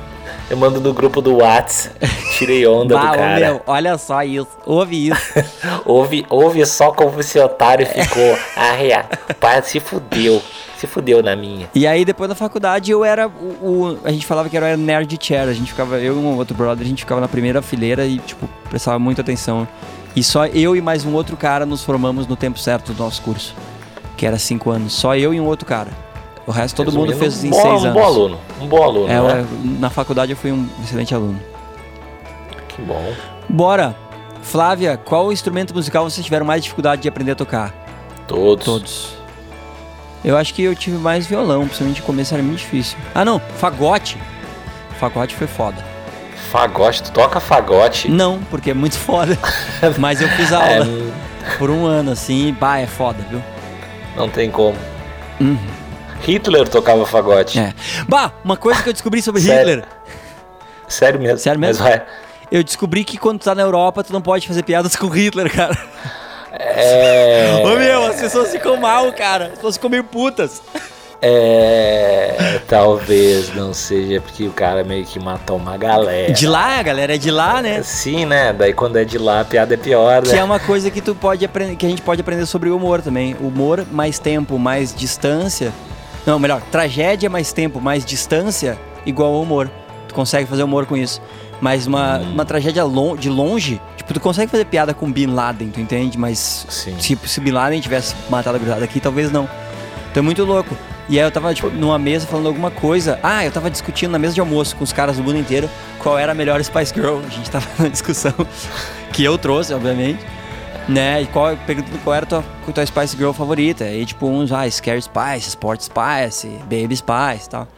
Eu 0.50 0.56
mando 0.56 0.80
no 0.80 0.92
grupo 0.92 1.20
do 1.22 1.38
Whats. 1.38 1.90
Tirei 2.38 2.66
onda 2.66 2.94
Bah, 2.98 3.12
do 3.12 3.16
cara. 3.18 3.40
meu, 3.40 3.62
olha 3.66 3.96
só 3.98 4.22
isso. 4.22 4.48
Ouve 4.66 5.08
isso. 5.08 5.32
Ouve, 5.84 6.26
ouve 6.28 6.64
só 6.66 6.92
como 6.92 7.18
esse 7.20 7.38
otário 7.38 7.86
ficou. 7.86 8.38
Ah, 8.56 8.72
rea. 8.72 9.04
O 9.30 9.34
pai 9.34 9.62
se 9.62 9.80
fudeu. 9.80 10.42
Se 10.78 10.86
fudeu 10.86 11.22
na 11.22 11.34
minha. 11.36 11.68
E 11.74 11.86
aí, 11.86 12.04
depois 12.04 12.28
da 12.28 12.34
faculdade, 12.34 12.90
eu 12.90 13.04
era 13.04 13.28
o, 13.28 13.30
o- 13.30 13.98
A 14.04 14.10
gente 14.10 14.26
falava 14.26 14.48
que 14.48 14.56
era 14.56 14.74
o 14.74 14.76
nerd 14.76 15.16
chair. 15.20 15.48
A 15.48 15.52
gente 15.52 15.70
ficava, 15.72 15.98
eu 15.98 16.14
e 16.14 16.18
um 16.18 16.36
outro 16.36 16.54
brother, 16.56 16.84
a 16.84 16.88
gente 16.88 17.00
ficava 17.02 17.20
na 17.20 17.28
primeira 17.28 17.62
fileira 17.62 18.04
e, 18.04 18.18
tipo, 18.18 18.48
prestava 18.68 18.98
muita 18.98 19.22
atenção. 19.22 19.66
E 20.14 20.22
só 20.22 20.46
eu 20.46 20.76
e 20.76 20.80
mais 20.80 21.04
um 21.04 21.14
outro 21.14 21.36
cara 21.36 21.64
nos 21.64 21.82
formamos 21.84 22.26
no 22.26 22.36
tempo 22.36 22.58
certo 22.58 22.92
do 22.92 23.02
nosso 23.02 23.22
curso. 23.22 23.54
Que 24.16 24.26
era 24.26 24.38
cinco 24.38 24.70
anos. 24.70 24.92
Só 24.92 25.16
eu 25.16 25.32
e 25.32 25.40
um 25.40 25.46
outro 25.46 25.66
cara. 25.66 25.90
O 26.46 26.50
resto 26.50 26.76
todo 26.76 26.92
mundo 26.92 27.10
Resumindo, 27.12 27.18
fez 27.32 27.44
em 27.44 27.48
um 27.48 27.50
bom, 27.50 27.60
seis 27.62 27.72
Um 27.82 27.86
anos. 27.86 27.92
bom 27.94 28.04
aluno. 28.04 28.38
Um 28.60 28.66
bom 28.66 28.82
aluno, 28.82 29.08
É, 29.12 29.20
né? 29.20 29.40
eu- 29.64 29.70
na 29.78 29.90
faculdade 29.90 30.32
eu 30.32 30.36
fui 30.36 30.50
um 30.52 30.68
excelente 30.82 31.14
aluno. 31.14 31.40
Que 32.68 32.82
bom. 32.82 33.12
Bora! 33.48 33.94
Flávia, 34.42 34.96
qual 34.96 35.32
instrumento 35.32 35.72
musical 35.72 36.08
vocês 36.08 36.24
tiveram 36.24 36.44
mais 36.44 36.62
dificuldade 36.62 37.02
de 37.02 37.08
aprender 37.08 37.32
a 37.32 37.34
tocar? 37.36 37.72
Todos. 38.26 38.64
Todos. 38.64 39.08
Eu 40.24 40.36
acho 40.36 40.52
que 40.54 40.62
eu 40.62 40.74
tive 40.74 40.96
mais 40.98 41.26
violão, 41.26 41.64
principalmente 41.66 42.00
no 42.00 42.06
começo 42.06 42.34
era 42.34 42.42
muito 42.42 42.58
difícil. 42.58 42.98
Ah 43.14 43.24
não, 43.24 43.38
fagote. 43.58 44.18
Fagote 44.98 45.34
foi 45.36 45.46
foda. 45.46 45.84
Fagote. 46.50 47.02
Tu 47.04 47.12
toca 47.12 47.38
fagote. 47.40 48.08
Não, 48.10 48.40
porque 48.50 48.70
é 48.70 48.74
muito 48.74 48.96
foda. 48.98 49.38
Mas 49.98 50.20
eu 50.20 50.28
fiz 50.30 50.50
É, 50.52 50.54
aula 50.56 50.86
por 51.58 51.70
um 51.70 51.86
ano 51.86 52.10
assim, 52.12 52.52
bah, 52.58 52.78
é 52.80 52.86
foda, 52.86 53.18
viu? 53.30 53.40
não 54.16 54.28
tem 54.28 54.50
como. 54.50 54.76
Uhum. 55.40 55.56
Hitler 56.22 56.68
tocava 56.68 57.04
fagote. 57.04 57.58
É. 57.58 57.74
Bah, 58.08 58.32
uma 58.44 58.56
coisa 58.56 58.82
que 58.82 58.88
eu 58.88 58.92
descobri 58.92 59.20
sobre 59.20 59.40
Sério? 59.40 59.76
Hitler. 59.76 59.88
Sério 60.88 61.20
mesmo. 61.20 61.38
Sério 61.38 61.60
mesmo? 61.60 61.82
Mas 61.82 61.90
vai. 61.90 62.02
Eu 62.50 62.62
descobri 62.62 63.02
que 63.02 63.16
quando 63.16 63.40
tu 63.40 63.44
tá 63.44 63.54
na 63.54 63.62
Europa, 63.62 64.04
tu 64.04 64.12
não 64.12 64.20
pode 64.20 64.46
fazer 64.46 64.62
piadas 64.62 64.94
com 64.94 65.08
Hitler, 65.08 65.50
cara. 65.50 65.76
É. 66.52 67.62
Ô 67.64 67.76
meu, 67.78 68.06
as 68.06 68.20
pessoas 68.20 68.50
ficam 68.50 68.76
mal, 68.76 69.10
cara. 69.12 69.46
As 69.46 69.52
pessoas 69.52 69.76
ficam 69.76 69.88
meio 69.88 70.04
putas. 70.04 70.60
É. 71.24 72.60
Talvez 72.68 73.54
não 73.54 73.72
seja 73.72 74.20
porque 74.20 74.44
o 74.44 74.50
cara 74.50 74.82
meio 74.82 75.04
que 75.04 75.18
matou 75.18 75.56
uma 75.56 75.76
galera. 75.76 76.32
De 76.32 76.46
lá, 76.46 76.78
a 76.78 76.82
galera 76.82 77.14
é 77.14 77.18
de 77.18 77.30
lá, 77.30 77.62
né? 77.62 77.82
Sim, 77.82 78.26
né? 78.26 78.52
Daí 78.52 78.74
quando 78.74 78.96
é 78.96 79.04
de 79.04 79.18
lá, 79.18 79.40
a 79.40 79.44
piada 79.44 79.72
é 79.72 79.76
pior, 79.76 80.22
né? 80.22 80.30
Que 80.30 80.36
é 80.36 80.44
uma 80.44 80.58
coisa 80.58 80.90
que 80.90 81.00
tu 81.00 81.14
pode 81.14 81.44
aprender, 81.44 81.76
que 81.76 81.86
a 81.86 81.88
gente 81.88 82.02
pode 82.02 82.20
aprender 82.20 82.44
sobre 82.44 82.68
o 82.70 82.76
humor 82.76 83.00
também. 83.00 83.36
Humor, 83.40 83.86
mais 83.90 84.18
tempo, 84.18 84.58
mais 84.58 84.94
distância. 84.94 85.72
Não, 86.26 86.38
melhor, 86.38 86.60
tragédia, 86.70 87.28
mais 87.28 87.52
tempo, 87.52 87.80
mais 87.80 88.04
distância, 88.04 88.78
igual 89.04 89.34
ao 89.34 89.42
humor. 89.42 89.70
Tu 90.08 90.14
consegue 90.14 90.46
fazer 90.48 90.62
humor 90.62 90.86
com 90.86 90.96
isso. 90.96 91.20
Mas 91.60 91.86
uma, 91.86 92.18
Hum. 92.18 92.32
uma 92.32 92.44
tragédia 92.44 92.84
lon- 92.84 93.16
de 93.16 93.28
longe, 93.30 93.80
tipo, 93.96 94.12
tu 94.12 94.20
consegue 94.20 94.50
fazer 94.50 94.64
piada 94.66 94.92
com 94.92 95.10
Bin 95.10 95.26
Laden, 95.26 95.70
tu 95.70 95.80
entende? 95.80 96.18
Mas 96.18 96.66
Sim. 96.68 96.96
se, 96.98 97.16
se 97.24 97.40
Bin 97.40 97.52
Laden 97.52 97.80
tivesse 97.80 98.14
matado 98.28 98.56
a 98.56 98.58
gurizada 98.58 98.84
aqui, 98.84 98.98
talvez 99.00 99.30
não. 99.30 99.48
Então 100.10 100.20
é 100.20 100.24
muito 100.24 100.44
louco. 100.44 100.76
E 101.08 101.18
aí 101.18 101.24
eu 101.26 101.30
tava, 101.30 101.52
tipo, 101.54 101.68
numa 101.70 101.98
mesa 101.98 102.26
falando 102.26 102.46
alguma 102.46 102.70
coisa. 102.70 103.18
Ah, 103.22 103.44
eu 103.44 103.50
tava 103.50 103.70
discutindo 103.70 104.10
na 104.12 104.18
mesa 104.18 104.34
de 104.34 104.40
almoço 104.40 104.76
com 104.76 104.84
os 104.84 104.92
caras 104.92 105.16
do 105.16 105.22
mundo 105.22 105.38
inteiro 105.38 105.68
qual 105.98 106.18
era 106.18 106.32
a 106.32 106.34
melhor 106.34 106.62
Spice 106.62 106.92
Girl. 106.94 107.18
A 107.26 107.28
gente 107.28 107.50
tava 107.50 107.66
na 107.78 107.88
discussão 107.88 108.32
que 109.12 109.22
eu 109.24 109.36
trouxe, 109.38 109.72
obviamente. 109.74 110.20
Né? 110.88 111.22
E 111.22 111.26
qual, 111.26 111.56
perguntando 111.66 111.98
qual 111.98 112.14
era 112.16 112.24
a 112.24 112.28
tua, 112.28 112.44
tua 112.74 112.84
Spice 112.86 113.16
Girl 113.16 113.32
favorita. 113.32 113.84
E 113.88 114.04
tipo, 114.04 114.26
uns, 114.26 114.50
ah, 114.52 114.68
Scary 114.70 115.00
Spice, 115.00 115.48
Sport 115.50 115.80
Spice, 115.82 116.48
Baby 116.64 116.96
Spice 116.96 117.46
e 117.46 117.50
tal. 117.50 117.68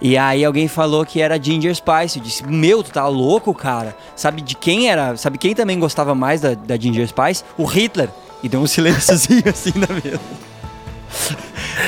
E 0.00 0.18
aí 0.18 0.44
alguém 0.44 0.68
falou 0.68 1.06
que 1.06 1.20
era 1.22 1.42
Ginger 1.42 1.74
Spice. 1.74 2.18
Eu 2.18 2.22
disse, 2.24 2.44
meu, 2.46 2.82
tu 2.82 2.90
tá 2.92 3.06
louco, 3.08 3.54
cara? 3.54 3.96
Sabe 4.14 4.42
de 4.42 4.54
quem 4.54 4.90
era? 4.90 5.16
Sabe 5.16 5.38
quem 5.38 5.54
também 5.54 5.78
gostava 5.80 6.14
mais 6.14 6.40
da, 6.42 6.52
da 6.54 6.76
Ginger 6.76 7.08
Spice? 7.08 7.42
O 7.56 7.64
Hitler. 7.64 8.10
E 8.42 8.48
deu 8.48 8.60
um 8.60 8.66
silênciozinho 8.68 9.44
assim 9.48 9.72
na 9.76 9.86
mesa. 9.94 10.20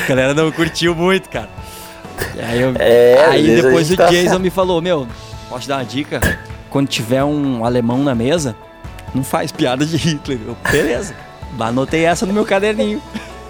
A 0.03 0.07
galera 0.07 0.33
não 0.33 0.51
curtiu 0.51 0.95
muito, 0.95 1.29
cara. 1.29 1.49
Aí, 2.47 2.59
eu- 2.61 2.73
É, 2.79 3.25
aí 3.29 3.61
depois 3.61 3.91
o 3.91 3.95
tá 3.95 4.07
Jason 4.07 4.39
me 4.39 4.49
falou, 4.49 4.81
meu, 4.81 5.07
posso 5.49 5.63
te 5.63 5.67
dar 5.67 5.77
uma 5.77 5.85
dica? 5.85 6.19
Quando 6.71 6.87
tiver 6.87 7.23
um 7.23 7.63
alemão 7.63 8.03
na 8.03 8.15
mesa, 8.15 8.55
não 9.17 9.23
faz 9.23 9.51
piada 9.51 9.85
de 9.85 9.97
Hitler. 9.97 10.39
Eu, 10.47 10.55
beleza. 10.71 11.13
Anotei 11.59 12.05
essa 12.05 12.25
no 12.25 12.33
meu 12.33 12.45
caderninho. 12.45 13.01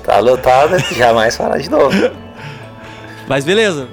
Tá 0.03 0.19
lotado, 0.19 0.77
jamais 0.95 1.35
falar 1.35 1.57
de 1.57 1.69
novo. 1.69 1.93
Mas 3.27 3.43
beleza. 3.43 3.87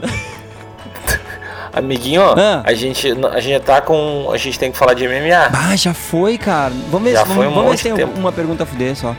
Amiguinho, 1.72 2.22
Ah. 2.22 2.62
a 2.64 2.72
gente 2.72 3.08
a 3.32 3.40
gente 3.40 3.60
tá 3.64 3.80
com. 3.80 4.30
A 4.32 4.36
gente 4.38 4.56
tem 4.58 4.70
que 4.70 4.78
falar 4.78 4.94
de 4.94 5.04
MMA. 5.08 5.50
Ah, 5.52 5.74
já 5.74 5.92
foi, 5.92 6.38
cara. 6.38 6.72
Vamos 6.88 7.08
ver, 7.08 7.14
Já 7.14 7.26
se- 7.26 7.34
foi 7.34 7.36
vamos, 7.46 7.50
um 7.50 7.54
vamos 7.56 7.70
ver 7.72 7.76
se 7.78 7.82
tem 7.84 7.94
tempo. 7.96 8.16
uma 8.18 8.30
pergunta 8.30 8.64
fuder 8.64 8.94
só. 8.94 9.16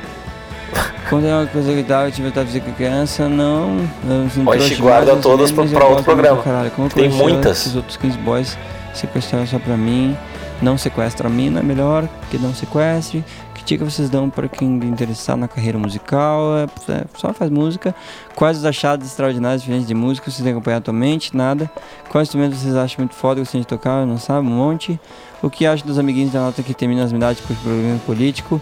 Quando 1.09 1.27
é 1.27 1.33
uma 1.35 1.45
coisa 1.47 1.73
que 1.73 1.83
dá, 1.83 2.05
eu 2.05 2.11
tive 2.11 2.31
que 2.31 2.43
dizer 2.45 2.61
que 2.61 2.71
criança, 2.71 3.27
não. 3.27 3.87
não 4.03 4.51
a 4.51 4.57
gente 4.57 4.75
guarda 4.81 5.15
todas 5.17 5.51
pra 5.51 5.63
outro 5.85 6.03
programa. 6.05 6.41
caralho. 6.41 6.71
Tem 6.93 7.09
muitas. 7.09 7.59
Esses 7.59 7.75
outros 7.75 7.97
15 7.97 8.17
boys 8.19 8.57
sequestraram 8.93 9.45
só 9.45 9.59
pra 9.59 9.75
mim. 9.75 10.17
Não 10.65 10.79
sequestra 10.79 11.27
a 11.27 11.31
mina, 11.31 11.59
é 11.59 11.63
melhor 11.63 12.09
que 12.31 12.39
não 12.39 12.51
sequestre. 12.51 13.23
Que 13.53 13.63
dica 13.63 13.85
vocês 13.85 14.09
dão 14.09 14.31
para 14.31 14.47
quem 14.47 14.67
interessar 14.67 15.37
na 15.37 15.47
carreira 15.47 15.77
musical? 15.77 16.57
É, 16.57 16.63
é, 16.91 17.05
só 17.15 17.31
faz 17.33 17.51
música. 17.51 17.93
Quais 18.35 18.57
os 18.57 18.65
achados 18.65 19.05
extraordinários 19.05 19.61
diferentes 19.61 19.87
de 19.87 19.93
música 19.93 20.31
vocês 20.31 20.41
têm 20.43 20.51
acompanhado 20.53 20.81
atualmente? 20.81 21.37
Nada. 21.37 21.69
Quais 22.09 22.27
instrumentos 22.29 22.57
vocês 22.57 22.75
acham 22.75 22.95
muito 23.03 23.13
foda, 23.13 23.41
gostam 23.41 23.61
de 23.61 23.67
tocar? 23.67 24.07
Não 24.07 24.17
sabe? 24.17 24.47
Um 24.47 24.51
monte. 24.55 24.99
O 25.39 25.51
que 25.51 25.67
acha 25.67 25.85
dos 25.85 25.99
amiguinhos 25.99 26.31
da 26.33 26.39
nota 26.39 26.63
que 26.63 26.73
termina 26.73 27.03
as 27.03 27.11
medalhas 27.11 27.39
por 27.39 27.55
programa 27.57 27.99
político? 28.03 28.59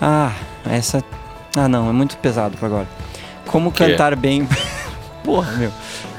Ah, 0.00 0.32
essa. 0.64 1.04
Ah, 1.54 1.68
não, 1.68 1.90
é 1.90 1.92
muito 1.92 2.16
pesado 2.16 2.56
pra 2.56 2.68
agora. 2.68 2.88
Como 3.48 3.70
cantar 3.70 4.16
bem. 4.16 4.48
Porra, 5.22 5.52
meu. 5.58 5.70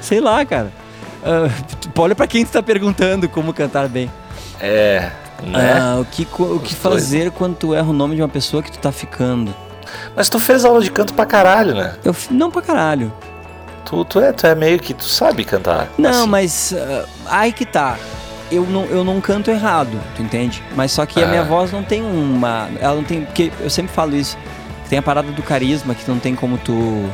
Sei 0.01 0.19
lá, 0.19 0.45
cara. 0.45 0.71
Tu- 1.81 1.89
olha 1.99 2.13
pra 2.13 2.27
quem 2.27 2.45
tu 2.45 2.51
tá 2.51 2.61
perguntando 2.61 3.27
como 3.27 3.51
cantar 3.55 3.87
bem. 3.89 4.07
É, 4.59 5.09
né? 5.43 5.79
Ah, 5.79 5.97
o 5.99 6.05
que, 6.05 6.27
o 6.37 6.59
que 6.59 6.75
fazer 6.75 7.31
quando 7.31 7.55
tu 7.55 7.73
erra 7.73 7.89
o 7.89 7.93
nome 7.93 8.15
de 8.15 8.21
uma 8.21 8.27
pessoa 8.29 8.61
que 8.61 8.71
tu 8.71 8.79
tá 8.79 8.91
ficando? 8.91 9.53
Mas 10.15 10.29
tu 10.29 10.39
fez 10.39 10.65
aula 10.65 10.81
de 10.81 10.91
canto 10.91 11.13
pra 11.13 11.25
caralho, 11.25 11.73
né? 11.73 11.95
Eu, 12.03 12.15
não 12.29 12.51
pra 12.51 12.61
caralho. 12.61 13.11
Tu, 13.85 14.05
tu, 14.05 14.19
é, 14.19 14.31
tu 14.31 14.45
é 14.45 14.53
meio 14.53 14.77
que 14.79 14.93
tu 14.93 15.05
sabe 15.05 15.43
cantar. 15.43 15.87
Não, 15.97 16.09
assim. 16.09 16.27
mas. 16.29 16.73
ah, 16.77 17.05
aí 17.27 17.51
que 17.51 17.65
tá. 17.65 17.97
Eu 18.51 18.63
não, 18.65 18.85
eu 18.85 19.03
não 19.03 19.21
canto 19.21 19.49
errado, 19.51 19.99
tu 20.15 20.21
entende? 20.21 20.63
Mas 20.75 20.91
só 20.91 21.05
que 21.05 21.21
a 21.21 21.25
Ah. 21.25 21.29
minha 21.29 21.43
voz 21.43 21.71
não 21.71 21.83
tem 21.83 22.03
uma. 22.03 22.67
Ela 22.79 22.95
não 22.95 23.03
tem. 23.03 23.25
Porque 23.25 23.51
eu 23.59 23.69
sempre 23.69 23.91
falo 23.93 24.15
isso. 24.15 24.37
Tem 24.89 24.97
a 24.99 25.01
parada 25.01 25.31
do 25.31 25.41
carisma 25.43 25.93
que 25.95 26.07
não 26.09 26.19
tem 26.19 26.35
como 26.35 26.57
tu. 26.57 27.09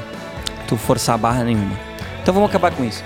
Tu 0.67 0.75
forçar 0.77 1.15
a 1.15 1.17
barra 1.17 1.43
nenhuma. 1.43 1.77
Então 2.21 2.33
vamos 2.33 2.49
acabar 2.49 2.71
com 2.71 2.83
isso. 2.83 3.03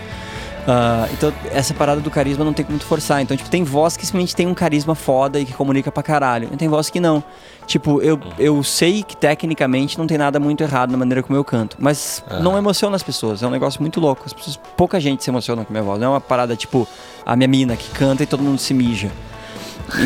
Ah, 0.72 1.08
então, 1.12 1.34
essa 1.52 1.74
parada 1.74 2.00
do 2.00 2.12
carisma 2.12 2.46
não 2.46 2.54
tem 2.54 2.64
como 2.64 2.78
tu 2.78 2.86
forçar. 2.86 3.20
Então, 3.24 3.36
tipo, 3.36 3.50
tem 3.50 3.64
voz 3.64 3.98
que 3.98 4.06
simplesmente 4.06 4.36
tem 4.36 4.46
um 4.46 4.54
carisma 4.54 4.94
foda 4.94 5.40
e 5.40 5.46
que 5.46 5.52
comunica 5.54 5.92
pra 5.92 6.04
caralho. 6.04 6.48
E 6.54 6.58
tem 6.58 6.68
voz 6.68 6.92
que 6.92 7.00
não. 7.00 7.24
Tipo, 7.66 8.00
eu, 8.04 8.20
eu 8.38 8.62
sei 8.64 9.02
que 9.02 9.18
tecnicamente 9.18 9.98
não 9.98 10.06
tem 10.06 10.16
nada 10.18 10.40
muito 10.40 10.62
errado 10.62 10.92
na 10.92 10.98
maneira 10.98 11.24
como 11.24 11.36
eu 11.36 11.44
canto. 11.44 11.76
Mas 11.80 12.24
Ah. 12.30 12.40
não 12.40 12.56
emociona 12.56 12.96
as 12.96 13.02
pessoas. 13.02 13.42
É 13.42 13.48
um 13.48 13.50
negócio 13.50 13.82
muito 13.82 14.00
louco. 14.00 14.22
As 14.28 14.34
pessoas, 14.34 14.60
pouca 14.78 15.00
gente 15.00 15.24
se 15.24 15.30
emociona 15.32 15.66
com 15.66 15.72
a 15.72 15.74
minha 15.74 15.84
voz. 15.84 16.00
Não 16.00 16.08
é 16.08 16.10
uma 16.12 16.22
parada 16.22 16.56
tipo 16.56 16.88
a 17.26 17.36
minha 17.36 17.48
mina 17.48 17.76
que 17.76 17.90
canta 17.90 18.22
e 18.22 18.28
todo 18.28 18.44
mundo 18.44 18.60
se 18.60 18.72
mija. 18.74 19.10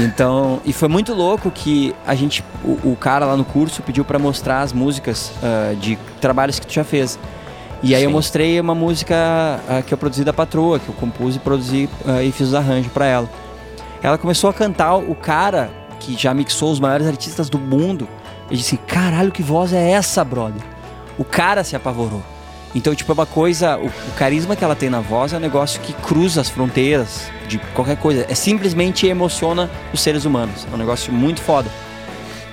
Então, 0.05 0.61
e 0.63 0.71
foi 0.71 0.87
muito 0.87 1.13
louco 1.13 1.51
que 1.51 1.93
a 2.07 2.15
gente, 2.15 2.41
o, 2.63 2.91
o 2.91 2.97
cara 2.97 3.25
lá 3.25 3.35
no 3.35 3.43
curso 3.43 3.81
pediu 3.81 4.05
pra 4.05 4.17
mostrar 4.17 4.61
as 4.61 4.71
músicas 4.71 5.29
ah, 5.43 5.73
de 5.75 5.97
trabalhos 6.21 6.57
que 6.57 6.65
tu 6.65 6.71
já 6.73 6.85
fez. 6.85 7.19
E 7.83 7.93
aí 7.93 8.03
eu 8.03 8.09
Sim. 8.09 8.15
mostrei 8.15 8.59
uma 8.61 8.73
música 8.73 9.15
ah, 9.67 9.81
que 9.85 9.93
eu 9.93 9.97
produzi 9.97 10.23
da 10.23 10.31
patroa, 10.31 10.79
que 10.79 10.87
eu 10.87 10.95
compus 10.95 11.35
e 11.35 11.39
produzi 11.39 11.89
ah, 12.07 12.23
e 12.23 12.31
fiz 12.31 12.47
os 12.47 12.53
arranjos 12.53 12.91
pra 12.93 13.05
ela. 13.05 13.29
Ela 14.01 14.17
começou 14.17 14.49
a 14.49 14.53
cantar 14.53 14.95
o 14.95 15.13
cara 15.13 15.69
que 15.99 16.17
já 16.17 16.33
mixou 16.33 16.71
os 16.71 16.79
maiores 16.79 17.05
artistas 17.05 17.49
do 17.49 17.59
mundo. 17.59 18.07
Eu 18.49 18.55
disse, 18.55 18.77
caralho, 18.77 19.31
que 19.31 19.43
voz 19.43 19.73
é 19.73 19.91
essa, 19.91 20.23
brother? 20.23 20.61
O 21.17 21.25
cara 21.25 21.63
se 21.63 21.75
apavorou. 21.75 22.23
Então, 22.73 22.95
tipo, 22.95 23.11
é 23.11 23.13
uma 23.13 23.25
coisa. 23.25 23.77
O, 23.77 23.87
o 23.87 24.11
carisma 24.17 24.55
que 24.55 24.63
ela 24.63 24.75
tem 24.75 24.89
na 24.89 24.99
voz 24.99 25.33
é 25.33 25.37
um 25.37 25.39
negócio 25.39 25.79
que 25.81 25.93
cruza 25.93 26.41
as 26.41 26.49
fronteiras 26.49 27.29
de 27.47 27.59
qualquer 27.73 27.97
coisa. 27.97 28.25
É 28.29 28.33
simplesmente 28.35 29.05
emociona 29.07 29.69
os 29.93 30.01
seres 30.01 30.25
humanos. 30.25 30.65
É 30.71 30.73
um 30.73 30.77
negócio 30.77 31.11
muito 31.13 31.41
foda. 31.41 31.69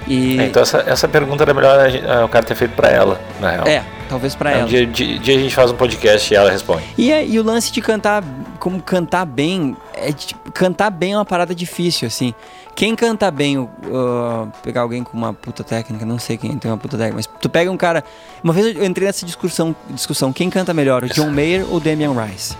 E. 0.06 0.38
É, 0.40 0.46
então 0.46 0.62
essa, 0.62 0.78
essa 0.86 1.06
pergunta 1.08 1.44
era 1.44 1.52
melhor 1.54 1.78
o 2.24 2.28
cara 2.28 2.44
ter 2.44 2.54
feito 2.54 2.74
pra 2.74 2.88
ela, 2.88 3.20
na 3.40 3.50
real. 3.50 3.66
É, 3.66 3.84
talvez 4.08 4.34
pra 4.34 4.50
Aí 4.50 4.56
ela. 4.56 4.64
Um 4.64 4.68
dia, 4.68 4.86
dia- 4.86 5.18
dia 5.18 5.36
a 5.36 5.38
gente 5.38 5.54
faz 5.54 5.70
um 5.70 5.76
podcast 5.76 6.32
e 6.32 6.36
ela 6.36 6.50
responde. 6.50 6.82
E, 6.96 7.12
é- 7.12 7.26
e 7.26 7.38
o 7.38 7.42
lance 7.42 7.70
de 7.70 7.80
cantar, 7.80 8.24
como 8.58 8.80
cantar 8.82 9.24
bem, 9.26 9.76
é 9.94 10.10
tipo, 10.12 10.50
cantar 10.52 10.90
bem 10.90 11.12
é 11.12 11.16
uma 11.16 11.24
parada 11.24 11.54
difícil, 11.54 12.08
assim. 12.08 12.34
Quem 12.74 12.94
canta 12.96 13.30
bem, 13.30 13.58
uh, 13.58 13.68
pegar 14.62 14.80
alguém 14.82 15.04
com 15.04 15.16
uma 15.16 15.34
puta 15.34 15.62
técnica, 15.62 16.06
não 16.06 16.18
sei 16.18 16.38
quem 16.38 16.56
tem 16.56 16.70
uma 16.70 16.78
puta 16.78 16.96
técnica, 16.96 17.16
mas 17.16 17.26
tu 17.40 17.48
pega 17.50 17.70
um 17.70 17.76
cara. 17.76 18.02
Uma 18.42 18.52
vez 18.54 18.74
eu 18.74 18.84
entrei 18.84 19.06
nessa 19.06 19.26
discussão, 19.26 19.76
discussão 19.90 20.32
quem 20.32 20.48
canta 20.48 20.72
melhor, 20.72 21.04
o 21.04 21.08
John 21.08 21.28
Mayer 21.30 21.66
ou 21.68 21.76
o 21.76 21.80
Damian 21.80 22.12
Rice? 22.24 22.56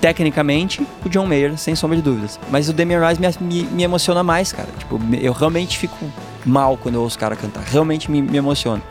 Tecnicamente, 0.00 0.86
o 1.04 1.08
John 1.08 1.26
Mayer, 1.26 1.56
sem 1.58 1.74
sombra 1.74 1.96
de 1.96 2.02
dúvidas. 2.02 2.38
Mas 2.50 2.68
o 2.68 2.72
Damian 2.72 3.06
Rice 3.06 3.20
me, 3.20 3.28
me, 3.40 3.62
me 3.64 3.82
emociona 3.82 4.22
mais, 4.22 4.52
cara. 4.52 4.68
Tipo, 4.78 5.00
eu 5.20 5.32
realmente 5.32 5.78
fico 5.78 5.96
mal 6.44 6.76
quando 6.76 6.96
eu 6.96 7.02
ouço 7.02 7.16
o 7.16 7.20
cara 7.20 7.34
cantar. 7.36 7.62
Realmente 7.64 8.10
me, 8.10 8.20
me 8.22 8.36
emociona. 8.36 8.82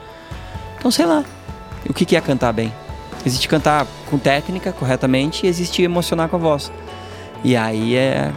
Então, 0.78 0.90
sei 0.92 1.06
lá. 1.06 1.24
O 1.90 1.94
que, 1.94 2.06
que 2.06 2.16
é 2.16 2.22
cantar 2.22 2.52
bem? 2.54 2.72
Existe 3.26 3.48
cantar 3.48 3.86
com 4.10 4.18
técnica, 4.18 4.72
corretamente, 4.72 5.46
e 5.46 5.50
existe 5.50 5.82
emocionar 5.82 6.30
com 6.30 6.36
a 6.36 6.40
voz. 6.40 6.72
E 7.44 7.56
aí 7.56 7.96
é. 7.96 8.32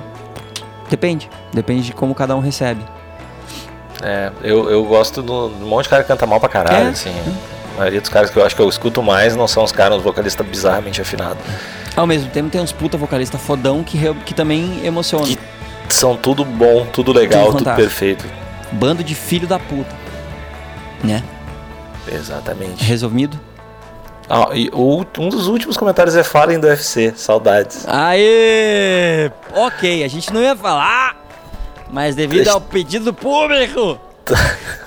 Depende. 0.90 1.28
Depende 1.52 1.82
de 1.82 1.92
como 1.92 2.14
cada 2.14 2.36
um 2.36 2.40
recebe. 2.40 2.82
É, 4.02 4.30
eu, 4.42 4.68
eu 4.70 4.84
gosto 4.84 5.22
do, 5.22 5.48
do 5.48 5.66
monte 5.66 5.84
de 5.84 5.88
cara 5.90 6.02
que 6.02 6.08
canta 6.08 6.26
mal 6.26 6.38
pra 6.38 6.48
caralho, 6.48 6.86
É? 6.86 6.90
assim. 6.90 7.12
A 7.74 7.78
maioria 7.80 8.00
dos 8.00 8.08
caras 8.10 8.30
que 8.30 8.36
eu 8.38 8.44
acho 8.44 8.54
que 8.56 8.62
eu 8.62 8.68
escuto 8.68 9.02
mais 9.02 9.34
não 9.36 9.46
são 9.48 9.62
os 9.64 9.72
caras, 9.72 9.98
os 9.98 10.02
vocalistas 10.04 10.46
bizarramente 10.46 11.00
afinados. 11.00 11.38
Ao 11.94 12.06
mesmo 12.06 12.30
tempo, 12.30 12.48
tem 12.50 12.60
uns 12.60 12.72
puta 12.72 12.96
vocalista 12.96 13.38
fodão 13.38 13.82
que, 13.82 13.98
que 14.24 14.34
também 14.34 14.80
emociona. 14.84 15.26
Que- 15.26 15.38
São 15.88 16.16
tudo 16.16 16.44
bom, 16.44 16.86
tudo 16.92 17.12
legal, 17.12 17.46
Tudo 17.46 17.58
tudo, 17.64 17.74
perfeito. 17.74 18.24
Bando 18.76 19.02
de 19.02 19.14
filho 19.14 19.46
da 19.46 19.58
puta. 19.58 19.94
Né? 21.02 21.22
Exatamente. 22.08 22.82
Resumido? 22.84 23.38
Ah, 24.28 24.48
e 24.54 24.68
o- 24.72 25.04
um 25.18 25.28
dos 25.28 25.46
últimos 25.46 25.76
comentários 25.76 26.16
é 26.16 26.22
falem 26.24 26.58
do 26.58 26.66
UFC, 26.66 27.12
saudades. 27.16 27.86
Aê! 27.88 29.30
Ok, 29.54 30.02
a 30.04 30.08
gente 30.08 30.32
não 30.32 30.40
ia 30.42 30.56
falar, 30.56 31.16
mas 31.90 32.14
devido 32.16 32.48
ao 32.48 32.60
pedido 32.60 33.06
do 33.06 33.14
público. 33.14 33.98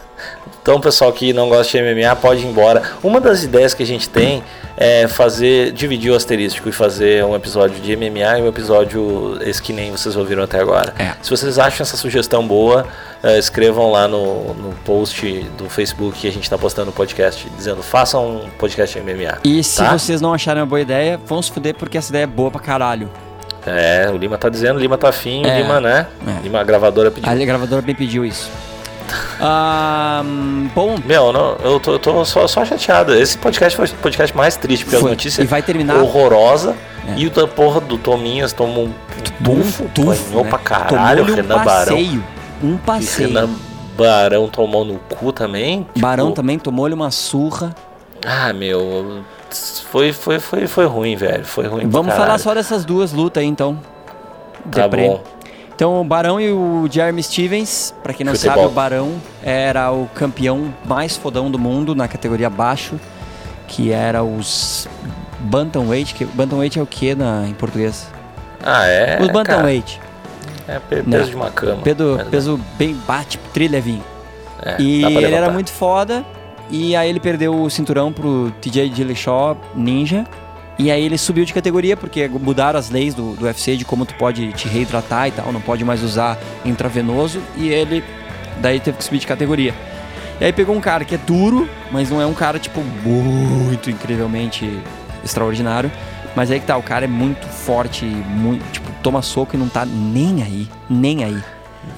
Então, 0.70 0.80
pessoal 0.80 1.12
que 1.12 1.34
não 1.34 1.50
gosta 1.50 1.80
de 1.80 1.84
MMA 1.84 2.16
pode 2.18 2.46
ir 2.46 2.48
embora. 2.48 2.84
Uma 3.02 3.20
das 3.20 3.44
ideias 3.44 3.74
que 3.74 3.82
a 3.82 3.86
gente 3.88 4.08
tem 4.08 4.44
é 4.78 5.08
fazer, 5.08 5.72
dividir 5.72 6.12
o 6.12 6.16
asterístico 6.16 6.70
e 6.70 6.72
fazer 6.72 7.26
um 7.26 7.36
episódio 7.36 7.82
de 7.82 7.96
MMA 7.96 8.38
e 8.38 8.42
um 8.44 8.48
episódio 8.48 9.36
esse 9.42 9.60
que 9.60 9.74
nem 9.74 9.90
vocês 9.90 10.16
ouviram 10.16 10.44
até 10.44 10.60
agora. 10.60 10.94
É. 11.00 11.14
Se 11.24 11.32
vocês 11.32 11.58
acham 11.58 11.82
essa 11.82 11.98
sugestão 11.98 12.48
boa, 12.48 12.86
eh, 13.24 13.40
escrevam 13.40 13.90
lá 13.90 14.08
no, 14.08 14.54
no 14.54 14.76
post 14.86 15.42
do 15.58 15.68
Facebook 15.68 16.20
que 16.20 16.28
a 16.28 16.32
gente 16.32 16.44
está 16.44 16.56
postando 16.56 16.92
o 16.92 16.94
podcast, 16.94 17.50
dizendo 17.58 17.82
façam 17.82 18.36
um 18.36 18.50
podcast 18.60 19.00
de 19.00 19.04
MMA. 19.04 19.40
E 19.44 19.64
se 19.64 19.78
tá? 19.78 19.98
vocês 19.98 20.22
não 20.22 20.36
acharem 20.36 20.62
uma 20.62 20.70
boa 20.70 20.82
ideia, 20.82 21.20
vão 21.26 21.42
se 21.42 21.52
fuder 21.52 21.74
porque 21.74 21.98
essa 21.98 22.12
ideia 22.12 22.26
é 22.26 22.28
boa 22.28 22.52
pra 22.52 22.62
caralho. 22.62 23.10
É, 23.66 24.08
o 24.14 24.18
Lima 24.18 24.38
tá 24.38 24.50
dizendo, 24.50 24.78
o 24.78 24.80
Lima 24.80 25.00
tá 25.00 25.10
afim, 25.10 25.44
É. 25.48 25.56
o 25.56 25.62
Lima, 25.64 25.82
né? 25.82 26.06
É. 26.28 26.44
Lima, 26.44 26.60
a 26.60 26.64
gravadora 26.64 27.10
pediu. 27.10 27.28
A 27.28 27.36
gravadora 27.36 27.82
me 27.82 27.96
pediu 27.96 28.24
isso. 28.24 28.52
Ah, 29.40 30.22
bom, 30.76 30.96
Meu, 31.06 31.32
não, 31.32 31.56
eu 31.64 31.80
tô, 31.80 31.94
eu 31.94 32.00
tô 32.00 32.26
só, 32.26 32.48
só 32.48 32.66
chateado. 32.66 33.14
Esse 33.16 33.38
podcast 33.38 33.76
foi 33.78 33.86
o 33.88 33.94
podcast 34.02 34.36
mais 34.36 34.56
triste, 34.58 34.86
porque 34.86 34.98
Foi. 35.00 35.10
as 35.12 35.18
notícias 35.18 35.46
E 35.46 35.48
vai 35.48 35.62
terminar- 35.62 35.98
horrorosa. 35.98 36.76
É. 37.08 37.14
E 37.18 37.28
o 37.28 37.30
da 37.32 37.48
porra 37.48 37.80
do 37.82 37.98
Tominhas 37.98 38.54
tomou 38.54 38.86
um 38.86 38.94
tufo, 39.44 39.86
apanhou 39.86 40.44
né? 40.44 40.50
pra 40.50 40.60
caralho, 40.60 41.20
Tomou-lhe 41.26 41.42
Renan 41.42 41.56
um 41.56 41.64
Barão. 41.64 41.86
passeio. 41.96 42.24
Um 42.64 42.76
E 42.76 42.78
passeio. 42.78 43.28
Renan 43.30 43.50
Barão 43.98 44.48
tomou 44.48 44.86
no 44.86 45.00
cu 45.00 45.32
também. 45.32 45.84
tipo, 45.84 46.00
Barão 46.00 46.32
também 46.32 46.60
tomou-lhe 46.60 46.94
uma 46.94 47.10
surra. 47.12 47.74
Ah, 48.26 48.52
meu. 48.54 49.22
Foi, 49.92 50.14
foi, 50.14 50.40
foi, 50.40 50.68
foi 50.68 50.86
ruim, 50.86 51.16
velho. 51.16 51.44
Foi 51.46 51.66
ruim 51.68 51.82
pra 51.90 51.90
Vamos 51.90 52.14
falar 52.14 52.38
só 52.38 52.54
dessas 52.54 52.86
duas 52.86 53.12
lutas 53.12 53.42
aí, 53.42 53.48
então. 53.48 53.80
Tá 54.72 54.84
Deprê. 54.84 55.08
bom. 55.08 55.24
Então, 55.80 56.02
o 56.02 56.04
Barão 56.04 56.42
e 56.42 56.52
o 56.52 56.90
Jeremy 56.92 57.24
Stevens, 57.24 57.96
pra 58.04 58.12
quem 58.14 58.26
não 58.26 58.34
Futebol. 58.34 58.56
sabe, 58.58 58.68
o 58.68 58.70
Barão 58.70 59.14
era 59.42 59.90
o 59.94 60.10
campeão 60.14 60.74
mais 60.84 61.16
fodão 61.16 61.50
do 61.50 61.58
mundo 61.58 61.96
na 61.96 62.06
categoria 62.06 62.48
abaixo, 62.48 63.00
que 63.66 63.90
era 63.90 64.22
os 64.22 64.90
Bantamweight. 65.40 66.14
Que, 66.16 66.26
Bantamweight 66.26 66.78
é 66.78 66.82
o 66.82 66.86
que 66.86 67.16
na, 67.16 67.48
em 67.48 67.54
português? 67.54 68.10
Ah, 68.62 68.86
é. 68.88 69.20
os 69.22 69.30
Bantamweight. 69.30 70.02
É 70.68 70.80
pe- 70.80 70.98
peso 70.98 71.08
Né? 71.08 71.22
de 71.24 71.36
uma 71.38 71.50
cama. 71.50 71.82
Peso, 72.30 72.60
bem 72.78 72.94
bate, 73.08 73.38
trilevinho. 73.54 74.04
é, 74.62 74.82
E 74.82 75.02
ele 75.06 75.34
era 75.34 75.50
muito 75.50 75.72
foda. 75.72 76.26
E 76.70 76.94
aí 76.94 77.10
ele 77.10 77.22
perdeu 77.22 77.56
o 77.58 77.70
cinturão 77.70 78.12
pro 78.12 78.52
TJ 78.60 78.90
Dillashaw 78.90 79.56
Ninja. 79.74 80.26
E 80.80 80.90
aí 80.90 81.04
ele 81.04 81.18
subiu 81.18 81.44
de 81.44 81.54
categoria, 81.54 81.98
porque 81.98 82.26
mudaram 82.30 82.80
as 82.80 82.90
leis 82.90 83.14
do, 83.14 83.36
do 83.36 83.44
UFC 83.46 83.76
de 83.76 83.84
como 83.84 84.06
tu 84.06 84.16
pode 84.16 84.54
te 84.54 84.66
reidratar 84.70 85.28
e 85.28 85.32
tal, 85.32 85.52
não 85.52 85.60
pode 85.60 85.84
mais 85.84 86.02
usar 86.02 86.40
intravenoso. 86.64 87.42
E 87.58 87.68
ele 87.68 88.02
daí 88.62 88.80
teve 88.80 88.98
que 88.98 89.04
subir 89.04 89.20
de 89.20 89.28
categoria. 89.28 89.76
E 90.40 90.46
aí 90.46 90.54
pegou 90.54 90.74
um 90.74 90.80
cara 90.80 91.04
que 91.04 91.16
é 91.16 91.18
duro, 91.18 91.70
mas 91.92 92.10
não 92.10 92.22
é 92.22 92.26
um 92.26 92.34
cara, 92.34 92.58
tipo, 92.58 92.80
muito 92.80 93.90
incrivelmente 93.90 94.80
extraordinário. 95.22 95.92
Mas 96.34 96.50
aí 96.50 96.62
que 96.62 96.66
tá, 96.66 96.78
o 96.78 96.84
cara 96.84 97.04
é 97.04 97.08
muito 97.10 97.46
forte, 97.46 98.06
muito, 98.06 98.64
tipo, 98.72 98.90
toma 99.04 99.22
soco 99.22 99.58
e 99.58 99.60
não 99.60 99.68
tá 99.68 99.86
nem 99.86 100.42
aí, 100.44 100.70
nem 100.90 101.26
aí. 101.26 101.44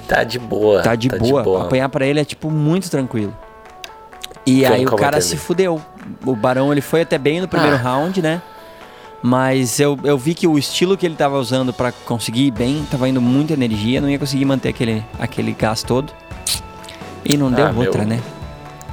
Tá 0.08 0.24
de 0.24 0.40
boa. 0.40 0.82
Tá 0.82 0.96
de, 0.96 1.08
boa. 1.08 1.66
Apanhar 1.66 1.88
pra 1.88 2.04
ele 2.04 2.18
é, 2.18 2.24
tipo, 2.24 2.50
muito 2.50 2.90
tranquilo. 2.90 3.36
E 4.44 4.66
aí 4.66 4.84
o 4.84 4.96
cara 4.96 5.20
se 5.20 5.36
fudeu. 5.36 5.80
O 6.26 6.34
Barão, 6.34 6.72
ele 6.72 6.80
foi 6.80 7.02
até 7.02 7.16
bem 7.16 7.40
no 7.40 7.46
primeiro 7.46 7.76
Ah. 7.76 7.78
round, 7.78 8.20
né? 8.20 8.42
Mas 9.22 9.78
eu, 9.78 9.96
eu 10.02 10.18
vi 10.18 10.34
que 10.34 10.46
o 10.48 10.58
estilo 10.58 10.96
que 10.96 11.06
ele 11.06 11.14
tava 11.14 11.38
usando 11.38 11.72
pra 11.72 11.92
conseguir 11.92 12.46
ir 12.46 12.50
bem, 12.50 12.84
tava 12.90 13.08
indo 13.08 13.20
muita 13.20 13.52
energia, 13.52 14.00
não 14.00 14.10
ia 14.10 14.18
conseguir 14.18 14.44
manter 14.44 14.70
aquele, 14.70 15.04
aquele 15.18 15.52
gás 15.52 15.82
todo. 15.82 16.12
E 17.24 17.36
não 17.36 17.50
deu 17.52 17.66
Ah, 17.66 17.72
meu. 17.72 17.82
outra, 17.84 18.04
né? 18.04 18.20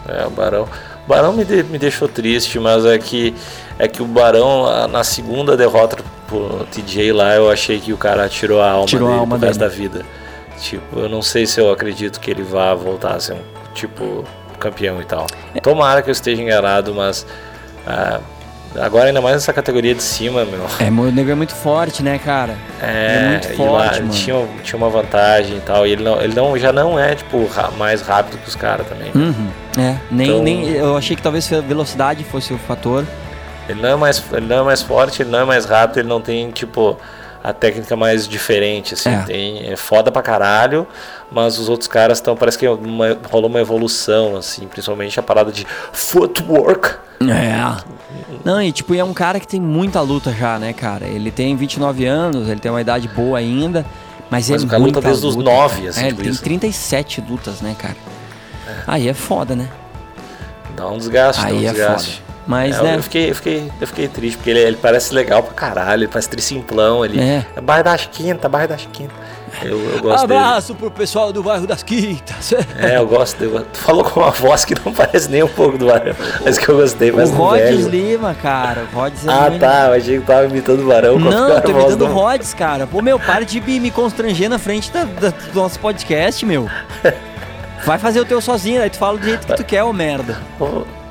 É, 0.08 0.26
o 0.26 0.30
Barão. 0.30 0.64
O 1.06 1.10
Barão 1.10 1.34
me, 1.34 1.44
de- 1.44 1.64
me 1.64 1.80
deixou 1.80 2.08
triste, 2.08 2.60
mas 2.60 2.86
é 2.86 3.00
que, 3.00 3.34
é 3.80 3.88
que 3.88 4.04
o 4.04 4.06
Barão, 4.06 4.68
a- 4.68 4.88
na 4.88 5.04
segunda 5.04 5.58
derrota 5.58 5.98
pro 6.28 6.64
TJ 6.72 7.12
lá, 7.12 7.34
eu 7.36 7.50
achei 7.50 7.80
que 7.80 7.92
o 7.92 7.98
cara 7.98 8.30
tirou 8.30 8.62
a 8.62 8.70
alma 8.70 8.86
Tirou 8.86 9.08
a 9.08 9.12
dele 9.12 9.20
alma 9.22 9.38
pro 9.40 9.48
resto 9.48 9.60
da 9.60 9.68
dele. 9.68 9.82
vida. 9.82 10.06
Tipo, 10.62 11.00
eu 11.00 11.10
não 11.10 11.24
sei 11.24 11.48
se 11.48 11.60
eu 11.60 11.72
acredito 11.72 12.20
que 12.20 12.30
ele 12.30 12.44
vá 12.44 12.76
voltar 12.76 13.16
a 13.16 13.20
ser 13.20 13.34
um, 13.34 13.42
tipo, 13.74 14.24
campeão 14.60 15.02
e 15.02 15.06
tal. 15.06 15.26
É. 15.56 15.60
Tomara 15.60 16.04
que 16.04 16.10
eu 16.10 16.12
esteja 16.12 16.40
enganado, 16.40 16.94
mas 16.94 17.26
ah, 17.88 18.20
agora 18.78 19.08
ainda 19.08 19.22
mais 19.22 19.36
nessa 19.36 19.54
categoria 19.54 19.96
de 19.96 20.04
cima, 20.04 20.46
meu. 20.46 20.62
É, 20.80 20.90
o 20.90 21.12
nego 21.12 21.32
é 21.32 21.36
muito 21.36 21.56
forte, 21.56 22.04
né, 22.04 22.20
cara? 22.20 22.56
É, 22.82 23.30
muito 23.30 23.52
e 23.52 23.56
forte, 23.56 23.72
lá 23.72 23.92
mano. 24.02 24.10
tinha, 24.14 24.48
tinha 24.64 24.78
uma 24.78 24.90
vantagem 24.90 25.58
e 25.58 25.62
tal. 25.62 25.88
E 25.88 25.92
ele, 25.92 26.04
não, 26.04 26.22
ele 26.22 26.34
não, 26.36 26.58
já 26.58 26.72
não 26.72 27.00
é, 27.00 27.16
tipo, 27.16 27.50
mais 27.78 28.02
rápido 28.02 28.38
que 28.38 28.48
os 28.48 28.56
caras 28.56 28.88
também. 28.88 29.12
Uhum. 29.16 29.48
É, 29.78 29.96
nem, 30.12 30.28
Então- 30.30 30.44
nem. 30.44 30.70
Eu 30.72 30.96
achei 30.98 31.16
que 31.16 31.22
talvez 31.22 31.52
a 31.52 31.62
velocidade 31.62 32.24
fosse 32.24 32.54
o 32.54 32.58
fator. 32.58 33.06
Ele 33.68 33.82
não 33.82 33.90
é 33.90 33.96
mais, 33.96 34.24
ele 34.34 34.48
não 34.48 34.60
é 34.62 34.64
mais 34.64 34.82
forte, 34.82 35.22
ele 35.22 35.30
não 35.30 35.40
é 35.40 35.46
mais 35.46 35.66
rápido, 35.66 36.00
ele 36.00 36.08
não 36.10 36.20
tem, 36.20 36.50
tipo, 36.52 36.98
a 37.44 37.54
técnica 37.54 37.96
mais 37.96 38.28
diferente, 38.28 38.94
assim. 38.94 39.10
É. 39.10 39.24
Tem, 39.24 39.72
é 39.72 39.76
foda 39.76 40.12
pra 40.12 40.22
caralho, 40.22 40.86
mas 41.32 41.58
os 41.58 41.70
outros 41.70 41.88
caras 41.88 42.18
estão, 42.18 42.36
parece 42.36 42.58
que 42.58 42.68
uma- 42.68 43.18
rolou 43.32 43.50
uma 43.50 43.60
evolução, 43.60 44.36
assim, 44.36 44.68
principalmente 44.68 45.20
a 45.20 45.24
parada 45.24 45.52
de 45.52 45.66
footwork. 45.94 46.96
É. 47.22 47.78
Não, 48.44 48.62
e 48.62 48.72
tipo, 48.72 48.94
é 48.96 49.04
um 49.04 49.14
cara 49.14 49.40
que 49.40 49.48
tem 49.48 49.60
muita 49.60 50.02
luta 50.02 50.32
já, 50.34 50.58
né, 50.60 50.74
cara? 50.74 51.06
Ele 51.06 51.32
tem 51.32 51.56
29 51.56 52.06
anos, 52.06 52.48
ele 52.50 52.60
tem 52.60 52.72
uma 52.72 52.82
idade 52.82 53.08
boa 53.10 53.38
ainda, 53.38 53.86
mas, 54.30 54.50
Mas 54.50 54.62
é 54.64 54.66
o 54.66 54.70
cara 54.70 54.84
luta 54.84 55.02
desde 55.02 55.26
os 55.26 55.36
luta, 55.36 55.50
nove, 55.52 55.76
cara. 55.78 55.90
assim, 55.90 56.00
É, 56.00 56.04
ele 56.04 56.12
tipo 56.12 56.24
tem 56.24 56.32
isso. 56.32 56.44
37 56.44 57.22
lutas, 57.22 57.62
né, 57.62 57.76
cara? 57.78 57.96
Aí 58.88 59.08
é 59.08 59.14
foda, 59.14 59.56
né? 59.56 59.68
Dá 60.76 60.88
um 60.88 60.98
desgaste, 60.98 61.42
dá 61.42 61.48
Aí 61.50 61.56
um 61.56 61.68
é 61.68 61.72
desgaste. 61.72 62.22
foda. 62.22 62.29
Mas, 62.50 62.80
É, 62.80 62.82
né? 62.82 62.96
eu, 62.98 63.04
fiquei, 63.04 63.30
eu, 63.30 63.36
fiquei, 63.36 63.72
eu 63.80 63.86
fiquei 63.88 64.08
triste, 64.08 64.38
porque 64.38 64.50
ele, 64.50 64.60
ele 64.60 64.76
parece 64.76 65.14
legal 65.14 65.44
pra 65.44 65.54
caralho, 65.54 66.00
ele 66.02 66.08
parece 66.08 66.28
trisimplão, 66.30 67.06
ele 67.06 67.22
É. 67.22 67.46
é 67.56 67.62
bairro 67.62 67.84
das 67.84 68.08
quintas, 68.08 68.50
bairro 68.50 68.68
das 68.70 68.88
quintas. 68.92 69.16
Eu, 69.64 69.78
eu 69.80 70.00
gosto 70.02 70.26
dele. 70.28 70.40
Abraço 70.40 70.74
pro 70.76 70.90
pessoal 70.90 71.32
do 71.34 71.44
bairro 71.44 71.68
das 71.68 71.82
Quintas. 71.84 72.54
É, 72.78 72.98
eu 72.98 73.06
gosto 73.08 73.38
dele. 73.38 73.66
Tu 73.74 73.80
falou 73.80 74.04
com 74.04 74.20
uma 74.20 74.30
voz 74.32 74.64
que 74.66 74.74
não 74.84 74.94
parece 74.94 75.30
nem 75.30 75.44
um 75.44 75.48
pouco 75.48 75.78
do 75.78 75.88
Barão, 75.88 76.16
mas 76.46 76.58
que 76.58 76.70
eu 76.70 76.78
gostei, 76.78 77.12
o 77.12 77.16
mas 77.18 77.30
do 77.32 77.36
Rods. 77.38 77.86
Lima, 77.88 78.34
cara. 78.36 78.86
O 78.94 78.96
Rods 78.96 79.28
é 79.28 79.32
Ah, 79.32 79.50
muito- 79.50 79.60
tá, 79.62 79.88
eu 79.88 79.94
achei 79.94 80.20
que 80.20 80.26
tava 80.26 80.46
imitando 80.46 80.82
o 80.84 80.88
Barão 80.88 81.20
Não, 81.20 81.58
a 81.58 81.62
tô 81.62 81.72
imitando 81.72 82.04
o. 82.06 82.08
Rods, 82.14 82.54
cara. 82.54 82.88
Pô, 82.88 83.02
meu, 83.02 83.20
para 83.20 83.44
de 83.46 83.60
me 83.62 83.80
me 83.80 83.92
constranger 83.92 84.50
na 84.50 84.58
frente 84.60 84.92
da- 84.92 85.04
da- 85.04 85.30
do 85.30 85.54
nosso 85.56 85.80
podcast, 85.80 86.44
meu. 86.46 86.68
Vai 87.86 87.98
fazer 87.98 88.20
o 88.20 88.26
teu 88.26 88.40
sozinho, 88.42 88.82
aí 88.82 88.90
tu 88.90 88.98
fala 88.98 89.18
do 89.18 89.26
jeito 89.26 89.46
que 89.48 89.56
tu 89.56 89.64
quer, 89.64 89.84
ô 89.84 89.92
merda. 89.94 90.38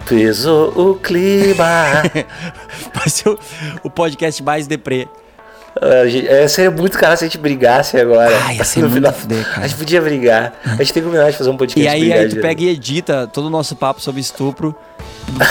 Pesou 0.09 0.69
o 0.77 0.95
clima. 0.95 2.03
Vai 2.95 3.09
ser 3.09 3.29
o, 3.29 3.39
o 3.85 3.91
podcast 3.91 4.43
mais 4.43 4.67
deprê. 4.67 5.07
Gente, 6.09 6.27
é, 6.27 6.49
seria 6.49 6.71
muito 6.73 6.99
caro 6.99 7.17
se 7.17 7.25
a 7.25 7.29
gente 7.29 7.39
brigasse 7.39 7.97
agora. 7.99 8.37
Ah, 8.47 8.53
ia 8.53 8.65
ser 8.65 8.81
No 8.83 8.89
muito 8.89 9.05
final. 9.07 9.13
fuder, 9.13 9.45
cara. 9.49 9.65
A 9.65 9.67
gente 9.69 9.79
podia 9.79 10.01
brigar. 10.01 10.53
A 10.65 10.71
gente 10.83 10.93
tem 10.93 11.03
que 11.03 11.09
combinar 11.09 11.31
de 11.31 11.37
fazer 11.37 11.51
um 11.51 11.57
podcast 11.57 11.87
E 11.87 11.89
aí, 11.89 12.13
aí 12.13 12.29
tu 12.29 12.41
pega 12.41 12.63
e 12.63 12.69
edita 12.69 13.29
todo 13.33 13.47
o 13.47 13.51
nosso 13.51 13.77
papo 13.77 14.01
sobre 14.01 14.21
estupro, 14.21 14.75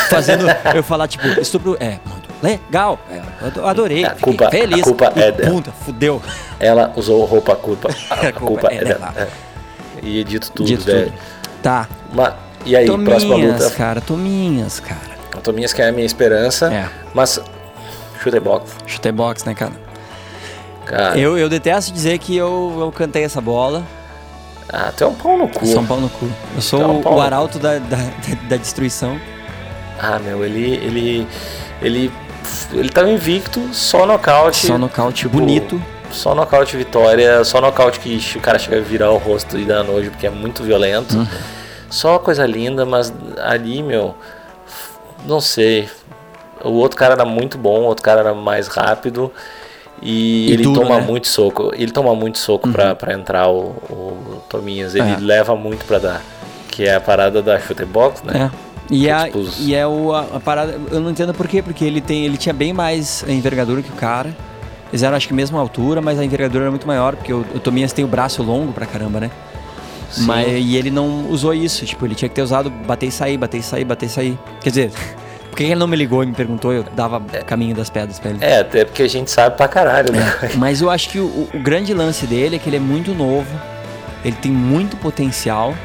fazendo 0.09 0.45
eu 0.75 0.83
falar, 0.83 1.07
tipo, 1.07 1.25
estupro 1.39 1.77
é 1.79 1.97
muito 2.05 2.27
legal. 2.43 2.99
é, 3.09 3.21
eu 3.41 3.47
ado- 3.47 3.65
adorei. 3.67 4.03
A 4.03 4.09
culpa- 4.15 4.47
a 4.47 4.51
feliz. 4.51 4.81
culpa 4.81 5.13
e 5.15 5.21
é 5.21 5.31
dela. 5.31 5.51
puta, 5.51 5.71
fudeu. 5.85 6.21
Ela 6.59 6.91
usou 6.97 7.23
roupa, 7.23 7.53
a 7.53 7.55
culpa. 7.55 7.89
A, 8.09 8.13
A 8.15 8.17
culpa, 8.33 8.39
culpa 8.45 8.67
é 8.73 8.75
é 8.77 8.83
dela. 8.83 9.13
dela. 9.13 9.13
É. 9.17 9.27
E 10.05 10.19
edito 10.19 10.51
tudo, 10.51 10.67
Dito 10.67 10.83
velho. 10.83 11.05
tudo. 11.05 11.17
Tá. 11.63 11.87
Mas, 12.13 12.33
e 12.65 12.75
aí, 12.75 12.85
próxima 12.85 13.35
Tominhas, 13.35 13.63
luta? 13.63 13.75
cara, 13.75 14.01
tominhas, 14.01 14.79
cara. 14.79 15.17
Tominhas 15.43 15.71
que 15.73 15.81
é 15.81 15.89
a 15.89 15.91
minha 15.91 16.05
esperança. 16.05 16.73
É. 16.73 16.89
Mas, 17.13 17.39
chute 18.21 19.11
box. 19.11 19.45
Né, 19.45 19.53
cara? 19.53 19.73
Cara, 20.85 21.17
Eu, 21.17 21.37
eu 21.37 21.47
detesto 21.49 21.91
dizer 21.91 22.17
que 22.17 22.35
eu, 22.35 22.75
eu 22.79 22.91
cantei 22.91 23.23
essa 23.23 23.39
bola. 23.41 23.83
ah, 24.71 24.91
tu 24.95 25.03
é 25.03 25.07
um 25.07 25.13
pau 25.13 25.37
no 25.37 25.47
cu. 25.47 25.65
São 25.65 25.85
Paulo 25.85 26.03
no 26.03 26.09
cu. 26.09 26.27
Eu 26.55 26.61
sou 26.61 26.79
Tá 26.79 26.87
um 26.87 26.99
o, 26.99 27.03
pau 27.03 27.15
o 27.15 27.21
arauto 27.21 27.59
da, 27.59 27.77
da, 27.79 27.97
da 28.49 28.57
destruição. 28.57 29.19
Ah, 29.99 30.19
meu, 30.19 30.43
ele. 30.45 30.75
Ele. 30.75 31.27
Ele. 31.81 32.11
Ele 32.73 32.89
tava 32.89 33.09
invicto, 33.09 33.61
só 33.73 34.05
nocaute. 34.05 34.67
Só 34.67 34.77
nocaute 34.77 35.23
tipo, 35.23 35.37
bonito. 35.37 35.81
Só 36.11 36.33
nocaute 36.33 36.77
vitória, 36.77 37.43
só 37.43 37.59
nocaute 37.59 37.99
que 37.99 38.37
o 38.37 38.39
cara 38.41 38.57
chega 38.57 38.77
a 38.77 38.81
virar 38.81 39.11
o 39.11 39.17
rosto 39.17 39.59
e 39.59 39.65
dá 39.65 39.83
nojo 39.83 40.09
porque 40.11 40.25
é 40.25 40.29
muito 40.29 40.63
violento. 40.63 41.17
Uhum. 41.17 41.27
Só 41.89 42.19
coisa 42.19 42.45
linda, 42.45 42.85
mas 42.85 43.13
ali, 43.43 43.81
meu, 43.81 44.13
não 45.25 45.39
sei. 45.39 45.89
O 46.63 46.71
outro 46.71 46.97
cara 46.97 47.13
era 47.13 47.25
muito 47.25 47.57
bom, 47.57 47.81
o 47.81 47.85
outro 47.85 48.03
cara 48.03 48.21
era 48.21 48.33
mais 48.33 48.67
rápido. 48.67 49.31
E, 50.01 50.49
E 50.49 50.53
ele 50.53 50.63
duro, 50.63 50.81
toma 50.81 50.99
né? 50.99 51.05
muito 51.07 51.27
soco. 51.27 51.71
Ele 51.73 51.91
toma 51.91 52.13
muito 52.13 52.37
soco 52.37 52.69
pra, 52.69 52.93
pra 52.93 53.13
entrar 53.13 53.47
o, 53.49 53.69
o 53.89 54.43
Tominhas. 54.49 54.93
Ele 54.95 55.11
É. 55.11 55.17
leva 55.19 55.55
muito 55.55 55.85
pra 55.85 55.97
dar. 55.97 56.21
Que 56.71 56.83
é 56.85 56.95
a 56.95 57.01
parada 57.01 57.41
da 57.41 57.59
shooter 57.59 57.87
box, 57.87 58.23
né? 58.23 58.51
É. 58.53 58.67
E, 58.93 59.01
Que, 59.01 59.09
a, 59.09 59.23
tipo, 59.25 59.39
os- 59.39 59.59
e 59.59 59.73
é 59.73 59.85
o, 59.87 60.13
a, 60.13 60.21
a 60.35 60.39
parada. 60.39 60.79
Eu 60.91 60.99
não 60.99 61.09
entendo 61.11 61.33
por 61.33 61.47
quê, 61.47 61.61
porque 61.63 61.83
ele, 61.83 61.99
tem, 61.99 62.25
ele 62.25 62.37
tinha 62.37 62.53
bem 62.53 62.73
mais 62.73 63.23
envergadura 63.27 63.81
que 63.81 63.89
o 63.91 63.95
cara. 63.95 64.35
Eles 64.91 65.03
eram, 65.03 65.17
acho 65.17 65.27
que, 65.27 65.33
mesma 65.33 65.59
altura, 65.59 65.99
mas 66.01 66.17
a 66.19 66.23
envergadura 66.23 66.65
era 66.65 66.69
muito 66.71 66.87
maior, 66.87 67.15
porque 67.15 67.33
o, 67.33 67.39
o 67.55 67.59
Tominhas 67.59 67.91
tem 67.91 68.05
o 68.05 68.07
braço 68.07 68.41
longo 68.43 68.71
pra 68.71 68.85
caramba, 68.85 69.19
né? 69.19 69.31
Sim. 70.09 70.25
Mas, 70.25 70.47
e 70.47 70.75
ele 70.75 70.89
não 70.89 71.29
usou 71.29 71.53
isso. 71.53 71.85
Tipo, 71.85 72.05
ele 72.05 72.15
tinha 72.15 72.29
que 72.29 72.35
ter 72.35 72.41
usado 72.41 72.69
bater 72.69 73.07
e 73.07 73.11
sair, 73.11 73.37
bater 73.37 73.57
e 73.57 73.63
sair, 73.63 73.85
bater 73.85 74.05
e 74.05 74.09
sair. 74.09 74.39
Quer 74.61 74.69
dizer, 74.69 74.91
por 75.49 75.57
que 75.57 75.63
ele 75.63 75.75
não 75.75 75.87
me 75.87 75.95
ligou 75.95 76.23
e 76.23 76.27
me 76.27 76.33
perguntou? 76.33 76.73
Eu 76.73 76.83
dava 76.95 77.19
caminho 77.45 77.75
das 77.75 77.89
pedras 77.89 78.19
pra 78.19 78.31
ele. 78.31 78.39
É, 78.41 78.59
até 78.59 78.85
porque 78.85 79.03
a 79.03 79.09
gente 79.09 79.29
sabe 79.31 79.57
pra 79.57 79.67
caralho, 79.67 80.11
né? 80.11 80.51
Mas 80.55 80.81
eu 80.81 80.89
acho 80.89 81.09
que 81.09 81.19
o, 81.19 81.49
o 81.53 81.59
grande 81.59 81.93
lance 81.93 82.25
dele 82.25 82.55
é 82.55 82.59
que 82.59 82.69
ele 82.69 82.77
é 82.77 82.81
muito 82.81 83.13
novo, 83.13 83.49
ele 84.23 84.35
tem 84.35 84.51
muito 84.51 84.97
potencial 84.97 85.75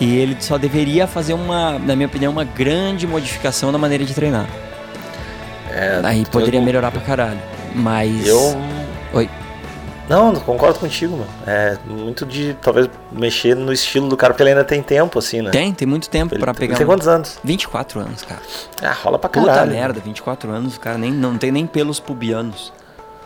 e 0.00 0.16
ele 0.16 0.36
só 0.40 0.56
deveria 0.56 1.06
fazer 1.06 1.34
uma, 1.34 1.78
na 1.78 1.96
minha 1.96 2.06
opinião, 2.06 2.30
uma 2.32 2.44
grande 2.44 3.06
modificação 3.06 3.72
na 3.72 3.78
maneira 3.78 4.04
de 4.04 4.14
treinar. 4.14 4.46
É, 5.70 6.00
Aí 6.04 6.24
poderia 6.26 6.60
melhorar 6.60 6.90
pra 6.90 7.00
caralho. 7.00 7.40
Mas. 7.74 8.26
Eu. 8.26 8.56
Oi. 9.12 9.28
Não, 10.08 10.34
concordo 10.36 10.78
contigo, 10.78 11.16
mano. 11.18 11.30
É 11.46 11.76
muito 11.86 12.24
de 12.24 12.54
talvez 12.62 12.88
mexer 13.12 13.54
no 13.54 13.70
estilo 13.72 14.08
do 14.08 14.16
cara, 14.16 14.32
porque 14.32 14.42
ele 14.42 14.50
ainda 14.50 14.64
tem 14.64 14.82
tempo, 14.82 15.18
assim, 15.18 15.42
né? 15.42 15.50
Tem, 15.50 15.72
tem 15.74 15.86
muito 15.86 16.08
tempo 16.08 16.34
Ele, 16.34 16.40
pra 16.40 16.52
ele 16.52 16.58
pegar. 16.60 16.76
tem 16.76 16.86
um- 16.86 16.88
quantos 16.88 17.06
anos? 17.06 17.38
24 17.44 18.00
anos, 18.00 18.22
cara. 18.22 18.40
Ah, 18.82 18.92
rola 18.92 19.18
pra 19.18 19.28
Puta 19.28 19.46
caralho. 19.46 19.70
merda, 19.72 20.00
24 20.00 20.50
anos, 20.50 20.76
o 20.76 20.80
cara 20.80 20.96
nem, 20.96 21.12
não 21.12 21.36
tem 21.36 21.52
nem 21.52 21.66
pelos 21.66 22.00
pubianos. 22.00 22.72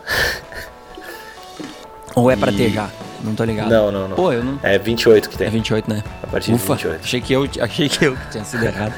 Ou 2.15 2.31
é 2.31 2.37
pra 2.37 2.53
E- 2.53 2.57
ter 2.57 2.71
já? 2.71 2.89
Não 3.23 3.35
tô 3.35 3.45
ligado. 3.45 3.71
Não, 3.71 3.91
não, 3.93 4.09
não. 4.09 4.17
Pô, 4.17 4.33
eu 4.33 4.45
não. 4.45 4.59
É 4.63 4.79
28 4.79 5.31
que 5.31 5.39
tem. 5.39 5.47
É 5.47 5.51
28, 5.51 5.89
né? 5.89 6.03
A 6.23 6.27
partir 6.27 6.53
Ufa, 6.53 6.75
de 6.75 6.83
28. 6.89 7.01
achei 7.05 7.21
que, 7.21 7.33
eu, 7.33 7.49
achei 7.61 7.89
que 7.89 8.05
eu 8.05 8.17
tinha 8.31 8.45
sido 8.45 8.65
errado. 8.65 8.93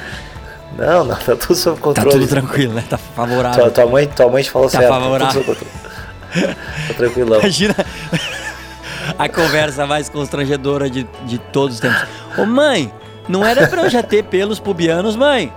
Não, 0.76 1.05
não, 1.05 1.14
tá 1.14 1.37
tudo 1.37 1.55
sob 1.55 1.76
Tá 1.76 1.82
controle. 1.82 2.11
tudo 2.11 2.26
tranquilo, 2.26 2.74
né? 2.74 2.82
Tá 2.89 2.99
favorável. 2.99 3.61
Tua, 3.64 3.70
tua 3.70 3.87
mãe, 3.87 4.07
tua 4.09 4.28
mãe 4.28 4.43
te 4.43 4.51
falou 4.51 4.68
Tá 4.68 4.78
certo. 4.78 4.91
favorável. 4.91 5.26
Tá 5.26 5.32
tudo 5.32 5.45
sob 5.45 5.59
controle. 5.61 5.93
Tá 6.89 6.95
tranquilão. 6.97 7.41
Imagina 7.41 7.74
a 9.18 9.28
conversa 9.28 9.87
mais 9.87 10.09
constrangedora 10.09 10.91
de, 10.91 11.07
de 11.24 11.39
todos 11.39 11.76
os 11.76 11.80
tempos. 11.80 12.05
Ô 12.37 12.45
mãe, 12.45 12.93
não 13.28 13.45
era 13.45 13.66
pra 13.68 13.82
eu 13.82 13.91
já 13.91 14.03
ter 14.03 14.24
pelos 14.24 14.59
pubianos, 14.59 15.16
mãe? 15.16 15.53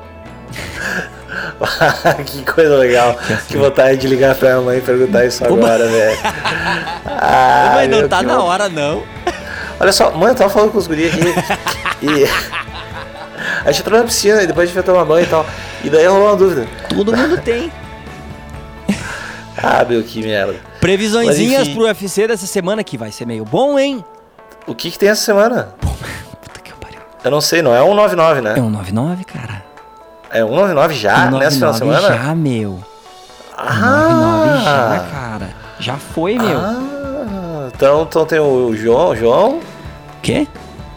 que 2.26 2.44
coisa 2.44 2.76
legal. 2.78 3.18
Que 3.48 3.58
vontade 3.58 3.98
de 3.98 4.08
ligar 4.08 4.36
pra 4.36 4.50
minha 4.50 4.62
mãe 4.62 4.78
e 4.78 4.82
perguntar 4.82 5.26
isso 5.26 5.44
agora, 5.44 5.88
velho. 5.88 6.20
Ah, 7.06 7.72
mãe, 7.76 7.88
não 7.88 8.08
tá 8.08 8.22
na 8.22 8.42
hora, 8.42 8.70
não. 8.70 9.04
Olha 9.80 9.92
só, 9.92 10.12
mãe, 10.12 10.30
eu 10.30 10.36
tava 10.36 10.50
falando 10.50 10.72
com 10.72 10.78
os 10.78 10.88
guris 10.88 11.14
aqui. 11.14 11.34
e. 12.02 12.26
A 13.66 13.72
gente 13.72 13.82
entrou 13.82 14.00
na 14.00 14.06
piscina 14.06 14.42
e 14.42 14.48
depois 14.48 14.64
a 14.64 14.66
gente 14.68 14.74
foi 14.74 14.84
tomar 14.84 15.06
banho 15.06 15.26
e 15.26 15.30
tal. 15.30 15.46
E 15.84 15.90
daí 15.90 16.06
rolou 16.06 16.28
uma 16.28 16.36
dúvida. 16.36 16.68
Todo 16.90 17.16
mundo 17.16 17.38
tem. 17.42 17.72
Ah, 19.58 19.84
meu, 19.88 20.04
que 20.04 20.22
merda. 20.22 20.56
Previsõezinhas 20.80 21.68
pro 21.70 21.84
UFC 21.84 22.28
dessa 22.28 22.46
semana 22.48 22.84
que 22.84 22.98
vai 22.98 23.12
ser 23.12 23.26
meio 23.26 23.44
bom, 23.46 23.78
hein? 23.78 24.04
O 24.66 24.76
que 24.76 24.92
que 24.92 25.00
tem 25.00 25.10
essa 25.10 25.24
semana? 25.24 25.76
Puta 25.82 26.60
que 26.62 26.72
pariu. 26.74 27.00
Eu 27.24 27.32
não 27.32 27.42
sei, 27.42 27.62
não 27.62 27.74
é 27.76 27.80
199, 27.80 28.42
né? 28.42 28.54
É 28.58 28.62
um 28.62 28.70
99, 28.70 29.24
cara. 29.26 29.64
É 30.30 30.40
199 30.40 30.94
já? 30.94 31.28
um 31.28 31.38
nessa 31.38 31.52
final 31.56 31.74
de 31.74 31.80
99 31.80 32.02
semana? 32.08 32.24
já, 32.28 32.36
meu. 32.36 32.72
Um 32.72 32.82
Ah! 33.58 34.54
99 34.54 34.64
já, 34.64 35.06
cara. 35.12 35.50
Já 35.80 35.96
foi, 35.98 36.38
meu. 36.38 36.58
Ah, 36.60 37.70
então, 37.74 38.04
então 38.04 38.26
tem 38.26 38.40
o 38.40 38.76
João, 38.76 39.16
João? 39.16 39.60
Quê? 40.22 40.48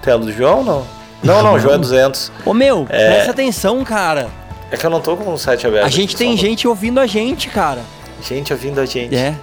Tem 0.02 0.14
a 0.14 0.16
do 0.16 0.32
João, 0.32 0.64
não? 0.64 0.86
Não, 1.22 1.42
não, 1.42 1.54
o 1.54 1.58
João 1.58 1.74
é 1.74 1.78
200. 1.78 2.32
Ô, 2.46 2.54
meu, 2.54 2.86
É. 2.88 3.10
presta 3.12 3.30
atenção, 3.32 3.84
cara. 3.84 4.28
É 4.70 4.76
que 4.76 4.86
eu 4.86 4.90
não 4.90 5.00
tô 5.00 5.16
com 5.16 5.32
o 5.32 5.38
site 5.38 5.66
aberto. 5.66 5.84
A 5.84 5.88
gente 5.90 6.16
tem 6.16 6.36
gente 6.36 6.66
ouvindo 6.66 6.98
a 6.98 7.06
gente, 7.06 7.48
cara. 7.48 7.80
Gente 8.22 8.52
ouvindo 8.52 8.80
a 8.80 8.86
gente. 8.86 9.14
É. 9.14 9.34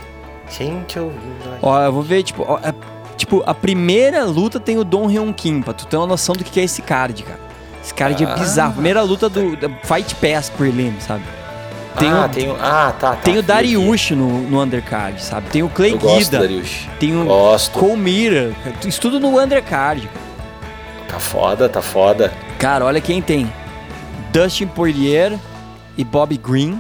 Gente 0.50 1.00
gente. 1.00 1.12
Ó, 1.62 1.82
eu 1.82 1.92
vou 1.92 2.02
ver, 2.04 2.24
tipo, 2.24 2.46
ó, 2.48 2.58
é- 2.64 2.74
tipo, 3.16 3.44
a 3.46 3.54
primeira 3.54 4.24
luta 4.26 4.60
tem 4.60 4.78
o 4.78 4.84
Don 4.84 5.08
Hyun 5.08 5.34
Kim, 5.34 5.62
pra 5.62 5.74
tu 5.74 5.86
ter 5.88 5.98
uma 5.98 6.08
noção 6.08 6.36
do 6.36 6.44
que 6.44 6.60
é 6.60 6.64
esse 6.64 6.82
card, 6.82 7.24
cara. 7.24 7.40
Esse 7.84 7.94
card 7.94 8.26
Ah. 8.26 8.30
é 8.30 8.36
bizarro. 8.40 8.74
Primeira 8.74 9.02
luta 9.02 9.30
do 9.30 9.56
da 9.56 9.70
Fight 9.84 10.16
Pass 10.16 10.50
Prelim, 10.50 10.94
sabe? 11.00 11.24
Tem 11.98 12.10
ah, 12.10 12.26
o, 12.26 12.30
tem 12.30 12.48
o... 12.50 12.56
Ah, 12.62 12.94
tá, 12.98 13.12
tá. 13.12 13.16
tem 13.16 13.38
o. 13.38 13.42
Dariush 13.44 14.12
no, 14.12 14.42
no 14.42 14.62
undercard, 14.62 15.20
sabe? 15.22 15.50
Tem 15.50 15.64
o 15.64 15.70
Clay 15.70 15.94
Eu 15.94 15.98
gosto 15.98 16.14
do 16.16 16.20
Guida, 16.20 16.40
Dariush. 16.40 16.88
tem 17.00 17.20
o 17.20 17.26
Gosto. 17.26 17.80
Cole 17.80 17.98
Mira. 17.98 18.54
Isso 18.86 19.02
tudo 19.02 19.20
no 19.20 19.40
undercard. 19.40 20.08
Tá 21.08 21.20
foda, 21.20 21.68
tá 21.68 21.82
foda. 21.82 22.32
Cara, 22.60 22.86
olha 22.86 23.02
quem 23.02 23.20
tem. 23.22 23.52
Dustin 24.32 24.68
Poirier 24.68 25.40
e 25.98 26.04
Bob 26.04 26.38
Green. 26.38 26.80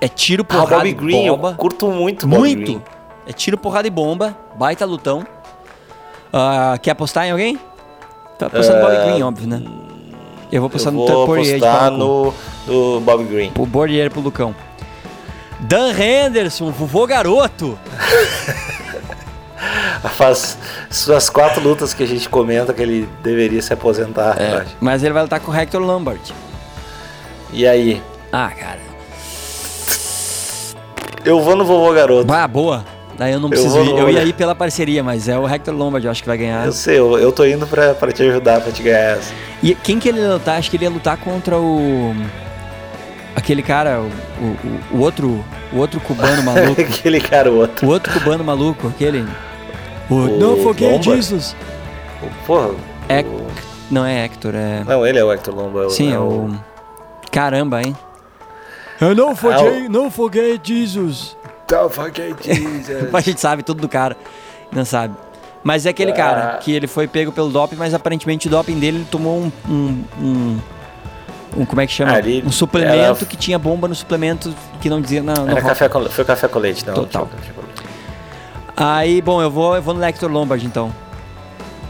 É 0.00 0.08
tiro, 0.08 0.46
Ah, 0.48 0.54
o 0.56 0.60
porrada 0.66 0.86
e 0.88 0.92
Green, 0.92 1.28
bomba. 1.28 1.50
eu 1.50 1.54
curto 1.56 1.88
muito 1.90 2.24
o 2.24 2.28
Muito. 2.28 2.62
Green. 2.64 2.82
É 3.26 3.32
tiro, 3.32 3.58
porrada 3.58 3.86
e 3.86 3.90
bomba. 3.90 4.36
Baita 4.56 4.84
lutão. 4.86 5.26
Ah, 6.32 6.78
quer 6.80 6.92
apostar 6.92 7.26
em 7.26 7.30
alguém? 7.32 7.58
Tá 8.38 8.46
apostando 8.46 8.78
no 8.78 8.84
Bobby 8.84 8.96
Ah, 8.96 9.04
Green, 9.06 9.22
óbvio, 9.22 9.48
né? 9.48 9.62
Eu 10.52 10.60
vou 10.62 10.68
apostar 10.68 10.92
Eu 10.92 10.98
no 10.98 11.06
vou 11.26 11.36
de 11.42 11.50
apostar 11.54 11.90
no, 11.90 12.34
no 12.66 13.00
Bobby 13.00 13.24
Green. 13.24 13.50
Pro 13.50 13.66
Poirier 13.66 14.10
pro 14.10 14.20
Lucão. 14.20 14.54
Dan 15.60 15.90
Henderson, 15.92 16.70
vovô 16.70 17.06
garoto. 17.06 17.76
Faz 20.16 20.56
suas 20.90 21.28
quatro 21.28 21.60
lutas 21.60 21.92
que 21.92 22.02
a 22.02 22.06
gente 22.06 22.28
comenta 22.28 22.72
que 22.72 22.80
ele 22.80 23.08
deveria 23.22 23.60
se 23.60 23.72
aposentar. 23.72 24.40
É, 24.40 24.64
mas 24.80 25.02
ele 25.02 25.12
vai 25.12 25.22
lutar 25.22 25.40
com 25.40 25.50
o 25.50 25.54
Hector 25.54 25.80
Lombard. 25.82 26.20
E 27.52 27.66
aí? 27.66 28.00
Ah, 28.32 28.50
cara. 28.50 28.78
Eu 31.28 31.40
vou 31.40 31.54
no 31.56 31.64
vovô 31.64 31.92
garoto. 31.92 32.32
Ah, 32.32 32.48
boa. 32.48 32.84
Daí 33.18 33.32
eu 33.32 33.40
não 33.40 33.46
Eu 33.48 33.50
preciso 33.50 33.74
vou 33.74 33.84
ir. 33.84 33.90
no- 33.92 33.98
Eu 33.98 34.10
ia 34.10 34.22
ir 34.24 34.32
pela 34.32 34.54
parceria, 34.54 35.02
mas 35.02 35.28
é 35.28 35.36
o 35.38 35.46
Hector 35.48 35.74
Lombard, 35.74 36.04
eu 36.06 36.10
acho 36.10 36.22
que 36.22 36.28
vai 36.28 36.38
ganhar. 36.38 36.64
Eu 36.64 36.72
sei, 36.72 36.98
eu, 36.98 37.18
eu 37.18 37.32
tô 37.32 37.44
indo 37.44 37.66
pra, 37.66 37.92
pra 37.94 38.12
te 38.12 38.22
ajudar, 38.22 38.60
pra 38.60 38.70
te 38.72 38.82
ganhar 38.82 39.16
essa. 39.18 39.32
E 39.62 39.74
quem 39.74 39.98
que 39.98 40.08
ele 40.08 40.20
ia 40.20 40.34
lutar? 40.34 40.58
Acho 40.58 40.70
que 40.70 40.76
ele 40.76 40.84
ia 40.84 40.90
lutar 40.90 41.16
contra 41.18 41.58
o. 41.58 42.14
Aquele 43.36 43.62
cara, 43.62 44.00
o, 44.00 44.44
o, 44.44 44.96
o 44.96 45.00
outro. 45.00 45.44
O 45.72 45.78
outro 45.78 46.00
cubano 46.00 46.42
maluco. 46.44 46.80
Aquele 46.80 47.20
cara, 47.20 47.50
o 47.50 47.58
outro. 47.58 47.86
o 47.86 47.90
outro 47.90 48.12
cubano 48.12 48.42
maluco, 48.44 48.88
aquele. 48.88 49.26
O, 50.08 50.14
O 50.14 50.56
forget 50.62 50.84
Lombard? 50.90 51.04
Jesus. 51.16 51.54
Porra. 52.46 52.70
É- 53.08 53.20
o- 53.22 53.46
Não 53.90 54.04
é 54.06 54.24
Hector, 54.24 54.54
é. 54.54 54.82
Não, 54.86 55.06
ele 55.06 55.18
é 55.18 55.24
o 55.24 55.30
Hector 55.32 55.54
Lomba. 55.54 55.86
é 55.86 55.90
Sim, 55.90 56.12
é 56.14 56.18
o. 56.18 56.50
Caramba, 57.30 57.82
hein? 57.82 57.94
Eu 59.00 59.14
não 59.14 59.34
forget- 59.36 59.88
não 59.88 60.10
forget 60.10 60.60
Jesus. 60.64 61.36
Don't 61.68 61.94
forget 61.94 62.34
Jesus. 62.42 62.88
A 63.14 63.20
gente 63.20 63.40
sabe 63.40 63.62
tudo 63.62 63.80
do 63.80 63.88
cara. 63.88 64.16
Não 64.72 64.84
sabe. 64.84 65.14
Mas 65.62 65.86
é 65.86 65.90
aquele 65.90 66.12
cara 66.12 66.54
Ah. 66.54 66.58
que 66.58 66.72
ele 66.72 66.86
foi 66.86 67.06
pego 67.06 67.30
pelo 67.32 67.48
doping, 67.50 67.76
mas 67.76 67.92
aparentemente 67.94 68.46
o 68.46 68.50
doping 68.50 68.78
dele 68.78 68.98
ele 68.98 69.06
tomou 69.10 69.38
um. 69.38 69.52
um, 69.68 70.04
um- 70.20 70.58
um- 71.58 71.64
como 71.66 71.80
é 71.80 71.86
que 71.86 71.92
chama? 71.92 72.12
Ah, 72.12 72.18
ele- 72.18 72.42
um 72.46 72.50
suplemento 72.52 73.26
que 73.26 73.36
tinha 73.36 73.58
bomba 73.58 73.86
no 73.88 73.94
suplemento 73.94 74.54
que 74.80 74.88
não 74.88 75.00
dizia. 75.00 75.22
Não, 75.22 75.34
não 75.34 75.48
Era 75.50 75.62
café 75.62 75.88
com, 75.88 76.04
foi 76.08 76.24
café 76.24 76.48
com 76.48 76.58
leite, 76.58 76.86
não. 76.86 76.94
Total. 76.94 77.26
foi 77.26 77.38
café 77.38 77.52
com 77.52 77.60
leite. 77.62 77.82
Aí, 78.76 79.20
bom, 79.20 79.42
eu 79.42 79.50
vou, 79.50 79.74
eu 79.76 79.82
vou 79.82 79.92
no 79.94 80.04
Hector 80.04 80.30
Lombard 80.30 80.64
então. 80.64 80.92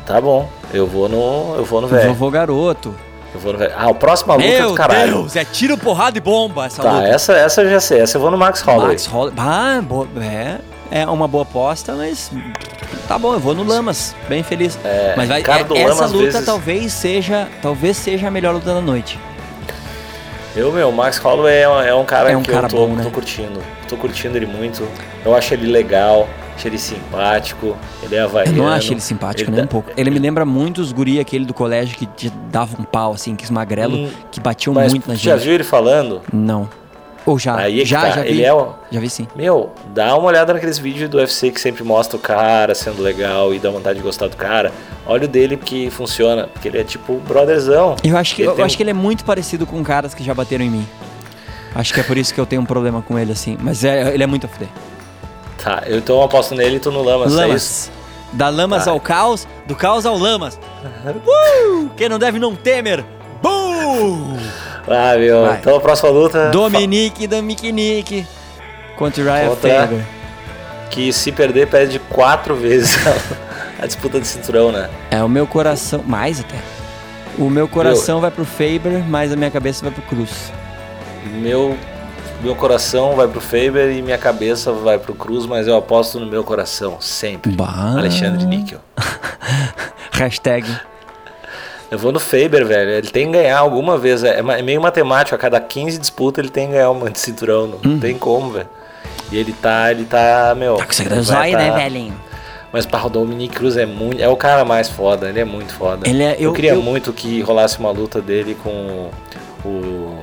Tá 0.06 0.20
bom, 0.20 0.48
eu 0.72 0.86
vou 0.86 1.08
no. 1.08 1.54
Eu 1.56 1.64
vou 1.64 1.80
no 1.82 1.86
Eu 1.86 1.90
velho. 1.90 2.14
vou 2.14 2.30
garoto. 2.30 2.94
Eu 3.34 3.40
vou 3.40 3.52
no. 3.52 3.58
Ah, 3.76 3.88
o 3.88 3.94
próximo 3.94 4.32
luta 4.32 4.46
é 4.46 4.58
Meu 4.60 4.68
do 4.70 4.74
caralho. 4.74 5.12
Deus, 5.12 5.36
é 5.36 5.44
tiro, 5.44 5.76
porrada 5.76 6.16
e 6.16 6.20
bomba 6.20 6.66
essa 6.66 6.82
Tá, 6.82 6.92
luta. 6.92 7.06
essa, 7.08 7.32
essa 7.34 7.62
eu 7.62 7.70
já 7.70 7.80
sei. 7.80 8.00
Essa 8.00 8.16
eu 8.16 8.20
vou 8.22 8.30
no 8.30 8.38
Max 8.38 8.60
Holloway. 8.62 8.88
Max 8.88 9.06
Holloway. 9.06 9.34
Ah, 9.36 9.80
é, 10.90 11.00
é 11.02 11.06
uma 11.06 11.28
boa 11.28 11.42
aposta, 11.42 11.92
mas 11.94 12.30
tá 13.06 13.18
bom, 13.18 13.34
eu 13.34 13.38
vou 13.40 13.54
no 13.54 13.62
Lamas, 13.64 14.14
bem 14.28 14.42
feliz. 14.42 14.78
É, 14.82 15.12
mas 15.16 15.28
vai, 15.28 15.42
cara 15.42 15.60
é- 15.60 15.82
essa 15.82 15.94
Lamas, 15.94 16.12
luta 16.12 16.24
vezes- 16.24 16.46
talvez 16.46 16.92
seja, 16.94 17.48
talvez 17.60 17.96
seja 17.98 18.28
a 18.28 18.30
melhor 18.30 18.54
luta 18.54 18.72
da 18.72 18.80
noite. 18.80 19.18
Eu, 20.56 20.72
meu, 20.72 20.88
o 20.88 20.92
Max 20.92 21.18
Holloway 21.18 21.58
é, 21.62 21.68
um- 21.68 21.80
é 21.82 21.94
um 21.94 22.04
cara 22.04 22.32
É 22.32 22.36
um 22.36 22.42
que 22.42 22.50
cara 22.50 22.66
eu 22.66 22.70
tô, 22.70 22.76
bom, 22.86 22.94
né? 22.94 23.04
tô 23.04 23.10
curtindo. 23.10 23.60
Tô 23.86 23.96
curtindo 23.96 24.36
ele 24.36 24.46
muito. 24.46 24.88
Eu 25.24 25.34
acho 25.36 25.52
ele 25.54 25.66
legal, 25.70 26.28
acho 26.58 26.68
ele 26.68 26.78
simpático, 26.78 27.76
ele 28.02 28.14
é 28.16 28.20
Eu 28.20 28.24
havaiano. 28.24 28.56
não 28.58 28.68
acho 28.68 28.92
ele 28.92 29.00
simpático 29.00 29.48
ele 29.48 29.56
nem 29.56 29.60
dá- 29.60 29.64
um 29.64 29.68
pouco. 29.68 29.90
Ele 29.96 30.10
me 30.10 30.18
lembra 30.18 30.44
muito 30.44 30.80
os 30.80 30.92
guri 30.92 31.18
aquele 31.20 31.44
do 31.44 31.54
colégio 31.54 31.96
que 31.96 32.04
te 32.06 32.30
dava 32.50 32.76
um 32.78 32.84
pau 32.84 33.12
assim, 33.12 33.34
que 33.36 33.44
os 33.44 33.50
magrelo 33.50 33.96
Hum, 33.96 34.10
que 34.30 34.40
batiam 34.40 34.74
muito 34.74 35.08
na 35.08 35.14
tu 35.14 35.20
já 35.20 35.34
gente. 35.36 35.44
viu 35.44 35.54
ele 35.54 35.64
falando? 35.64 36.20
Não. 36.32 36.68
Ou 37.24 37.38
já? 37.38 37.56
Aí 37.56 37.80
é 37.80 37.82
que 37.82 37.88
já, 37.88 38.00
tá, 38.00 38.10
já 38.10 38.22
vi. 38.22 38.28
ele 38.28 38.42
é 38.44 38.52
Já 38.90 39.00
vi 39.00 39.10
sim. 39.10 39.28
Meu, 39.36 39.70
dá 39.94 40.16
uma 40.16 40.26
olhada 40.28 40.54
naqueles 40.54 40.78
vídeos 40.78 41.10
do 41.10 41.18
UFC 41.18 41.50
que 41.50 41.60
sempre 41.60 41.84
mostra 41.84 42.16
o 42.16 42.20
cara 42.20 42.74
sendo 42.74 43.02
legal 43.02 43.52
e 43.52 43.58
dá 43.58 43.70
vontade 43.70 43.98
de 43.98 44.02
gostar 44.02 44.28
do 44.28 44.36
cara. 44.36 44.72
Olha 45.06 45.26
o 45.26 45.28
dele 45.28 45.56
porque 45.56 45.90
funciona, 45.90 46.46
porque 46.48 46.68
ele 46.68 46.78
é 46.78 46.84
tipo 46.84 47.20
brotherzão. 47.28 47.96
Eu 48.02 48.16
acho 48.16 48.34
que 48.34 48.42
Ele 48.42 48.50
eu 48.50 48.54
tem 48.54 48.64
acho 48.64 48.76
que 48.76 48.82
ele 48.82 48.90
é 48.90 48.94
muito 48.94 49.24
parecido 49.24 49.66
com 49.66 49.82
caras 49.84 50.14
que 50.14 50.24
já 50.24 50.32
bateram 50.32 50.64
em 50.64 50.70
mim. 50.70 50.86
Acho 51.74 51.92
que 51.92 52.00
é 52.00 52.02
por 52.02 52.16
isso 52.16 52.32
que 52.32 52.40
eu 52.40 52.46
tenho 52.46 52.62
um 52.62 52.66
problema 52.66 53.02
com 53.02 53.18
ele 53.18 53.30
assim, 53.32 53.58
mas 53.60 53.84
é, 53.84 54.12
ele 54.14 54.22
é 54.22 54.26
muito 54.26 54.46
a 54.46 54.48
fuder. 54.48 54.68
Tá, 55.62 55.82
eu 55.86 55.98
então 55.98 56.22
aposto 56.22 56.54
nele 56.54 56.76
e 56.76 56.80
tu 56.80 56.90
no 56.90 57.02
Lamas, 57.02 57.36
é 57.36 57.48
isso? 57.48 57.90
Lamas. 57.90 57.90
Da 58.32 58.48
Lamas 58.48 58.84
Tá. 58.84 58.90
ao 58.90 59.00
caos, 59.00 59.46
do 59.66 59.74
caos 59.74 60.06
ao 60.06 60.16
Lamas. 60.16 60.58
Uh! 61.26 61.88
Quem 61.96 62.08
não 62.08 62.18
deve 62.18 62.38
não 62.38 62.54
temer. 62.54 63.04
Bum! 63.42 64.36
Ah, 64.86 65.16
meu. 65.18 65.46
Vai. 65.46 65.58
Então 65.58 65.76
a 65.76 65.80
próxima 65.80 66.10
luta. 66.10 66.50
Dominique 66.50 67.26
Dominique 67.26 68.26
contra 68.96 69.22
o 69.22 69.26
Ryan 69.26 69.56
Faber. 69.56 70.04
Que 70.90 71.12
se 71.12 71.30
perder, 71.32 71.68
perde 71.68 71.98
quatro 71.98 72.54
vezes. 72.54 72.96
a 73.80 73.86
disputa 73.86 74.18
de 74.20 74.26
cinturão, 74.26 74.72
né? 74.72 74.88
É, 75.10 75.22
o 75.22 75.28
meu 75.28 75.46
coração. 75.46 76.02
Mais 76.06 76.40
até. 76.40 76.56
O 77.38 77.48
meu 77.48 77.68
coração 77.68 78.20
vai 78.20 78.30
pro 78.30 78.44
Faber, 78.44 79.04
mas 79.08 79.32
a 79.32 79.36
minha 79.36 79.50
cabeça 79.50 79.82
vai 79.84 79.92
pro 79.92 80.02
Cruz. 80.02 80.52
Meu, 81.34 81.76
meu 82.40 82.54
coração 82.54 83.16
vai 83.16 83.26
pro 83.26 83.40
Faber 83.40 83.90
e 83.90 84.00
minha 84.02 84.18
cabeça 84.18 84.72
vai 84.72 84.98
pro 84.98 85.14
Cruz, 85.14 85.44
mas 85.46 85.66
eu 85.66 85.76
aposto 85.76 86.20
no 86.20 86.26
meu 86.26 86.44
coração, 86.44 86.98
sempre. 87.00 87.52
Bah. 87.52 87.94
Alexandre 87.96 88.44
Níquel. 88.46 88.80
Hashtag. 90.12 90.66
Eu 91.90 91.98
vou 91.98 92.12
no 92.12 92.20
Faber, 92.20 92.64
velho. 92.66 92.90
Ele 92.90 93.08
tem 93.08 93.26
que 93.26 93.32
ganhar 93.38 93.58
alguma 93.58 93.96
vez. 93.96 94.22
É 94.22 94.38
é 94.40 94.62
meio 94.62 94.80
matemático. 94.80 95.34
A 95.34 95.38
cada 95.38 95.58
15 95.58 95.98
disputas 95.98 96.42
ele 96.44 96.52
tem 96.52 96.66
que 96.68 96.72
ganhar 96.74 96.92
de 97.10 97.18
cinturão. 97.18 97.66
Não 97.82 97.92
Hum. 97.92 97.98
tem 97.98 98.16
como, 98.18 98.50
velho. 98.52 98.68
E 99.32 99.38
ele 99.38 99.52
tá, 99.52 99.90
ele 99.90 100.04
tá, 100.04 100.54
meu. 100.56 100.76
Tá 100.76 100.84
com 100.86 100.92
vai 101.08 101.22
zóio, 101.22 101.52
tá- 101.52 101.58
né, 101.58 101.70
velhinho? 101.72 102.14
Mas 102.70 102.84
para 102.84 103.06
o 103.06 103.08
Dominic 103.10 103.54
Cruz 103.56 103.76
é 103.78 103.86
muito, 103.86 104.20
é 104.22 104.28
o 104.28 104.36
cara 104.36 104.62
mais 104.64 104.90
foda, 104.90 105.30
ele 105.30 105.40
é 105.40 105.44
muito 105.44 105.72
foda. 105.72 106.06
Ele 106.06 106.22
é- 106.22 106.34
eu, 106.34 106.42
eu- 106.44 106.52
queria 106.52 106.72
eu- 106.74 106.82
muito 106.82 107.10
que 107.14 107.40
rolasse 107.40 107.78
uma 107.78 107.90
luta 107.90 108.20
dele 108.20 108.54
com 108.62 109.08
o 109.64 110.18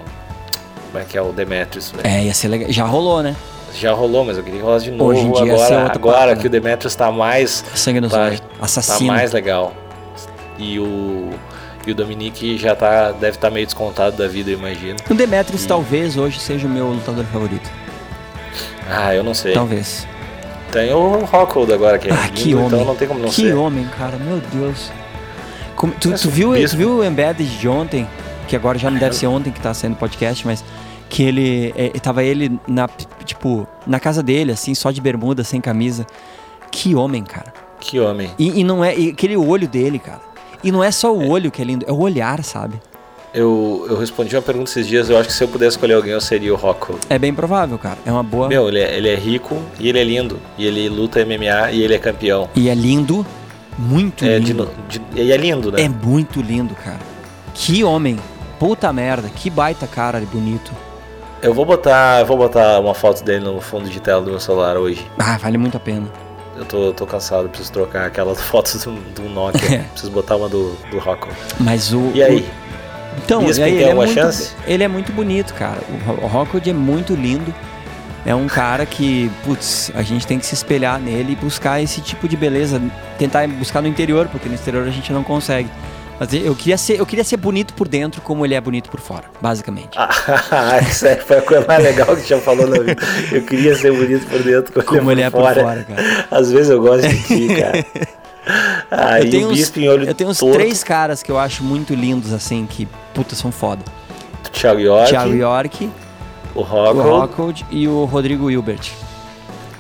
como 0.95 1.03
é 1.03 1.05
que 1.05 1.17
é 1.17 1.21
o 1.21 1.33
Demetrius, 1.33 1.91
velho. 1.91 2.07
É, 2.07 2.23
ia 2.23 2.33
ser 2.33 2.47
legal. 2.47 2.71
Já 2.71 2.85
rolou, 2.85 3.21
né? 3.21 3.35
Já 3.73 3.91
rolou, 3.91 4.23
mas 4.23 4.37
eu 4.37 4.43
queria 4.43 4.59
que 4.61 4.65
rolasse 4.65 4.85
de 4.85 4.91
novo 4.91 5.11
Hoje 5.11 5.19
em 5.19 5.31
dia 5.33 5.53
agora, 5.53 5.91
agora 5.93 6.17
papo, 6.29 6.35
que 6.37 6.43
né? 6.43 6.47
o 6.47 6.49
Demetrius 6.49 6.95
tá 6.95 7.11
mais 7.11 7.65
Sangue 7.75 7.99
no 7.99 8.09
tá, 8.09 8.27
zóio. 8.27 8.39
tá 8.39 8.45
Assassino. 8.61 9.11
mais 9.11 9.33
legal. 9.33 9.73
E 10.57 10.79
o 10.79 11.31
e 11.85 11.91
o 11.91 11.95
Dominic 11.95 12.57
já 12.57 12.73
tá 12.73 13.11
deve 13.11 13.35
estar 13.35 13.49
meio 13.51 13.65
descontado 13.65 14.15
da 14.15 14.25
vida, 14.27 14.49
eu 14.51 14.57
imagino. 14.57 14.95
O 15.09 15.13
Demetrius 15.13 15.65
talvez 15.65 16.15
hoje 16.15 16.39
seja 16.39 16.65
o 16.65 16.69
meu 16.69 16.87
lutador 16.87 17.25
favorito. 17.25 17.69
Ah, 18.89 19.13
eu 19.13 19.23
não 19.23 19.33
sei. 19.33 19.53
Talvez. 19.53 20.07
Tem 20.71 20.93
o 20.93 21.25
Rockhold 21.25 21.73
agora 21.73 21.99
que 21.99 22.07
é 22.07 22.13
Ah, 22.13 22.29
que 22.33 22.55
homem. 22.55 22.67
então 22.67 22.85
não 22.85 22.95
tem 22.95 23.07
como 23.07 23.19
não 23.19 23.27
que 23.29 23.35
ser. 23.41 23.53
homem, 23.53 23.85
cara. 23.97 24.15
Meu 24.17 24.41
Deus. 24.53 24.89
Como- 25.75 25.91
tu, 25.93 26.13
tu 26.13 26.29
viu, 26.29 26.53
tu 26.69 26.77
viu 26.77 26.89
o 26.99 27.03
Embedded 27.03 27.57
de 27.59 27.67
ontem? 27.67 28.07
Que 28.47 28.55
agora 28.55 28.77
já 28.77 28.89
não 28.89 28.97
deve 28.97 29.15
ser 29.15 29.27
ontem 29.27 29.51
que 29.51 29.59
tá 29.59 29.73
sendo 29.73 29.95
podcast, 29.97 30.45
mas 30.47 30.63
que 31.16 31.24
ele. 31.24 31.74
É, 31.78 31.88
tava 31.99 32.24
ele 32.26 32.59
na, 32.68 32.89
tipo, 33.24 33.66
na 33.88 34.01
casa 34.01 34.22
dele, 34.22 34.51
assim, 34.51 34.76
só 34.76 34.91
de 34.91 34.99
bermuda, 34.99 35.45
sem 35.45 35.61
camisa. 35.61 36.05
Que 36.70 36.93
homem, 36.93 37.24
cara. 37.24 37.53
Que 37.80 37.99
homem. 38.01 38.32
E, 38.38 38.59
e 38.59 38.63
não 38.66 38.84
é. 38.84 38.93
E 38.97 39.11
aquele 39.11 39.38
olho 39.38 39.66
dele, 39.68 39.97
cara. 39.97 40.20
E 40.61 40.72
não 40.74 40.84
é 40.84 40.91
só 40.91 41.16
o 41.16 41.30
olho 41.30 41.49
que 41.51 41.61
é 41.61 41.66
lindo, 41.66 41.86
é 41.88 41.91
o 41.91 41.99
olhar, 41.99 42.43
sabe? 42.43 42.76
Eu, 43.34 43.86
eu 43.89 43.97
respondi 43.97 44.36
uma 44.36 44.41
pergunta 44.41 44.70
esses 44.72 44.88
dias, 44.88 45.09
eu 45.09 45.18
acho 45.18 45.28
que 45.30 45.34
se 45.36 45.43
eu 45.43 45.47
pudesse 45.47 45.78
escolher 45.78 45.93
alguém, 45.93 46.11
eu 46.11 46.20
seria 46.22 46.53
o 46.53 46.57
Rockhold. 46.57 47.01
É 47.09 47.18
bem 47.20 47.34
provável, 47.34 47.78
cara. 47.78 47.97
É 48.05 48.11
uma 48.11 48.24
boa. 48.24 48.47
Meu, 48.49 48.68
ele 48.68 48.80
é, 48.80 48.97
ele 48.97 49.07
é 49.09 49.16
rico 49.16 49.57
e 49.80 49.88
ele 49.88 49.99
é 49.99 50.03
lindo. 50.03 50.38
E 50.57 50.66
ele 50.66 50.89
luta 50.89 51.20
MMA 51.26 51.72
e 51.72 51.82
ele 51.82 51.93
é 51.93 51.97
campeão. 51.97 52.49
E 52.55 52.68
é 52.70 52.76
lindo. 52.76 53.26
Muito 53.78 54.24
É, 54.26 54.39
de, 54.39 54.51
lindo. 54.53 54.66
no- 54.66 54.88
de- 54.89 55.01
e 55.22 55.32
é 55.32 55.38
lindo, 55.38 55.72
né? 55.72 55.82
É 55.84 55.89
muito 55.89 56.41
lindo, 56.41 56.74
cara. 56.76 56.99
Que 57.53 57.84
homem. 57.84 58.18
Puta 58.59 58.91
merda. 58.93 59.30
Que 59.30 59.49
baita 59.49 59.86
cara 59.86 60.20
bonito. 60.32 60.72
Eu 61.45 61.53
vou 61.53 61.63
botar. 61.65 62.19
Eu 62.21 62.25
vou 62.25 62.37
botar 62.37 62.79
uma 62.79 62.93
foto 62.93 63.23
dele 63.23 63.45
no 63.45 63.61
fundo 63.61 63.89
de 63.89 63.99
tela 63.99 64.21
do 64.21 64.31
meu 64.31 64.39
celular 64.39 64.77
hoje. 64.77 65.05
Ah, 65.19 65.37
vale 65.37 65.57
muito 65.57 65.77
a 65.77 65.79
pena. 65.79 66.07
Eu 66.57 66.65
tô, 66.65 66.93
tô 66.93 67.05
cansado, 67.05 67.47
preciso 67.49 67.71
trocar 67.71 68.05
aquelas 68.07 68.41
fotos 68.43 68.83
do, 68.83 68.91
do 69.13 69.29
Nokia. 69.29 69.75
É. 69.75 69.77
preciso 69.91 70.11
botar 70.11 70.35
uma 70.37 70.49
do, 70.49 70.75
do 70.89 70.97
Rockhold. 70.99 71.37
Mas 71.59 71.93
o. 71.93 72.11
E 72.13 72.23
aí? 72.23 72.39
o- 72.39 72.65
então, 73.23 73.39
aí, 73.41 73.47
ele, 73.47 73.83
é 73.83 73.85
alguma 73.85 74.05
muito, 74.05 74.13
chance? 74.13 74.51
ele 74.67 74.83
é 74.83 74.87
muito 74.89 75.11
bonito, 75.13 75.53
cara. 75.53 75.79
O 76.21 76.27
Rockwood 76.27 76.69
é 76.69 76.73
muito 76.73 77.13
lindo. 77.13 77.53
É 78.25 78.33
um 78.35 78.47
cara 78.47 78.85
que, 78.85 79.31
putz, 79.45 79.91
a 79.95 80.01
gente 80.01 80.25
tem 80.25 80.37
que 80.39 80.45
se 80.45 80.53
espelhar 80.55 80.99
nele 80.99 81.33
e 81.33 81.35
buscar 81.35 81.79
esse 81.81 82.01
tipo 82.01 82.27
de 82.27 82.35
beleza. 82.35 82.81
Tentar 83.17 83.47
buscar 83.47 83.81
no 83.81 83.87
interior, 83.87 84.27
porque 84.27 84.49
no 84.49 84.55
exterior 84.55 84.85
a 84.87 84.89
gente 84.91 85.13
não 85.13 85.23
consegue. 85.23 85.69
Mas 86.20 86.34
eu 86.34 86.55
queria 86.55 86.78
ser, 86.78 86.99
eu 86.99 87.05
queria 87.05 87.24
ser 87.24 87.38
bonito 87.38 87.74
por 87.74 87.88
dentro 87.88 88.22
como 88.22 88.45
ele 88.45 88.53
é 88.53 88.61
bonito 88.61 88.89
por 88.89 88.99
fora, 88.99 89.26
basicamente. 89.41 89.97
Ah, 89.97 90.78
essa 90.80 91.09
aí 91.09 91.18
foi 91.18 91.38
a 91.39 91.41
coisa 91.41 91.66
mais 91.68 91.84
legal 91.84 92.16
que 92.16 92.28
já 92.28 92.39
falou 92.39 92.68
na 92.68 92.80
vida. 92.80 93.01
Eu 93.32 93.41
queria 93.43 93.76
ser 93.76 93.91
bonito 93.91 94.26
por 94.28 94.41
dentro 94.41 94.84
Como 94.84 95.11
ele 95.11 95.22
é 95.22 95.30
por 95.30 95.41
fora, 95.41 95.84
cara. 95.84 96.28
Às 96.32 96.51
vezes 96.51 96.70
eu 96.70 96.82
gosto 96.82 97.07
de 97.07 97.24
ti, 97.24 97.47
cara. 97.59 97.86
Ah, 98.89 99.20
eu 99.20 99.30
tenho 99.30 99.47
o 99.47 99.51
uns, 99.51 99.76
eu 99.76 100.13
tenho 100.13 100.30
uns 100.30 100.39
torto, 100.39 100.57
três 100.57 100.84
caras 100.84 101.22
que 101.22 101.32
eu 101.32 101.38
acho 101.38 101.63
muito 101.63 101.93
lindos, 101.93 102.32
assim, 102.32 102.66
que, 102.66 102.88
puta, 103.13 103.36
são 103.36 103.51
foda. 103.51 103.84
Thiago 104.53 104.80
York, 104.80 105.09
Thiago 105.09 105.34
York, 105.34 105.89
o 106.53 106.61
o 106.61 106.63
Rockhold. 106.63 107.66
E 107.70 107.88
o 107.88 108.05
Rodrigo 108.05 108.49
Hilbert. 108.49 108.91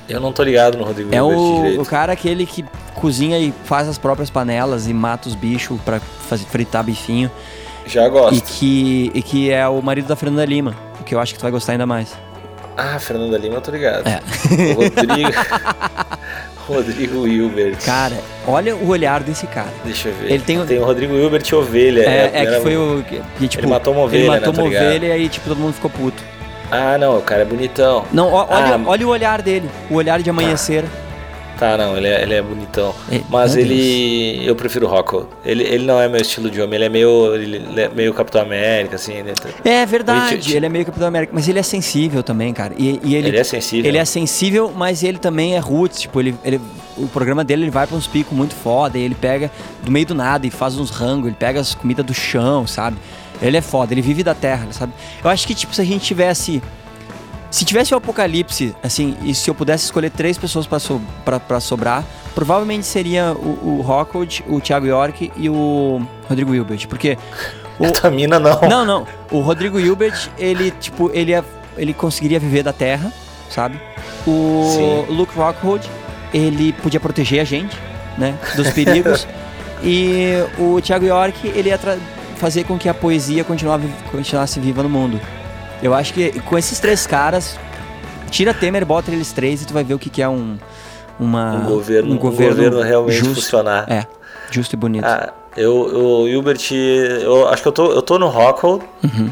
Eu 0.09 0.19
não 0.19 0.31
tô 0.33 0.43
ligado 0.43 0.77
no 0.77 0.83
Rodrigo 0.83 1.13
É 1.13 1.17
Hilbert 1.17 1.37
o, 1.37 1.55
direito. 1.61 1.81
o 1.81 1.85
cara 1.85 2.13
aquele 2.13 2.45
que 2.45 2.65
cozinha 3.05 3.37
e 3.37 3.53
faz 3.65 3.87
as 3.87 3.97
próprias 3.99 4.29
panelas 4.31 4.87
e 4.87 4.93
mata 4.93 5.27
os 5.29 5.35
bichos 5.35 5.79
pra 5.85 5.99
fazer, 5.99 6.45
fritar 6.45 6.83
bifinho. 6.83 7.29
Já 7.85 8.07
gosto. 8.09 8.35
E 8.35 8.41
que, 8.41 9.11
e 9.13 9.21
que 9.21 9.51
é 9.51 9.67
o 9.67 9.79
marido 9.81 10.07
da 10.07 10.15
Fernanda 10.15 10.43
Lima, 10.43 10.75
que 11.05 11.13
eu 11.13 11.19
acho 11.19 11.33
que 11.33 11.39
tu 11.39 11.43
vai 11.43 11.51
gostar 11.51 11.73
ainda 11.73 11.85
mais. 11.85 12.13
Ah, 12.75 12.97
Fernanda 12.99 13.37
Lima, 13.37 13.55
eu 13.55 13.61
tô 13.61 13.69
ligado. 13.71 14.07
É. 14.07 14.19
O 14.71 14.73
Rodrigo... 14.81 15.29
Rodrigo 16.67 17.27
Hilbert. 17.27 17.77
Cara, 17.85 18.17
olha 18.47 18.75
o 18.75 18.87
olhar 18.87 19.21
desse 19.21 19.45
cara. 19.45 19.69
Deixa 19.83 20.09
eu 20.09 20.15
ver. 20.15 20.31
ele 20.31 20.43
tem 20.43 20.59
o- 20.59 20.65
tem 20.65 20.79
o 20.79 20.83
Rodrigo 20.83 21.13
Hilbert 21.13 21.43
Ovelha. 21.53 22.01
É, 22.01 22.23
é 22.25 22.27
primeira- 22.29 22.55
que 22.55 22.61
foi 22.63 22.75
o. 22.77 23.03
Que, 23.37 23.47
tipo, 23.47 23.63
Ele 23.63 23.71
matou 23.71 23.93
uma 23.93 24.01
ovelha, 24.03 24.21
Ele 24.23 24.29
matou 24.31 24.51
né, 24.53 24.59
uma 24.59 24.67
ovelha 24.67 25.05
e 25.05 25.11
aí, 25.11 25.29
tipo, 25.29 25.47
todo 25.47 25.59
mundo 25.59 25.73
ficou 25.73 25.91
puto. 25.91 26.23
Ah, 26.71 26.97
não, 26.97 27.19
o 27.19 27.21
cara 27.21 27.43
é 27.43 27.45
bonitão. 27.45 28.03
Não, 28.11 28.33
olha, 28.33 28.47
Ah. 28.75 28.81
olha 28.87 29.05
o 29.05 29.09
olhar 29.11 29.43
dele. 29.43 29.69
O 29.91 29.93
olhar 29.95 30.19
de 30.23 30.29
amanhecer. 30.31 30.81
Tá, 30.83 30.89
não, 31.77 31.95
ele 31.97 32.07
é, 32.07 32.21
ele 32.23 32.33
é 32.33 32.41
bonitão. 32.41 32.93
É, 33.11 33.21
Mas 33.29 33.55
ele. 33.55 34.45
Eu 34.45 34.55
prefiro 34.55 34.85
o 34.85 34.89
Rocco. 34.89 35.27
Ele, 35.45 35.63
ele 35.63 35.85
não 35.85 35.99
é 35.99 36.07
meu 36.07 36.19
estilo 36.21 36.49
de 36.49 36.61
homem, 36.61 36.75
ele 36.75 36.85
é 36.85 36.89
meio. 36.89 37.35
Ele 37.35 37.81
é 37.81 37.89
meio 37.89 38.13
Capitão 38.13 38.41
América, 38.41 38.95
assim. 38.95 39.23
Né? 39.23 39.33
É 39.63 39.85
verdade, 39.85 40.49
Ele- 40.51 40.57
ele 40.57 40.65
é 40.65 40.69
meio 40.69 40.85
Capitão 40.85 41.07
América, 41.07 41.31
mas 41.33 41.47
ele 41.47 41.59
é 41.59 41.63
sensível 41.63 42.21
também, 42.23 42.53
cara. 42.53 42.73
E, 42.77 42.99
e 43.03 43.15
ele, 43.15 43.29
Ele 43.29 43.37
é 43.37 43.43
sensível. 43.43 43.89
Ele 43.89 43.97
é 43.97 44.05
sensível, 44.05 44.71
mas 44.75 45.03
ele 45.03 45.17
também 45.17 45.55
é 45.55 45.59
roots. 45.59 46.01
Tipo, 46.01 46.19
ele, 46.19 46.35
ele, 46.43 46.59
o 46.97 47.07
programa 47.07 47.43
dele 47.43 47.63
ele 47.63 47.71
vai 47.71 47.87
pra 47.87 47.95
uns 47.95 48.07
picos 48.07 48.35
muito 48.35 48.53
foda. 48.55 48.97
E 48.97 49.01
ele 49.01 49.15
pega 49.15 49.49
do 49.83 49.91
meio 49.91 50.05
do 50.05 50.15
nada 50.15 50.45
e 50.45 50.49
faz 50.51 50.77
uns 50.77 50.89
rangos. 50.89 51.27
Ele 51.27 51.35
pega 51.37 51.59
as 51.59 51.73
comidas 51.75 52.05
do 52.05 52.13
chão, 52.13 52.67
sabe? 52.67 52.97
Ele 53.41 53.57
é 53.57 53.61
foda, 53.61 53.93
ele 53.93 54.01
vive 54.01 54.23
da 54.23 54.33
terra, 54.33 54.67
sabe? 54.71 54.93
Eu 55.23 55.29
acho 55.29 55.45
que, 55.45 55.53
tipo, 55.53 55.73
se 55.75 55.81
a 55.81 55.85
gente 55.85 56.05
tivesse. 56.05 56.61
Se 57.55 57.63
tivesse 57.63 57.93
o 57.93 57.97
apocalipse, 57.97 58.75
assim, 58.83 59.15
e 59.23 59.33
se 59.33 59.49
eu 59.49 59.55
pudesse 59.55 59.85
escolher 59.85 60.09
três 60.09 60.37
pessoas 60.37 60.67
pra, 60.67 60.77
so, 60.77 61.01
pra, 61.23 61.39
pra 61.39 61.61
sobrar, 61.61 62.03
provavelmente 62.33 62.85
seria 62.85 63.31
o, 63.31 63.77
o 63.77 63.81
Rockwood, 63.81 64.43
o 64.49 64.59
Thiago 64.59 64.85
York 64.85 65.31
e 65.37 65.49
o 65.49 66.05
Rodrigo 66.27 66.53
Hilbert. 66.53 66.85
Porque. 66.89 67.17
O, 67.79 67.89
Tua 67.95 68.11
mina 68.11 68.37
não. 68.41 68.59
não, 68.59 68.85
não. 68.85 69.07
O 69.31 69.39
Rodrigo 69.39 69.79
Hilbert, 69.79 70.29
ele, 70.37 70.69
tipo, 70.69 71.09
ele, 71.13 71.31
é- 71.31 71.45
ele 71.77 71.93
conseguiria 71.93 72.41
viver 72.41 72.61
da 72.61 72.73
terra, 72.73 73.09
sabe? 73.49 73.79
O 74.27 75.05
Sim. 75.07 75.13
Luke 75.15 75.33
Rockhold, 75.33 75.89
ele 76.33 76.73
podia 76.73 76.99
proteger 76.99 77.39
a 77.39 77.45
gente, 77.45 77.77
né? 78.17 78.37
Dos 78.57 78.69
perigos. 78.71 79.25
e 79.81 80.43
o 80.59 80.81
Thiago 80.81 81.05
York, 81.05 81.47
ele 81.47 81.69
ia 81.69 81.79
fazer 82.35 82.65
com 82.65 82.77
que 82.77 82.89
a 82.89 82.93
poesia 82.93 83.45
continuasse 83.45 84.59
viva 84.59 84.83
no 84.83 84.89
mundo. 84.89 85.21
Eu 85.81 85.93
acho 85.93 86.13
que 86.13 86.39
com 86.41 86.57
esses 86.57 86.79
três 86.79 87.05
caras, 87.05 87.57
tira 88.31 88.53
Temer, 88.53 88.85
bota 88.85 89.11
eles 89.11 89.31
três 89.31 89.61
e 89.61 89.65
tu 89.65 89.73
vai 89.73 89.83
ver 89.83 89.93
o 89.93 89.99
que, 89.99 90.09
que 90.09 90.21
é 90.21 90.27
um, 90.29 90.57
uma, 91.19 91.55
Um 91.55 91.65
governo, 91.65 92.11
um 92.11 92.15
um 92.15 92.17
governo 92.17 92.81
realmente 92.81 93.17
justo. 93.17 93.35
funcionar. 93.35 93.85
É, 93.91 94.05
justo 94.51 94.73
e 94.73 94.77
bonito. 94.77 95.05
Ah, 95.05 95.31
eu, 95.55 95.73
o 95.75 96.27
Hilbert, 96.27 96.59
eu 96.71 97.47
acho 97.49 97.61
que 97.61 97.67
eu 97.67 97.71
tô, 97.71 97.91
eu 97.91 98.01
tô 98.01 98.17
no 98.19 98.27
Rockhold. 98.27 98.83
Uhum. 99.03 99.31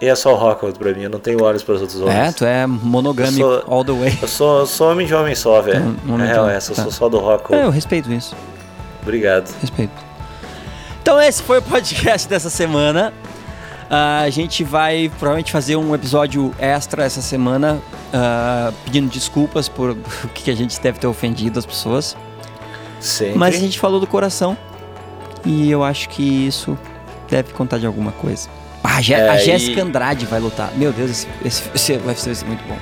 E 0.00 0.06
é 0.06 0.14
só 0.14 0.32
o 0.34 0.36
Rockhold 0.36 0.78
pra 0.78 0.92
mim, 0.92 1.04
eu 1.04 1.10
não 1.10 1.18
tenho 1.18 1.42
olhos 1.42 1.62
para 1.62 1.74
os 1.74 1.80
outros 1.80 2.00
É, 2.00 2.04
homens. 2.04 2.34
tu 2.34 2.44
é 2.44 2.66
monogâmico 2.66 3.40
Eu 3.40 3.60
sou- 3.62 3.72
all 3.74 3.84
the 3.84 3.92
way. 3.92 4.18
Eu 4.20 4.28
sou, 4.28 4.58
eu 4.60 4.66
sou 4.66 4.92
homem 4.92 5.06
de 5.06 5.14
homem 5.14 5.34
só, 5.34 5.60
velho. 5.62 5.96
Hum, 6.06 6.20
É 6.20 6.26
de 6.26 6.32
real 6.32 6.48
essa, 6.50 6.72
eu 6.72 6.76
tá. 6.76 6.82
sou 6.82 6.90
só 6.92 7.08
do 7.08 7.16
É, 7.16 7.20
Rockhold. 7.20 7.64
eu 7.64 7.70
respeito 7.70 8.12
isso. 8.12 8.36
Obrigado. 9.02 9.50
Respeito. 9.60 9.92
Então 11.00 11.20
esse 11.20 11.42
foi 11.42 11.58
o 11.58 11.62
podcast 11.62 12.28
dessa 12.28 12.50
semana. 12.50 13.12
Ah, 13.88 14.20
a 14.22 14.30
gente 14.30 14.64
vai 14.64 15.08
provavelmente 15.18 15.52
fazer 15.52 15.76
um 15.76 15.94
episódio 15.94 16.52
extra 16.58 17.04
essa 17.04 17.22
semana, 17.22 17.78
ah, 18.12 18.72
pedindo 18.84 19.08
desculpas 19.08 19.68
por 19.68 19.90
o 20.24 20.28
que 20.34 20.50
a 20.50 20.54
gente 20.56 20.80
deve 20.80 20.98
ter 20.98 21.06
ofendido 21.06 21.58
as 21.58 21.66
pessoas. 21.66 22.16
Sempre. 23.00 23.38
Mas 23.38 23.54
a 23.54 23.58
gente 23.58 23.78
falou 23.78 24.00
do 24.00 24.06
coração. 24.06 24.56
E 25.44 25.70
eu 25.70 25.84
acho 25.84 26.08
que 26.08 26.22
isso 26.46 26.76
deve 27.30 27.52
contar 27.52 27.78
de 27.78 27.86
alguma 27.86 28.10
coisa. 28.10 28.48
Ah, 28.82 28.96
a, 28.96 29.00
Jé- 29.02 29.14
É, 29.20 29.28
a 29.28 29.36
e- 29.36 29.44
Jéssica 29.44 29.82
Andrade 29.82 30.26
vai 30.26 30.40
lutar. 30.40 30.72
Meu 30.76 30.92
Deus, 30.92 31.10
esse, 31.10 31.28
esse, 31.44 31.62
esse 31.74 31.96
vai 31.98 32.14
ser 32.16 32.36
muito 32.46 32.64
bom. 32.66 32.76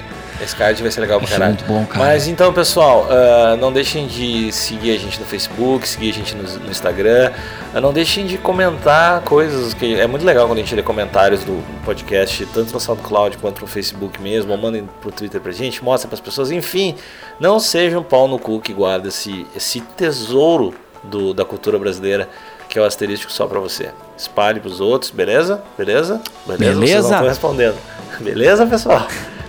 Esse 0.44 0.54
card 0.54 0.82
vai 0.82 0.90
ser 0.90 1.00
legal 1.00 1.18
pra 1.18 1.28
caralho. 1.28 1.54
muito 1.54 1.64
bom, 1.64 1.86
cara. 1.86 2.04
Mas 2.04 2.28
então, 2.28 2.52
pessoal, 2.52 3.08
ah, 3.10 3.56
não 3.58 3.72
deixem 3.72 4.06
de 4.06 4.52
seguir 4.52 4.94
a 4.94 4.98
gente 4.98 5.18
no 5.18 5.24
Facebook, 5.24 5.88
seguir 5.88 6.10
a 6.10 6.12
gente 6.12 6.34
no, 6.36 6.42
no 6.42 6.70
Instagram. 6.70 7.32
Ah, 7.74 7.80
não 7.80 7.92
deixem 7.92 8.26
de 8.26 8.36
comentar 8.36 9.22
coisas, 9.22 9.72
que 9.72 9.98
é 9.98 10.06
muito 10.06 10.24
legal 10.24 10.46
quando 10.46 10.58
a 10.58 10.60
gente 10.60 10.74
lê 10.74 10.82
comentários 10.82 11.42
do 11.44 11.64
podcast, 11.84 12.44
tanto 12.52 12.74
no 12.74 12.78
SoundCloud 12.80 13.38
quanto 13.38 13.62
no 13.62 13.66
Facebook 13.66 14.20
mesmo, 14.20 14.52
ou 14.52 14.58
mandem 14.58 14.88
pro 15.00 15.10
Twitter 15.10 15.40
pra 15.40 15.50
gente, 15.50 15.82
mostra 15.82 16.08
pras 16.08 16.20
pessoas. 16.20 16.50
Enfim, 16.50 16.94
não 17.40 17.58
sejam 17.58 18.02
pau 18.02 18.28
no 18.28 18.38
cu 18.38 18.60
que 18.60 18.72
guarda 18.72 19.08
esse, 19.08 19.46
esse 19.56 19.80
tesouro 19.80 20.74
do, 21.02 21.32
da 21.32 21.44
cultura 21.44 21.78
brasileira, 21.78 22.28
que 22.68 22.78
é 22.78 22.82
o 22.82 22.84
asterístico 22.84 23.32
só 23.32 23.46
pra 23.46 23.60
você. 23.60 23.90
Espalhe 24.16 24.60
pros 24.60 24.80
outros, 24.80 25.10
beleza? 25.10 25.62
Beleza? 25.76 26.20
Beleza? 26.46 26.74
Vocês 26.74 26.78
Beleza. 26.78 27.02
não 27.02 27.10
estão 27.10 27.28
respondendo. 27.28 27.76
Beleza, 28.20 28.66
pessoal? 28.66 29.06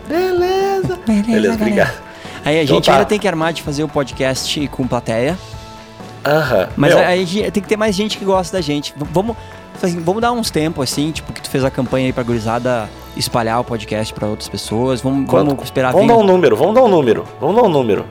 Beleza. 0.07 0.45
Beleza, 1.05 1.53
obrigado. 1.55 1.93
Aí 2.43 2.59
a 2.59 2.63
Então 2.63 2.75
gente 2.75 2.85
tá. 2.85 2.93
ainda 2.93 3.05
tem 3.05 3.19
que 3.19 3.27
armar 3.27 3.53
de 3.53 3.61
fazer 3.63 3.83
o 3.83 3.87
podcast 3.87 4.67
com 4.69 4.87
plateia. 4.87 5.37
Aham. 6.25 6.67
Mas 6.75 6.93
Meu, 6.93 7.03
aí 7.03 7.23
a 7.23 7.25
gente- 7.25 7.51
tem 7.51 7.63
que 7.63 7.69
ter 7.69 7.77
mais 7.77 7.95
gente 7.95 8.17
que 8.17 8.25
gosta 8.25 8.57
da 8.57 8.61
gente. 8.61 8.93
V- 8.97 9.05
Vamos, 9.11 9.35
assim, 9.81 9.99
vamos 10.01 10.21
dar 10.21 10.31
uns 10.31 10.49
tempos, 10.49 10.83
assim, 10.91 11.11
tipo, 11.11 11.31
que 11.33 11.41
tu 11.41 11.49
fez 11.49 11.63
a 11.63 11.69
campanha 11.71 12.07
aí 12.07 12.13
pra 12.13 12.23
gurizada 12.23 12.89
espalhar 13.15 13.59
o 13.59 13.63
podcast 13.63 14.13
pra 14.13 14.27
outras 14.27 14.49
pessoas. 14.49 15.01
Vamos, 15.01 15.29
quanto- 15.29 15.49
vamos 15.49 15.63
esperar 15.63 15.91
vamos 15.91 16.07
vir. 16.07 16.13
dar 16.13 16.19
um 16.19 16.25
número, 16.25 16.55
vamos 16.55 16.75
dar 16.75 16.83
um 16.83 16.87
número. 16.87 17.23
Vamos 17.39 17.55
dar 17.55 17.63
um 17.63 17.69
número. 17.69 18.05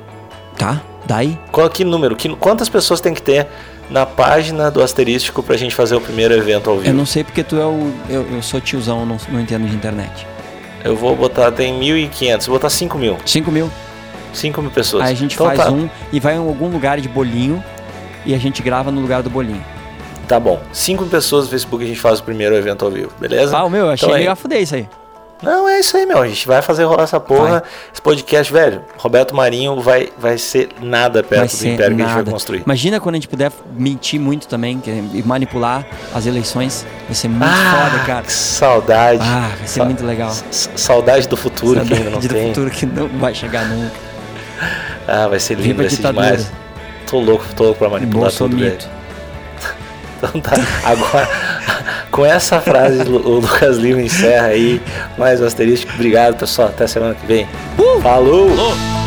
Tá? 0.57 0.81
Daí? 1.07 1.39
Qual 1.53 1.69
que 1.69 1.85
número? 1.85 2.15
Que, 2.17 2.29
quantas 2.37 2.69
pessoas 2.69 3.01
tem 3.01 3.13
que 3.13 3.21
ter 3.21 3.47
na 3.91 4.07
página 4.07 4.71
do 4.71 4.81
asterístico 4.83 5.43
pra 5.43 5.57
gente 5.57 5.75
fazer 5.75 5.95
o 5.97 6.01
primeiro 6.01 6.33
evento 6.35 6.71
ao 6.71 6.77
vivo? 6.77 6.89
Eu 6.89 6.95
não 6.95 7.05
sei 7.05 7.23
porque 7.25 7.43
tu 7.43 7.57
é 7.57 7.67
o. 7.67 7.93
Eu, 8.09 8.27
eu 8.37 8.43
sou 8.43 8.61
tiozão, 8.61 9.05
não, 9.05 9.17
não 9.29 9.41
entendo 9.41 9.67
de 9.69 9.75
internet. 9.75 10.27
Eu 10.85 10.95
vou 10.95 11.17
botar, 11.17 11.51
tem 11.51 11.73
1.500, 11.81 12.47
vou 12.47 12.57
botar 12.57 12.69
5 12.69 12.99
mil. 12.99 13.17
5 13.25 13.51
mil. 13.51 13.71
5 14.35 14.61
mil 14.63 14.71
pessoas. 14.71 15.05
Aí 15.05 15.13
a 15.13 15.17
gente 15.17 15.35
Então 15.35 15.47
faz 15.47 15.59
tá, 15.61 15.71
um 15.71 15.89
e 16.13 16.21
vai 16.21 16.35
em 16.35 16.39
algum 16.39 16.69
lugar 16.69 17.01
de 17.01 17.09
bolinho 17.09 17.65
e 18.27 18.35
a 18.35 18.39
gente 18.39 18.63
grava 18.63 18.91
no 18.91 19.01
lugar 19.01 19.23
do 19.23 19.31
bolinho. 19.31 19.65
Tá 20.29 20.39
bom. 20.39 20.61
5 20.73 21.07
pessoas 21.07 21.45
no 21.45 21.51
Facebook 21.51 21.83
a 21.83 21.87
gente 21.87 22.01
faz 22.01 22.19
o 22.21 22.23
primeiro 22.23 22.55
evento 22.55 22.85
ao 22.85 22.91
vivo, 22.91 23.11
beleza? 23.19 23.57
Ah, 23.57 23.65
o 23.65 23.71
meu, 23.71 23.87
eu 23.87 23.91
achei 23.91 24.07
Então 24.07 24.15
aí- 24.15 24.23
meio 24.23 24.33
a 24.33 24.37
fuder 24.37 24.61
isso 24.61 24.75
aí. 24.75 24.87
Não, 25.45 25.69
é 25.69 25.79
isso 25.81 25.97
aí, 25.97 26.07
meu. 26.07 26.19
A 26.21 26.27
gente 26.27 26.47
vai 26.47 26.61
fazer 26.63 26.85
rolar 26.85 27.05
essa 27.05 27.21
porra. 27.21 27.49
Vai. 27.61 27.63
Esse 27.93 28.03
podcast, 28.03 28.53
velho, 28.53 28.83
Roberto 28.99 29.35
Marinho 29.35 29.81
vai, 29.81 30.09
vai 30.19 30.39
ser 30.39 30.69
nada 30.83 31.23
perto 31.23 31.51
do 31.51 31.57
ser 31.57 31.75
império 31.75 31.95
que 31.97 32.03
a 32.03 32.05
gente 32.07 32.15
vai 32.15 32.23
nada. 32.23 32.31
construir. 32.33 32.63
Imagina 32.65 32.99
quando 33.01 33.15
a 33.15 33.19
gente 33.19 33.29
puder 33.29 33.53
mentir 33.77 34.19
muito 34.21 34.49
também 34.49 34.79
que- 34.81 34.91
e 34.91 35.23
manipular 35.25 35.87
as 36.15 36.27
eleições. 36.27 36.87
Vai 37.07 37.15
ser 37.15 37.29
muito 37.29 37.45
ah, 37.45 37.89
foda, 37.91 38.05
cara. 38.05 38.23
que 38.23 38.33
saudade. 38.33 39.23
Ah, 39.23 39.51
vai 39.59 39.67
ser 39.67 39.79
Sa- 39.81 39.85
muito 39.85 40.05
legal. 40.05 40.33
Saudade 40.51 41.29
do 41.29 41.37
futuro 41.37 41.81
que 41.85 41.93
ainda 41.95 42.05
não 42.11 42.21
Saudade 42.21 42.29
do 42.29 42.35
tem. 42.35 42.49
futuro 42.49 42.71
que 42.71 42.87
não 42.87 43.09
vai 43.09 43.35
chegar 43.35 43.65
nunca. 43.67 43.95
Ah, 45.07 45.29
vai 45.29 45.39
ser 45.39 45.55
lindo, 45.59 45.77
vai 45.77 45.91
ser 45.91 45.97
ditadura. 45.97 46.27
demais. 46.27 46.53
Tô 47.11 47.21
louco, 47.21 47.45
tô 47.55 47.65
louco 47.65 47.79
pra 47.79 47.89
manipular 47.91 48.33
tudo, 48.33 48.57
velho. 48.57 48.79
Então 50.25 50.41
tá, 50.41 50.53
agora, 50.85 51.29
com 52.11 52.25
essa 52.25 52.61
frase, 52.61 53.03
o 53.03 53.41
Lucas 53.41 53.77
Lima 53.77 54.01
encerra 54.01 54.47
aí 54.47 54.81
mais 55.19 55.41
um 55.41 55.47
asterístico. 55.47 55.93
Obrigado, 55.95 56.37
pessoal. 56.37 56.69
Até 56.69 56.87
semana 56.87 57.15
que 57.15 57.27
vem. 57.27 57.47
Falou! 58.03 58.51
Alô. 58.51 59.04